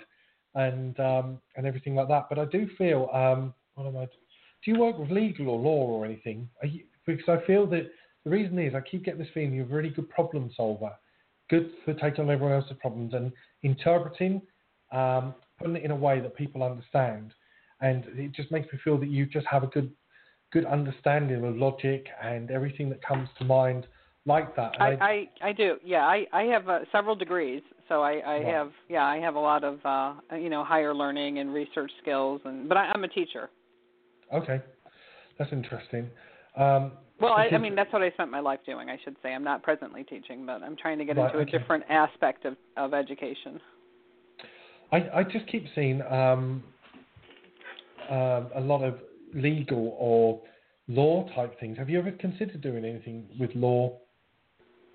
and 0.55 0.99
um, 1.01 1.39
and 1.57 1.67
everything 1.67 1.95
like 1.95 2.09
that. 2.09 2.27
But 2.29 2.39
I 2.39 2.45
do 2.47 2.69
feel, 2.79 3.09
um, 3.13 3.55
what 3.75 3.87
am 3.87 3.97
I? 3.97 4.05
Do 4.07 4.71
you 4.71 4.79
work 4.79 4.99
with 4.99 5.11
legal 5.11 5.49
or 5.49 5.59
law 5.59 5.87
or 5.87 6.05
anything? 6.05 6.49
You, 6.63 6.85
because 7.07 7.29
I 7.29 7.47
feel 7.47 7.67
that 7.69 7.91
the 8.25 8.31
reason 8.31 8.59
is 8.59 8.75
I 8.75 8.81
keep 8.81 9.05
getting 9.05 9.21
this 9.21 9.29
feeling 9.33 9.55
you're 9.55 9.65
a 9.65 9.69
really 9.69 9.89
good 9.89 10.09
problem 10.11 10.51
solver, 10.57 10.93
good 11.49 11.71
for 11.85 11.95
taking 11.95 12.25
on 12.25 12.31
everyone 12.31 12.55
else's 12.55 12.77
problems 12.81 13.15
and 13.15 13.33
interpreting, 13.63 14.43
um, 14.93 15.35
putting 15.59 15.77
it 15.77 15.83
in 15.83 15.91
a 15.91 15.97
way 15.97 16.21
that 16.21 16.37
people 16.37 16.63
understand, 16.63 17.33
and 17.81 18.05
it 18.15 18.33
just 18.33 18.51
makes 18.51 18.71
me 18.73 18.79
feel 18.85 18.99
that 18.99 19.09
you 19.09 19.27
just 19.27 19.47
have 19.47 19.63
a 19.63 19.69
good, 19.69 19.91
good 20.53 20.67
understanding 20.67 21.45
of 21.45 21.57
logic 21.57 22.07
and 22.23 22.51
everything 22.51 22.91
that 22.91 23.03
comes 23.03 23.29
to 23.39 23.45
mind 23.45 23.87
like 24.27 24.55
that. 24.57 24.73
I, 24.81 24.91
I 25.43 25.49
I 25.49 25.53
do. 25.53 25.77
Yeah, 25.85 26.07
I 26.07 26.27
I 26.33 26.43
have 26.45 26.69
uh, 26.69 26.81
several 26.93 27.15
degrees, 27.17 27.63
so 27.89 28.03
I 28.03 28.37
I 28.37 28.43
have 28.45 28.71
yeah 28.89 29.05
I 29.05 29.19
have 29.19 29.35
a 29.35 29.41
lot 29.41 29.65
of 29.65 29.79
uh 29.85 30.15
you 30.37 30.51
know 30.51 30.63
higher 30.65 30.95
learning 30.95 31.39
and 31.39 31.53
research 31.55 31.91
skills, 32.03 32.41
and 32.45 32.69
but 32.69 32.77
I, 32.77 32.91
I'm 32.95 33.05
a 33.05 33.09
teacher. 33.09 33.51
okay, 34.33 34.61
that's 35.39 35.53
interesting. 35.53 36.11
Um, 36.57 36.93
Well, 37.21 37.33
I, 37.33 37.49
I 37.53 37.59
mean 37.59 37.75
that's 37.75 37.93
what 37.93 38.03
I 38.03 38.11
spent 38.11 38.31
my 38.31 38.41
life 38.41 38.61
doing. 38.67 38.89
I 38.91 38.99
should 39.05 39.17
say 39.23 39.33
I'm 39.33 39.45
not 39.45 39.63
presently 39.63 40.05
teaching, 40.05 40.45
but 40.47 40.63
I'm 40.63 40.77
trying 40.77 40.99
to 40.99 41.05
get 41.05 41.17
Right, 41.17 41.27
into 41.35 41.39
okay. 41.39 41.57
a 41.57 41.59
different 41.59 41.85
aspect 41.89 42.45
of 42.45 42.57
of 42.77 42.93
education. 42.95 43.61
I, 44.93 45.21
I 45.21 45.23
just 45.25 45.47
keep 45.47 45.67
seeing 45.75 46.03
um, 46.03 46.63
um, 48.11 48.49
a 48.55 48.61
lot 48.61 48.83
of 48.83 48.99
legal 49.35 49.97
or 49.99 50.43
law 50.89 51.29
type 51.35 51.59
things. 51.61 51.79
Have 51.79 51.89
you 51.89 51.99
ever 51.99 52.11
considered 52.11 52.61
doing 52.61 52.85
anything 52.85 53.27
with 53.39 53.55
law? 53.55 53.99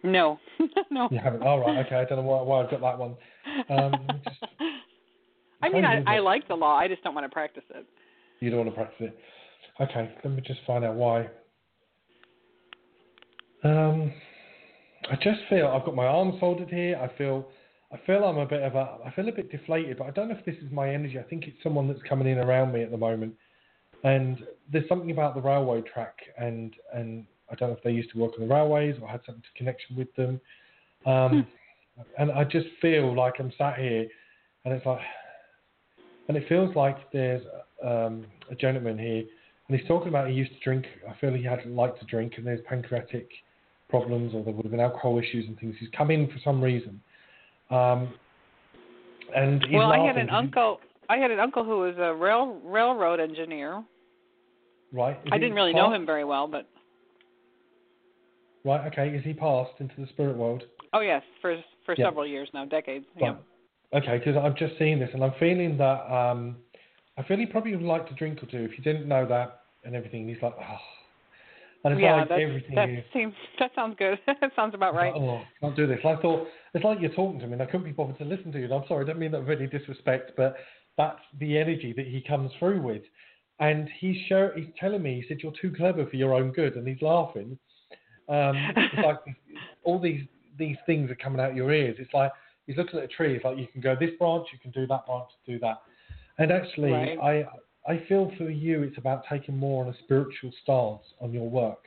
No, 0.03 0.39
no. 0.91 1.07
You 1.11 1.19
haven't. 1.19 1.43
All 1.43 1.59
right. 1.59 1.85
Okay. 1.85 1.95
I 1.95 2.05
don't 2.05 2.19
know 2.19 2.23
why, 2.23 2.41
why 2.41 2.63
I've 2.63 2.71
got 2.71 2.81
that 2.81 2.97
one. 2.97 3.15
Um, 3.69 3.93
just- 4.23 4.37
I 5.61 5.69
mean, 5.69 5.83
I, 5.85 6.03
I 6.05 6.19
like 6.19 6.47
the 6.47 6.53
law. 6.55 6.77
I 6.77 6.87
just 6.87 7.03
don't 7.03 7.15
want 7.15 7.25
to 7.25 7.33
practice 7.33 7.63
it. 7.73 7.85
You 8.39 8.51
don't 8.51 8.59
want 8.65 8.69
to 8.69 8.75
practice 8.75 9.07
it. 9.07 9.17
Okay. 9.81 10.13
Let 10.23 10.33
me 10.33 10.41
just 10.45 10.59
find 10.67 10.83
out 10.85 10.95
why. 10.95 11.27
Um, 13.63 14.13
I 15.09 15.15
just 15.15 15.39
feel 15.49 15.67
I've 15.67 15.85
got 15.85 15.95
my 15.95 16.05
arms 16.05 16.35
folded 16.39 16.69
here. 16.69 16.97
I 17.01 17.15
feel. 17.17 17.47
I 17.91 17.97
feel 18.05 18.23
I'm 18.25 18.37
a 18.37 18.45
bit 18.45 18.61
of 18.63 18.75
a. 18.75 18.97
I 19.05 19.11
feel 19.15 19.27
a 19.29 19.31
bit 19.31 19.51
deflated, 19.51 19.97
but 19.97 20.05
I 20.07 20.11
don't 20.11 20.29
know 20.29 20.35
if 20.37 20.45
this 20.45 20.55
is 20.55 20.71
my 20.71 20.89
energy. 20.89 21.17
I 21.19 21.23
think 21.23 21.45
it's 21.47 21.57
someone 21.63 21.87
that's 21.87 22.01
coming 22.07 22.27
in 22.27 22.37
around 22.39 22.73
me 22.73 22.83
at 22.83 22.91
the 22.91 22.97
moment. 22.97 23.33
And 24.03 24.39
there's 24.71 24.87
something 24.89 25.11
about 25.11 25.33
the 25.35 25.41
railway 25.41 25.81
track, 25.81 26.15
and 26.37 26.73
and 26.93 27.25
I 27.51 27.55
don't 27.55 27.69
know 27.69 27.75
if 27.75 27.83
they 27.83 27.91
used 27.91 28.11
to 28.11 28.19
work 28.19 28.33
on 28.39 28.47
the 28.47 28.53
railways 28.53 28.95
or 29.01 29.07
had 29.07 29.21
some 29.25 29.41
connection 29.55 29.95
with 29.95 30.13
them. 30.15 30.39
Um, 31.05 31.47
And 32.17 32.31
I 32.31 32.43
just 32.43 32.67
feel 32.81 33.15
like 33.15 33.35
I'm 33.39 33.53
sat 33.57 33.77
here, 33.77 34.07
and 34.63 34.73
it's 34.73 34.85
like, 34.85 34.99
and 36.27 36.35
it 36.35 36.47
feels 36.49 36.75
like 36.75 36.97
there's 37.11 37.41
um, 37.83 38.25
a 38.51 38.55
gentleman 38.55 38.97
here, 38.97 39.23
and 39.67 39.79
he's 39.79 39.87
talking 39.87 40.09
about 40.09 40.27
he 40.27 40.33
used 40.33 40.51
to 40.51 40.59
drink. 40.59 40.85
I 41.09 41.13
feel 41.19 41.33
he 41.33 41.43
had 41.43 41.65
liked 41.65 41.99
to 41.99 42.05
drink, 42.05 42.33
and 42.37 42.45
there's 42.45 42.61
pancreatic 42.67 43.29
problems, 43.89 44.33
or 44.33 44.43
there 44.43 44.53
would 44.53 44.65
have 44.65 44.71
been 44.71 44.81
alcohol 44.81 45.19
issues 45.19 45.45
and 45.47 45.59
things. 45.59 45.75
He's 45.79 45.89
come 45.95 46.11
in 46.11 46.27
for 46.27 46.37
some 46.43 46.61
reason, 46.61 47.01
um, 47.69 48.13
and 49.35 49.63
he's 49.63 49.75
well, 49.75 49.91
I 49.91 49.97
had 49.97 50.15
laughing 50.15 50.21
an 50.23 50.29
uncle. 50.31 50.79
I 51.07 51.17
had 51.17 51.31
an 51.31 51.39
uncle 51.39 51.63
who 51.63 51.79
was 51.79 51.95
a 51.97 52.13
rail 52.13 52.59
railroad 52.63 53.19
engineer. 53.19 53.83
Right. 54.91 55.17
is 55.25 55.29
I 55.31 55.37
didn't 55.37 55.55
really 55.55 55.73
know 55.73 55.93
him 55.93 56.05
very 56.05 56.23
well, 56.23 56.47
but 56.47 56.69
Right. 58.65 58.91
Okay. 58.91 59.09
Is 59.09 59.23
he 59.23 59.33
passed 59.33 59.79
into 59.79 59.93
the 59.97 60.07
spirit 60.07 60.35
world? 60.35 60.63
oh 60.93 61.01
yes, 61.01 61.21
for 61.41 61.61
for 61.85 61.95
Yeah. 61.97 62.05
several 62.05 62.25
years 62.25 62.49
now, 62.53 62.65
decades. 62.65 63.05
Right. 63.15 63.35
Yeah. 63.93 63.99
Okay, 63.99 64.17
because 64.17 64.35
I've 64.35 64.55
just 64.57 64.77
seen 64.77 64.99
this 64.99 65.09
and 65.13 65.23
I'm 65.23 65.33
feeling 65.39 65.77
that 65.77 66.11
um, 66.11 66.57
I 67.17 67.23
feel 67.23 67.37
he 67.37 67.45
probably 67.45 67.75
would 67.75 67.85
like 67.85 68.07
to 68.09 68.15
drink 68.15 68.41
or 68.41 68.47
two. 68.47 68.67
If 68.69 68.77
you 68.77 68.83
didn't 68.83 69.07
know 69.07 69.25
that 69.27 69.61
and 69.83 69.95
everything, 69.95 70.27
he's 70.27 70.41
like, 70.41 70.55
oh. 70.59 70.77
And 71.83 71.93
it's 71.93 72.01
yeah, 72.01 72.15
like 72.15 72.31
everything 72.31 72.73
that 72.75 72.89
seems 73.13 73.33
that 73.59 73.71
sounds 73.75 73.95
good. 73.99 74.17
that 74.25 74.51
sounds 74.55 74.73
about 74.73 74.95
right. 74.95 75.13
like, 75.13 75.21
oh, 75.21 75.41
can't 75.61 75.75
do 75.75 75.85
this. 75.85 75.99
And 76.03 76.17
I 76.17 76.21
thought 76.21 76.47
it's 76.73 76.83
like 76.83 76.97
you're 76.99 77.13
talking 77.13 77.39
to 77.39 77.45
me, 77.45 77.53
and 77.53 77.61
I 77.61 77.67
couldn't 77.67 77.83
be 77.83 77.91
bothered 77.91 78.17
to 78.17 78.25
listen 78.25 78.51
to 78.53 78.57
you. 78.57 78.65
And 78.65 78.73
I'm 78.73 78.83
sorry, 78.87 79.05
I 79.05 79.07
don't 79.07 79.19
mean 79.19 79.31
that 79.33 79.45
with 79.45 79.59
any 79.59 79.67
disrespect, 79.67 80.31
but 80.35 80.55
that's 80.97 81.19
the 81.39 81.59
energy 81.59 81.93
that 81.95 82.07
he 82.07 82.21
comes 82.27 82.51
through 82.57 82.81
with. 82.81 83.03
And 83.59 83.87
he's 83.99 84.17
show, 84.27 84.49
he's 84.55 84.65
telling 84.79 85.03
me, 85.03 85.21
he 85.21 85.27
said, 85.27 85.41
"You're 85.43 85.53
too 85.61 85.71
clever 85.77 86.07
for 86.07 86.15
your 86.15 86.33
own 86.33 86.53
good," 86.53 86.75
and 86.75 86.87
he's 86.87 87.03
laughing. 87.03 87.55
Um, 88.27 88.73
it's 88.77 89.03
like 89.03 89.17
all 89.83 89.99
these 89.99 90.21
these 90.57 90.77
things 90.85 91.11
are 91.11 91.15
coming 91.15 91.39
out 91.39 91.55
your 91.55 91.71
ears. 91.71 91.97
It's 91.99 92.13
like 92.13 92.31
he's 92.65 92.77
looking 92.77 92.99
at 92.99 93.05
a 93.05 93.07
tree. 93.07 93.35
It's 93.35 93.45
like 93.45 93.57
you 93.57 93.67
can 93.67 93.81
go 93.81 93.95
this 93.99 94.11
branch, 94.17 94.47
you 94.53 94.59
can 94.59 94.71
do 94.71 94.87
that 94.87 95.05
branch, 95.05 95.29
do 95.45 95.59
that. 95.59 95.81
And 96.37 96.51
actually, 96.51 96.91
Right. 96.91 97.19
I 97.87 97.91
I 97.91 98.03
feel 98.07 98.31
for 98.37 98.49
you, 98.49 98.83
it's 98.83 98.97
about 98.97 99.23
taking 99.29 99.57
more 99.57 99.85
on 99.85 99.93
a 99.93 99.97
spiritual 100.03 100.51
stance 100.63 101.03
on 101.21 101.31
your 101.31 101.49
work. 101.49 101.85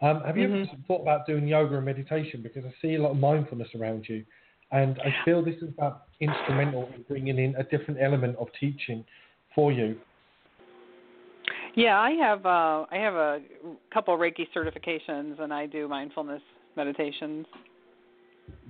Um, 0.00 0.20
have 0.22 0.36
you 0.36 0.44
ever 0.44 0.64
Mhm. 0.64 0.84
thought 0.86 1.02
about 1.02 1.26
doing 1.26 1.46
yoga 1.46 1.76
and 1.76 1.84
meditation? 1.84 2.42
Because 2.42 2.64
I 2.64 2.74
see 2.82 2.94
a 2.94 3.02
lot 3.02 3.12
of 3.12 3.18
mindfulness 3.18 3.68
around 3.74 4.08
you, 4.08 4.24
and 4.72 4.98
I 5.00 5.14
feel 5.24 5.42
this 5.44 5.62
is 5.62 5.68
about 5.68 6.06
instrumental 6.18 6.90
in 6.94 7.02
bringing 7.02 7.38
in 7.38 7.54
a 7.56 7.62
different 7.62 8.00
element 8.00 8.36
of 8.36 8.48
teaching 8.58 9.04
for 9.54 9.70
you. 9.70 10.00
Yeah, 11.74 11.98
I 11.98 12.10
have 12.12 12.44
uh 12.44 12.86
I 12.90 12.96
have 12.96 13.14
a 13.14 13.40
couple 13.92 14.16
Reiki 14.16 14.46
certifications 14.54 15.40
and 15.40 15.52
I 15.52 15.66
do 15.66 15.88
mindfulness 15.88 16.42
meditations. 16.76 17.46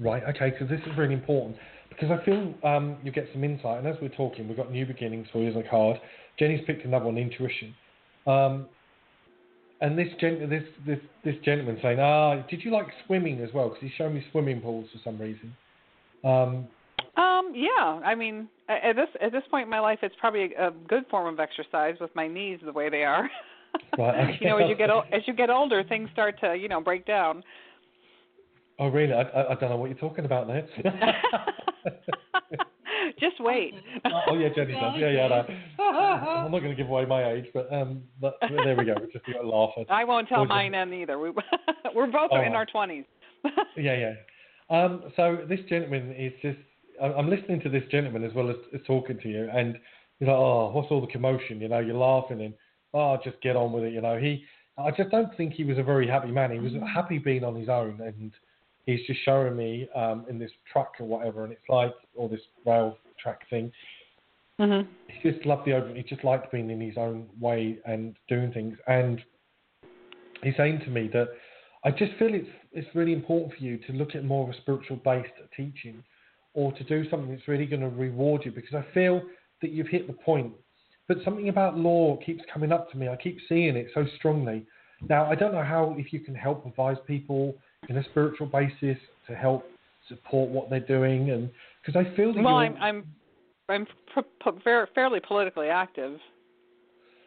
Right. 0.01 0.23
Okay. 0.25 0.51
Because 0.51 0.69
this 0.69 0.81
is 0.81 0.97
really 0.97 1.15
important. 1.15 1.57
Because 1.89 2.11
I 2.11 2.25
feel 2.25 2.55
um, 2.65 2.97
you 3.05 3.13
get 3.13 3.29
some 3.33 3.45
insight, 3.45 3.79
and 3.79 3.87
as 3.87 3.97
we're 4.01 4.09
talking, 4.09 4.49
we've 4.49 4.57
got 4.57 4.71
new 4.73 4.87
beginnings 4.87 5.27
for 5.31 5.41
you 5.41 5.51
as 5.51 5.57
a 5.57 5.69
card. 5.69 6.01
Jenny's 6.39 6.65
picked 6.67 6.87
another 6.87 7.05
one, 7.05 7.19
intuition. 7.19 7.75
Um, 8.27 8.67
and 9.83 9.99
this 9.99 10.09
gen- 10.19 10.49
this 10.49 10.63
this 10.87 10.99
this 11.25 11.35
gentleman 11.45 11.79
saying, 11.83 11.99
ah, 12.01 12.37
did 12.49 12.65
you 12.65 12.71
like 12.71 12.87
swimming 13.07 13.41
as 13.41 13.51
well? 13.53 13.69
Because 13.69 13.83
he's 13.83 13.93
showing 13.99 14.15
me 14.15 14.25
swimming 14.31 14.61
pools 14.61 14.87
for 14.93 15.01
some 15.05 15.19
reason. 15.19 15.55
Um, 16.25 16.69
Um, 17.17 17.53
yeah, 17.55 18.01
I 18.05 18.15
mean, 18.15 18.49
at 18.69 18.95
this 18.97 19.09
at 19.21 19.33
this 19.33 19.43
point 19.51 19.65
in 19.65 19.71
my 19.71 19.81
life, 19.81 19.99
it's 20.03 20.15
probably 20.19 20.55
a, 20.55 20.69
a 20.69 20.71
good 20.89 21.05
form 21.11 21.33
of 21.33 21.39
exercise 21.41 21.97
with 22.01 22.15
my 22.17 22.27
knees 22.27 22.59
the 22.65 22.73
way 22.73 22.89
they 22.91 23.05
are. 23.05 23.29
Right, 23.97 24.29
okay. 24.29 24.39
you 24.43 24.49
know, 24.51 24.59
as 24.59 24.69
you 24.69 24.77
get 24.77 24.91
o- 24.97 25.05
as 25.13 25.23
you 25.27 25.33
get 25.33 25.49
older, 25.49 25.83
things 25.83 26.11
start 26.13 26.39
to 26.41 26.55
you 26.55 26.69
know 26.69 26.81
break 26.83 27.07
down. 27.07 27.43
oh, 28.79 28.89
really? 28.89 29.15
I, 29.15 29.23
I, 29.23 29.53
I 29.53 29.55
don't 29.55 29.71
know 29.71 29.77
what 29.79 29.89
you're 29.89 29.99
talking 29.99 30.27
about 30.27 30.47
there. 30.47 30.67
Just 33.19 33.41
wait. 33.41 33.75
oh 34.27 34.35
yeah, 34.39 34.49
Jenny 34.55 34.73
does. 34.75 34.95
Yeah, 34.99 35.11
yeah. 35.11 35.29
No. 35.29 35.45
I'm 35.85 36.51
not 36.53 36.59
going 36.61 36.71
to 36.71 36.75
give 36.75 36.89
away 36.89 37.05
my 37.07 37.33
age, 37.33 37.47
but 37.55 37.73
um, 37.73 38.03
but 38.21 38.35
there 38.43 38.77
we 38.77 38.85
go. 38.85 38.95
Just 39.13 39.27
a 39.27 39.31
little 39.39 39.51
laugh. 39.59 39.71
at- 39.79 39.91
I 39.91 40.05
won't 40.05 40.29
tell 40.29 40.45
mine 40.45 40.73
then 40.73 40.93
either. 40.93 41.19
We 41.19 41.31
we're 41.95 42.07
both 42.11 42.31
Oh, 42.31 42.43
in 42.43 42.53
our 42.55 42.67
twenties. 42.67 43.05
Yeah, 43.77 43.97
yeah. 43.97 44.15
Um, 44.71 45.05
so 45.17 45.39
this 45.49 45.61
gentleman 45.69 46.13
is 46.13 46.33
just. 46.43 46.59
I'm 47.03 47.29
listening 47.29 47.61
to 47.63 47.69
this 47.69 47.83
gentleman 47.91 48.25
as 48.25 48.33
well 48.33 48.49
as, 48.51 48.57
as 48.75 48.81
talking 48.87 49.19
to 49.19 49.29
you, 49.29 49.49
and 49.53 49.77
you're 50.21 50.31
like, 50.31 50.39
oh, 50.39 50.71
what's 50.73 50.91
all 50.91 51.01
the 51.01 51.07
commotion? 51.09 51.61
You 51.61 51.69
know, 51.69 51.81
you're 51.81 51.97
laughing, 51.97 52.41
and 52.41 52.55
oh, 52.95 53.19
just 53.25 53.41
get 53.43 53.57
on 53.57 53.73
with 53.73 53.85
it. 53.85 53.93
You 53.93 54.01
know, 54.01 54.19
he. 54.19 54.45
I 54.79 54.91
just 54.91 55.11
don't 55.11 55.37
think 55.37 55.53
he 55.53 55.65
was 55.65 55.77
a 55.77 55.83
very 55.83 56.09
happy 56.09 56.31
man. 56.31 56.51
He 56.51 56.59
was 56.59 56.73
Mm. 56.73 56.89
happy 56.89 57.19
being 57.19 57.45
on 57.45 57.55
his 57.55 57.69
own, 57.69 58.01
and 58.01 58.33
he's 58.87 59.07
just 59.07 59.21
showing 59.25 59.57
me 59.57 59.89
um, 59.95 60.25
in 60.31 60.39
this 60.39 60.51
truck 60.73 60.95
or 61.01 61.07
whatever, 61.07 61.45
and 61.45 61.53
it's 61.53 61.69
like, 61.69 61.95
or 62.15 62.29
this 62.29 62.41
rail 62.65 62.97
track 63.19 63.49
thing. 63.51 63.71
Mhm. 64.59 64.87
He 65.09 65.31
just 65.31 65.45
loved 65.45 65.67
the 65.67 65.73
open. 65.73 65.97
He 65.97 66.03
just 66.03 66.25
liked 66.25 66.51
being 66.53 66.71
in 66.71 66.81
his 66.81 66.97
own 66.97 67.29
way 67.41 67.79
and 67.85 68.17
doing 68.29 68.53
things. 68.53 68.79
And 68.87 69.23
he's 70.43 70.57
saying 70.57 70.81
to 70.81 70.91
me 70.91 71.09
that 71.09 71.29
I 71.85 71.91
just 71.91 72.13
feel 72.15 72.33
it's 72.33 72.49
it's 72.73 72.95
really 72.95 73.13
important 73.13 73.53
for 73.55 73.63
you 73.63 73.77
to 73.79 73.93
look 73.93 74.15
at 74.15 74.25
more 74.25 74.45
of 74.49 74.55
a 74.55 74.59
spiritual 74.59 74.97
based 74.97 75.35
teaching, 75.57 76.03
or 76.55 76.73
to 76.73 76.85
do 76.85 77.09
something 77.11 77.31
that's 77.31 77.49
really 77.49 77.67
going 77.67 77.83
to 77.83 77.89
reward 77.89 78.43
you. 78.45 78.53
Because 78.53 78.75
I 78.75 78.85
feel 78.93 79.23
that 79.63 79.71
you've 79.71 79.89
hit 79.89 80.07
the 80.07 80.13
point. 80.13 80.53
But 81.09 81.19
something 81.25 81.49
about 81.49 81.77
law 81.77 82.17
keeps 82.25 82.43
coming 82.53 82.73
up 82.73 82.91
to 82.93 82.99
me. 82.99 83.09
I 83.09 83.17
keep 83.17 83.39
seeing 83.49 83.77
it 83.77 83.89
so 83.95 84.07
strongly. 84.19 84.65
Now 85.09 85.27
I 85.31 85.35
don't 85.35 85.53
know 85.53 85.65
how 85.65 85.95
if 85.99 86.13
you 86.13 86.21
can 86.21 86.35
help 86.35 86.65
advise 86.65 86.97
people 87.07 87.55
in 87.89 87.97
a 87.97 88.05
spiritual 88.05 88.47
basis 88.47 88.97
to 89.27 89.35
help 89.35 89.65
support 90.09 90.49
what 90.51 90.71
they're 90.71 90.81
doing, 90.81 91.31
and 91.31 91.51
because 91.85 92.01
I 92.01 92.15
feel 92.17 92.33
that 92.33 92.43
Well, 92.43 92.55
you're, 92.55 92.77
I'm 92.77 92.77
I'm 92.77 93.05
I'm 93.69 93.87
p- 93.87 94.23
p- 94.45 94.87
fairly 94.95 95.21
politically 95.27 95.69
active. 95.69 96.19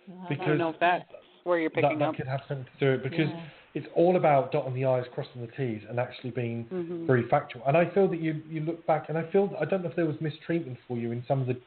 I 0.08 0.12
don't 0.12 0.38
because 0.38 0.60
know 0.60 0.70
if 0.70 0.80
that's 0.80 1.04
where 1.44 1.60
you're 1.60 1.70
picking 1.70 2.00
that, 2.00 2.00
that 2.00 2.10
up. 2.10 2.16
could 2.16 2.28
have 2.28 2.42
something 2.48 2.66
to 2.66 2.86
do 2.86 2.94
it 2.94 3.04
because 3.04 3.30
Yeah. 3.30 3.44
It's 3.76 3.88
all 3.94 4.16
about 4.16 4.52
dotting 4.54 4.74
the 4.74 4.86
i's, 4.86 5.06
crossing 5.14 5.42
the 5.42 5.52
t's, 5.56 5.84
and 5.90 6.00
actually 6.00 6.32
being 6.32 6.66
Mhm. 6.72 7.06
very 7.06 7.24
factual. 7.28 7.62
And 7.68 7.78
I 7.78 7.86
feel 7.86 8.08
that 8.08 8.20
you 8.22 8.42
you 8.50 8.62
look 8.62 8.84
back, 8.88 9.10
and 9.10 9.18
I 9.18 9.24
feel 9.24 9.56
I 9.60 9.66
don't 9.66 9.84
know 9.84 9.90
if 9.90 9.96
there 9.96 10.06
was 10.08 10.20
mistreatment 10.22 10.80
for 10.88 10.98
you 10.98 11.12
in 11.12 11.24
some 11.28 11.42
of 11.42 11.48
the 11.48 11.58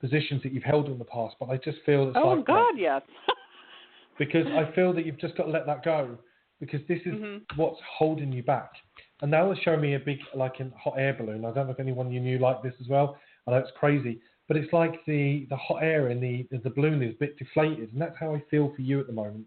positions 0.00 0.42
that 0.42 0.52
you've 0.52 0.64
held 0.64 0.86
in 0.88 0.98
the 0.98 1.04
past, 1.04 1.36
but 1.38 1.50
I 1.50 1.58
just 1.58 1.78
feel 1.82 2.08
it's 2.08 2.16
Oh 2.16 2.34
like 2.36 2.44
God, 2.46 2.76
yes. 2.76 3.02
because 4.18 4.46
I 4.46 4.64
feel 4.72 4.92
that 4.94 5.04
you've 5.04 5.18
just 5.18 5.36
got 5.36 5.44
to 5.44 5.50
let 5.50 5.66
that 5.66 5.84
go 5.84 6.18
because 6.58 6.84
this 6.88 7.00
is 7.06 7.14
Mhm. 7.14 7.42
what's 7.56 7.80
holding 7.82 8.32
you 8.32 8.42
back. 8.42 8.72
And 9.20 9.30
now 9.30 9.50
it's 9.50 9.60
showing 9.60 9.80
me 9.80 9.94
a 9.94 10.00
big 10.00 10.20
like 10.34 10.60
a 10.60 10.70
hot 10.70 10.94
air 10.98 11.12
balloon. 11.12 11.44
I 11.44 11.52
don't 11.52 11.66
know 11.66 11.72
if 11.72 11.80
anyone 11.80 12.10
you 12.10 12.20
knew 12.20 12.38
like 12.38 12.62
this 12.62 12.74
as 12.80 12.88
well. 12.88 13.18
I 13.46 13.50
know 13.50 13.58
it's 13.58 13.70
crazy, 13.72 14.20
but 14.46 14.56
it's 14.56 14.72
like 14.72 15.04
the 15.04 15.46
the 15.50 15.56
hot 15.56 15.82
air 15.82 16.08
in 16.08 16.20
the 16.20 16.46
the 16.50 16.70
balloon 16.70 17.02
is 17.02 17.14
a 17.14 17.18
bit 17.18 17.36
deflated, 17.38 17.92
and 17.92 18.00
that's 18.00 18.16
how 18.18 18.34
I 18.34 18.40
feel 18.50 18.72
for 18.74 18.82
you 18.82 19.00
at 19.00 19.06
the 19.06 19.12
moment. 19.12 19.44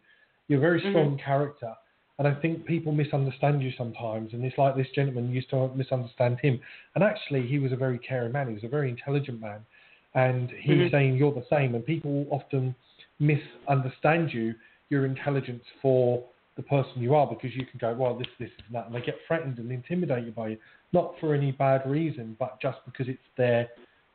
You're 0.47 0.59
a 0.59 0.61
very 0.61 0.81
strong 0.89 1.17
character, 1.17 1.73
and 2.21 2.27
I 2.27 2.39
think 2.39 2.65
people 2.65 2.91
misunderstand 2.91 3.63
you 3.63 3.71
sometimes. 3.75 4.33
And 4.33 4.45
it's 4.45 4.55
like 4.55 4.75
this 4.75 4.85
gentleman 4.93 5.31
used 5.31 5.49
to 5.49 5.69
misunderstand 5.75 6.37
him, 6.39 6.59
and 6.93 7.03
actually 7.03 7.47
he 7.47 7.57
was 7.57 7.71
a 7.71 7.75
very 7.75 7.97
caring 7.97 8.31
man. 8.31 8.47
He 8.47 8.53
was 8.53 8.63
a 8.63 8.67
very 8.67 8.91
intelligent 8.91 9.41
man, 9.41 9.65
and 10.13 10.51
he's 10.51 10.75
Mhm. 10.75 10.91
saying 10.91 11.17
you're 11.17 11.33
the 11.33 11.47
same. 11.49 11.73
And 11.73 11.83
people 11.83 12.27
often 12.29 12.75
misunderstand 13.17 14.31
you, 14.35 14.53
your 14.89 15.07
intelligence 15.07 15.65
for 15.81 16.23
the 16.57 16.61
person 16.61 17.01
you 17.01 17.15
are, 17.15 17.25
because 17.25 17.55
you 17.55 17.65
can 17.65 17.79
go, 17.79 17.91
well, 17.95 18.13
this, 18.13 18.27
this, 18.37 18.51
and 18.67 18.75
that, 18.75 18.85
and 18.85 18.93
they 18.93 19.01
get 19.01 19.17
threatened 19.25 19.57
and 19.57 19.71
intimidated 19.71 20.35
by 20.35 20.49
you, 20.49 20.57
not 20.93 21.17
for 21.19 21.33
any 21.33 21.51
bad 21.51 21.89
reason, 21.89 22.35
but 22.37 22.61
just 22.61 22.85
because 22.85 23.07
it's 23.09 23.29
their 23.35 23.67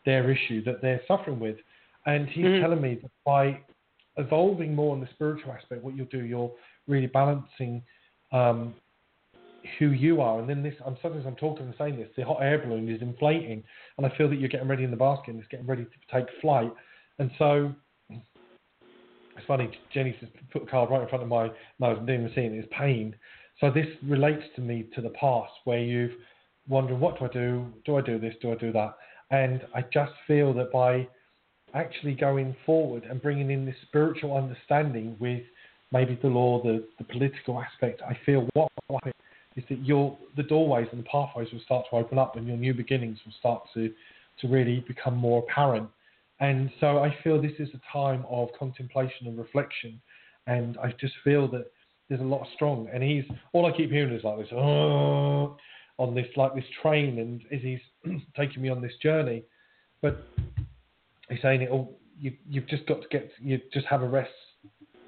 their 0.05 0.31
issue 0.31 0.63
that 0.63 0.81
they're 0.81 1.03
suffering 1.09 1.41
with. 1.41 1.57
And 2.05 2.29
he's 2.29 2.45
Mhm. 2.45 2.61
telling 2.61 2.81
me 2.81 2.95
that 3.03 3.11
by 3.25 3.59
evolving 4.17 4.77
more 4.77 4.95
in 4.95 5.01
the 5.01 5.09
spiritual 5.09 5.51
aspect, 5.51 5.83
what 5.83 5.97
you'll 5.97 6.07
do, 6.07 6.25
you're 6.25 6.53
really 6.87 7.09
balancing 7.09 7.83
um, 8.33 8.75
who 9.79 9.91
you 9.91 10.21
are. 10.21 10.41
And 10.41 10.49
then 10.49 10.63
this, 10.63 10.75
I'm 10.85 10.97
sometimes 11.03 11.27
I'm 11.27 11.37
talking 11.37 11.67
and 11.67 11.75
saying 11.79 11.97
this, 11.97 12.09
the 12.17 12.25
hot 12.25 12.39
air 12.41 12.59
balloon 12.59 12.89
is 12.89 13.03
inflating, 13.03 13.63
and 13.97 14.07
I 14.07 14.17
feel 14.17 14.29
that 14.29 14.37
you're 14.37 14.49
getting 14.49 14.69
ready 14.69 14.85
in 14.85 14.91
the 14.91 14.97
basket, 14.97 15.31
and 15.31 15.41
it's 15.41 15.49
getting 15.49 15.67
ready 15.67 15.85
to 15.85 15.91
take 16.15 16.27
flight. 16.41 16.73
And 17.19 17.31
so 17.39 17.75
it's 18.11 19.47
funny, 19.47 19.71
Jenny 19.93 20.17
just 20.21 20.33
put 20.53 20.65
the 20.65 20.71
card 20.71 20.91
right 20.91 21.03
in 21.03 21.09
front 21.09 21.23
of 21.23 21.29
my 21.29 21.49
nose 21.79 21.99
and 21.99 22.07
didn't 22.07 22.23
even 22.23 22.35
see 22.35 22.41
it. 22.43 22.53
It's 22.53 22.69
pain. 22.77 23.15
So 23.61 23.71
this 23.71 23.87
relates 24.05 24.43
to 24.57 24.61
me 24.61 24.87
to 24.95 25.01
the 25.01 25.11
past 25.11 25.53
where 25.65 25.81
you've 25.81 26.13
wondered, 26.69 26.99
what 26.99 27.19
do 27.19 27.27
I 27.27 27.29
do? 27.29 27.67
Do 27.85 27.97
I 27.97 28.01
do 28.01 28.19
this? 28.19 28.35
Do 28.41 28.53
I 28.53 28.57
do 28.57 28.73
that? 28.73 28.95
And 29.31 29.63
I 29.75 29.83
just 29.93 30.13
feel 30.27 30.53
that 30.55 30.73
by 30.73 31.09
actually 31.75 32.15
going 32.15 32.55
forward 32.65 33.05
and 33.05 33.21
bringing 33.21 33.51
in 33.51 33.67
this 33.67 33.75
spiritual 33.87 34.37
understanding 34.37 35.17
with 35.19 35.43
maybe 35.97 36.19
the 36.21 36.29
law, 36.29 36.63
the, 36.63 36.85
the 36.99 37.05
political 37.05 37.63
aspect, 37.63 38.03
I 38.03 38.19
feel 38.27 38.47
what 38.53 38.69
will 38.89 38.99
happen 38.99 39.13
is 39.57 39.65
that 39.71 39.83
your 39.85 40.17
the 40.37 40.43
doorways 40.43 40.89
and 40.93 41.01
the 41.01 41.09
pathways 41.09 41.49
will 41.53 41.61
start 41.61 41.87
to 41.91 41.97
open 41.97 42.19
up 42.19 42.37
and 42.37 42.47
your 42.47 42.59
new 42.59 42.75
beginnings 42.75 43.19
will 43.25 43.33
start 43.39 43.63
to, 43.75 43.91
to 44.41 44.49
really 44.49 44.85
become 44.87 45.17
more 45.17 45.43
apparent. 45.43 45.89
And 46.41 46.71
so 46.81 46.99
I 46.99 47.17
feel 47.25 47.41
this 47.41 47.59
is 47.59 47.71
a 47.73 47.81
time 47.91 48.25
of 48.29 48.49
contemplation 48.59 49.27
and 49.27 49.39
reflection. 49.39 50.01
And 50.47 50.77
I 50.79 50.95
just 51.01 51.15
feel 51.25 51.49
that 51.49 51.73
there's 52.09 52.21
a 52.21 52.25
lot 52.25 52.43
of 52.43 52.47
strong. 52.55 52.89
And 52.93 53.03
he's 53.03 53.25
all 53.53 53.65
I 53.67 53.75
keep 53.75 53.91
hearing 53.91 54.13
is 54.13 54.23
like 54.23 54.39
this, 54.39 54.49
oh, 54.53 55.57
on 55.99 56.15
this 56.15 56.27
like 56.37 56.55
this 56.55 56.65
train, 56.83 57.19
and 57.19 57.41
as 57.51 57.63
he's 57.63 57.81
taking 58.37 58.63
me 58.63 58.69
on 58.69 58.83
this 58.83 58.93
journey. 59.03 59.45
But 60.03 60.29
he's 61.31 61.41
saying 61.41 61.63
it 61.63 61.71
all. 61.71 61.99
You 62.19 62.33
you've 62.49 62.69
just 62.69 62.87
got 62.87 63.01
to 63.03 63.09
get 63.09 63.31
you 63.41 63.61
just 63.73 63.87
have 63.87 64.03
a 64.03 64.09
rest, 64.09 64.31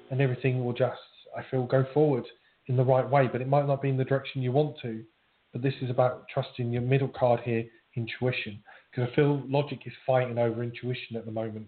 and 0.09 0.21
everything 0.21 0.63
will 0.63 0.73
just 0.73 0.99
I 1.37 1.43
feel 1.49 1.65
go 1.65 1.85
forward 1.93 2.25
in 2.67 2.75
the 2.75 2.83
right 2.83 3.07
way. 3.07 3.27
But 3.31 3.41
it 3.41 3.47
might 3.47 3.67
not 3.67 3.81
be 3.81 3.89
in 3.89 3.97
the 3.97 4.05
direction 4.05 4.41
you 4.41 4.51
want 4.51 4.77
to. 4.81 5.03
But 5.51 5.61
this 5.61 5.73
is 5.81 5.89
about 5.89 6.25
trusting 6.31 6.71
your 6.71 6.83
middle 6.83 7.07
card 7.07 7.39
here, 7.43 7.65
intuition, 7.95 8.61
because 8.91 9.09
I 9.11 9.15
feel 9.15 9.41
logic 9.47 9.79
is 9.85 9.93
fighting 10.05 10.37
over 10.37 10.61
intuition 10.61 11.15
at 11.15 11.25
the 11.25 11.31
moment. 11.31 11.67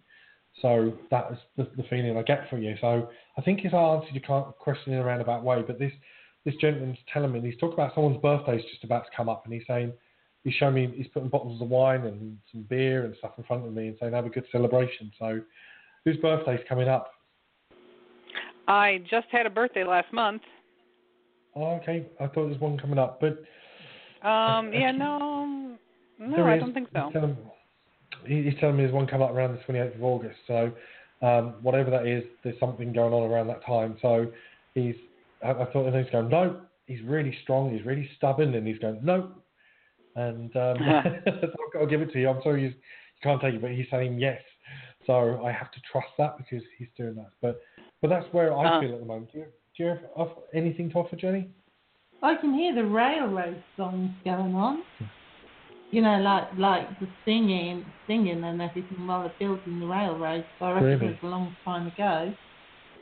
So 0.62 0.94
that 1.10 1.32
is 1.32 1.38
the, 1.58 1.68
the 1.78 1.84
feeling 1.90 2.16
I 2.18 2.22
get 2.22 2.50
from 2.50 2.62
you. 2.62 2.76
So 2.80 3.10
I 3.38 3.42
think 3.42 3.62
it's 3.64 3.74
answered 3.74 4.14
your 4.14 4.44
question 4.60 4.94
in 4.94 5.00
a 5.00 5.04
roundabout 5.04 5.44
way. 5.44 5.64
But 5.66 5.80
this 5.80 5.94
this 6.46 6.56
gentleman's 6.56 6.98
telling 7.12 7.32
me, 7.32 7.42
he's 7.42 7.60
talking 7.60 7.76
about 7.76 7.94
someone's 7.94 8.22
birthday 8.22 8.54
birthday's 8.54 8.72
just 8.72 8.84
about 8.84 9.06
to 9.06 9.12
come 9.16 9.30
up, 9.30 9.46
and 9.46 9.54
he's 9.54 9.64
saying, 9.68 9.94
he's 10.44 10.56
showing 10.56 10.74
me, 10.74 10.94
he's 10.96 11.08
putting 11.14 11.30
bottles 11.30 11.62
of 11.62 11.70
wine 11.70 12.02
and 12.02 12.38
some 12.52 12.64
beer 12.64 13.06
and 13.06 13.16
stuff 13.20 13.34
in 13.38 13.44
front 13.44 13.66
of 13.66 13.74
me 13.74 13.88
and 13.88 13.98
saying, 14.00 14.14
have 14.14 14.26
a 14.26 14.30
good 14.30 14.46
celebration. 14.52 15.12
So, 15.20 15.42
whose 16.04 16.18
birthday's 16.18 16.66
coming 16.68 16.88
up? 16.88 17.12
I 18.68 19.00
just 19.10 19.28
had 19.32 19.46
a 19.46 19.50
birthday 19.50 19.84
last 19.84 20.12
month. 20.14 20.42
Oh, 21.56 21.72
okay. 21.82 22.06
I 22.20 22.26
thought 22.28 22.34
there 22.36 22.44
was 22.46 22.60
one 22.60 22.78
coming 22.78 22.98
up, 23.00 23.20
but 23.20 23.40
Um, 24.28 24.72
yeah, 24.72 24.90
actually- 24.90 25.00
no, 25.00 25.78
no, 26.20 26.44
I 26.46 26.56
is. 26.56 26.60
don't 26.62 26.74
think 26.74 26.90
so. 26.94 27.04
He's 27.06 27.14
telling, 27.14 27.38
he's 28.26 28.60
telling 28.60 28.78
me 28.78 28.84
there's 28.84 28.94
one 28.94 29.08
coming 29.08 29.28
up 29.28 29.34
around 29.34 29.54
the 29.58 29.64
28th 29.64 29.96
of 29.96 30.04
August. 30.04 30.40
So, 30.48 30.72
um, 31.22 31.56
whatever 31.62 31.90
that 31.92 32.06
is, 32.06 32.24
there's 32.44 32.60
something 32.60 32.94
going 32.94 33.14
on 33.14 33.30
around 33.30 33.48
that 33.48 33.64
time. 33.66 33.98
So, 34.02 34.32
he's, 34.76 34.96
I, 35.44 35.52
I 35.52 35.66
thought 35.66 35.92
he's 35.94 36.10
going, 36.12 36.30
no, 36.30 36.62
he's 36.88 37.02
really 37.02 37.36
strong, 37.44 37.76
he's 37.76 37.86
really 37.86 38.10
stubborn, 38.18 38.54
and 38.56 38.66
he's 38.68 38.80
going, 38.80 39.00
no. 39.04 39.32
And 40.16 40.56
um, 40.56 40.78
I've 40.84 41.74
got 41.74 41.80
to 41.80 41.88
give 41.88 42.02
it 42.02 42.12
to 42.14 42.20
you. 42.20 42.30
I'm 42.30 42.42
sorry 42.44 42.62
you, 42.64 42.68
you 42.70 42.74
can't 43.24 43.42
take 43.42 43.56
it, 43.56 43.62
but 43.62 43.72
he's 43.72 43.88
saying 43.90 44.20
yes. 44.20 44.42
So 45.08 45.44
I 45.44 45.52
have 45.52 45.72
to 45.72 45.80
trust 45.92 46.10
that 46.18 46.38
because 46.38 46.64
he's 46.78 46.90
doing 46.96 47.16
that. 47.16 47.32
But 47.42 47.62
but 48.02 48.10
that's 48.10 48.26
where 48.34 48.54
I 48.58 48.66
Uh. 48.66 48.80
feel 48.82 48.94
at 48.94 49.00
the 49.00 49.06
moment. 49.06 49.32
Do 49.32 49.40
you, 49.40 49.46
do 49.78 49.84
you 49.84 49.98
have 50.18 50.30
anything 50.54 50.90
to 50.92 50.98
offer, 51.00 51.16
Jenny? 51.16 51.48
I 52.24 52.36
can 52.36 52.54
hear 52.54 52.74
the 52.76 52.86
railroad 52.86 53.64
songs 53.78 54.12
going 54.24 54.56
on. 54.56 54.84
You 55.92 56.02
know, 56.02 56.20
like 56.20 56.48
like 56.58 57.00
the 57.00 57.08
singing, 57.26 57.86
singing 58.08 58.44
and 58.44 58.62
everything 58.62 59.06
while 59.08 59.24
they're 59.24 59.36
building 59.40 59.80
the 59.80 59.86
railroad. 59.88 60.46
So 60.58 60.66
I 60.66 60.72
reckon 60.74 60.88
Really? 60.90 61.06
it 61.08 61.22
was 61.22 61.24
a 61.24 61.28
long 61.28 61.56
time 61.66 61.88
ago. 61.88 62.34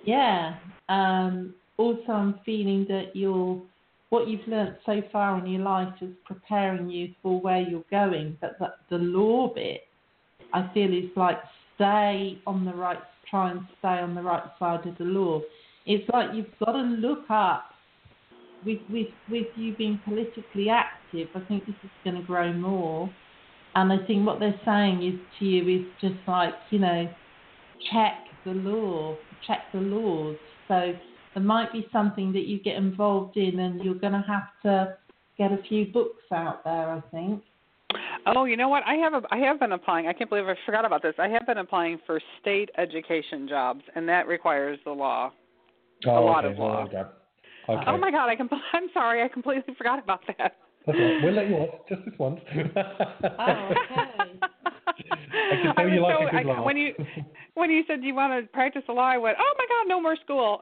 Yeah. 0.05 0.55
Um, 0.87 1.53
also, 1.77 2.11
I'm 2.11 2.39
feeling 2.45 2.85
that 2.89 3.15
you're 3.15 3.61
what 4.09 4.27
you've 4.27 4.47
learnt 4.47 4.77
so 4.87 5.03
far 5.11 5.37
in 5.37 5.45
your 5.45 5.61
life 5.61 5.93
is 6.01 6.09
preparing 6.25 6.89
you 6.89 7.13
for 7.21 7.39
where 7.39 7.61
you're 7.61 7.83
going. 7.91 8.37
But 8.41 8.57
the, 8.57 8.73
the 8.89 8.97
law 8.97 9.53
bit, 9.53 9.81
I 10.51 10.67
feel 10.73 10.91
is 10.91 11.11
like 11.15 11.39
stay 11.75 12.41
on 12.47 12.65
the 12.65 12.73
right, 12.73 12.97
try 13.29 13.51
and 13.51 13.61
stay 13.79 13.99
on 13.99 14.15
the 14.15 14.21
right 14.21 14.43
side 14.57 14.85
of 14.87 14.97
the 14.97 15.03
law. 15.03 15.41
It's 15.85 16.07
like 16.09 16.29
you've 16.33 16.47
got 16.59 16.73
to 16.73 16.81
look 16.81 17.25
up 17.29 17.69
with 18.65 18.79
with 18.89 19.07
with 19.29 19.47
you 19.55 19.75
being 19.75 19.99
politically 20.03 20.69
active, 20.69 21.27
I 21.35 21.39
think 21.41 21.65
this 21.65 21.75
is 21.83 21.89
going 22.03 22.15
to 22.15 22.23
grow 22.23 22.51
more. 22.53 23.09
And 23.75 23.93
I 23.93 24.05
think 24.05 24.25
what 24.25 24.39
they're 24.39 24.59
saying 24.65 25.03
is 25.03 25.19
to 25.39 25.45
you 25.45 25.79
is 25.79 25.85
just 26.01 26.19
like 26.27 26.53
you 26.69 26.79
know, 26.79 27.09
check 27.91 28.13
the 28.45 28.51
law, 28.51 29.15
check 29.45 29.59
the 29.73 29.79
laws. 29.79 30.37
So 30.67 30.93
there 31.33 31.43
might 31.43 31.71
be 31.71 31.87
something 31.91 32.33
that 32.33 32.47
you 32.47 32.59
get 32.61 32.75
involved 32.75 33.37
in, 33.37 33.59
and 33.59 33.83
you're 33.83 33.95
going 33.95 34.13
to 34.13 34.25
have 34.27 34.49
to 34.63 34.97
get 35.37 35.51
a 35.51 35.61
few 35.67 35.85
books 35.85 36.23
out 36.31 36.63
there. 36.63 36.91
I 36.91 37.01
think. 37.11 37.43
Oh, 38.25 38.45
you 38.45 38.57
know 38.57 38.69
what? 38.69 38.83
I 38.85 38.95
have 38.95 39.13
a, 39.13 39.21
I 39.31 39.37
have 39.37 39.59
been 39.59 39.71
applying. 39.71 40.07
I 40.07 40.13
can't 40.13 40.29
believe 40.29 40.45
I 40.47 40.55
forgot 40.65 40.85
about 40.85 41.01
this. 41.01 41.15
I 41.17 41.27
have 41.29 41.45
been 41.47 41.57
applying 41.57 41.99
for 42.05 42.21
state 42.41 42.69
education 42.77 43.47
jobs, 43.47 43.81
and 43.95 44.07
that 44.07 44.27
requires 44.27 44.77
the 44.85 44.91
law. 44.91 45.31
Oh, 46.05 46.25
lot 46.25 46.45
okay. 46.45 46.53
of 46.53 46.59
law. 46.59 46.75
There 46.75 46.85
we 46.85 46.91
go. 46.91 47.09
Okay. 47.73 47.83
Oh 47.87 47.97
my 47.97 48.11
God! 48.11 48.29
I 48.29 48.35
can. 48.35 48.49
I'm 48.73 48.89
sorry. 48.93 49.23
I 49.23 49.27
completely 49.27 49.73
forgot 49.75 50.01
about 50.01 50.21
that. 50.37 50.57
Okay. 50.87 51.19
We'll 51.23 51.33
let 51.33 51.49
you 51.49 51.55
off 51.55 51.87
just 51.87 52.01
this 52.05 52.13
once. 52.17 52.39
Oh, 52.53 52.59
okay. 52.59 52.69
I 55.41 55.55
can 55.61 55.75
tell 55.75 55.85
I 55.85 55.93
you 55.93 56.01
was 56.01 56.09
like 56.09 56.17
so, 56.17 56.27
a 56.27 56.31
good 56.31 56.49
I, 56.49 56.53
laugh. 56.53 56.65
when 56.65 56.77
you 56.77 56.93
when 57.53 57.69
you 57.69 57.83
said 57.87 58.03
you 58.03 58.15
want 58.15 58.33
to 58.43 58.47
practice 58.51 58.81
the 58.87 58.93
law, 58.93 59.09
I 59.09 59.17
went, 59.17 59.37
oh 59.39 59.53
my 59.57 59.65
god, 59.67 59.87
no 59.87 60.01
more 60.01 60.15
school. 60.23 60.59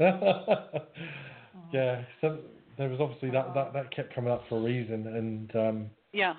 yeah, 1.72 2.02
so 2.20 2.38
there 2.78 2.88
was 2.88 3.00
obviously 3.00 3.30
that, 3.30 3.54
that 3.54 3.72
that 3.72 3.94
kept 3.94 4.14
coming 4.14 4.30
up 4.30 4.44
for 4.48 4.58
a 4.58 4.62
reason, 4.62 5.06
and 5.08 5.56
um, 5.56 5.90
yeah. 6.12 6.34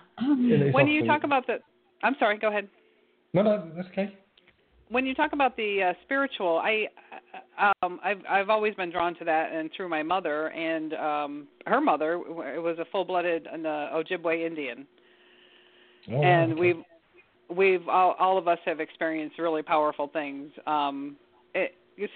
When 0.72 0.88
you 0.88 1.06
talk 1.06 1.24
about 1.24 1.48
the, 1.48 1.58
I'm 2.04 2.16
sorry, 2.20 2.38
go 2.38 2.50
ahead. 2.50 2.68
no, 3.34 3.42
no, 3.42 3.72
that's 3.76 3.88
okay. 3.90 4.18
when 4.90 5.06
you 5.06 5.14
talk 5.14 5.34
about 5.34 5.56
the 5.56 5.90
uh, 5.90 5.94
spiritual, 6.04 6.58
I 6.58 6.88
uh, 7.62 7.72
um 7.86 8.00
I've 8.04 8.22
I've 8.30 8.50
always 8.50 8.74
been 8.76 8.92
drawn 8.92 9.16
to 9.16 9.26
that 9.26 9.52
and 9.54 9.70
through 9.76 9.90
my 9.90 10.04
mother 10.04 10.48
and 10.50 10.94
um 10.94 11.48
her 11.66 11.82
mother 11.82 12.18
w- 12.28 12.62
was 12.62 12.78
a 12.80 12.86
full-blooded 12.92 13.48
uh, 13.48 13.54
Ojibwe 13.58 14.46
Indian. 14.46 14.88
Oh, 16.12 16.22
and 16.24 16.54
okay. 16.54 16.62
we've 16.62 16.84
we've 17.56 17.88
all, 17.88 18.16
all 18.20 18.38
of 18.38 18.48
us 18.48 18.60
have 18.66 18.80
experienced 18.80 19.38
really 19.38 19.62
powerful 19.62 20.08
things. 20.08 20.50
Um 20.66 21.16
it 21.54 21.76
it's 21.98 22.14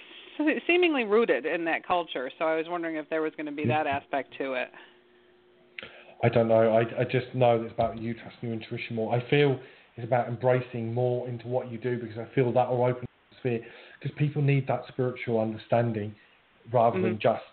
seemingly 0.66 1.04
rooted 1.04 1.45
in 1.45 1.66
that 1.66 1.86
culture. 1.86 2.32
So 2.39 2.45
I 2.45 2.56
was 2.56 2.66
wondering 2.68 2.95
if 2.95 3.10
there 3.10 3.22
was 3.22 3.34
going 3.38 3.45
to 3.45 3.51
be 3.51 3.68
that 3.68 3.86
aspect 3.86 4.34
to 4.39 4.54
it. 4.54 4.70
I 6.24 6.30
don't 6.30 6.47
know. 6.47 6.74
I, 6.74 7.01
I 7.01 7.03
just 7.03 7.28
know 7.34 7.59
that 7.59 7.65
it's 7.65 7.74
about 7.74 7.97
you 7.97 8.13
trusting 8.13 8.49
your 8.49 8.53
intuition 8.53 8.95
more. 8.95 9.13
I 9.13 9.30
feel 9.30 9.59
it's 9.97 10.05
about 10.07 10.28
embracing 10.30 10.93
more 10.93 11.28
into 11.28 11.47
what 11.47 11.69
you 11.69 11.78
do 11.78 11.99
because 11.99 12.17
I 12.17 12.34
feel 12.34 12.51
that 12.53 12.69
will 12.69 12.86
open 12.86 13.05
the 13.32 13.38
sphere. 13.39 13.59
Because 13.99 14.15
people 14.17 14.41
need 14.41 14.65
that 14.67 14.84
spiritual 14.88 15.39
understanding 15.41 16.15
rather 16.71 17.01
than 17.01 17.15
Mhm. 17.17 17.19
just 17.19 17.43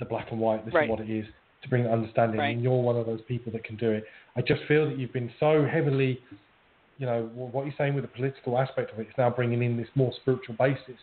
the 0.00 0.04
black 0.04 0.32
and 0.32 0.40
white. 0.40 0.64
This 0.64 0.74
Right. 0.74 0.84
is 0.84 0.90
what 0.90 1.00
it 1.00 1.08
is 1.08 1.26
to 1.62 1.68
bring 1.68 1.84
that 1.84 1.92
understanding. 1.92 2.40
Right. 2.40 2.54
And 2.54 2.62
you're 2.62 2.82
one 2.82 2.96
of 2.96 3.06
those 3.06 3.22
people 3.22 3.52
that 3.52 3.62
can 3.62 3.76
do 3.76 3.92
it. 3.92 4.04
I 4.34 4.42
just 4.42 4.64
feel 4.64 4.86
that 4.86 4.98
you've 4.98 5.12
been 5.12 5.30
so 5.38 5.64
heavily, 5.64 6.20
you 6.98 7.06
know, 7.06 7.26
what 7.34 7.64
you're 7.66 7.74
saying 7.78 7.94
with 7.94 8.02
the 8.02 8.08
political 8.08 8.58
aspect 8.58 8.92
of 8.92 8.98
it 8.98 9.08
is 9.08 9.16
now 9.16 9.30
bringing 9.30 9.62
in 9.62 9.76
this 9.76 9.88
more 9.94 10.12
spiritual 10.12 10.56
basis 10.56 10.98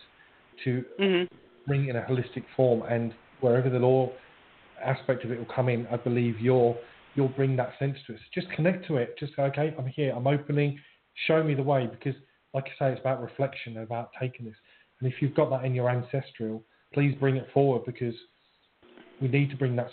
to 0.65 0.83
Mhm. 0.99 1.29
bring 1.65 1.87
in 1.87 1.95
a 1.95 2.01
holistic 2.01 2.43
form 2.57 2.81
and 2.89 3.13
wherever 3.39 3.69
the 3.69 3.79
law 3.79 4.11
aspect 4.83 5.23
of 5.25 5.31
it 5.31 5.37
will 5.37 5.53
come 5.53 5.69
in, 5.69 5.87
I 5.87 5.97
believe 5.97 6.39
you'll 6.39 6.77
you'll 7.15 7.29
bring 7.29 7.55
that 7.55 7.73
sense 7.79 7.97
to 8.07 8.13
it. 8.13 8.19
So 8.19 8.41
just 8.41 8.53
connect 8.53 8.87
to 8.87 8.97
it. 8.97 9.15
Just 9.19 9.33
okay, 9.37 9.73
I'm 9.77 9.87
here, 9.87 10.13
I'm 10.15 10.27
opening, 10.27 10.79
show 11.27 11.43
me 11.43 11.53
the 11.55 11.63
way 11.63 11.87
because 11.87 12.15
like 12.53 12.65
I 12.65 12.69
say, 12.79 12.91
it's 12.91 13.01
about 13.01 13.21
reflection, 13.21 13.77
about 13.77 14.09
taking 14.19 14.45
this. 14.45 14.55
And 14.99 15.11
if 15.11 15.21
you've 15.21 15.35
got 15.35 15.49
that 15.51 15.65
in 15.65 15.73
your 15.73 15.89
ancestral, 15.89 16.63
please 16.93 17.15
bring 17.19 17.35
it 17.37 17.47
forward 17.53 17.85
because 17.85 18.15
we 19.21 19.27
need 19.27 19.49
to 19.51 19.55
bring 19.57 19.75
that 19.75 19.91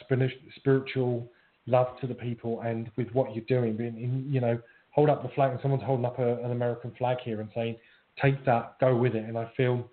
spiritual 0.57 1.31
love 1.67 1.89
to 2.01 2.07
the 2.07 2.15
people 2.15 2.61
and 2.63 2.91
with 2.97 3.09
what 3.13 3.35
you're 3.35 3.45
doing, 3.45 3.77
being 3.77 3.97
in, 3.97 4.33
you 4.33 4.41
know, 4.41 4.59
hold 4.91 5.11
up 5.11 5.23
the 5.23 5.29
flag 5.31 5.51
and 5.51 5.61
someone's 5.61 5.83
holding 5.83 6.07
up 6.07 6.19
a, 6.19 6.43
an 6.43 6.53
American 6.53 6.93
flag 6.97 7.19
here 7.23 7.41
and 7.41 7.51
saying, 7.55 7.77
take 8.23 8.45
that, 8.47 8.77
go 8.81 8.97
with 8.97 9.15
it. 9.15 9.25
And 9.25 9.37
I 9.37 9.51
feel 9.57 9.89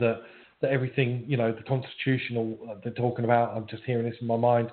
that 0.00 0.22
that 0.60 0.70
everything, 0.70 1.24
you 1.26 1.36
know, 1.36 1.52
the 1.52 1.62
constitutional 1.62 2.58
uh, 2.70 2.74
they're 2.82 2.92
talking 2.92 3.24
about, 3.24 3.56
I'm 3.56 3.66
just 3.66 3.82
hearing 3.84 4.08
this 4.08 4.18
in 4.20 4.26
my 4.26 4.36
mind, 4.36 4.70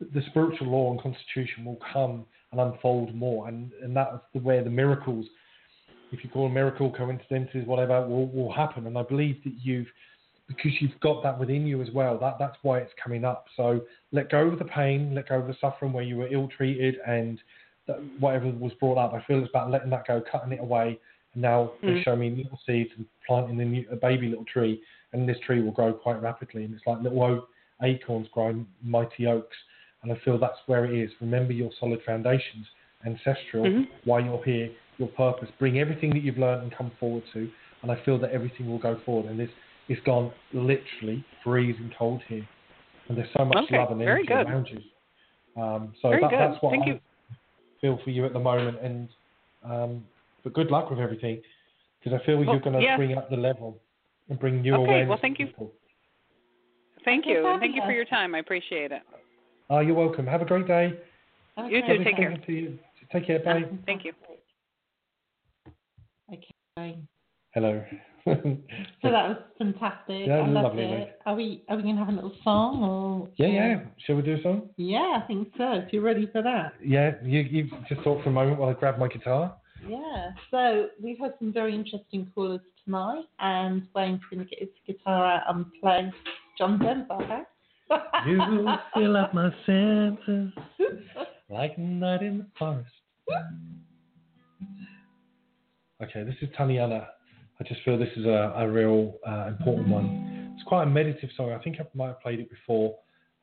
the 0.00 0.22
spiritual 0.30 0.68
law 0.68 0.90
and 0.92 1.00
constitution 1.02 1.64
will 1.64 1.78
come 1.92 2.24
and 2.52 2.60
unfold 2.60 3.14
more, 3.14 3.48
and 3.48 3.72
and 3.82 3.94
that's 3.94 4.16
the 4.32 4.40
where 4.40 4.64
the 4.64 4.70
miracles, 4.70 5.26
if 6.10 6.24
you 6.24 6.30
call 6.30 6.44
them 6.44 6.54
miracle 6.54 6.90
coincidences, 6.90 7.66
whatever, 7.66 8.06
will 8.06 8.28
will 8.28 8.52
happen. 8.52 8.86
And 8.86 8.96
I 8.96 9.02
believe 9.02 9.42
that 9.44 9.54
you've 9.62 9.88
because 10.48 10.72
you've 10.80 10.98
got 11.00 11.22
that 11.22 11.38
within 11.38 11.66
you 11.66 11.80
as 11.80 11.90
well. 11.92 12.18
That 12.18 12.36
that's 12.38 12.56
why 12.62 12.78
it's 12.78 12.92
coming 13.02 13.24
up. 13.24 13.46
So 13.56 13.82
let 14.10 14.30
go 14.30 14.48
of 14.48 14.58
the 14.58 14.64
pain, 14.64 15.14
let 15.14 15.28
go 15.28 15.38
of 15.38 15.46
the 15.46 15.56
suffering 15.60 15.92
where 15.92 16.02
you 16.02 16.16
were 16.16 16.32
ill 16.32 16.48
treated 16.48 16.96
and 17.06 17.40
that 17.86 18.02
whatever 18.18 18.50
was 18.50 18.72
brought 18.80 18.98
up. 18.98 19.14
I 19.14 19.22
feel 19.26 19.38
it's 19.40 19.50
about 19.50 19.70
letting 19.70 19.90
that 19.90 20.06
go, 20.06 20.20
cutting 20.30 20.52
it 20.52 20.60
away. 20.60 20.98
And 21.34 21.42
now 21.42 21.74
they 21.82 21.92
Mm. 21.92 22.02
show 22.02 22.16
me 22.16 22.30
little 22.30 22.58
seeds 22.66 22.90
and 22.96 23.06
planting 23.26 23.60
a, 23.60 23.64
new, 23.64 23.86
a 23.90 23.96
baby 23.96 24.28
little 24.28 24.44
tree, 24.46 24.82
and 25.12 25.28
this 25.28 25.38
tree 25.46 25.62
will 25.62 25.72
grow 25.72 25.92
quite 25.92 26.20
rapidly. 26.22 26.64
And 26.64 26.74
it's 26.74 26.86
like 26.86 27.02
little 27.02 27.22
oak, 27.22 27.48
acorns 27.82 28.28
growing 28.32 28.66
mighty 28.82 29.26
oaks. 29.26 29.56
And 30.02 30.12
I 30.12 30.16
feel 30.24 30.38
that's 30.38 30.58
where 30.66 30.84
it 30.86 30.98
is. 30.98 31.10
Remember 31.20 31.52
your 31.52 31.70
solid 31.78 32.00
foundations, 32.06 32.66
ancestral, 33.04 33.64
Mhm. 33.64 33.88
why 34.04 34.20
you're 34.20 34.42
here, 34.44 34.70
your 34.98 35.08
purpose. 35.08 35.50
Bring 35.58 35.78
everything 35.78 36.10
that 36.10 36.22
you've 36.22 36.38
learned 36.38 36.62
and 36.62 36.72
come 36.72 36.90
forward 36.98 37.24
to. 37.32 37.50
And 37.82 37.90
I 37.90 37.96
feel 38.04 38.18
that 38.18 38.30
everything 38.30 38.70
will 38.70 38.78
go 38.78 38.96
forward. 39.04 39.30
And 39.30 39.38
this 39.38 39.50
it's 39.90 40.00
gone 40.04 40.32
literally 40.52 41.24
freezing 41.42 41.92
cold 41.98 42.22
here, 42.28 42.46
and 43.08 43.18
there's 43.18 43.28
so 43.36 43.44
much 43.44 43.64
Okay, 43.64 43.76
love 43.76 43.90
and 43.90 44.00
energy 44.00 44.32
around 44.32 44.68
you. 44.70 45.60
Um, 45.60 45.92
so 46.00 46.10
that, 46.10 46.30
that's 46.30 46.62
what 46.62 46.70
Thank 46.70 46.84
I 46.84 46.86
you. 46.86 47.00
feel 47.80 47.98
for 48.04 48.10
you 48.10 48.24
at 48.24 48.32
the 48.32 48.38
moment, 48.38 48.78
and 48.80 49.08
um, 49.64 50.04
but 50.44 50.52
good 50.52 50.70
luck 50.70 50.90
with 50.90 51.00
everything, 51.00 51.42
because 51.98 52.18
I 52.18 52.24
feel 52.24 52.36
Well, 52.36 52.46
you're 52.46 52.60
going 52.60 52.74
to 52.74 52.82
yes. 52.82 52.96
bring 52.96 53.18
up 53.18 53.30
the 53.30 53.36
level 53.36 53.80
and 54.30 54.38
bring 54.38 54.62
new 54.62 54.74
Okay, 54.74 54.82
awareness. 54.82 55.08
well, 55.08 55.18
to 55.18 55.22
thank 55.22 55.38
you. 55.38 55.46
people. 55.48 55.72
Thank 57.04 57.26
you. 57.26 57.46
And 57.46 57.60
thank 57.60 57.74
you 57.74 57.82
for 57.82 57.92
your 57.92 58.04
time. 58.04 58.34
I 58.34 58.38
appreciate 58.38 58.92
it. 58.92 59.02
Oh, 59.68 59.80
you're 59.80 59.94
welcome. 59.94 60.26
Have 60.26 60.42
a 60.42 60.44
great 60.44 60.66
day. 60.66 60.94
You 61.68 61.82
too. 61.82 61.88
Lovely 61.88 62.04
Take 62.04 62.16
care. 62.16 62.36
To 62.46 62.52
you. 62.52 62.78
Take 63.12 63.26
care. 63.26 63.40
Bye. 63.40 63.64
Thank 63.86 64.04
you. 64.04 64.12
Okay. 66.32 66.98
Hello. 67.52 67.84
So 68.26 69.10
that 69.10 69.28
was 69.28 69.36
fantastic. 69.56 70.26
Yeah, 70.26 70.40
I 70.40 70.46
loved 70.46 70.52
lovely, 70.76 70.82
it. 70.84 70.90
mate. 70.90 71.08
Are 71.24 71.34
we 71.34 71.64
are 71.70 71.76
we 71.76 71.82
gonna 71.82 71.96
have 71.96 72.08
a 72.10 72.12
little 72.12 72.34
song 72.44 72.84
or? 72.84 73.28
yeah, 73.36 73.46
yeah. 73.48 73.80
Shall 74.04 74.16
we 74.16 74.22
do 74.22 74.34
a 74.36 74.42
song? 74.42 74.68
Yeah, 74.76 75.18
I 75.22 75.26
think 75.26 75.48
so. 75.56 75.72
If 75.86 75.92
you're 75.92 76.02
ready 76.02 76.28
for 76.30 76.42
that. 76.42 76.74
Yeah. 76.84 77.12
You 77.24 77.40
you 77.40 77.70
just 77.88 78.02
talk 78.04 78.22
for 78.22 78.28
a 78.28 78.32
moment 78.32 78.58
while 78.60 78.68
I 78.68 78.74
grab 78.74 78.98
my 78.98 79.08
guitar. 79.08 79.56
Yeah. 79.88 80.30
So 80.50 80.88
we've 81.02 81.18
had 81.18 81.34
some 81.38 81.52
very 81.52 81.74
interesting 81.74 82.30
callers 82.34 82.60
tonight, 82.84 83.24
and 83.38 83.86
Wayne's 83.94 84.20
going 84.30 84.44
to 84.44 84.48
get 84.48 84.60
his 84.60 84.68
guitar 84.86 85.24
out 85.26 85.54
and 85.54 85.66
play 85.80 86.12
John 86.58 86.78
Denver. 86.78 87.46
You 88.24 88.38
fill 88.94 89.16
up 89.16 89.34
my 89.34 89.50
senses 89.66 90.52
like 91.48 91.76
night 91.76 92.22
in 92.22 92.38
the 92.38 92.46
forest. 92.56 92.88
Okay, 96.00 96.22
this 96.22 96.36
is 96.40 96.48
Tanyana. 96.56 97.06
I 97.58 97.64
just 97.64 97.80
feel 97.84 97.98
this 97.98 98.08
is 98.16 98.26
a, 98.26 98.54
a 98.56 98.68
real 98.68 99.14
uh, 99.26 99.48
important 99.48 99.88
one. 99.88 100.54
It's 100.54 100.62
quite 100.62 100.84
a 100.84 100.86
meditative 100.86 101.30
song. 101.36 101.52
I 101.52 101.58
think 101.58 101.78
I 101.80 101.86
might 101.94 102.06
have 102.06 102.20
played 102.20 102.38
it 102.38 102.48
before. 102.48 102.94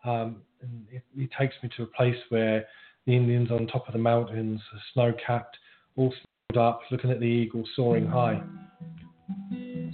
Um, 0.06 0.44
and 0.62 0.88
it, 0.92 1.04
it 1.16 1.30
takes 1.38 1.56
me 1.62 1.70
to 1.78 1.84
a 1.84 1.88
place 1.88 2.16
where 2.30 2.66
the 3.06 3.16
Indians 3.16 3.52
on 3.52 3.68
top 3.68 3.88
of 3.88 3.94
the 3.94 4.00
mountains, 4.00 4.62
are 4.74 4.80
snow 4.94 5.14
capped, 5.26 5.58
all 5.98 6.14
stood 6.14 6.60
up, 6.60 6.82
looking 6.92 7.12
at 7.12 7.20
the 7.20 7.26
eagle 7.26 7.64
soaring 7.76 8.06
high. 8.06 8.42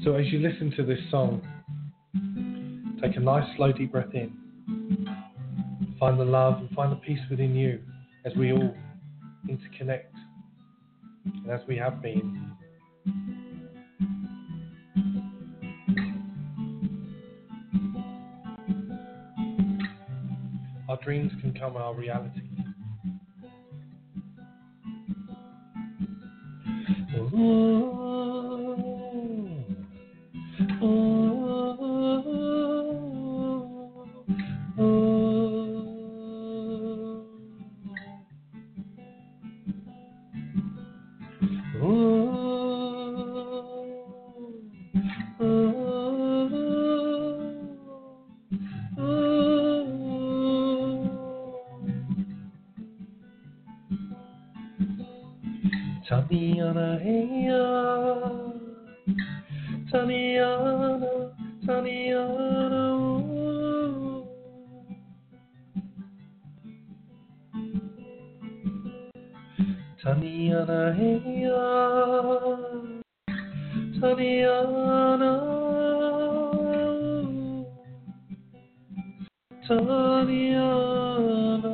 So 0.04 0.16
as 0.16 0.28
you 0.28 0.40
listen 0.40 0.72
to 0.78 0.84
this 0.84 1.00
song, 1.10 1.42
take 3.02 3.16
a 3.16 3.20
nice 3.20 3.48
slow 3.56 3.72
deep 3.72 3.94
breath 3.94 4.14
in. 4.14 4.38
Find 6.00 6.20
the 6.20 6.26
love 6.26 6.60
and 6.60 6.70
find 6.72 6.92
the 6.92 6.98
peace 6.98 7.20
within 7.30 7.56
you 7.56 7.80
as 8.26 8.34
we 8.36 8.52
all 8.52 8.76
interconnect 9.50 10.12
and 11.26 11.50
as 11.50 11.62
we 11.68 11.78
have 11.78 12.02
been. 12.02 12.52
Our 20.90 21.00
dreams 21.02 21.32
can 21.42 21.54
come 21.58 21.78
our 21.78 21.96
reality. 21.96 22.43
Tatiana, 27.34 27.82
hey, 57.24 58.52
Tatiana, 59.91 61.32
Tatiana, 61.66 62.95
ooh. 62.95 64.28
Tatiana, 70.04 70.94
hey, 70.94 71.50
Tatiana, 74.02 75.32
ooh. 75.44 77.66
Tatiana, 79.68 81.74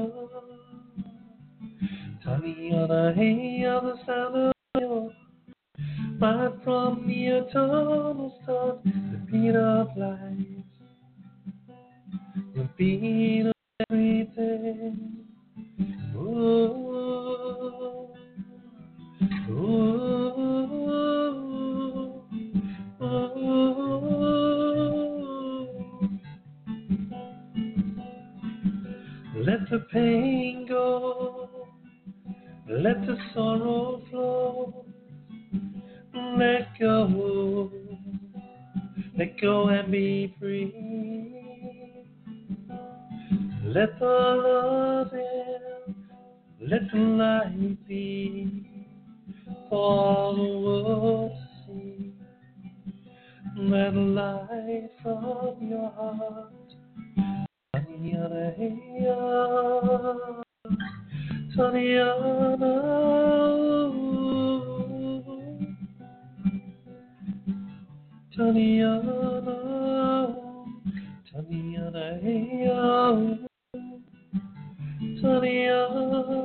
Tatiana, 2.23 3.13
hey, 3.15 3.63
the 3.63 3.95
sound 4.05 4.35
of 4.35 4.58
right 6.19 6.51
from 6.63 7.07
the 7.07 7.27
eternal 7.27 8.37
start, 8.43 8.83
the 8.83 9.17
beat 9.31 9.55
of 9.55 9.87
life, 9.95 10.45
the 12.55 12.67
beat 12.77 13.45
of 13.45 13.53
everything. 13.89 15.25
Ooh, 16.15 16.19
ooh, 19.49 19.79
ooh. 23.01 23.59
Let 29.35 29.69
the 29.69 29.79
pain 29.91 30.65
go, 30.67 31.49
let 32.67 33.05
the 33.05 33.17
sorrow 33.33 34.01
flow, 34.09 34.78
let 36.39 36.67
go, 36.79 37.69
let 39.17 39.39
go 39.41 39.67
and 39.67 39.91
be 39.91 40.33
free. 40.39 40.73
Let 43.65 43.99
the 43.99 44.05
love 44.05 45.13
in, 45.13 45.95
let 46.61 46.89
the 46.91 46.97
light 46.97 47.87
be 47.87 48.65
for 49.69 50.33
the 50.33 50.41
world 50.41 51.31
to 51.31 51.37
see. 51.67 52.13
Let 53.57 53.93
the 53.93 53.99
light 53.99 54.89
from 55.03 55.57
your 55.69 55.91
heart 55.91 56.53
Tanyana, 57.75 58.55
Tanyana, 61.53 63.68
Tanyana, 68.39 70.31
Tanyana, 71.27 72.05
Tanyana. 75.19 76.39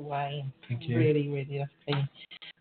Wayne. 0.00 0.52
Thank 0.68 0.88
you. 0.88 0.98
Really, 0.98 1.28
really 1.28 1.60
lovely. 1.60 2.08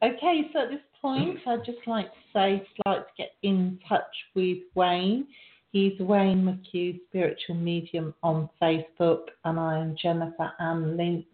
Okay, 0.01 0.49
so 0.51 0.63
at 0.63 0.69
this 0.69 0.79
point, 1.01 1.39
I'd 1.47 1.65
just 1.65 1.85
like 1.87 2.07
to 2.07 2.19
say, 2.33 2.55
if 2.55 2.67
you'd 2.75 2.91
like 2.91 3.07
to 3.07 3.13
get 3.17 3.31
in 3.43 3.79
touch 3.87 4.15
with 4.35 4.59
Wayne, 4.75 5.27
he's 5.71 5.97
Wayne 5.99 6.43
McHugh, 6.43 6.99
Spiritual 7.09 7.55
Medium 7.55 8.13
on 8.23 8.49
Facebook, 8.61 9.27
and 9.45 9.59
I 9.59 9.79
am 9.79 9.95
Jennifer 10.01 10.51
Ann 10.59 10.97
Lynch 10.97 11.25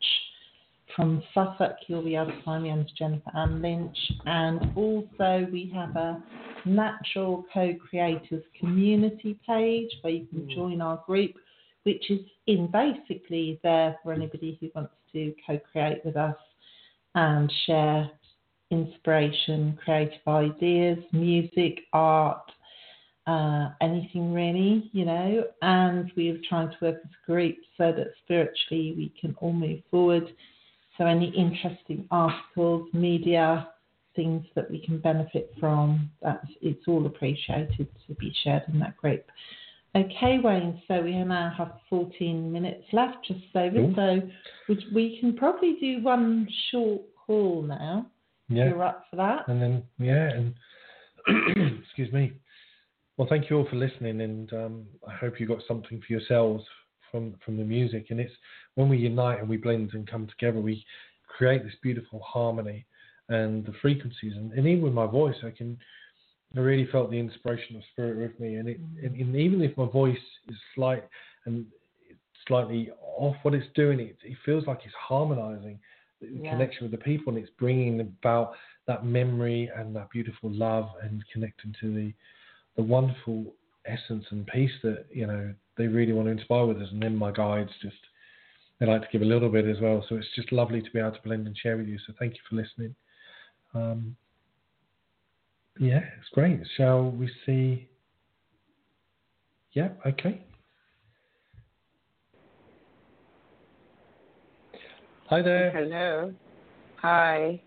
from 0.96 1.24
Suffolk. 1.34 1.76
You'll 1.88 2.04
be 2.04 2.16
able 2.16 2.32
to 2.32 2.44
find 2.44 2.64
me 2.64 2.72
under 2.72 2.90
Jennifer 2.98 3.32
Ann 3.36 3.62
Lynch. 3.62 3.98
And 4.26 4.72
also, 4.76 5.48
we 5.52 5.72
have 5.74 5.96
a 5.96 6.22
Natural 6.66 7.46
Co-Creators 7.54 8.44
community 8.60 9.40
page 9.48 9.90
where 10.02 10.14
you 10.14 10.26
can 10.28 10.42
mm. 10.42 10.56
join 10.56 10.82
our 10.82 11.02
group, 11.06 11.32
which 11.84 12.10
is 12.10 12.20
in 12.48 12.68
basically 12.72 13.60
there 13.64 13.98
for 14.04 14.14
anybody 14.14 14.58
who 14.60 14.70
wants 14.76 14.94
to 15.14 15.34
co-create 15.46 16.04
with 16.06 16.18
us 16.18 16.36
and 17.16 17.52
share 17.66 18.10
inspiration, 18.72 19.78
creative 19.84 20.28
ideas, 20.28 21.00
music, 21.12 21.82
art, 21.94 22.52
uh, 23.28 23.70
anything 23.82 24.34
really, 24.34 24.90
you 24.94 25.06
know. 25.06 25.44
And 25.62 26.12
we 26.16 26.30
are 26.30 26.40
trying 26.48 26.70
to 26.70 26.78
work 26.82 26.96
as 27.04 27.12
a 27.12 27.26
group 27.26 27.58
so 27.78 27.92
that 27.92 28.14
spiritually 28.24 28.94
we 28.96 29.14
can 29.20 29.36
all 29.40 29.54
move 29.54 29.82
forward. 29.90 30.28
So 30.98 31.06
any 31.06 31.30
interesting 31.30 32.08
articles, 32.12 32.90
media, 32.94 33.70
things 34.16 34.46
that 34.56 34.70
we 34.70 34.80
can 34.80 35.00
benefit 35.00 35.54
from, 35.60 36.10
that's 36.22 36.48
it's 36.62 36.88
all 36.88 37.06
appreciated 37.06 37.88
to 38.08 38.14
be 38.16 38.34
shared 38.44 38.64
in 38.72 38.80
that 38.80 38.98
group. 38.98 39.26
Okay, 39.96 40.40
Wayne. 40.44 40.82
So 40.88 41.02
we 41.02 41.14
now 41.24 41.54
have 41.58 41.74
14 41.90 42.52
minutes 42.52 42.84
left, 42.94 43.26
just 43.28 43.40
over. 43.56 43.72
Cool. 43.72 43.94
So 43.96 44.22
we, 44.68 44.86
we 44.94 45.20
can 45.20 45.36
probably 45.36 45.78
do 45.80 46.04
one 46.04 46.48
short 46.72 47.02
call 47.26 47.64
now. 47.64 48.06
Yeah. 48.50 48.70
You're 48.70 48.84
up 48.84 49.06
for 49.10 49.16
that? 49.18 49.48
And 49.48 49.62
then, 49.62 49.84
yeah, 50.00 50.30
and 50.30 50.54
excuse 51.84 52.12
me. 52.12 52.34
Well, 53.18 53.28
thank 53.30 53.50
you 53.50 53.58
all 53.58 53.68
for 53.70 53.76
listening, 53.76 54.22
and 54.22 54.54
um, 54.54 54.86
I 55.08 55.14
hope 55.14 55.40
you 55.40 55.48
got 55.48 55.60
something 55.68 56.02
for 56.06 56.14
yourselves 56.14 56.64
from 57.12 57.36
from 57.44 57.58
the 57.58 57.64
music. 57.64 58.08
And 58.10 58.20
it's 58.20 58.34
when 58.76 58.90
we 58.90 58.98
unite 58.98 59.40
and 59.40 59.50
we 59.50 59.58
blend 59.58 59.92
and 59.94 60.10
come 60.10 60.28
together, 60.28 60.60
we 60.60 60.86
create 61.28 61.64
this 61.64 61.76
beautiful 61.82 62.22
harmony 62.22 62.86
and 63.30 63.66
the 63.66 63.74
frequencies. 63.82 64.34
And, 64.36 64.52
and 64.54 64.68
even 64.68 64.84
with 64.84 64.94
my 64.94 65.06
voice, 65.06 65.36
I 65.44 65.52
can, 65.52 65.78
I 66.56 66.62
really 66.62 66.88
felt 66.92 67.12
the 67.12 67.20
inspiration 67.20 67.76
of 67.76 67.84
spirit 67.92 68.18
with 68.18 68.40
me. 68.40 68.56
And 68.56 68.68
it, 68.68 68.80
and, 69.04 69.16
and 69.16 69.36
even 69.36 69.62
if 69.62 69.76
my 69.78 69.86
voice 69.86 70.18
is 70.48 70.56
slight 70.74 71.04
and 71.46 71.66
slightly 72.48 72.90
off, 73.02 73.36
what 73.44 73.54
it's 73.54 73.68
doing, 73.76 74.00
it, 74.00 74.18
it 74.24 74.38
feels 74.46 74.66
like 74.66 74.80
it's 74.86 74.96
harmonizing 74.96 75.80
the 76.22 76.28
Yeah. 76.44 76.50
connection 76.50 76.84
with 76.84 76.92
the 76.92 76.98
people, 76.98 77.34
and 77.34 77.42
it's 77.42 77.54
bringing 77.58 78.02
about 78.02 78.54
that 78.88 79.06
memory 79.06 79.70
and 79.76 79.96
that 79.96 80.10
beautiful 80.10 80.52
love 80.52 80.90
and 81.02 81.24
connecting 81.32 81.74
to 81.82 81.94
the 81.94 82.14
the 82.76 82.84
wonderful 82.84 83.54
essence 83.86 84.26
and 84.32 84.46
peace 84.48 84.72
that 84.84 85.06
you 85.12 85.28
know 85.28 85.54
they 85.78 85.88
really 85.88 86.14
want 86.14 86.28
to 86.28 86.32
inspire 86.32 86.66
with 86.66 86.78
us. 86.82 86.90
And 86.92 87.02
then 87.02 87.16
my 87.16 87.32
guides 87.32 87.72
just 87.82 87.98
they 88.80 88.86
like 88.86 89.02
to 89.02 89.08
give 89.12 89.22
a 89.22 89.26
little 89.26 89.50
bit 89.50 89.66
as 89.66 89.80
well. 89.82 90.04
So 90.08 90.16
it's 90.16 90.28
just 90.36 90.52
lovely 90.52 90.82
to 90.82 90.92
be 90.92 91.00
able 91.00 91.12
to 91.12 91.22
blend 91.22 91.48
and 91.48 91.58
share 91.58 91.78
with 91.78 91.88
you. 91.88 92.00
So 92.06 92.14
thank 92.18 92.34
you 92.34 92.40
for 92.50 92.56
listening. 92.56 92.96
Um, 93.74 94.16
yeah, 95.80 96.02
it's 96.20 96.30
great. 96.34 96.60
Shall 96.76 97.10
we 97.10 97.30
see? 97.46 97.88
Yeah, 99.72 99.90
okay. 100.06 100.44
Hi 105.28 105.42
there. 105.42 105.72
Hello. 105.72 106.34
Hi. 106.98 107.62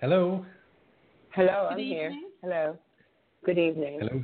Hello. 0.00 0.44
Hello, 1.30 1.68
Good 1.70 1.72
I'm 1.72 1.78
here. 1.78 2.12
Hello. 2.42 2.78
Good 3.44 3.58
evening. 3.58 4.00
Hello. 4.00 4.22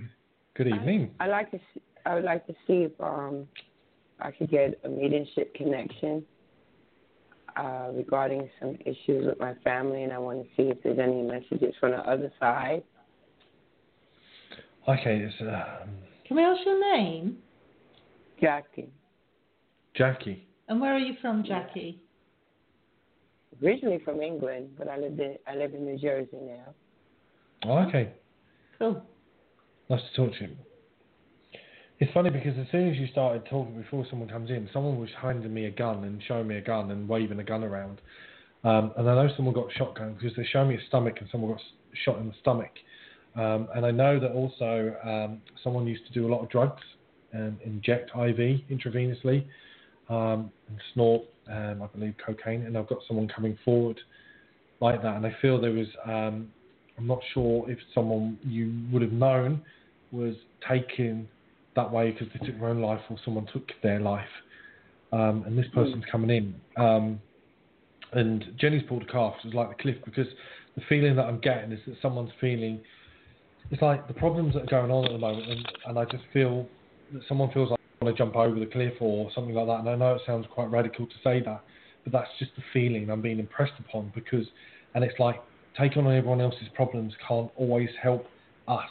Good 0.55 0.69
evening. 0.69 1.11
I 1.21 1.27
like 1.27 1.51
to. 1.53 1.59
See, 1.73 1.81
I 2.05 2.15
would 2.15 2.25
like 2.25 2.47
to 2.47 2.53
see 2.67 2.85
if 2.85 2.93
um 3.01 3.49
I 4.21 4.31
could 4.31 4.51
get 4.51 4.79
a 4.85 4.89
mediumship 4.89 5.55
connection 5.55 6.25
uh, 7.57 7.91
regarding 7.95 8.49
some 8.61 8.77
issues 8.85 9.27
with 9.27 9.39
my 9.39 9.55
family, 9.65 10.03
and 10.03 10.13
I 10.13 10.19
want 10.19 10.43
to 10.43 10.49
see 10.57 10.69
if 10.69 10.83
there's 10.83 10.99
any 10.99 11.23
messages 11.23 11.75
from 11.81 11.93
the 11.93 11.99
other 11.99 12.33
side. 12.41 12.83
Okay, 14.89 15.19
it's 15.19 15.35
um, 15.41 15.89
Can 16.27 16.37
we 16.37 16.43
ask 16.43 16.61
your 16.65 16.97
name? 16.97 17.39
Jackie, 18.41 18.91
Jackie. 19.95 20.47
And 20.69 20.81
where 20.81 20.95
are 20.95 20.99
you 20.99 21.15
from, 21.21 21.45
Jackie? 21.45 22.01
originally 23.63 24.01
from 24.05 24.21
England, 24.21 24.71
but 24.79 24.89
I 24.89 24.99
live 24.99 25.19
in 25.19 25.37
I 25.47 25.55
live 25.55 25.75
in 25.75 25.85
New 25.85 25.99
Jersey 25.99 26.39
now. 26.41 26.75
Oh, 27.65 27.79
okay. 27.89 28.13
Cool. 28.79 29.03
Nice 29.89 30.01
to 30.15 30.27
talk 30.27 30.39
to 30.39 30.45
you. 30.45 30.57
It's 32.01 32.13
funny 32.13 32.31
because 32.31 32.59
as 32.59 32.67
soon 32.73 32.91
as 32.91 32.97
you 32.97 33.07
started 33.07 33.45
talking, 33.47 33.81
before 33.81 34.05
someone 34.11 34.29
comes 34.29 34.51
in, 34.51 34.69
someone 34.73 34.99
was 34.99 35.11
handing 35.21 35.55
me 35.55 35.67
a 35.67 35.71
gun 35.71 36.05
and 36.05 36.21
showing 36.27 36.49
me 36.49 36.57
a 36.57 36.61
gun 36.61 36.91
and 36.91 37.09
waving 37.09 37.39
a 37.39 37.45
gun 37.45 37.63
around. 37.63 38.01
Um, 38.65 38.93
and 38.97 39.09
I 39.09 39.15
know 39.15 39.33
someone 39.37 39.55
got 39.55 39.67
shotgun 39.77 40.15
because 40.15 40.37
they 40.37 40.45
showed 40.45 40.67
me 40.67 40.75
a 40.75 40.87
stomach 40.89 41.17
and 41.21 41.29
someone 41.31 41.53
got 41.53 41.61
shot 42.05 42.19
in 42.19 42.27
the 42.27 42.35
stomach. 42.41 42.73
Um, 43.37 43.69
and 43.75 43.87
I 43.87 43.93
know 43.93 44.19
that 44.19 44.33
also 44.33 44.95
um, 45.05 45.41
someone 45.63 45.87
used 45.87 46.05
to 46.07 46.13
do 46.13 46.27
a 46.27 46.31
lot 46.31 46.43
of 46.43 46.51
drugs 46.51 46.83
and 47.33 47.61
inject 47.65 48.11
IV 48.11 48.61
intravenously 48.71 49.45
um, 50.09 50.51
and 50.69 50.81
snort, 50.95 51.23
um, 51.49 51.83
I 51.83 51.87
believe, 51.87 52.15
cocaine. 52.25 52.63
And 52.63 52.77
I've 52.77 52.89
got 52.89 52.99
someone 53.07 53.29
coming 53.29 53.57
forward 53.65 54.01
like 54.81 55.01
that. 55.03 55.17
And 55.17 55.27
I 55.27 55.37
feel 55.41 55.61
there 55.61 55.71
was, 55.71 55.89
um, 56.07 56.49
I'm 56.99 57.07
not 57.07 57.21
sure 57.33 57.71
if 57.71 57.79
someone 57.95 58.39
you 58.43 58.75
would 58.93 59.03
have 59.03 59.13
known 59.13 59.63
was 60.11 60.35
taken 60.69 61.29
that 61.77 61.91
way 61.91 62.11
because 62.11 62.29
they 62.33 62.47
took 62.47 62.59
their 62.59 62.69
own 62.69 62.81
life 62.81 63.01
or 63.11 63.17
someone 63.25 63.47
took 63.53 63.71
their 63.83 64.01
life. 64.01 64.29
Um, 65.13 65.45
and 65.47 65.57
this 65.57 65.67
person's 65.73 66.05
coming 66.11 66.31
in. 66.31 66.55
Um, 66.83 67.21
and 68.13 68.45
Jenny's 68.59 68.83
pulled 68.89 69.03
a 69.03 69.07
calf. 69.07 69.35
It's 69.45 69.55
like 69.55 69.77
the 69.77 69.83
cliff 69.83 69.97
because 70.05 70.27
the 70.77 70.83
feeling 70.89 71.17
that 71.17 71.27
I'm 71.27 71.41
getting 71.41 71.73
is 71.73 71.81
that 71.87 71.97
someone's 72.01 72.33
feeling. 72.41 72.81
It's 73.71 73.83
like 73.83 74.07
the 74.09 74.15
problems 74.15 74.55
that 74.55 74.65
are 74.65 74.67
going 74.67 74.91
on 74.91 75.05
at 75.07 75.13
the 75.13 75.19
moment, 75.19 75.51
and, 75.51 75.69
and 75.87 75.99
I 75.99 76.05
just 76.05 76.25
feel 76.33 76.67
that 77.13 77.23
someone 77.29 77.51
feels 77.53 77.71
like 77.71 77.79
they 77.79 78.07
want 78.07 78.17
to 78.17 78.23
jump 78.23 78.37
over 78.37 78.59
the 78.59 78.67
cliff 78.67 78.95
or 79.01 79.31
something 79.35 79.55
like 79.55 79.67
that. 79.67 79.81
And 79.81 79.89
I 79.89 79.95
know 79.97 80.15
it 80.15 80.23
sounds 80.27 80.47
quite 80.53 80.71
radical 80.71 81.07
to 81.07 81.15
say 81.23 81.41
that, 81.41 81.63
but 82.05 82.13
that's 82.13 82.31
just 82.39 82.53
the 82.57 82.63
feeling 82.73 83.11
I'm 83.11 83.23
being 83.23 83.39
impressed 83.39 83.73
upon 83.79 84.13
because, 84.15 84.47
and 84.95 85.03
it's 85.03 85.19
like 85.19 85.43
taking 85.79 86.07
on 86.07 86.15
everyone 86.15 86.41
else's 86.41 86.69
problems 86.75 87.15
can't 87.27 87.51
always 87.57 87.91
help 88.01 88.27
us, 88.69 88.91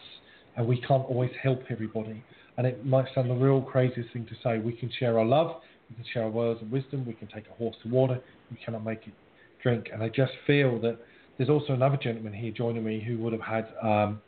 and 0.57 0.67
we 0.67 0.81
can't 0.81 1.05
always 1.05 1.31
help 1.41 1.61
everybody. 1.69 2.23
And 2.57 2.67
it 2.67 2.85
might 2.85 3.05
sound 3.13 3.29
the 3.29 3.35
real 3.35 3.61
craziest 3.61 4.11
thing 4.13 4.25
to 4.27 4.35
say. 4.43 4.59
We 4.59 4.73
can 4.73 4.91
share 4.99 5.17
our 5.17 5.25
love, 5.25 5.61
we 5.89 5.95
can 5.95 6.05
share 6.13 6.23
our 6.23 6.29
words 6.29 6.61
of 6.61 6.71
wisdom, 6.71 7.05
we 7.05 7.13
can 7.13 7.27
take 7.27 7.45
a 7.47 7.53
horse 7.53 7.75
to 7.83 7.89
water, 7.89 8.19
we 8.51 8.57
cannot 8.63 8.83
make 8.83 9.07
it 9.07 9.13
drink. 9.61 9.87
And 9.91 10.03
I 10.03 10.09
just 10.09 10.33
feel 10.45 10.79
that 10.81 10.97
there's 11.37 11.49
also 11.49 11.73
another 11.73 11.97
gentleman 11.97 12.33
here 12.33 12.51
joining 12.51 12.83
me 12.83 13.03
who 13.05 13.17
would 13.19 13.33
have 13.33 13.41
had 13.41 13.67
um, 13.81 14.21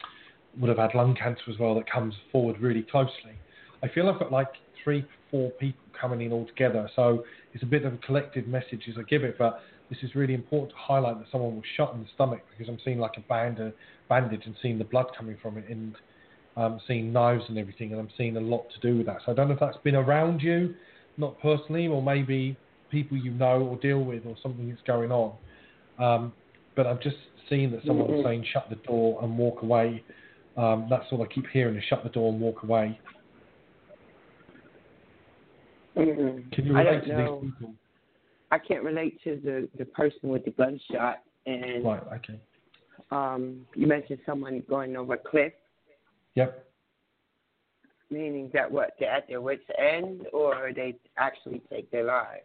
would 0.60 0.70
have 0.70 0.78
had 0.78 0.96
lung 0.96 1.16
cancer 1.16 1.44
as 1.52 1.60
well 1.60 1.76
that 1.76 1.90
comes 1.90 2.14
forward 2.32 2.60
really 2.60 2.82
closely. 2.82 3.34
I 3.84 3.90
feel 3.90 4.10
I've 4.10 4.20
got 4.20 4.32
like 4.32 4.48
three, 4.84 5.06
four 5.30 5.52
people 5.52 5.82
coming 6.00 6.22
in 6.22 6.32
all 6.32 6.46
together, 6.46 6.90
so 6.96 7.26
it's 7.54 7.64
a 7.64 7.68
bit 7.68 7.84
of 7.84 7.94
a 7.94 7.98
collective 7.98 8.48
message 8.48 8.84
as 8.90 8.96
I 8.98 9.04
give 9.04 9.24
it. 9.24 9.38
But 9.38 9.60
this 9.90 10.00
is 10.02 10.16
really 10.16 10.34
important 10.34 10.72
to 10.72 10.78
highlight 10.78 11.20
that 11.20 11.28
someone 11.32 11.56
was 11.56 11.66
shot 11.76 11.94
in 11.94 12.02
the 12.02 12.08
stomach 12.16 12.42
because 12.52 12.72
I'm 12.72 12.80
seeing 12.84 13.00
like 13.00 13.18
a 13.18 13.22
band, 13.22 13.60
a 13.60 13.74
bandage 14.10 14.44
and 14.46 14.56
seeing 14.62 14.78
the 14.78 14.86
blood 14.86 15.08
coming 15.18 15.38
from 15.42 15.58
it 15.58 15.66
and 15.70 15.96
um, 16.58 16.80
seeing 16.88 17.12
knives 17.12 17.44
and 17.50 17.58
everything, 17.58 17.92
and 17.92 18.00
I'm 18.00 18.10
seeing 18.18 18.38
a 18.38 18.42
lot 18.42 18.66
to 18.74 18.80
do 18.80 18.98
with 18.98 19.06
that. 19.08 19.18
So 19.26 19.32
I 19.32 19.36
don't 19.36 19.48
know 19.48 19.54
if 19.54 19.60
that's 19.60 19.78
been 19.84 19.96
around 19.96 20.42
you, 20.42 20.76
not 21.18 21.40
personally, 21.42 21.88
or 21.88 22.02
maybe 22.02 22.58
people 22.90 23.18
you 23.18 23.32
know 23.32 23.62
or 23.62 23.78
deal 23.78 24.04
with, 24.04 24.26
or 24.26 24.36
something 24.42 24.70
that's 24.70 24.82
going 24.84 25.12
on. 25.12 25.34
Um, 25.98 26.34
but 26.76 26.88
I've 26.88 27.02
just 27.02 27.18
seen 27.50 27.72
that 27.72 27.84
someone 27.86 28.08
was 28.08 28.20
Mhm. 28.20 28.24
saying 28.24 28.44
shut 28.46 28.70
the 28.70 28.76
door 28.78 29.20
and 29.24 29.38
walk 29.38 29.62
away. 29.62 30.04
Um, 30.58 30.88
that's 30.90 31.12
all 31.12 31.22
I 31.22 31.28
keep 31.28 31.48
hearing 31.48 31.76
is 31.76 31.84
shut 31.86 32.04
the 32.04 32.10
door 32.10 32.32
and 32.32 32.42
walk 32.42 32.64
away. 32.64 33.00
Mm-mm. 35.96 36.52
Can 36.52 36.66
you 36.66 36.76
I 36.76 36.80
relate 36.84 36.92
don't 36.92 37.04
to 37.04 37.10
know. 37.10 37.40
these 37.42 37.52
people? 37.52 37.76
I 38.52 38.58
can't 38.60 38.84
relate 38.84 39.22
to 39.24 39.38
the 39.44 39.70
the 39.78 39.86
person 39.86 40.30
with 40.30 40.46
the 40.46 40.52
gunshot. 40.52 41.22
And 41.46 41.84
Right. 41.86 42.02
Okay. 42.16 42.40
um, 43.12 43.66
you 43.76 43.88
mentioned 43.88 44.20
someone 44.26 44.62
going 44.70 44.96
over 44.96 45.14
a 45.14 45.18
cliff, 45.18 45.54
Yep. 46.36 46.66
meaning 48.12 48.50
that 48.54 48.72
what 48.72 48.92
they're 49.00 49.10
at 49.10 49.28
their 49.28 49.42
wits' 49.42 49.64
end, 49.78 50.28
or 50.32 50.72
they 50.76 50.96
actually 51.18 51.62
take 51.72 51.90
their 51.92 52.04
lives. 52.04 52.44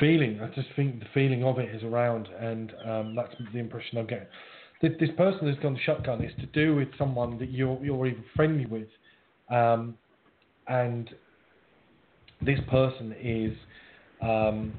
feeling. 0.00 0.40
I 0.40 0.48
just 0.54 0.68
think 0.76 1.00
the 1.00 1.06
feeling 1.14 1.44
of 1.44 1.58
it 1.58 1.74
is 1.74 1.82
around, 1.82 2.28
and 2.40 2.72
um, 2.84 3.14
that's 3.14 3.34
the 3.52 3.58
impression 3.58 3.98
I'm 3.98 4.06
getting. 4.06 4.26
This, 4.82 4.92
this 4.98 5.10
person 5.16 5.40
who's 5.40 5.58
gone 5.62 5.78
shotgun 5.84 6.22
is 6.22 6.32
to 6.40 6.46
do 6.46 6.74
with 6.74 6.88
someone 6.98 7.38
that 7.38 7.50
you're 7.50 7.78
you're 7.82 8.06
even 8.06 8.24
friendly 8.34 8.66
with, 8.66 8.88
um, 9.50 9.94
and 10.66 11.08
this 12.42 12.58
person 12.70 13.14
is 13.20 13.56
um, 14.20 14.74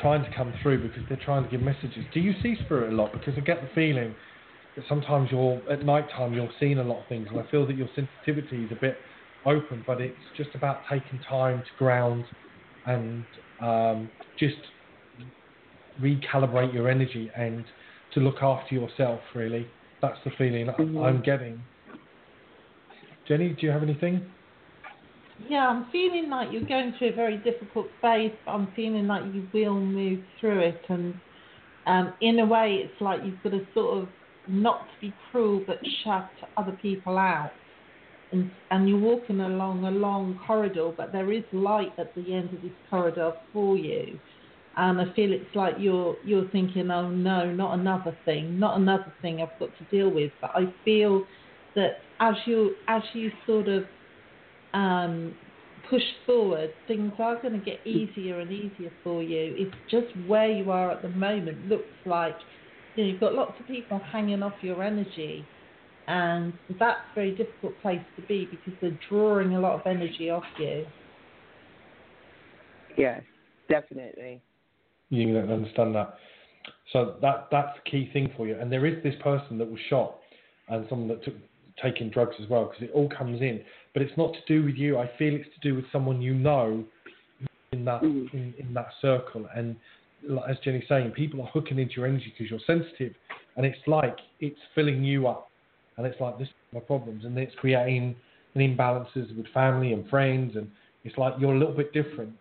trying 0.00 0.24
to 0.24 0.36
come 0.36 0.52
through 0.62 0.88
because 0.88 1.02
they're 1.08 1.24
trying 1.24 1.44
to 1.44 1.50
give 1.50 1.62
messages. 1.62 2.04
Do 2.12 2.20
you 2.20 2.34
see 2.42 2.56
spirit 2.64 2.92
a 2.92 2.96
lot? 2.96 3.12
Because 3.12 3.34
I 3.36 3.40
get 3.40 3.62
the 3.62 3.68
feeling 3.74 4.14
sometimes 4.88 5.30
you're 5.30 5.62
at 5.70 5.84
night 5.84 6.06
time 6.16 6.32
you're 6.32 6.50
seeing 6.58 6.78
a 6.78 6.84
lot 6.84 7.02
of 7.02 7.08
things, 7.08 7.28
and 7.30 7.38
I 7.40 7.44
feel 7.50 7.66
that 7.66 7.76
your 7.76 7.88
sensitivity 7.94 8.64
is 8.64 8.72
a 8.72 8.76
bit 8.76 8.98
open, 9.44 9.82
but 9.86 10.00
it's 10.00 10.22
just 10.36 10.54
about 10.54 10.82
taking 10.90 11.20
time 11.20 11.62
to 11.62 11.70
ground 11.76 12.26
and 12.86 13.24
um, 13.60 14.10
just 14.38 14.56
recalibrate 16.00 16.72
your 16.72 16.88
energy 16.88 17.30
and 17.36 17.64
to 18.12 18.20
look 18.20 18.42
after 18.42 18.74
yourself. 18.74 19.20
Really, 19.34 19.72
that's 20.00 20.18
the 20.24 20.30
feeling 20.32 20.66
Mhm. 20.68 21.04
I'm 21.04 21.22
getting. 21.22 21.64
Jenny, 23.26 23.50
do 23.50 23.66
you 23.66 23.72
have 23.72 23.82
anything? 23.82 24.34
Yeah, 25.38 25.68
I'm 25.68 25.90
feeling 25.90 26.28
like 26.28 26.52
you're 26.52 26.64
going 26.64 26.92
through 26.98 27.08
a 27.08 27.12
very 27.12 27.36
difficult 27.38 27.92
phase, 28.00 28.32
but 28.44 28.52
I'm 28.52 28.72
feeling 28.72 29.06
like 29.06 29.32
you 29.34 29.48
will 29.52 29.80
move 29.80 30.24
through 30.38 30.60
it. 30.60 30.84
And 30.88 31.20
um, 31.86 32.14
in 32.20 32.38
a 32.38 32.46
way, 32.46 32.74
it's 32.84 33.00
like 33.00 33.24
you've 33.24 33.42
got 33.42 33.50
to 33.50 33.66
sort 33.74 34.02
of 34.02 34.08
not 34.48 34.80
to 34.80 35.00
be 35.00 35.14
cruel, 35.30 35.62
but 35.66 35.78
shut 36.04 36.30
other 36.56 36.76
people 36.82 37.18
out. 37.18 37.52
And, 38.32 38.50
and 38.70 38.88
you're 38.88 38.98
walking 38.98 39.40
along 39.40 39.84
a 39.84 39.90
long 39.90 40.40
corridor, 40.46 40.92
but 40.96 41.12
there 41.12 41.32
is 41.32 41.44
light 41.52 41.92
at 41.98 42.14
the 42.14 42.32
end 42.32 42.52
of 42.54 42.62
this 42.62 42.72
corridor 42.88 43.32
for 43.52 43.76
you. 43.76 44.18
And 44.76 45.00
I 45.00 45.04
feel 45.14 45.32
it's 45.32 45.54
like 45.54 45.74
you're 45.78 46.16
you're 46.24 46.48
thinking, 46.48 46.90
oh 46.90 47.10
no, 47.10 47.52
not 47.52 47.78
another 47.78 48.16
thing, 48.24 48.58
not 48.58 48.78
another 48.78 49.12
thing 49.20 49.42
I've 49.42 49.58
got 49.60 49.68
to 49.76 49.84
deal 49.90 50.10
with. 50.10 50.32
But 50.40 50.52
I 50.54 50.72
feel 50.82 51.24
that 51.74 51.98
as 52.20 52.34
you 52.46 52.74
as 52.88 53.02
you 53.12 53.30
sort 53.46 53.68
of 53.68 53.84
um, 54.72 55.34
push 55.90 56.02
forward, 56.24 56.70
things 56.88 57.12
are 57.18 57.40
going 57.42 57.52
to 57.52 57.64
get 57.64 57.86
easier 57.86 58.40
and 58.40 58.50
easier 58.50 58.90
for 59.04 59.22
you. 59.22 59.54
It's 59.58 59.76
just 59.90 60.06
where 60.26 60.50
you 60.50 60.70
are 60.70 60.90
at 60.90 61.02
the 61.02 61.10
moment 61.10 61.68
looks 61.68 61.84
like 62.06 62.36
you 62.96 63.04
know, 63.04 63.10
you've 63.10 63.20
got 63.20 63.34
lots 63.34 63.58
of 63.58 63.66
people 63.66 63.98
hanging 63.98 64.42
off 64.42 64.54
your 64.62 64.82
energy, 64.82 65.44
and 66.08 66.52
that's 66.78 67.00
a 67.12 67.14
very 67.14 67.34
difficult 67.34 67.74
place 67.80 68.00
to 68.16 68.22
be 68.22 68.46
because 68.46 68.74
they're 68.80 68.98
drawing 69.08 69.54
a 69.54 69.60
lot 69.60 69.74
of 69.78 69.86
energy 69.86 70.30
off 70.30 70.44
you. 70.58 70.84
Yes, 72.96 73.22
definitely. 73.68 74.42
You 75.10 75.34
don't 75.34 75.50
understand 75.50 75.94
that. 75.94 76.14
So 76.92 77.16
that 77.22 77.48
that's 77.50 77.78
the 77.84 77.90
key 77.90 78.10
thing 78.12 78.32
for 78.36 78.46
you. 78.46 78.58
And 78.58 78.70
there 78.70 78.86
is 78.86 79.02
this 79.02 79.14
person 79.22 79.58
that 79.58 79.70
was 79.70 79.80
shot, 79.88 80.18
and 80.68 80.86
someone 80.88 81.08
that 81.08 81.24
took 81.24 81.34
taking 81.82 82.10
drugs 82.10 82.34
as 82.42 82.48
well, 82.48 82.66
because 82.66 82.82
it 82.82 82.90
all 82.92 83.08
comes 83.08 83.40
in. 83.40 83.62
But 83.94 84.02
it's 84.02 84.16
not 84.16 84.34
to 84.34 84.40
do 84.46 84.64
with 84.64 84.76
you. 84.76 84.98
I 84.98 85.10
feel 85.18 85.34
it's 85.34 85.48
to 85.54 85.60
do 85.68 85.74
with 85.74 85.84
someone 85.90 86.20
you 86.20 86.34
know 86.34 86.84
in 87.72 87.84
that 87.86 88.02
Mhm. 88.02 88.32
in, 88.34 88.54
in 88.58 88.74
that 88.74 88.88
circle. 89.00 89.48
And 89.54 89.68
like- 89.68 89.76
as 90.48 90.56
Jenny's 90.64 90.84
saying, 90.88 91.10
people 91.12 91.40
are 91.42 91.48
hooking 91.48 91.78
into 91.78 91.94
your 91.96 92.06
energy 92.06 92.32
because 92.36 92.50
you're 92.50 92.60
sensitive, 92.66 93.14
and 93.56 93.66
it's 93.66 93.78
like 93.86 94.16
it's 94.40 94.58
filling 94.74 95.02
you 95.04 95.26
up, 95.26 95.50
and 95.96 96.06
it's 96.06 96.20
like 96.20 96.38
this 96.38 96.48
is 96.48 96.54
my 96.72 96.80
problems, 96.80 97.24
and 97.24 97.36
it's 97.38 97.54
creating 97.56 98.14
an 98.54 98.60
imbalances 98.60 99.36
with 99.36 99.46
family 99.54 99.92
and 99.92 100.08
friends, 100.08 100.56
and 100.56 100.70
it's 101.04 101.16
like 101.18 101.34
you're 101.40 101.54
a 101.54 101.58
little 101.58 101.74
bit 101.74 101.92
different 101.92 102.32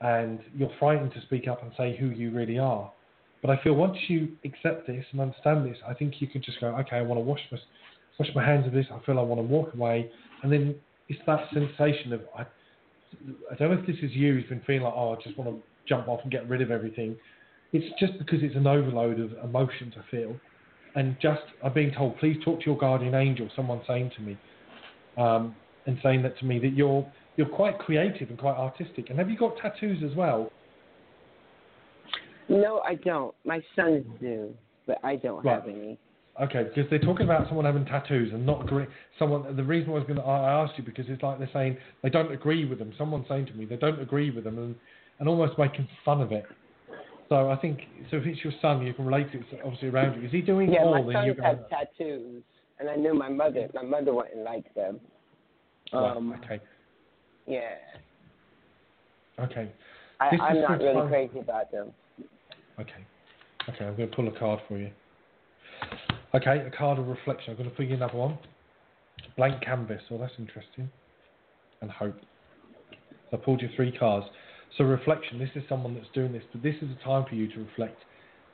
and 0.00 0.40
you're 0.56 0.70
frightened 0.78 1.12
to 1.14 1.20
speak 1.22 1.48
up 1.48 1.62
and 1.62 1.72
say 1.76 1.96
who 1.96 2.10
you 2.10 2.30
really 2.30 2.58
are. 2.58 2.92
But 3.40 3.50
I 3.50 3.62
feel 3.62 3.74
once 3.74 3.96
you 4.08 4.28
accept 4.44 4.86
this 4.86 5.04
and 5.12 5.20
understand 5.20 5.66
this, 5.66 5.78
I 5.86 5.94
think 5.94 6.14
you 6.20 6.26
can 6.26 6.42
just 6.42 6.60
go, 6.60 6.68
okay, 6.68 6.96
I 6.96 7.02
want 7.02 7.18
to 7.18 7.22
wash 7.22 7.40
my 7.50 7.58
wash 8.18 8.28
my 8.34 8.44
hands 8.44 8.66
of 8.66 8.72
this. 8.72 8.86
I 8.92 9.04
feel 9.04 9.18
I 9.18 9.22
want 9.22 9.38
to 9.38 9.46
walk 9.46 9.74
away, 9.74 10.10
and 10.42 10.52
then 10.52 10.74
it's 11.08 11.20
that 11.26 11.46
sensation 11.52 12.12
of 12.12 12.22
I, 12.36 12.42
I 13.50 13.54
don't 13.58 13.70
know 13.70 13.78
if 13.78 13.86
this 13.86 13.96
is 14.02 14.12
you 14.12 14.34
who's 14.34 14.48
been 14.48 14.62
feeling 14.66 14.82
like, 14.82 14.94
oh, 14.94 15.14
I 15.14 15.22
just 15.22 15.36
want 15.38 15.50
to 15.50 15.62
jump 15.88 16.08
off 16.08 16.20
and 16.22 16.32
get 16.32 16.48
rid 16.48 16.62
of 16.62 16.70
everything. 16.70 17.16
It's 17.72 17.86
just 17.98 18.18
because 18.18 18.38
it's 18.42 18.56
an 18.56 18.66
overload 18.66 19.18
of 19.18 19.32
emotions 19.42 19.94
I 19.96 20.10
feel, 20.10 20.36
and 20.94 21.16
just 21.20 21.42
I'm 21.62 21.72
being 21.72 21.92
told, 21.92 22.18
please 22.18 22.36
talk 22.44 22.60
to 22.60 22.66
your 22.66 22.78
guardian 22.78 23.14
angel. 23.14 23.48
Someone 23.56 23.80
saying 23.86 24.12
to 24.16 24.22
me, 24.22 24.36
um, 25.16 25.54
and 25.86 25.98
saying 26.02 26.22
that 26.22 26.38
to 26.38 26.44
me 26.44 26.58
that 26.60 26.74
you're 26.74 27.06
you're 27.36 27.48
quite 27.48 27.78
creative 27.78 28.30
and 28.30 28.38
quite 28.38 28.56
artistic. 28.56 29.10
And 29.10 29.18
have 29.18 29.28
you 29.28 29.36
got 29.36 29.56
tattoos 29.56 30.02
as 30.08 30.16
well? 30.16 30.50
No, 32.48 32.80
I 32.86 32.94
don't. 32.94 33.34
My 33.44 33.60
sons 33.74 34.04
do, 34.20 34.54
but 34.86 34.98
I 35.02 35.16
don't 35.16 35.44
have 35.44 35.64
Right. 35.64 35.74
any. 35.74 35.98
Okay, 36.40 36.64
because 36.64 36.90
they're 36.90 36.98
talking 36.98 37.24
about 37.24 37.46
someone 37.46 37.64
having 37.64 37.84
tattoos 37.84 38.32
and 38.32 38.44
not 38.44 38.62
agree. 38.62 38.86
Someone. 39.18 39.54
The 39.54 39.62
reason 39.62 39.90
I 39.90 39.94
was 39.94 40.04
going 40.04 40.16
to 40.16 40.22
I 40.22 40.62
asked 40.62 40.76
you 40.76 40.84
because 40.84 41.06
it's 41.08 41.22
like 41.22 41.38
they're 41.38 41.50
saying 41.52 41.76
they 42.02 42.10
don't 42.10 42.32
agree 42.32 42.64
with 42.64 42.78
them. 42.78 42.92
Someone's 42.98 43.26
saying 43.28 43.46
to 43.46 43.52
me 43.54 43.64
they 43.64 43.76
don't 43.76 44.00
agree 44.00 44.30
with 44.30 44.44
them 44.44 44.58
and 44.58 44.74
and 45.18 45.28
almost 45.28 45.58
making 45.58 45.88
fun 46.04 46.20
of 46.20 46.32
it. 46.32 46.44
So 47.28 47.50
I 47.50 47.56
think 47.56 47.80
so. 48.10 48.18
If 48.18 48.26
it's 48.26 48.44
your 48.44 48.52
son, 48.60 48.86
you 48.86 48.92
can 48.92 49.06
relate 49.06 49.30
to 49.32 49.38
it. 49.38 49.44
It's 49.50 49.60
obviously 49.64 49.88
around 49.88 50.20
you. 50.20 50.26
Is 50.26 50.32
he 50.32 50.40
doing 50.42 50.72
Yeah, 50.72 50.80
all? 50.84 51.02
my 51.02 51.12
then 51.12 51.24
you 51.26 51.34
sons 51.34 51.44
have 51.44 51.68
tattoos, 51.68 52.42
and 52.78 52.88
I 52.90 52.96
knew 52.96 53.14
my 53.14 53.28
mother. 53.30 53.68
My 53.74 53.82
mother 53.82 54.12
wouldn't 54.12 54.44
like 54.44 54.72
them. 54.74 55.00
Um, 55.92 56.38
okay. 56.44 56.60
Yeah. 57.46 57.76
Okay. 59.40 59.70
I, 60.20 60.30
This 60.30 60.40
I'm 60.42 60.60
not 60.60 60.78
really 60.80 60.94
time- 60.94 61.08
crazy 61.08 61.38
about 61.38 61.70
them. 61.72 61.92
Okay. 62.78 63.04
Okay, 63.68 63.84
I'm 63.86 63.96
going 63.96 64.10
to 64.10 64.14
pull 64.16 64.28
a 64.28 64.38
card 64.38 64.60
for 64.68 64.76
you. 64.78 64.90
Okay, 66.34 66.58
a 66.66 66.70
card 66.70 66.98
of 66.98 67.06
reflection. 67.06 67.52
I'm 67.52 67.56
going 67.56 67.70
to 67.70 67.74
pull 67.74 67.86
you 67.86 67.94
another 67.94 68.16
one. 68.18 68.38
Blank 69.36 69.62
canvas. 69.64 70.02
Oh, 70.10 70.18
that's 70.18 70.32
interesting. 70.38 70.90
And 71.80 71.90
hope. 71.90 72.16
So 73.30 73.36
I 73.38 73.40
pulled 73.44 73.62
you 73.62 73.68
three 73.74 73.90
cards. 73.96 74.26
So 74.76 74.84
reflection. 74.84 75.38
This 75.38 75.50
is 75.54 75.62
someone 75.68 75.94
that's 75.94 76.08
doing 76.14 76.32
this, 76.32 76.42
but 76.52 76.62
this 76.62 76.74
is 76.82 76.88
a 76.90 77.04
time 77.04 77.24
for 77.28 77.34
you 77.34 77.48
to 77.52 77.60
reflect. 77.60 77.98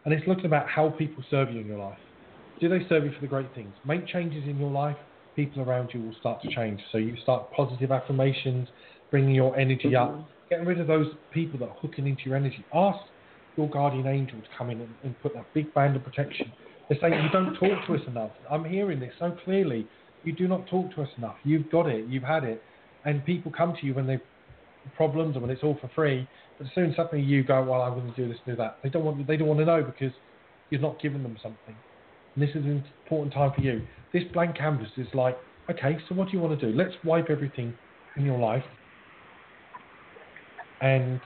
And 0.04 0.12
it's 0.14 0.26
looking 0.26 0.46
about 0.46 0.68
how 0.68 0.90
people 0.90 1.22
serve 1.30 1.50
you 1.50 1.60
in 1.60 1.66
your 1.66 1.78
life. 1.78 1.98
Do 2.60 2.68
they 2.68 2.86
serve 2.88 3.04
you 3.04 3.12
for 3.12 3.20
the 3.20 3.26
great 3.26 3.54
things? 3.54 3.72
Make 3.86 4.06
changes 4.06 4.44
in 4.44 4.58
your 4.58 4.70
life. 4.70 4.96
People 5.34 5.62
around 5.62 5.90
you 5.94 6.02
will 6.02 6.14
start 6.20 6.42
to 6.42 6.54
change. 6.54 6.80
So 6.92 6.98
you 6.98 7.16
start 7.22 7.50
positive 7.52 7.90
affirmations, 7.90 8.68
bringing 9.10 9.34
your 9.34 9.58
energy 9.58 9.96
up, 9.96 10.10
mm-hmm. 10.10 10.22
getting 10.50 10.66
rid 10.66 10.80
of 10.80 10.86
those 10.86 11.06
people 11.32 11.58
that 11.60 11.66
are 11.66 11.76
hooking 11.80 12.06
into 12.06 12.22
your 12.26 12.36
energy. 12.36 12.64
Ask 12.74 12.98
your 13.56 13.70
guardian 13.70 14.06
angel 14.06 14.38
to 14.40 14.46
come 14.58 14.70
in 14.70 14.80
and, 14.80 14.94
and 15.02 15.20
put 15.22 15.34
that 15.34 15.46
big 15.54 15.72
band 15.72 15.96
of 15.96 16.04
protection. 16.04 16.52
They're 16.88 16.98
saying 17.00 17.14
you 17.14 17.30
don't 17.32 17.54
talk 17.54 17.86
to 17.86 17.94
us 17.94 18.00
enough. 18.06 18.32
I'm 18.50 18.64
hearing 18.64 19.00
this 19.00 19.12
so 19.18 19.36
clearly. 19.44 19.86
You 20.24 20.32
do 20.34 20.48
not 20.48 20.66
talk 20.68 20.94
to 20.96 21.02
us 21.02 21.08
enough. 21.16 21.36
You've 21.44 21.70
got 21.70 21.86
it. 21.86 22.06
You've 22.08 22.24
had 22.24 22.44
it. 22.44 22.62
And 23.04 23.24
people 23.24 23.50
come 23.56 23.74
to 23.80 23.86
you 23.86 23.94
when 23.94 24.06
they've 24.06 24.20
problems 24.96 25.36
and 25.36 25.42
when 25.42 25.50
it's 25.50 25.62
all 25.62 25.78
for 25.80 25.90
free. 25.94 26.28
But 26.58 26.68
soon 26.74 26.94
suddenly 26.96 27.24
you 27.24 27.42
go, 27.42 27.62
well, 27.62 27.82
I'm 27.82 27.94
going 27.94 28.12
to 28.12 28.16
do 28.16 28.28
this, 28.28 28.38
do 28.46 28.56
that. 28.56 28.78
They 28.82 28.88
don't 28.88 29.04
want. 29.04 29.26
They 29.26 29.36
don't 29.36 29.48
want 29.48 29.60
to 29.60 29.66
know 29.66 29.82
because 29.82 30.12
you're 30.70 30.80
not 30.80 31.00
giving 31.00 31.22
them 31.22 31.36
something. 31.42 31.76
And 32.34 32.42
this 32.42 32.50
is 32.50 32.64
an 32.64 32.84
important 33.04 33.32
time 33.32 33.52
for 33.54 33.60
you. 33.60 33.82
This 34.12 34.22
blank 34.32 34.56
canvas 34.56 34.88
is 34.96 35.06
like, 35.14 35.36
okay, 35.70 35.98
so 36.08 36.14
what 36.14 36.28
do 36.28 36.36
you 36.36 36.40
want 36.40 36.58
to 36.58 36.70
do? 36.70 36.76
Let's 36.76 36.94
wipe 37.04 37.30
everything 37.30 37.74
in 38.16 38.24
your 38.24 38.38
life 38.38 38.64
and 40.80 41.20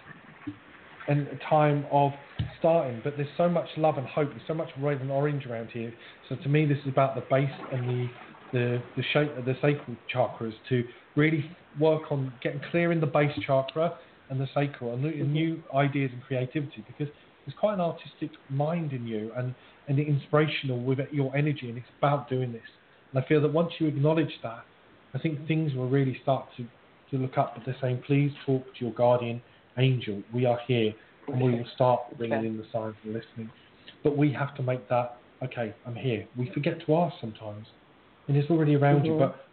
and 1.06 1.28
a 1.28 1.36
time 1.48 1.84
of 1.92 2.12
starting. 2.58 3.00
But 3.04 3.16
there's 3.16 3.28
so 3.36 3.48
much 3.48 3.68
love 3.76 3.98
and 3.98 4.06
hope. 4.06 4.30
There's 4.30 4.46
so 4.46 4.54
much 4.54 4.70
red 4.78 5.00
and 5.00 5.10
orange 5.10 5.46
around 5.46 5.68
here. 5.70 5.92
So 6.28 6.36
to 6.36 6.48
me, 6.48 6.64
this 6.64 6.78
is 6.78 6.88
about 6.88 7.14
the 7.14 7.22
base 7.30 7.50
and 7.72 7.88
the 7.88 8.08
the 8.52 8.82
the 8.96 9.02
shape 9.12 9.30
the 9.44 9.54
sacral 9.60 9.96
chakras 10.12 10.54
to 10.68 10.84
really 11.16 11.50
work 11.78 12.10
on 12.10 12.32
getting 12.42 12.60
clear 12.70 12.92
in 12.92 13.00
the 13.00 13.06
base 13.06 13.32
chakra 13.46 13.94
and 14.30 14.40
the 14.40 14.48
sacral 14.54 14.94
and 14.94 15.32
new, 15.32 15.62
ideas 15.74 16.10
and 16.12 16.22
creativity 16.22 16.84
because 16.86 17.12
there's 17.44 17.56
quite 17.58 17.74
an 17.74 17.80
artistic 17.80 18.30
mind 18.48 18.92
in 18.92 19.06
you 19.06 19.32
and 19.36 19.54
and 19.88 19.98
inspirational 19.98 20.80
with 20.80 20.98
your 21.12 21.34
energy 21.36 21.68
and 21.68 21.76
it's 21.76 21.86
about 21.98 22.28
doing 22.28 22.52
this. 22.52 22.62
And 23.12 23.22
I 23.22 23.28
feel 23.28 23.40
that 23.42 23.52
once 23.52 23.72
you 23.78 23.86
acknowledge 23.86 24.32
that, 24.42 24.64
I 25.14 25.18
think 25.18 25.46
things 25.46 25.74
will 25.74 25.88
really 25.88 26.18
start 26.22 26.46
to 26.56 26.64
to 27.10 27.18
look 27.18 27.36
up. 27.36 27.54
But 27.54 27.66
they're 27.66 27.76
saying, 27.80 28.02
please 28.06 28.32
talk 28.46 28.64
to 28.64 28.84
your 28.84 28.94
guardian 28.94 29.42
angel. 29.78 30.22
We 30.32 30.46
are 30.46 30.58
here, 30.66 30.94
and 31.28 31.40
we 31.40 31.50
will 31.52 31.68
start 31.74 32.00
bringing 32.16 32.38
Okay. 32.38 32.46
in 32.46 32.56
the 32.56 32.64
signs 32.72 32.94
and 33.04 33.12
listening. 33.12 33.50
But 34.02 34.16
we 34.16 34.32
have 34.32 34.54
to 34.56 34.62
make 34.62 34.88
that 34.88 35.18
okay. 35.42 35.74
I'm 35.86 35.94
here. 35.94 36.26
We 36.36 36.50
forget 36.54 36.84
to 36.86 36.96
ask 36.96 37.14
sometimes, 37.20 37.66
and 38.28 38.36
it's 38.36 38.50
already 38.50 38.74
around 38.74 39.04
you. 39.04 39.12
Mhm. 39.12 39.18
But 39.18 39.46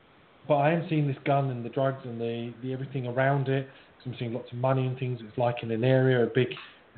but 0.52 0.58
I 0.58 0.74
am 0.74 0.86
seeing 0.90 1.08
this 1.08 1.16
gun 1.24 1.50
and 1.50 1.64
the 1.64 1.70
drugs 1.70 2.02
and 2.04 2.20
the, 2.20 2.52
the 2.62 2.74
everything 2.74 3.08
around 3.08 3.48
it. 3.48 3.68
'cause 3.98 4.08
I'm 4.08 4.16
seeing 4.20 4.34
lots 4.34 4.52
of 4.52 4.58
money 4.58 4.86
and 4.86 5.00
things. 5.00 5.22
It's 5.26 5.38
like 5.38 5.64
in 5.64 5.72
an 5.72 5.86
area, 5.86 6.22
a 6.24 6.28
big 6.28 6.50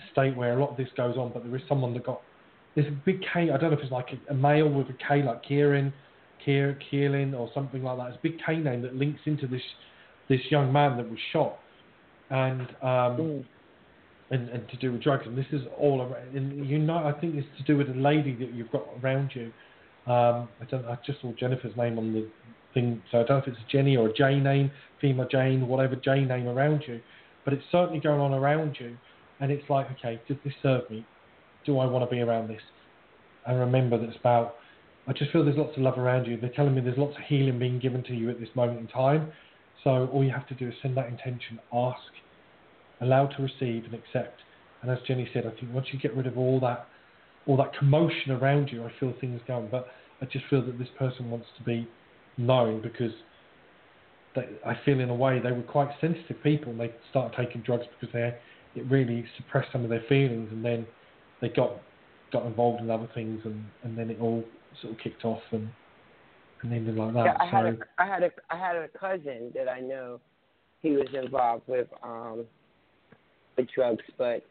estate 0.07 0.35
where 0.35 0.57
a 0.57 0.59
lot 0.59 0.71
of 0.71 0.77
this 0.77 0.89
goes 0.97 1.17
on. 1.17 1.31
But 1.31 1.43
there 1.43 1.55
is 1.55 1.61
someone 1.69 1.93
that 1.93 2.03
got 2.03 2.19
this 2.75 2.87
big 3.05 3.21
K. 3.31 3.51
I 3.51 3.57
don't 3.57 3.69
know 3.69 3.77
if 3.77 3.83
it's 3.83 3.91
like 3.91 4.09
a, 4.11 4.31
a 4.31 4.33
male 4.33 4.67
with 4.67 4.87
a 4.89 4.93
K, 5.07 5.21
like 5.21 5.43
Kieran, 5.43 5.93
Kier, 6.43 6.75
Kierlin, 6.91 7.37
or 7.39 7.51
something 7.53 7.83
like 7.83 7.97
that. 7.99 8.07
It's 8.07 8.17
a 8.17 8.21
big 8.23 8.39
K 8.43 8.57
name 8.57 8.81
that 8.81 8.95
links 8.95 9.21
into 9.25 9.45
this 9.45 9.61
this 10.29 10.41
young 10.49 10.73
man 10.73 10.97
that 10.97 11.07
was 11.07 11.19
shot, 11.31 11.59
and 12.31 12.61
um, 12.81 13.17
Mm. 13.19 13.45
and 14.31 14.49
and 14.49 14.67
to 14.69 14.77
do 14.77 14.91
with 14.93 15.03
drugs. 15.03 15.27
And 15.27 15.37
this 15.37 15.51
is 15.51 15.61
all 15.77 16.01
around. 16.01 16.35
And 16.35 16.65
you 16.67 16.79
know, 16.79 17.05
I 17.05 17.11
think 17.19 17.35
it's 17.35 17.47
to 17.59 17.63
do 17.71 17.77
with 17.77 17.89
a 17.89 17.99
lady 18.11 18.33
that 18.35 18.51
you've 18.55 18.71
got 18.71 18.85
around 19.03 19.29
you. 19.35 19.51
Um, 20.11 20.49
I 20.61 20.65
don't. 20.71 20.85
I 20.85 20.97
just 21.05 21.21
saw 21.21 21.31
Jennifer's 21.33 21.75
name 21.77 21.99
on 21.99 22.13
the 22.13 22.25
thing, 22.73 23.01
so 23.11 23.19
I 23.19 23.23
don't 23.23 23.29
know 23.29 23.37
if 23.37 23.47
it's 23.47 23.57
a 23.57 23.71
Jenny 23.71 23.95
or 23.95 24.09
a 24.09 24.13
J 24.13 24.39
name, 24.39 24.71
female 24.99 25.27
Jane, 25.29 25.67
whatever 25.67 25.95
J 25.95 26.23
name 26.25 26.47
around 26.47 26.83
you, 26.87 27.01
but 27.45 27.53
it's 27.53 27.63
certainly 27.71 27.99
going 27.99 28.19
on 28.19 28.33
around 28.33 28.77
you. 28.79 28.97
And 29.39 29.51
it's 29.51 29.69
like, 29.69 29.87
okay, 29.99 30.21
does 30.27 30.37
this 30.45 30.53
serve 30.61 30.89
me? 30.89 31.05
Do 31.65 31.79
I 31.79 31.85
want 31.85 32.07
to 32.09 32.13
be 32.13 32.21
around 32.21 32.49
this? 32.49 32.61
And 33.45 33.59
remember 33.59 33.97
that 33.97 34.07
it's 34.07 34.17
about. 34.17 34.55
I 35.07 35.13
just 35.13 35.31
feel 35.31 35.43
there's 35.43 35.57
lots 35.57 35.75
of 35.75 35.83
love 35.83 35.97
around 35.97 36.25
you. 36.25 36.37
They're 36.37 36.49
telling 36.49 36.75
me 36.75 36.81
there's 36.81 36.97
lots 36.97 37.17
of 37.17 37.23
healing 37.27 37.59
being 37.59 37.79
given 37.79 38.03
to 38.03 38.13
you 38.13 38.29
at 38.29 38.39
this 38.39 38.49
moment 38.55 38.79
in 38.79 38.87
time. 38.87 39.31
So 39.83 40.07
all 40.13 40.23
you 40.23 40.31
have 40.31 40.47
to 40.47 40.55
do 40.55 40.69
is 40.69 40.73
send 40.81 40.95
that 40.95 41.07
intention, 41.07 41.59
ask, 41.73 41.99
allow 43.01 43.27
to 43.27 43.41
receive 43.41 43.83
and 43.83 43.93
accept. 43.93 44.39
And 44.81 44.89
as 44.89 44.99
Jenny 45.05 45.29
said, 45.33 45.45
I 45.45 45.51
think 45.59 45.73
once 45.73 45.87
you 45.91 45.99
get 45.99 46.15
rid 46.15 46.27
of 46.27 46.37
all 46.37 46.59
that, 46.61 46.87
all 47.45 47.57
that 47.57 47.77
commotion 47.77 48.31
around 48.31 48.69
you, 48.71 48.85
I 48.85 48.91
feel 48.99 49.13
things 49.19 49.41
going. 49.45 49.67
But 49.69 49.87
I 50.21 50.25
just 50.25 50.45
feel 50.49 50.65
that 50.65 50.79
this 50.79 50.87
person 50.97 51.29
wants 51.29 51.47
to 51.57 51.63
be 51.63 51.87
known 52.37 52.81
because 52.81 53.11
they, 54.35 54.47
I 54.65 54.77
feel 54.85 54.99
in 54.99 55.09
a 55.09 55.15
way 55.15 55.39
they 55.39 55.51
were 55.51 55.63
quite 55.63 55.89
sensitive 56.01 56.41
people. 56.43 56.71
And 56.71 56.79
they 56.79 56.91
started 57.09 57.35
taking 57.37 57.61
drugs 57.61 57.85
because 57.99 58.13
they 58.13 58.35
it 58.75 58.89
really 58.89 59.23
suppressed 59.37 59.71
some 59.71 59.83
of 59.83 59.89
their 59.89 60.03
feelings, 60.09 60.49
and 60.51 60.65
then 60.65 60.87
they 61.41 61.49
got 61.49 61.73
got 62.31 62.45
involved 62.45 62.81
in 62.81 62.89
other 62.89 63.07
things, 63.13 63.41
and, 63.45 63.63
and 63.83 63.97
then 63.97 64.09
it 64.09 64.17
all 64.19 64.43
sort 64.81 64.93
of 64.93 64.99
kicked 64.99 65.25
off 65.25 65.41
and 65.51 65.69
and 66.63 66.73
ended 66.73 66.95
like 66.95 67.13
that. 67.13 67.25
Yeah, 67.25 67.37
I 67.39 67.51
so 67.51 67.57
had 67.57 67.65
a 67.65 67.77
I 67.99 68.05
had 68.07 68.23
a 68.23 68.31
I 68.49 68.57
had 68.57 68.75
a 68.75 68.87
cousin 68.97 69.51
that 69.53 69.69
I 69.69 69.79
know. 69.79 70.19
He 70.81 70.91
was 70.91 71.07
involved 71.13 71.63
with 71.67 71.87
um 72.03 72.45
with 73.57 73.67
drugs, 73.73 74.03
but 74.17 74.43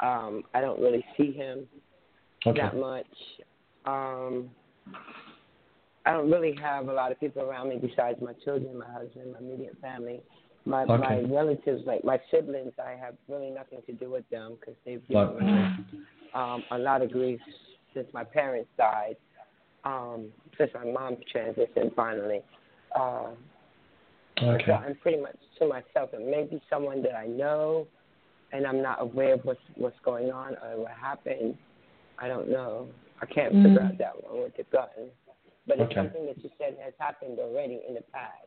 um 0.00 0.42
I 0.54 0.60
don't 0.60 0.80
really 0.80 1.04
see 1.16 1.32
him 1.32 1.66
okay. 2.46 2.60
that 2.60 2.76
much. 2.76 3.06
Um 3.86 4.50
I 6.04 6.12
don't 6.12 6.30
really 6.30 6.54
have 6.60 6.88
a 6.88 6.92
lot 6.92 7.12
of 7.12 7.20
people 7.20 7.42
around 7.42 7.68
me 7.68 7.78
besides 7.80 8.20
my 8.20 8.32
children, 8.44 8.78
my 8.78 8.90
husband, 8.90 9.32
my 9.32 9.38
immediate 9.38 9.76
family. 9.80 10.20
My 10.64 10.84
my 10.84 11.20
relatives, 11.22 11.82
like 11.86 12.04
my 12.04 12.20
siblings, 12.30 12.72
I 12.78 12.92
have 12.92 13.14
really 13.28 13.50
nothing 13.50 13.80
to 13.86 13.92
do 13.92 14.10
with 14.10 14.28
them 14.30 14.56
because 14.60 14.74
they've 14.84 15.02
given 15.08 15.36
me 15.38 15.66
um, 16.34 16.62
a 16.70 16.78
lot 16.78 17.02
of 17.02 17.10
grief 17.10 17.40
since 17.94 18.06
my 18.14 18.22
parents 18.22 18.68
died, 18.78 19.16
um, 19.84 20.28
since 20.56 20.70
my 20.74 20.84
mom 20.84 21.16
transitioned 21.34 21.94
finally. 21.96 22.42
Uh, 22.94 23.30
so 24.38 24.46
okay. 24.46 24.72
I'm 24.72 24.94
pretty 24.96 25.20
much 25.20 25.36
to 25.58 25.68
myself, 25.68 26.10
and 26.12 26.28
maybe 26.30 26.62
someone 26.70 27.02
that 27.02 27.14
I 27.14 27.26
know, 27.26 27.86
and 28.52 28.66
I'm 28.66 28.82
not 28.82 29.00
aware 29.02 29.34
of 29.34 29.44
what's 29.44 29.60
what's 29.74 29.98
going 30.04 30.30
on 30.30 30.54
or 30.62 30.82
what 30.82 30.92
happened. 30.92 31.56
I 32.18 32.28
don't 32.28 32.48
know. 32.48 32.88
I 33.20 33.26
can't 33.26 33.54
Mm. 33.54 33.62
figure 33.64 33.82
out 33.82 33.98
that 33.98 34.24
one 34.24 34.42
with 34.42 34.56
the 34.56 34.64
gun, 34.64 34.88
but 35.66 35.78
it's 35.78 35.90
Okay. 35.90 36.00
something 36.00 36.26
that 36.26 36.42
you 36.42 36.50
said 36.58 36.76
has 36.82 36.94
happened 36.98 37.38
already 37.38 37.82
in 37.86 37.94
the 37.94 38.02
past. 38.12 38.46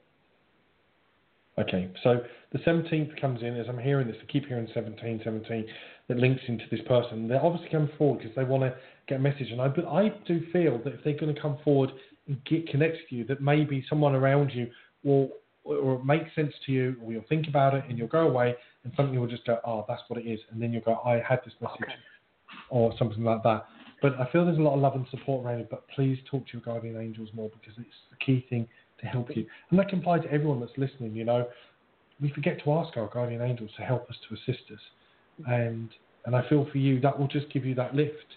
Okay, 1.57 1.89
so 2.03 2.21
the 2.51 2.59
17th 2.59 3.19
comes 3.19 3.41
in, 3.41 3.55
as 3.55 3.67
I'm 3.69 3.79
hearing 3.79 4.07
this, 4.07 4.17
I 4.21 4.25
keep 4.25 4.45
hearing 4.45 4.67
17, 4.73 5.21
17, 5.23 5.65
that 6.09 6.17
links 6.17 6.41
into 6.47 6.65
this 6.69 6.81
person. 6.85 7.29
They're 7.29 7.43
obviously 7.43 7.69
coming 7.69 7.89
forward 7.97 8.19
because 8.19 8.35
they 8.35 8.43
want 8.43 8.63
to 8.63 8.75
get 9.07 9.19
a 9.19 9.21
message. 9.21 9.51
And 9.51 9.61
I, 9.61 9.69
but 9.69 9.85
I 9.85 10.09
do 10.27 10.41
feel 10.51 10.79
that 10.79 10.93
if 10.93 11.03
they're 11.05 11.17
going 11.17 11.33
to 11.33 11.41
come 11.41 11.57
forward 11.63 11.91
and 12.27 12.43
get 12.43 12.67
connected 12.67 13.07
to 13.09 13.15
you, 13.15 13.23
that 13.25 13.41
maybe 13.41 13.85
someone 13.89 14.15
around 14.15 14.51
you 14.53 14.69
will, 15.03 15.29
or 15.63 15.95
it 15.95 16.05
makes 16.05 16.33
sense 16.35 16.53
to 16.65 16.73
you, 16.73 16.97
or 17.01 17.13
you'll 17.13 17.23
think 17.29 17.47
about 17.47 17.73
it 17.73 17.85
and 17.87 17.97
you'll 17.97 18.07
go 18.09 18.27
away 18.27 18.53
and 18.83 18.91
something 18.97 19.17
will 19.17 19.25
just 19.25 19.45
go, 19.45 19.59
oh, 19.65 19.85
that's 19.87 20.01
what 20.09 20.19
it 20.19 20.27
is. 20.27 20.41
And 20.51 20.61
then 20.61 20.73
you'll 20.73 20.83
go, 20.83 20.99
I 21.05 21.21
had 21.25 21.39
this 21.45 21.53
message, 21.61 21.79
Okay. 21.83 21.93
or 22.69 22.93
something 22.99 23.23
like 23.23 23.43
that. 23.43 23.65
But 24.05 24.19
I 24.19 24.31
feel 24.31 24.45
there's 24.45 24.59
a 24.59 24.61
lot 24.61 24.75
of 24.75 24.81
love 24.81 24.93
and 24.93 25.07
support 25.09 25.43
around 25.43 25.61
it, 25.61 25.67
but 25.71 25.87
please 25.87 26.19
talk 26.29 26.45
to 26.45 26.53
your 26.53 26.61
guardian 26.61 26.95
angels 27.01 27.29
more 27.33 27.49
because 27.49 27.73
it's 27.79 27.97
the 28.11 28.17
key 28.23 28.45
thing 28.51 28.67
to 28.99 29.07
help 29.07 29.35
you. 29.35 29.47
And 29.71 29.79
that 29.79 29.89
can 29.89 29.97
apply 29.97 30.19
to 30.19 30.31
everyone 30.31 30.59
that's 30.59 30.77
listening, 30.77 31.15
you 31.15 31.25
know. 31.25 31.47
We 32.21 32.29
forget 32.29 32.63
to 32.63 32.73
ask 32.73 32.95
our 32.97 33.07
guardian 33.07 33.41
angels 33.41 33.71
to 33.77 33.81
help 33.81 34.07
us, 34.07 34.15
to 34.29 34.35
assist 34.35 34.69
us. 34.71 34.79
And 35.47 35.89
and 36.25 36.35
I 36.35 36.47
feel 36.47 36.67
for 36.71 36.77
you 36.77 36.99
that 37.01 37.17
will 37.17 37.27
just 37.27 37.51
give 37.51 37.65
you 37.65 37.73
that 37.75 37.95
lift. 37.95 38.27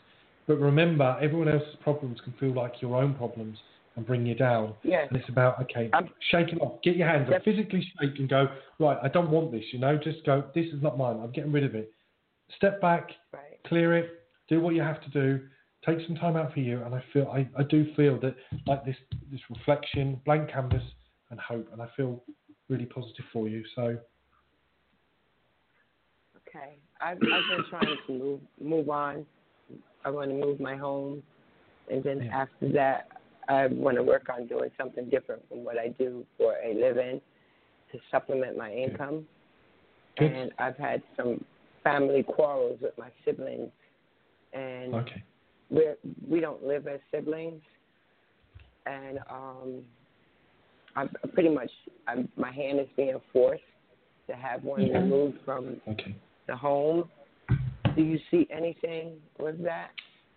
But 0.46 0.58
remember, 0.58 1.18
everyone 1.20 1.48
else's 1.50 1.76
problems 1.82 2.18
can 2.24 2.32
feel 2.40 2.54
like 2.54 2.80
your 2.80 2.96
own 2.96 3.12
problems 3.14 3.58
and 3.96 4.06
bring 4.06 4.24
you 4.24 4.34
down. 4.34 4.72
Yeah. 4.84 5.04
And 5.06 5.18
it's 5.18 5.28
about, 5.28 5.60
okay, 5.64 5.90
I'm- 5.92 6.08
shake 6.30 6.48
it 6.48 6.62
off. 6.62 6.80
Get 6.80 6.96
your 6.96 7.08
hands 7.08 7.28
up. 7.30 7.42
Physically 7.44 7.82
shake 8.00 8.18
and 8.18 8.26
go, 8.26 8.48
right, 8.78 8.96
I 9.02 9.08
don't 9.08 9.30
want 9.30 9.52
this, 9.52 9.64
you 9.72 9.80
know. 9.80 9.98
Just 9.98 10.24
go, 10.24 10.44
this 10.54 10.66
is 10.72 10.80
not 10.82 10.96
mine. 10.96 11.20
I'm 11.22 11.30
getting 11.30 11.52
rid 11.52 11.64
of 11.64 11.74
it. 11.74 11.92
Step 12.56 12.80
back, 12.80 13.10
Right. 13.34 13.62
clear 13.66 13.94
it, 13.98 14.22
do 14.48 14.60
what 14.62 14.74
you 14.74 14.80
have 14.80 15.02
to 15.02 15.10
do, 15.10 15.40
take 15.88 16.06
some 16.06 16.16
time 16.16 16.36
out 16.36 16.52
for 16.52 16.60
you, 16.60 16.82
and 16.82 16.94
I 16.94 17.02
feel 17.12 17.28
I, 17.28 17.48
I 17.58 17.62
do 17.64 17.92
feel 17.94 18.18
that 18.20 18.34
like 18.66 18.84
this 18.84 18.96
this 19.30 19.40
reflection, 19.50 20.20
blank 20.24 20.50
canvas, 20.50 20.82
and 21.30 21.40
hope, 21.40 21.68
and 21.72 21.82
I 21.82 21.88
feel 21.96 22.22
really 22.68 22.86
positive 22.86 23.24
for 23.32 23.48
you. 23.48 23.64
So 23.74 23.98
Okay. 26.48 26.76
I've 27.00 27.18
I've 27.22 27.48
been 27.48 27.64
trying 27.70 27.96
to 28.06 28.12
move 28.12 28.40
move 28.60 28.88
on. 28.90 29.26
I 30.04 30.10
want 30.10 30.30
to 30.30 30.36
move 30.36 30.60
my 30.60 30.76
home, 30.76 31.22
and 31.90 32.02
then 32.02 32.22
Yeah. 32.22 32.44
after 32.44 32.72
that, 32.72 33.08
I 33.48 33.66
want 33.66 33.96
to 33.96 34.02
work 34.02 34.28
on 34.32 34.46
doing 34.46 34.70
something 34.78 35.08
different 35.10 35.46
from 35.48 35.64
what 35.64 35.78
I 35.78 35.88
do 35.88 36.24
for 36.36 36.54
a 36.64 36.74
living. 36.74 37.20
to 37.92 37.98
supplement 38.10 38.56
my 38.56 38.72
income. 38.72 39.26
Good. 40.18 40.32
And 40.32 40.52
I've 40.58 40.76
had 40.76 41.02
some 41.16 41.44
family 41.82 42.22
quarrels 42.22 42.78
with 42.82 42.96
my 42.98 43.10
siblings, 43.24 43.70
and 44.52 44.94
Okay. 44.94 45.22
We're 45.70 45.96
we 46.28 46.40
don't 46.40 46.64
live 46.64 46.86
as 46.86 47.00
siblings, 47.12 47.62
and 48.86 49.18
um, 49.30 49.82
I'm 50.96 51.10
pretty 51.34 51.50
much 51.50 51.70
I'm, 52.06 52.28
my 52.36 52.50
hand 52.52 52.80
is 52.80 52.86
being 52.96 53.18
forced 53.32 53.62
to 54.28 54.34
have 54.36 54.62
one 54.64 54.82
Yeah. 54.86 54.98
removed 54.98 55.38
from 55.44 55.80
Okay. 55.88 56.14
the 56.46 56.56
home. 56.56 57.08
Do 57.96 58.02
you 58.02 58.18
see 58.30 58.46
anything 58.50 59.14
with 59.38 59.62
that? 59.64 59.90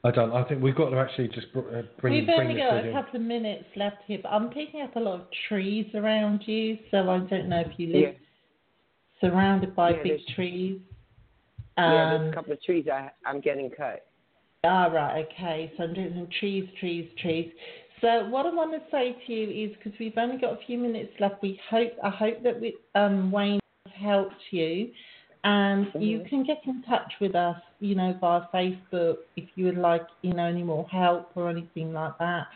I 0.04 0.10
don't. 0.12 0.32
I 0.32 0.44
think 0.46 0.64
we've 0.64 0.76
got 0.76 0.90
to 0.90 0.98
actually 0.98 1.28
just 1.28 1.48
uh, 1.56 1.62
bring 2.00 2.14
We've 2.14 2.26
bring 2.26 2.40
only 2.40 2.54
this 2.56 2.64
got 2.64 2.74
with 2.76 2.86
a 2.86 2.88
you. 2.88 2.94
couple 2.94 3.16
of 3.18 3.22
minutes 3.22 3.66
left 3.76 3.98
here, 4.08 4.20
but 4.24 4.30
I'm 4.30 4.50
picking 4.50 4.82
up 4.82 4.96
a 4.96 5.00
lot 5.00 5.20
of 5.22 5.28
trees 5.48 5.86
around 5.94 6.42
you, 6.48 6.78
so 6.90 6.98
I 7.10 7.20
don't 7.20 7.48
know 7.50 7.60
if 7.62 7.78
you 7.78 7.88
live 7.94 8.16
surrounded 9.20 9.76
by 9.76 9.92
Yeah, 9.92 9.98
big 9.98 10.06
there's- 10.14 10.26
trees. 10.36 10.82
yeah, 11.78 12.10
there's 12.18 12.22
Um, 12.22 12.28
a 12.30 12.34
couple 12.34 12.54
of 12.54 12.64
trees 12.64 12.88
I 12.92 13.12
I'm 13.26 13.42
getting 13.42 13.70
cut. 13.70 14.08
Ah, 14.64 14.86
right, 14.86 15.26
okay. 15.26 15.74
So 15.76 15.84
I'm 15.84 15.94
doing 15.96 16.14
some 16.16 16.28
trees, 16.40 16.70
trees, 16.80 17.10
trees. 17.20 17.52
So 18.00 18.28
what 18.30 18.46
I 18.46 18.54
want 18.54 18.74
to 18.74 18.82
say 18.92 19.16
to 19.26 19.34
you 19.34 19.70
is 19.70 19.76
because 19.76 19.98
we've 20.00 20.18
only 20.18 20.38
got 20.38 20.54
a 20.54 20.66
few 20.68 20.78
minutes 20.78 21.12
left, 21.20 21.42
we 21.42 21.60
hope 21.70 21.92
I 22.04 22.10
hope 22.10 22.44
that 22.44 22.62
we, 22.62 22.76
um, 22.94 23.32
Wayne 23.32 23.60
has 23.88 23.96
helped 23.96 24.36
you, 24.52 24.92
and 25.44 25.92
you 26.00 26.20
Mhm. 26.20 26.30
can 26.30 26.44
get 26.44 26.62
in 26.66 26.84
touch 26.84 27.12
with 27.20 27.34
us, 27.34 27.60
you 27.80 27.96
know, 27.96 28.14
via 28.22 28.42
Facebook 28.54 29.18
if 29.36 29.50
you 29.56 29.66
would 29.66 29.78
like, 29.78 30.06
you 30.22 30.34
know, 30.34 30.46
any 30.46 30.62
more 30.62 30.88
help 30.90 31.32
or 31.36 31.50
anything 31.50 31.92
like 31.94 32.16
that. 32.20 32.48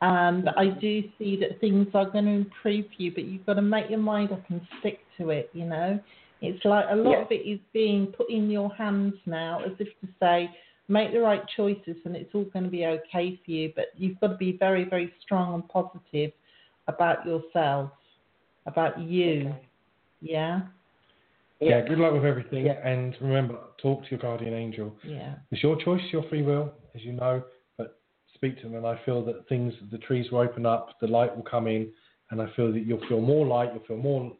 Um, 0.00 0.42
but 0.42 0.58
I 0.58 0.70
do 0.70 1.08
see 1.18 1.36
that 1.36 1.60
things 1.60 1.86
are 1.94 2.06
going 2.06 2.24
to 2.24 2.32
improve 2.32 2.86
for 2.96 3.02
you, 3.02 3.12
but 3.12 3.24
you've 3.24 3.46
got 3.46 3.54
to 3.54 3.62
make 3.62 3.90
your 3.90 4.00
mind 4.00 4.32
up 4.32 4.42
and 4.48 4.60
stick 4.80 5.00
to 5.18 5.30
it. 5.30 5.50
You 5.52 5.66
know, 5.66 6.00
it's 6.40 6.64
like 6.64 6.86
a 6.90 6.96
lot 6.96 7.12
Yeah. 7.12 7.22
of 7.22 7.32
it 7.32 7.46
is 7.46 7.60
being 7.72 8.08
put 8.08 8.28
in 8.28 8.50
your 8.50 8.72
hands 8.74 9.14
now, 9.26 9.60
as 9.62 9.72
if 9.78 9.88
to 10.00 10.08
say, 10.20 10.50
make 10.88 11.12
the 11.12 11.20
right 11.20 11.42
choices 11.56 11.96
and 12.04 12.16
it's 12.16 12.34
all 12.34 12.44
going 12.44 12.64
to 12.64 12.70
be 12.70 12.86
okay 12.86 13.38
for 13.44 13.50
you. 13.50 13.72
But 13.76 13.86
you've 13.96 14.18
got 14.20 14.28
to 14.28 14.36
be 14.36 14.52
very, 14.52 14.84
very 14.84 15.12
strong 15.22 15.54
and 15.54 15.68
positive 15.68 16.32
about 16.86 17.24
yourself, 17.26 17.90
about 18.66 18.98
you. 19.00 19.48
Okay. 19.48 19.60
Yeah, 20.20 20.62
Yeah. 21.60 21.80
Good 21.82 21.98
luck 21.98 22.12
with 22.14 22.24
everything, 22.24 22.66
Yeah. 22.66 22.86
and 22.88 23.14
remember, 23.20 23.58
talk 23.80 24.02
to 24.04 24.10
your 24.10 24.18
guardian 24.20 24.54
angel. 24.54 24.96
yeah, 25.04 25.34
It's 25.52 25.62
your 25.62 25.76
choice, 25.76 26.02
your 26.12 26.22
free 26.24 26.42
will, 26.42 26.72
as 26.94 27.04
you 27.04 27.12
know, 27.12 27.42
but 27.76 28.00
speak 28.34 28.56
to 28.58 28.62
them. 28.64 28.76
And 28.76 28.86
I 28.86 28.96
feel 29.04 29.22
that 29.26 29.46
things, 29.48 29.74
the 29.92 29.98
trees 29.98 30.30
will 30.32 30.40
open 30.40 30.66
up, 30.66 30.98
the 31.00 31.06
light 31.06 31.34
will 31.36 31.44
come 31.44 31.66
in, 31.68 31.92
and 32.30 32.40
I 32.42 32.46
feel 32.56 32.72
that 32.72 32.80
you'll 32.80 33.06
feel 33.08 33.20
more 33.20 33.46
light, 33.46 33.70
you'll 33.72 33.84
feel 33.84 33.96
more 33.96 34.32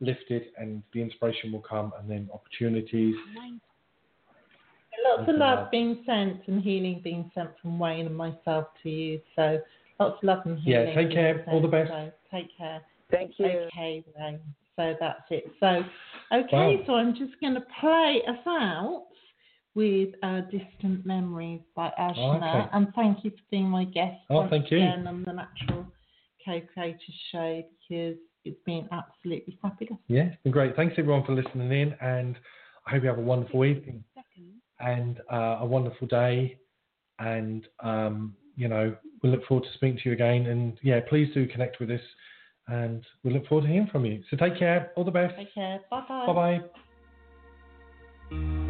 lifted, 0.00 0.48
and 0.58 0.82
the 0.92 1.00
inspiration 1.00 1.52
will 1.52 1.60
come, 1.62 1.92
and 1.98 2.10
then 2.10 2.28
opportunities. 2.32 3.14
Lots 5.18 5.28
of 5.28 5.36
love 5.36 5.58
love. 5.58 5.70
being 5.70 6.02
sent 6.06 6.40
and 6.46 6.62
healing 6.62 7.00
being 7.02 7.30
sent 7.34 7.50
from 7.60 7.78
Wayne 7.78 8.06
and 8.06 8.16
myself 8.16 8.66
to 8.82 8.90
you. 8.90 9.20
So 9.36 9.58
lots 9.98 10.18
of 10.18 10.24
love 10.24 10.38
and 10.44 10.58
healing. 10.58 10.88
Yeah, 10.88 10.94
take 10.94 11.12
care. 11.12 11.34
being 11.34 11.48
All 11.48 11.62
the 11.62 11.68
best. 11.68 11.90
So 11.90 12.10
take 12.30 12.56
care. 12.56 12.82
Thank 13.10 13.38
you. 13.38 13.46
Okay, 13.46 14.04
Wayne. 14.18 14.40
So 14.76 14.94
that's 14.98 15.22
it. 15.30 15.44
So, 15.60 15.84
okay, 16.32 16.76
Wow. 16.78 16.82
so 16.86 16.94
I'm 16.94 17.14
just 17.14 17.38
going 17.40 17.54
to 17.54 17.64
play 17.78 18.22
us 18.26 18.38
out 18.46 19.06
with 19.74 20.10
uh, 20.22 20.40
Distant 20.50 21.04
Memories 21.04 21.60
by 21.74 21.92
Ashna. 21.98 22.36
okay. 22.36 22.68
And 22.72 22.88
thank 22.94 23.24
you 23.24 23.30
for 23.30 23.42
being 23.50 23.68
my 23.68 23.84
guest 23.84 24.16
Oh, 24.30 24.38
once 24.40 24.50
thank 24.50 24.70
you. 24.70 24.78
again 24.78 25.06
on 25.06 25.24
the 25.24 25.32
Natural 25.32 25.86
Co-Creators 26.44 27.00
Show 27.30 27.62
because 27.88 28.16
it's 28.44 28.60
been 28.64 28.88
absolutely 28.92 29.58
fabulous. 29.62 29.98
Yeah, 30.08 30.24
it's 30.24 30.42
been 30.42 30.52
great. 30.52 30.74
Thanks 30.74 30.94
everyone 30.98 31.24
for 31.24 31.32
listening 31.32 31.70
in, 31.70 31.94
and 32.00 32.36
I 32.86 32.90
hope 32.92 33.02
you 33.02 33.08
have 33.08 33.18
a 33.18 33.22
wonderful 33.22 33.64
evening 33.64 34.04
and 34.82 35.20
uh, 35.30 35.58
a 35.60 35.66
wonderful 35.66 36.06
day. 36.06 36.58
And 37.18 37.66
um, 37.80 38.34
you 38.56 38.68
know, 38.68 38.96
we 39.22 39.30
look 39.30 39.44
forward 39.46 39.64
to 39.64 39.72
speaking 39.74 39.98
to 40.02 40.08
you 40.08 40.12
again. 40.12 40.46
And 40.46 40.78
yeah, 40.82 41.00
please 41.08 41.32
do 41.34 41.46
connect 41.46 41.80
with 41.80 41.90
us, 41.90 42.00
and 42.68 43.04
we 43.22 43.32
look 43.32 43.46
forward 43.46 43.62
to 43.62 43.72
hearing 43.72 43.88
from 43.90 44.04
you. 44.04 44.22
So 44.30 44.36
take 44.36 44.58
care. 44.58 44.92
All 44.96 45.04
the 45.04 45.10
best. 45.10 45.36
Take 45.36 45.54
care. 45.54 45.80
Bye 45.90 46.04
bye. 46.08 46.26
Bye 46.26 46.60
bye. 48.30 48.61